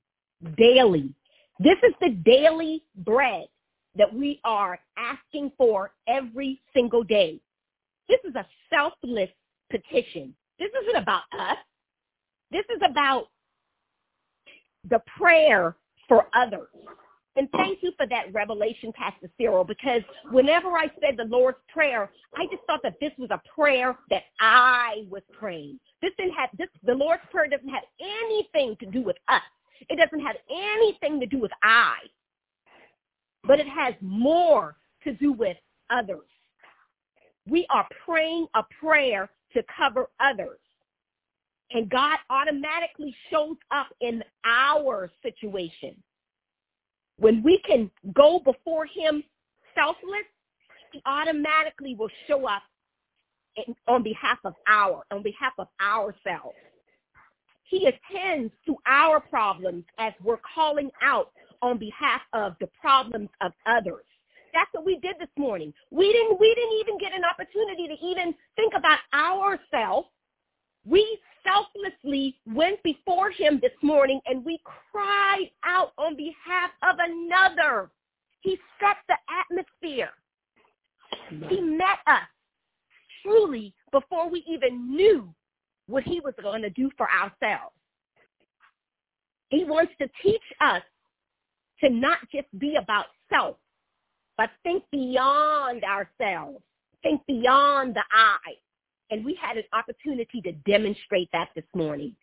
daily. 0.58 1.14
This 1.60 1.78
is 1.84 1.94
the 2.02 2.10
daily 2.10 2.84
bread 2.95 3.45
that 3.95 4.12
we 4.14 4.40
are 4.44 4.80
asking 4.98 5.52
for 5.58 5.91
every 6.08 6.62
single 6.74 7.03
day. 7.03 7.40
This 8.10 8.20
is 8.24 8.36
a 8.36 8.45
selfless 8.70 9.30
petition. 9.70 10.34
This 10.60 10.70
isn't 10.84 11.02
about 11.02 11.24
us. 11.38 11.58
This 12.52 12.66
is 12.76 12.82
about 12.90 13.28
the 14.90 15.02
prayer 15.18 15.76
for 16.08 16.28
others. 16.34 16.68
And 17.42 17.50
thank 17.54 17.82
you 17.82 17.92
for 17.98 18.06
that 18.06 18.32
revelation, 18.34 18.94
Pastor 18.94 19.28
Cyril, 19.36 19.64
because 19.64 20.04
whenever 20.30 20.78
I 20.78 20.92
said 21.02 21.18
the 21.18 21.24
Lord's 21.24 21.58
Prayer, 21.74 22.12
I 22.36 22.46
just 22.52 22.62
thought 22.68 22.82
that 22.84 22.98
this 23.02 23.14
was 23.18 23.32
a 23.32 23.42
prayer 23.56 23.98
that 24.12 24.26
I 24.40 25.06
was 25.10 25.24
praying. 25.32 25.80
This 26.04 26.12
didn't 26.20 26.36
have 26.36 26.50
this 26.60 26.68
the 26.84 26.94
Lord's 26.94 27.24
Prayer 27.32 27.48
doesn't 27.48 27.68
have 27.68 27.82
anything 28.00 28.76
to 28.80 28.86
do 28.86 29.02
with 29.02 29.16
us. 29.28 29.42
It 29.90 29.98
doesn't 29.98 30.24
have 30.24 30.36
anything 30.52 31.20
to 31.20 31.26
do 31.26 31.40
with 31.40 31.50
I. 31.64 31.96
But 33.44 33.60
it 33.60 33.68
has 33.68 33.96
more 34.02 34.76
to 35.04 35.14
do 35.14 35.34
with 35.34 35.58
others. 35.90 36.30
We 37.50 37.66
are 37.72 37.88
praying 38.06 38.50
a 38.54 38.62
prayer 38.80 39.32
to 39.54 39.64
cover 39.76 40.10
others. 40.20 40.60
And 41.72 41.90
God 41.90 42.18
automatically 42.30 43.16
shows 43.32 43.58
up 43.72 43.88
in 44.00 44.24
our 44.46 45.10
situation. 45.24 45.96
When 47.22 47.43
we 47.43 47.61
can 47.68 47.91
go 48.15 48.39
before 48.39 48.88
him 48.88 49.23
selfless, 49.76 50.26
he 50.91 51.03
automatically 51.06 51.93
will 51.93 52.10
show 52.27 52.48
up 52.48 52.64
on 53.88 54.02
behalf 54.02 54.39
of 54.43 54.56
our, 54.68 55.03
on 55.11 55.22
behalf 55.22 55.53
of 55.60 55.68
ourselves. 55.80 56.56
He 57.64 57.85
attends 57.85 58.52
to 58.65 58.76
our 58.88 59.19
problems 59.19 59.84
as 59.99 60.14
we're 60.23 60.39
calling 60.56 60.89
out 61.03 61.31
on 61.61 61.77
behalf 61.77 62.22
of 62.34 62.56
the 62.60 62.68
problems 62.81 63.30
of 63.41 63.52
others. 63.68 64.03
That's 64.52 64.69
what 64.72 64.84
we 64.84 64.98
did 64.99 65.18
this 65.19 65.30
morning. 65.38 65.72
We 65.91 66.11
didn't 66.11 66.39
we 66.39 66.53
didn't 66.56 66.80
even 66.80 66.98
get 66.98 67.14
an 67.14 67.22
opportunity 67.23 67.88
to 67.88 68.03
even 68.03 68.34
think 68.56 68.73
about 68.76 68.98
ourselves. 69.14 70.07
We 70.85 71.19
selflessly 71.44 72.38
went 72.48 72.82
before 72.84 73.32
him 73.32 73.60
this 73.62 73.72
morning 73.82 74.20
and 74.26 74.44
we 74.44 74.60
cried 74.92 75.50
out 75.64 75.94
on 75.98 76.16
behalf 76.16 76.72
of 76.84 76.98
another. 77.00 77.90
He 78.42 78.58
set 78.80 78.98
the 79.08 79.16
atmosphere. 79.40 80.12
He 81.50 81.62
met 81.62 82.00
us 82.08 82.28
truly 83.24 83.74
before 83.92 84.30
we 84.30 84.44
even 84.48 84.96
knew 84.96 85.34
what 85.88 86.04
he 86.04 86.20
was 86.20 86.34
going 86.42 86.62
to 86.62 86.70
do 86.72 86.90
for 86.98 87.08
ourselves. 87.12 87.76
He 89.50 89.66
wants 89.66 89.92
to 90.00 90.08
teach 90.24 90.42
us 90.62 90.82
to 91.84 91.90
not 91.90 92.20
just 92.34 92.48
be 92.58 92.76
about 92.76 93.08
self, 93.32 93.58
but 94.38 94.50
think 94.64 94.84
beyond 94.92 95.84
ourselves, 95.84 96.64
think 97.04 97.22
beyond 97.28 97.96
the 97.96 98.04
I. 98.12 98.38
And 99.12 99.26
we 99.26 99.38
had 99.40 99.58
an 99.58 99.64
opportunity 99.74 100.42
to 100.42 100.54
demonstrate 100.66 101.30
that 101.34 101.50
this 101.56 101.66
morning. 101.76 102.16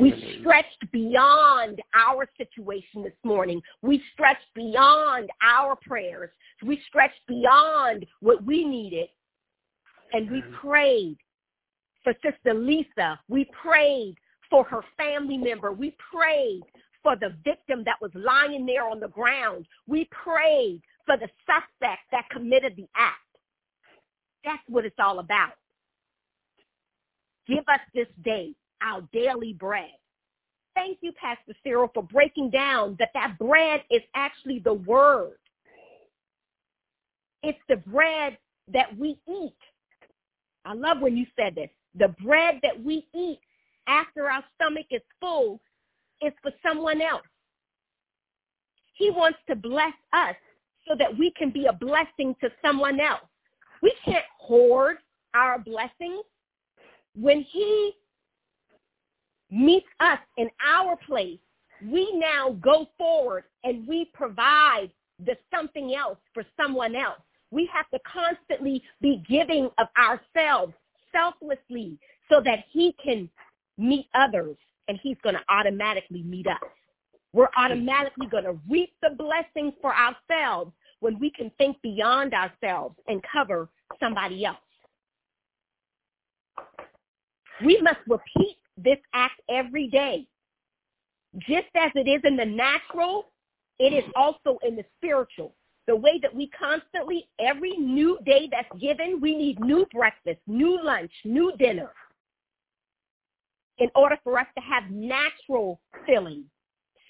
We 0.00 0.38
stretched 0.40 0.90
beyond 0.92 1.80
our 1.94 2.26
situation 2.36 3.02
this 3.02 3.12
morning. 3.24 3.60
We 3.82 4.02
stretched 4.12 4.52
beyond 4.54 5.30
our 5.42 5.76
prayers. 5.76 6.30
We 6.64 6.80
stretched 6.88 7.20
beyond 7.28 8.06
what 8.20 8.44
we 8.44 8.64
needed. 8.64 9.08
And 10.12 10.30
we 10.30 10.42
prayed 10.60 11.16
for 12.02 12.14
Sister 12.22 12.54
Lisa. 12.54 13.20
We 13.28 13.46
prayed 13.62 14.16
for 14.50 14.64
her 14.64 14.82
family 14.96 15.38
member. 15.38 15.72
We 15.72 15.96
prayed 16.12 16.62
for 17.02 17.16
the 17.16 17.34
victim 17.44 17.82
that 17.84 18.00
was 18.00 18.10
lying 18.14 18.66
there 18.66 18.88
on 18.88 19.00
the 19.00 19.08
ground. 19.08 19.66
We 19.86 20.08
prayed 20.10 20.82
for 21.04 21.16
the 21.16 21.28
suspect 21.46 22.02
that 22.10 22.28
committed 22.30 22.76
the 22.76 22.86
act. 22.94 23.18
That's 24.44 24.62
what 24.68 24.84
it's 24.84 24.96
all 24.98 25.18
about. 25.18 25.52
Give 27.46 27.64
us 27.68 27.80
this 27.94 28.08
day 28.24 28.54
our 28.82 29.02
daily 29.12 29.52
bread. 29.52 29.90
Thank 30.74 30.98
you, 31.02 31.12
Pastor 31.12 31.52
Cyril, 31.62 31.90
for 31.92 32.02
breaking 32.02 32.50
down 32.50 32.96
that 32.98 33.10
that 33.14 33.38
bread 33.38 33.82
is 33.90 34.02
actually 34.14 34.60
the 34.60 34.74
word. 34.74 35.36
It's 37.42 37.58
the 37.68 37.76
bread 37.76 38.38
that 38.72 38.96
we 38.96 39.18
eat. 39.28 39.56
I 40.64 40.74
love 40.74 41.00
when 41.00 41.16
you 41.16 41.26
said 41.36 41.54
this. 41.54 41.68
The 41.96 42.14
bread 42.24 42.60
that 42.62 42.82
we 42.82 43.06
eat 43.14 43.40
after 43.86 44.30
our 44.30 44.44
stomach 44.54 44.86
is 44.90 45.02
full 45.20 45.60
is 46.20 46.32
for 46.42 46.52
someone 46.62 47.02
else. 47.02 47.26
He 48.94 49.10
wants 49.10 49.38
to 49.48 49.56
bless 49.56 49.92
us 50.12 50.36
so 50.88 50.94
that 50.98 51.16
we 51.16 51.32
can 51.36 51.50
be 51.50 51.66
a 51.66 51.72
blessing 51.72 52.34
to 52.40 52.50
someone 52.64 53.00
else. 53.00 53.20
We 53.82 53.92
can't 54.04 54.24
hoard 54.38 54.98
our 55.34 55.58
blessings. 55.58 56.24
When 57.14 57.42
he 57.42 57.92
meets 59.50 59.86
us 60.00 60.18
in 60.38 60.48
our 60.66 60.96
place, 61.06 61.38
we 61.90 62.10
now 62.14 62.56
go 62.60 62.86
forward 62.96 63.44
and 63.64 63.86
we 63.86 64.10
provide 64.14 64.90
the 65.24 65.36
something 65.54 65.94
else 65.94 66.18
for 66.32 66.44
someone 66.56 66.96
else. 66.96 67.20
We 67.50 67.68
have 67.72 67.88
to 67.90 67.98
constantly 68.10 68.82
be 69.00 69.22
giving 69.28 69.68
of 69.78 69.88
ourselves 69.98 70.72
selflessly 71.12 71.98
so 72.30 72.40
that 72.44 72.64
he 72.70 72.94
can 73.02 73.28
meet 73.76 74.06
others 74.14 74.56
and 74.88 74.98
he's 75.02 75.18
going 75.22 75.34
to 75.34 75.42
automatically 75.48 76.22
meet 76.22 76.46
us. 76.46 76.60
We're 77.32 77.50
automatically 77.56 78.26
going 78.26 78.44
to 78.44 78.58
reap 78.68 78.92
the 79.02 79.10
blessings 79.10 79.74
for 79.80 79.94
ourselves 79.94 80.72
when 81.00 81.18
we 81.18 81.30
can 81.30 81.50
think 81.58 81.80
beyond 81.82 82.32
ourselves 82.34 82.96
and 83.08 83.22
cover 83.30 83.68
somebody 84.00 84.44
else. 84.44 84.58
We 87.64 87.80
must 87.80 88.00
repeat 88.06 88.56
this 88.76 88.98
act 89.14 89.40
every 89.48 89.88
day. 89.88 90.26
Just 91.38 91.68
as 91.74 91.90
it 91.94 92.08
is 92.08 92.20
in 92.24 92.36
the 92.36 92.44
natural, 92.44 93.26
it 93.78 93.92
is 93.92 94.04
also 94.14 94.58
in 94.62 94.76
the 94.76 94.84
spiritual. 94.98 95.54
The 95.86 95.96
way 95.96 96.18
that 96.22 96.34
we 96.34 96.48
constantly, 96.48 97.28
every 97.40 97.76
new 97.76 98.18
day 98.24 98.48
that's 98.50 98.68
given, 98.80 99.20
we 99.20 99.36
need 99.36 99.58
new 99.60 99.86
breakfast, 99.92 100.38
new 100.46 100.82
lunch, 100.82 101.10
new 101.24 101.52
dinner 101.58 101.90
in 103.78 103.90
order 103.94 104.16
for 104.22 104.38
us 104.38 104.46
to 104.56 104.62
have 104.62 104.90
natural 104.90 105.80
filling. 106.06 106.44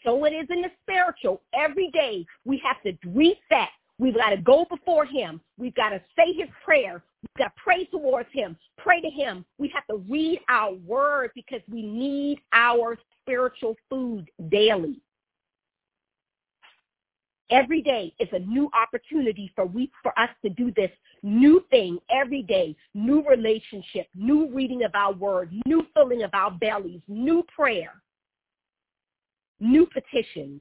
So 0.05 0.25
it 0.25 0.31
is 0.31 0.47
in 0.51 0.63
the 0.63 0.71
spiritual. 0.83 1.43
Every 1.55 1.91
day 1.91 2.25
we 2.45 2.63
have 2.65 2.83
to 2.83 2.97
reset. 3.11 3.69
We've 3.99 4.15
got 4.15 4.31
to 4.31 4.39
go 4.39 4.65
before 4.69 5.05
him. 5.05 5.41
We've 5.59 5.75
got 5.75 5.91
to 5.91 6.01
say 6.17 6.33
his 6.33 6.49
prayer. 6.65 7.05
We've 7.23 7.45
got 7.45 7.55
to 7.55 7.63
pray 7.63 7.85
towards 7.87 8.29
him, 8.33 8.57
pray 8.79 9.01
to 9.01 9.09
him. 9.09 9.45
We 9.59 9.73
have 9.75 9.87
to 9.87 9.97
read 10.09 10.41
our 10.49 10.75
word 10.75 11.31
because 11.35 11.61
we 11.71 11.83
need 11.83 12.41
our 12.53 12.99
spiritual 13.23 13.77
food 13.89 14.29
daily. 14.49 15.01
Every 17.51 17.83
day 17.83 18.15
is 18.19 18.29
a 18.33 18.39
new 18.39 18.71
opportunity 18.73 19.53
for 19.55 19.67
we 19.67 19.91
for 20.03 20.19
us 20.19 20.31
to 20.43 20.49
do 20.51 20.73
this 20.75 20.91
new 21.23 21.63
thing 21.71 21.99
every 22.11 22.43
day, 22.43 22.75
new 22.95 23.23
relationship, 23.29 24.09
new 24.15 24.51
reading 24.53 24.85
of 24.85 24.91
our 24.95 25.13
word, 25.13 25.53
new 25.67 25.87
filling 25.95 26.23
of 26.23 26.31
our 26.33 26.51
bellies, 26.51 27.03
new 27.09 27.45
prayer, 27.55 28.03
new 29.61 29.87
petitions. 29.87 30.61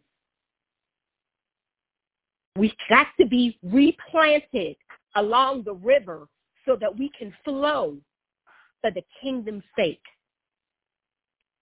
We've 2.58 2.72
got 2.90 3.08
to 3.20 3.26
be 3.26 3.58
replanted 3.64 4.76
along 5.16 5.64
the 5.64 5.74
river 5.76 6.28
so 6.66 6.78
that 6.80 6.98
we 6.98 7.10
can 7.18 7.34
flow 7.44 7.98
for 8.82 8.92
the 8.92 9.04
kingdom's 9.22 9.64
sake. 9.76 10.02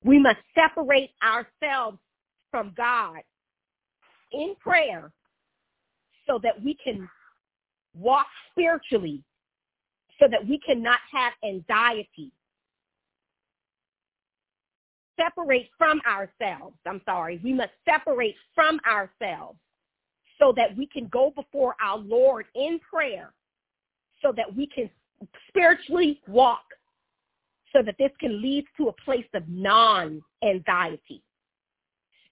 We 0.04 0.20
must 0.20 0.40
separate 0.56 1.12
ourselves 1.24 1.98
from 2.52 2.74
God 2.76 3.20
in 4.32 4.56
prayer 4.60 5.12
so 6.28 6.40
that 6.44 6.64
we 6.64 6.78
can 6.84 7.10
walk 7.94 8.28
spiritually 8.52 9.24
so 10.20 10.28
that 10.30 10.46
we 10.48 10.60
cannot 10.60 11.00
have 11.12 11.34
anxiety. 11.44 12.32
Separate 15.20 15.70
from 15.78 16.02
ourselves. 16.08 16.76
I'm 16.86 17.02
sorry. 17.06 17.40
We 17.44 17.54
must 17.54 17.72
separate 17.88 18.36
from 18.54 18.80
ourselves 18.90 19.58
so 20.40 20.54
that 20.56 20.76
we 20.78 20.88
can 20.88 21.08
go 21.08 21.32
before 21.36 21.76
our 21.82 21.98
Lord 21.98 22.46
in 22.56 22.80
prayer 22.90 23.34
so 24.22 24.34
that 24.36 24.56
we 24.56 24.68
can 24.68 24.90
spiritually 25.48 26.22
walk 26.28 26.64
so 27.74 27.82
that 27.84 27.96
this 28.00 28.12
can 28.20 28.42
lead 28.42 28.66
to 28.78 28.88
a 28.88 28.94
place 29.04 29.28
of 29.34 29.48
non-anxiety. 29.48 31.24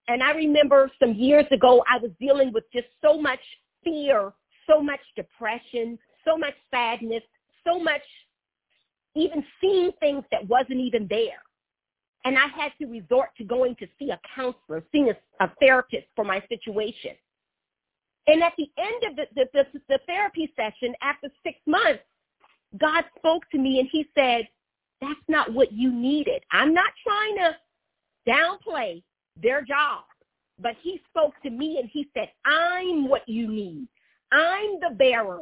And 0.07 0.23
I 0.23 0.31
remember 0.31 0.89
some 0.99 1.13
years 1.13 1.45
ago, 1.51 1.83
I 1.89 1.97
was 1.97 2.11
dealing 2.19 2.53
with 2.53 2.63
just 2.73 2.87
so 3.03 3.21
much 3.21 3.39
fear, 3.83 4.31
so 4.67 4.81
much 4.81 5.01
depression, 5.15 5.99
so 6.25 6.37
much 6.37 6.55
sadness, 6.71 7.23
so 7.65 7.79
much 7.79 8.01
even 9.15 9.43
seeing 9.59 9.91
things 9.99 10.23
that 10.31 10.47
wasn't 10.47 10.79
even 10.79 11.07
there. 11.09 11.41
And 12.23 12.37
I 12.37 12.47
had 12.47 12.71
to 12.79 12.85
resort 12.87 13.29
to 13.37 13.43
going 13.43 13.75
to 13.77 13.87
see 13.97 14.11
a 14.11 14.19
counselor, 14.35 14.83
seeing 14.91 15.09
a, 15.09 15.43
a 15.43 15.51
therapist 15.59 16.07
for 16.15 16.25
my 16.25 16.43
situation. 16.49 17.11
And 18.27 18.43
at 18.43 18.53
the 18.57 18.69
end 18.77 19.03
of 19.09 19.15
the, 19.15 19.25
the, 19.35 19.49
the, 19.53 19.79
the 19.87 19.99
therapy 20.05 20.51
session, 20.55 20.93
after 21.01 21.29
six 21.43 21.57
months, 21.65 22.03
God 22.77 23.05
spoke 23.17 23.49
to 23.51 23.57
me 23.57 23.79
and 23.79 23.87
he 23.91 24.05
said, 24.13 24.47
that's 25.01 25.19
not 25.27 25.53
what 25.53 25.71
you 25.71 25.91
needed. 25.91 26.43
I'm 26.51 26.73
not 26.73 26.91
trying 27.05 27.35
to 27.37 27.55
downplay 28.27 29.03
their 29.41 29.61
job, 29.61 30.03
but 30.59 30.75
he 30.81 31.01
spoke 31.09 31.33
to 31.43 31.49
me 31.49 31.77
and 31.79 31.89
he 31.91 32.09
said, 32.13 32.29
I'm 32.45 33.07
what 33.07 33.27
you 33.27 33.47
need. 33.47 33.87
I'm 34.31 34.79
the 34.81 34.95
bearer 34.95 35.41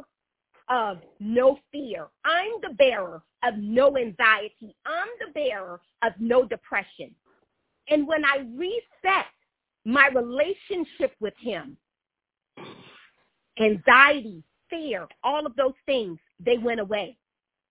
of 0.68 0.98
no 1.18 1.58
fear. 1.72 2.06
I'm 2.24 2.52
the 2.62 2.74
bearer 2.74 3.22
of 3.42 3.54
no 3.56 3.96
anxiety. 3.96 4.76
I'm 4.84 5.08
the 5.20 5.32
bearer 5.32 5.80
of 6.02 6.12
no 6.20 6.44
depression. 6.44 7.14
And 7.88 8.06
when 8.06 8.24
I 8.24 8.44
reset 8.54 9.26
my 9.84 10.08
relationship 10.08 11.14
with 11.20 11.34
him, 11.40 11.76
anxiety, 13.60 14.42
fear, 14.68 15.06
all 15.22 15.46
of 15.46 15.56
those 15.56 15.74
things, 15.86 16.18
they 16.44 16.58
went 16.58 16.80
away. 16.80 17.16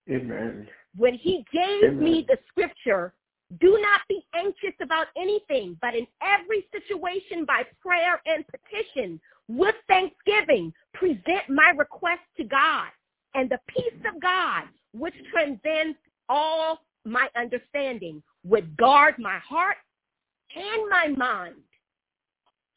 Amen. 0.10 0.68
When 0.96 1.14
he 1.16 1.46
gave 1.52 1.84
Amen. 1.84 2.04
me 2.04 2.26
the 2.28 2.38
scripture, 2.48 3.14
do 3.60 3.78
not 3.82 4.02
be 4.10 4.26
anxious 4.34 4.74
about 4.82 5.08
anything, 5.16 5.78
but 5.82 5.96
in 5.96 6.08
every 6.22 6.68
situation 6.72 7.46
by 7.46 7.64
prayer 7.82 8.22
and 8.26 8.44
petition, 8.48 9.20
with 9.48 9.76
thanksgiving, 9.88 10.74
present 10.94 11.48
my 11.50 11.72
request 11.78 12.22
to 12.38 12.44
God. 12.44 12.88
And 13.36 13.50
the 13.50 13.60
peace 13.68 14.02
of 14.12 14.20
God, 14.22 14.64
which 14.94 15.14
transcends 15.32 15.98
all 16.30 16.80
my 17.04 17.28
understanding, 17.36 18.24
would 18.44 18.76
guard 18.78 19.16
my 19.20 19.38
heart 19.40 19.78
and 20.56 20.90
my 20.90 21.08
mind. 21.16 21.56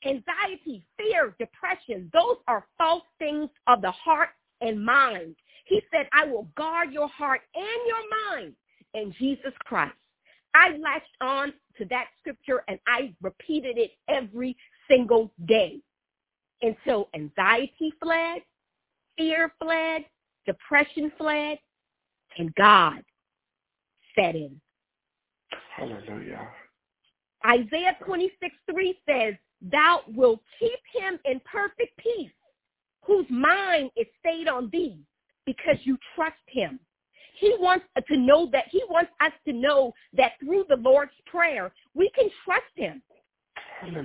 Anxiety, 0.04 0.84
fear, 0.96 1.34
depression, 1.38 2.10
those 2.12 2.36
are 2.46 2.66
false 2.76 3.02
things 3.18 3.50
of 3.66 3.82
the 3.82 3.90
heart 3.90 4.30
and 4.60 4.84
mind. 4.84 5.34
He 5.64 5.80
said, 5.92 6.08
I 6.12 6.24
will 6.24 6.48
guard 6.56 6.92
your 6.92 7.08
heart 7.08 7.40
and 7.54 7.64
your 7.86 8.32
mind 8.32 8.54
in 8.94 9.12
Jesus 9.18 9.52
Christ. 9.64 9.94
I 10.54 10.76
latched 10.78 11.16
on 11.20 11.52
to 11.76 11.84
that 11.86 12.06
scripture 12.18 12.62
and 12.68 12.78
I 12.86 13.14
repeated 13.22 13.76
it 13.76 13.92
every 14.08 14.56
single 14.88 15.32
day 15.46 15.80
until 16.62 17.08
anxiety 17.14 17.92
fled, 18.02 18.42
fear 19.16 19.52
fled, 19.60 20.04
depression 20.46 21.12
fled, 21.18 21.58
and 22.38 22.54
God 22.54 23.02
set 24.14 24.34
in. 24.34 24.60
Hallelujah. 25.76 26.48
Isaiah 27.46 27.96
26, 28.04 28.54
3 28.70 28.98
says, 29.08 29.34
Thou 29.60 30.02
wilt 30.08 30.40
keep 30.58 30.78
him 30.94 31.18
in 31.24 31.40
perfect 31.40 31.96
peace, 31.98 32.30
whose 33.04 33.26
mind 33.28 33.90
is 33.96 34.06
stayed 34.20 34.48
on 34.48 34.70
thee, 34.70 34.98
because 35.46 35.76
you 35.82 35.96
trust 36.14 36.36
him. 36.46 36.78
He 37.40 37.54
wants 37.58 37.86
to 37.96 38.16
know 38.16 38.48
that 38.52 38.64
he 38.70 38.82
wants 38.88 39.10
us 39.20 39.32
to 39.46 39.52
know 39.52 39.92
that 40.14 40.32
through 40.40 40.64
the 40.68 40.76
Lord's 40.76 41.12
prayer, 41.26 41.72
we 41.94 42.10
can 42.10 42.28
trust 42.44 42.64
him. 42.74 43.02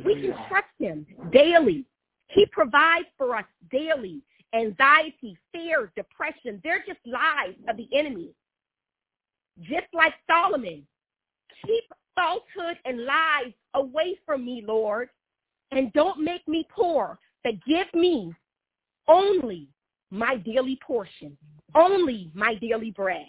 We 0.06 0.22
can 0.22 0.36
trust 0.50 0.68
him 0.80 1.06
daily. 1.32 1.86
He 2.28 2.46
provides 2.48 3.08
for 3.18 3.36
us 3.36 3.46
daily. 3.72 4.22
Anxiety, 4.54 5.36
fear, 5.52 5.92
depression, 5.96 6.62
they're 6.64 6.84
just 6.88 7.00
lies 7.08 7.56
of 7.68 7.76
the 7.78 7.90
enemy. 7.92 8.30
Just 9.62 9.88
like 9.94 10.14
Solomon, 10.28 10.86
keep 11.66 11.84
falsehood 12.16 12.78
and 12.86 13.06
lies 13.06 13.54
away 13.74 14.16
from 14.28 14.46
me, 14.46 14.64
Lord, 14.66 15.10
and 15.78 15.92
don't 15.94 16.24
make 16.24 16.48
me 16.48 16.68
poor, 16.70 17.20
but 17.44 17.54
give 17.66 17.88
me 17.94 18.34
only 19.08 19.68
my 20.12 20.36
daily 20.38 20.80
portion, 20.86 21.38
only 21.76 22.32
my 22.34 22.56
daily 22.56 22.92
bread. 22.92 23.28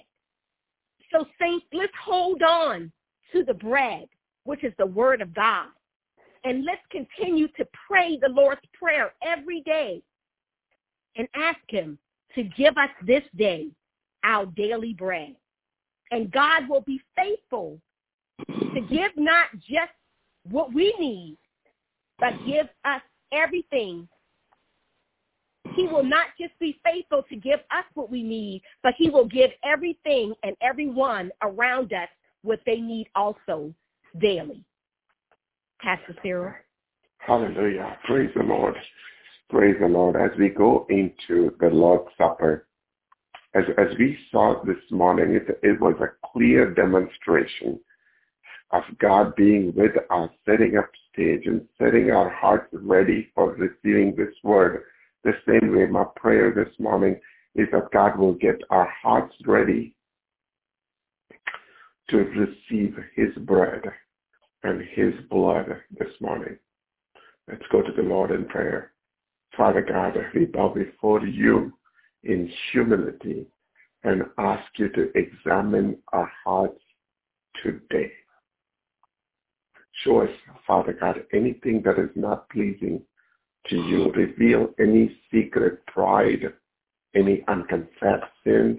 So 1.13 1.25
saints, 1.41 1.67
let's 1.73 1.93
hold 2.03 2.43
on 2.43 2.93
to 3.33 3.45
the 3.45 3.55
bread, 3.55 4.07
which 4.45 4.65
is 4.65 4.73
the 4.79 4.87
word 4.87 5.21
of 5.21 5.35
God. 5.35 5.69
And 6.45 6.65
let's 6.65 6.83
continue 6.91 7.49
to 7.57 7.67
pray 7.89 8.19
the 8.21 8.29
Lord's 8.29 8.61
Prayer 8.79 9.15
every 9.27 9.63
day 9.63 10.03
and 11.17 11.27
ask 11.35 11.61
him 11.69 11.99
to 12.35 12.43
give 12.43 12.77
us 12.77 12.91
this 13.07 13.23
day 13.37 13.69
our 14.25 14.47
daily 14.47 14.93
bread. 14.93 15.35
And 16.11 16.31
God 16.31 16.69
will 16.69 16.83
be 16.83 17.01
faithful 17.17 17.81
to 18.49 18.81
give 18.91 19.13
not 19.17 19.47
just 19.59 19.93
what 20.51 20.75
we 20.75 20.95
need, 20.99 21.39
but 22.19 22.33
give 22.47 22.67
us 22.85 23.03
everything. 23.33 24.09
He 25.75 25.87
will 25.87 26.05
not 26.05 26.27
just 26.39 26.57
be 26.59 26.79
faithful 26.85 27.25
to 27.29 27.37
give 27.37 27.61
us 27.71 27.85
what 27.95 28.11
we 28.11 28.23
need, 28.23 28.63
but 28.83 28.95
he 28.97 29.11
will 29.11 29.25
give 29.25 29.51
everything 29.65 30.35
and 30.43 30.57
everyone 30.61 31.31
around 31.43 31.93
us 31.93 32.09
what 32.43 32.61
they 32.67 32.77
need 32.77 33.09
also 33.15 33.75
daily. 34.21 34.63
Pastor 35.81 36.15
Cyril. 36.23 36.55
Hallelujah. 37.19 37.99
Praise 38.05 38.31
the 38.37 38.43
Lord. 38.43 38.75
Praise 39.51 39.77
the 39.81 39.89
Lord. 39.89 40.17
As 40.17 40.37
we 40.39 40.49
go 40.49 40.87
into 40.91 41.55
the 41.61 41.69
Lord's 41.69 42.11
Supper, 42.19 42.67
as, 43.55 43.65
as 43.79 43.97
we 43.99 44.19
saw 44.31 44.63
this 44.65 44.77
morning, 44.91 45.35
it, 45.35 45.59
it 45.63 45.81
was 45.81 45.95
a 46.01 46.29
clear 46.33 46.73
demonstration 46.75 47.79
of 48.75 48.83
God 48.99 49.37
being 49.37 49.73
with 49.77 49.93
us, 50.11 50.31
setting 50.45 50.77
up 50.77 50.91
stage 51.13 51.47
and 51.47 51.63
setting 51.79 52.11
our 52.11 52.29
hearts 52.29 52.69
ready 52.73 53.31
for 53.35 53.53
receiving 53.53 54.15
this 54.17 54.35
word. 54.43 54.83
The 55.23 55.33
same 55.47 55.75
way 55.75 55.87
my 55.87 56.05
prayer 56.17 56.53
this 56.53 56.75
morning 56.79 57.21
is 57.55 57.69
that 57.73 57.93
God 57.93 58.19
will 58.19 58.35
get 58.35 58.61
our 58.71 58.93
hearts 59.03 59.35
ready 59.47 59.95
to 62.11 62.17
receive 62.17 62.97
his 63.15 63.33
bread 63.45 63.83
and 64.65 64.83
his 64.93 65.15
blood 65.31 65.67
this 65.99 66.13
morning. 66.21 66.57
Let's 67.49 67.63
go 67.71 67.81
to 67.81 67.93
the 67.93 68.03
Lord 68.03 68.31
in 68.31 68.47
prayer. 68.47 68.93
Father 69.57 69.83
God, 69.83 70.17
we 70.35 70.47
bow 70.47 70.71
before 70.75 71.25
you 71.25 71.73
in 72.25 72.51
humility 72.73 73.47
and 74.03 74.25
ask 74.39 74.65
you 74.79 74.89
to 74.91 75.11
examine 75.17 75.97
our 76.13 76.31
hearts 76.45 76.81
today. 77.63 78.11
Us, 80.07 80.29
Father 80.67 80.97
God, 80.99 81.25
anything 81.33 81.83
that 81.85 81.99
is 81.99 82.11
not 82.15 82.49
pleasing 82.51 83.03
to 83.69 83.77
you. 83.77 84.13
Reveal 84.13 84.69
any 84.79 85.17
secret 85.33 85.85
pride, 85.87 86.53
any 87.15 87.43
unconfessed 87.49 88.31
sins, 88.45 88.79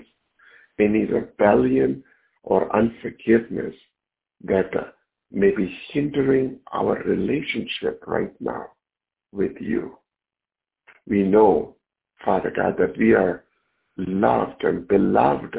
any 0.80 1.06
rebellion 1.06 2.04
or 2.44 2.74
unforgiveness 2.76 3.74
that 4.44 4.70
uh, 4.76 4.84
may 5.32 5.52
be 5.56 5.76
hindering 5.92 6.60
our 6.72 7.02
relationship 7.04 8.04
right 8.06 8.34
now 8.40 8.68
with 9.32 9.54
you. 9.60 9.98
We 11.08 11.24
know, 11.24 11.76
Father 12.24 12.52
God, 12.56 12.76
that 12.78 12.98
we 12.98 13.14
are 13.14 13.44
loved 13.98 14.64
and 14.64 14.88
beloved 14.88 15.56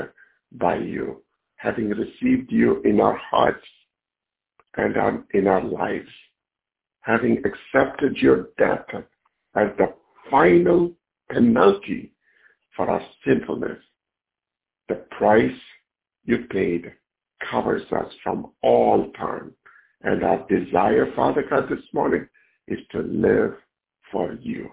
by 0.53 0.77
you, 0.77 1.23
having 1.57 1.91
received 1.91 2.53
you 2.53 2.81
in 2.83 3.01
our 3.01 3.17
hearts 3.17 3.67
and 4.77 5.25
in 5.33 5.47
our 5.47 5.63
lives, 5.63 6.09
having 7.01 7.43
accepted 7.45 8.17
your 8.17 8.49
death 8.59 8.87
as 9.55 9.69
the 9.79 9.95
final 10.31 10.93
penalty 11.31 12.13
for 12.77 12.91
our 12.91 13.03
sinfulness. 13.25 13.79
The 14.89 14.97
price 15.19 15.59
you 16.25 16.45
paid 16.51 16.93
covers 17.51 17.83
us 17.93 18.13
from 18.23 18.53
all 18.63 19.11
time. 19.13 19.53
And 20.03 20.23
our 20.23 20.47
desire, 20.49 21.13
Father 21.15 21.45
God, 21.49 21.69
this 21.69 21.85
morning 21.93 22.29
is 22.69 22.79
to 22.93 23.01
live 23.01 23.55
for 24.13 24.35
you. 24.41 24.69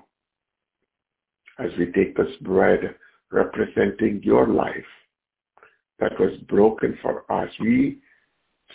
As 1.59 1.71
we 1.77 1.91
take 1.91 2.17
this 2.17 2.35
bread, 2.41 2.95
representing 3.31 4.21
your 4.23 4.47
life 4.47 4.73
that 5.99 6.19
was 6.19 6.38
broken 6.47 6.97
for 7.01 7.31
us. 7.31 7.49
We 7.59 7.99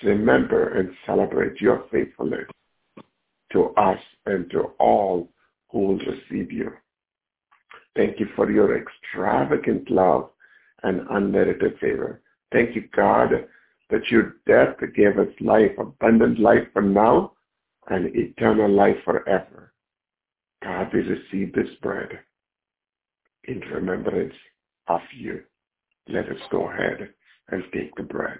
remember 0.02 0.78
and 0.78 0.90
celebrate 1.06 1.60
your 1.60 1.84
faithfulness 1.90 2.46
to 3.52 3.66
us 3.76 3.98
and 4.26 4.50
to 4.50 4.60
all 4.78 5.28
who 5.70 5.78
will 5.78 5.98
receive 5.98 6.52
you. 6.52 6.72
Thank 7.96 8.20
you 8.20 8.26
for 8.36 8.50
your 8.50 8.78
extravagant 8.78 9.90
love 9.90 10.30
and 10.82 11.06
unmerited 11.10 11.78
favor. 11.80 12.22
Thank 12.52 12.76
you, 12.76 12.88
God, 12.94 13.30
that 13.90 14.10
your 14.10 14.36
death 14.46 14.76
gave 14.94 15.18
us 15.18 15.28
life, 15.40 15.72
abundant 15.78 16.38
life 16.38 16.66
for 16.72 16.82
now 16.82 17.32
and 17.88 18.14
eternal 18.14 18.70
life 18.70 18.96
forever. 19.04 19.72
God, 20.62 20.90
we 20.92 21.00
receive 21.00 21.52
this 21.52 21.74
bread 21.82 22.20
in 23.44 23.60
remembrance 23.60 24.34
of 24.88 25.00
you. 25.16 25.42
Let 26.08 26.28
us 26.28 26.40
go 26.50 26.68
ahead 26.68 27.10
and 27.48 27.64
take 27.72 27.94
the 27.96 28.02
bread. 28.02 28.38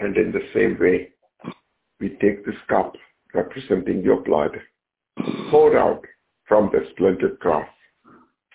And 0.00 0.16
in 0.16 0.32
the 0.32 0.40
same 0.54 0.78
way, 0.80 1.10
we 2.00 2.16
take 2.20 2.44
this 2.44 2.54
cup 2.68 2.94
representing 3.34 4.02
your 4.02 4.22
blood, 4.22 4.58
poured 5.50 5.76
out 5.76 6.02
from 6.48 6.70
the 6.72 6.86
splendid 6.92 7.38
cross. 7.40 7.68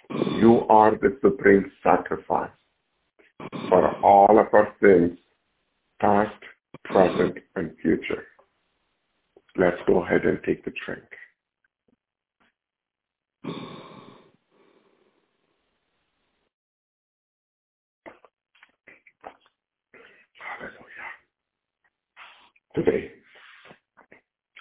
You 0.09 0.65
are 0.69 0.91
the 0.91 1.17
supreme 1.23 1.71
sacrifice 1.83 2.49
for 3.69 3.95
all 4.03 4.39
of 4.39 4.47
our 4.53 4.73
sins, 4.81 5.17
past, 6.01 6.33
present, 6.83 7.37
and 7.55 7.71
future. 7.81 8.23
Let's 9.55 9.77
go 9.87 10.03
ahead 10.03 10.25
and 10.25 10.39
take 10.45 10.65
the 10.65 10.73
drink. 10.85 11.03
Hallelujah. 20.39 20.85
Today, 22.75 23.09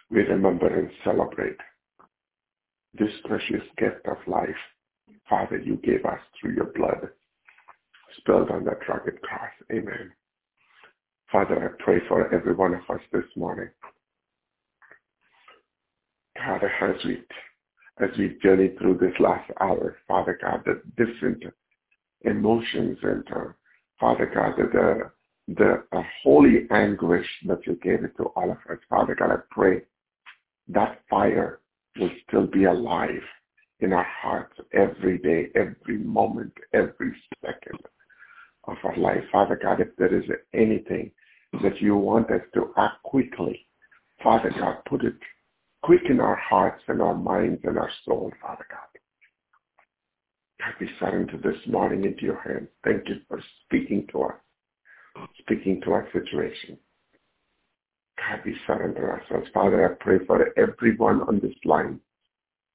we 0.09 0.21
remember 0.23 0.69
and 0.69 0.89
celebrate 1.03 1.57
this 2.97 3.11
precious 3.25 3.63
gift 3.77 4.07
of 4.07 4.19
life, 4.29 4.49
Father, 5.29 5.59
you 5.59 5.77
gave 5.79 6.05
us 6.05 6.21
through 6.41 6.55
your 6.55 6.73
blood 6.77 7.09
spilled 8.19 8.51
on 8.51 8.65
that 8.65 8.89
rugged 8.89 9.21
cross. 9.23 9.51
Amen. 9.73 10.13
Father, 11.33 11.65
I 11.77 11.83
pray 11.83 11.99
for 12.09 12.33
every 12.33 12.55
one 12.55 12.75
of 12.75 12.83
us 12.89 13.03
this 13.13 13.25
morning. 13.37 13.69
God, 16.37 16.63
as 16.63 17.05
we, 17.05 17.21
as 18.01 18.11
we 18.17 18.39
journey 18.43 18.71
through 18.79 18.99
this 18.99 19.19
last 19.19 19.51
hour, 19.61 19.97
Father 20.07 20.39
God, 20.41 20.63
the 20.65 20.83
different 20.97 21.43
emotions 22.23 22.99
and, 23.03 23.25
uh, 23.35 23.53
Father 23.99 24.31
God, 24.33 24.55
the, 24.57 25.11
the 25.49 25.85
uh, 25.93 26.03
holy 26.23 26.67
anguish 26.71 27.27
that 27.47 27.67
you 27.67 27.79
gave 27.83 28.05
it 28.05 28.17
to 28.17 28.25
all 28.37 28.51
of 28.51 28.59
us. 28.71 28.79
Father 28.89 29.15
God, 29.15 29.31
I 29.31 29.37
pray 29.51 29.83
that 30.69 31.01
fire 31.11 31.61
will 31.99 32.11
still 32.27 32.47
be 32.47 32.65
alive 32.65 33.23
in 33.81 33.93
our 33.93 34.07
hearts 34.23 34.59
every 34.73 35.19
day, 35.19 35.49
every 35.55 35.99
moment, 35.99 36.53
every 36.73 37.15
second 37.45 37.81
of 38.67 38.77
our 38.83 38.97
life. 38.97 39.23
Father 39.31 39.59
God, 39.61 39.81
if 39.81 39.95
there 39.97 40.15
is 40.15 40.25
anything 40.55 41.11
that 41.63 41.81
you 41.81 41.97
want 41.97 42.31
us 42.31 42.41
to 42.55 42.73
act 42.77 43.03
quickly, 43.03 43.67
Father 44.23 44.51
God, 44.59 44.79
put 44.89 45.05
it 45.05 45.15
quick 45.83 46.03
in 46.09 46.21
our 46.21 46.37
hearts 46.37 46.83
and 46.89 47.03
our 47.03 47.15
minds 47.15 47.61
and 47.65 47.79
our 47.79 47.91
soul, 48.07 48.33
Father 48.41 48.67
God. 48.71 48.81
God, 50.61 50.75
we 50.81 50.89
surrender 50.99 51.37
this 51.37 51.61
morning 51.67 52.05
into 52.05 52.23
your 52.23 52.41
hands. 52.41 52.69
Thank 52.85 53.09
you 53.09 53.17
for 53.29 53.43
speaking 53.67 54.07
to 54.13 54.23
us, 54.23 54.35
speaking 55.39 55.81
to 55.83 55.93
our 55.93 56.09
situation. 56.13 56.79
God, 58.17 58.41
we 58.45 58.57
surrender 58.67 59.11
ourselves. 59.11 59.49
Father, 59.53 59.85
I 59.85 60.03
pray 60.03 60.25
for 60.27 60.57
everyone 60.59 61.23
on 61.23 61.41
this 61.41 61.55
line. 61.65 62.01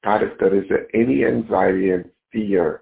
God, 0.04 0.24
if 0.24 0.38
there 0.40 0.56
is 0.56 0.70
any 0.94 1.26
anxiety 1.26 1.92
and 1.92 2.06
fear, 2.32 2.82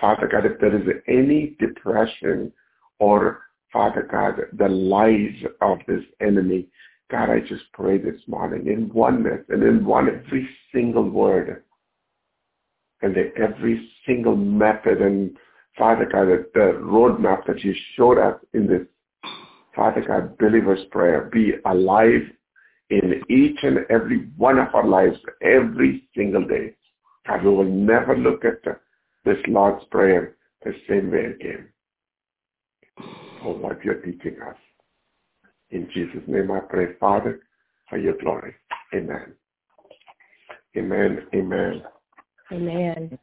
Father 0.00 0.28
God, 0.30 0.46
if 0.46 0.58
there 0.60 0.76
is 0.76 1.02
any 1.08 1.56
depression 1.58 2.52
or, 2.98 3.42
Father 3.72 4.06
God, 4.10 4.40
the 4.58 4.68
lies 4.68 5.42
of 5.60 5.78
this 5.86 6.04
enemy, 6.20 6.68
God, 7.10 7.30
I 7.30 7.40
just 7.40 7.64
pray 7.72 7.98
this 7.98 8.20
morning 8.26 8.66
in 8.66 8.92
oneness 8.92 9.44
and 9.48 9.62
in 9.62 9.84
one 9.84 10.08
every 10.08 10.48
single 10.72 11.08
word 11.08 11.62
and 13.02 13.16
every 13.36 13.90
single 14.06 14.36
method 14.36 15.00
and 15.00 15.36
Father 15.78 16.08
God, 16.10 16.28
the 16.54 16.78
roadmap 16.80 17.46
that 17.46 17.62
you 17.62 17.74
showed 17.96 18.18
us 18.18 18.40
in 18.54 18.66
this 18.66 18.86
Father 19.76 20.02
God, 20.06 20.38
believer's 20.38 20.84
prayer 20.90 21.28
be 21.30 21.52
alive 21.66 22.22
in 22.88 23.22
each 23.28 23.58
and 23.62 23.80
every 23.90 24.30
one 24.38 24.58
of 24.58 24.74
our 24.74 24.86
lives 24.86 25.18
every 25.42 26.08
single 26.16 26.46
day. 26.46 26.72
God, 27.26 27.44
we 27.44 27.50
will 27.50 27.64
never 27.64 28.16
look 28.16 28.44
at 28.46 28.62
this 29.24 29.36
Lord's 29.46 29.84
Prayer 29.90 30.36
the 30.64 30.72
same 30.88 31.10
way 31.10 31.26
again. 31.26 31.68
For 33.42 33.54
what 33.54 33.84
you're 33.84 34.00
teaching 34.00 34.36
us. 34.48 34.56
In 35.70 35.90
Jesus' 35.92 36.22
name 36.26 36.50
I 36.50 36.60
pray, 36.60 36.94
Father, 36.98 37.40
for 37.90 37.98
your 37.98 38.16
glory. 38.16 38.54
Amen. 38.94 39.34
Amen. 40.76 41.26
Amen. 41.34 41.82
Amen. 42.50 43.18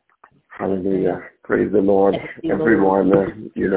Hallelujah. 0.58 1.20
Praise 1.44 1.72
the 1.72 1.80
Lord. 1.80 2.16
Everyone, 2.50 3.12
uh, 3.12 3.26
you 3.56 3.66
know, 3.66 3.72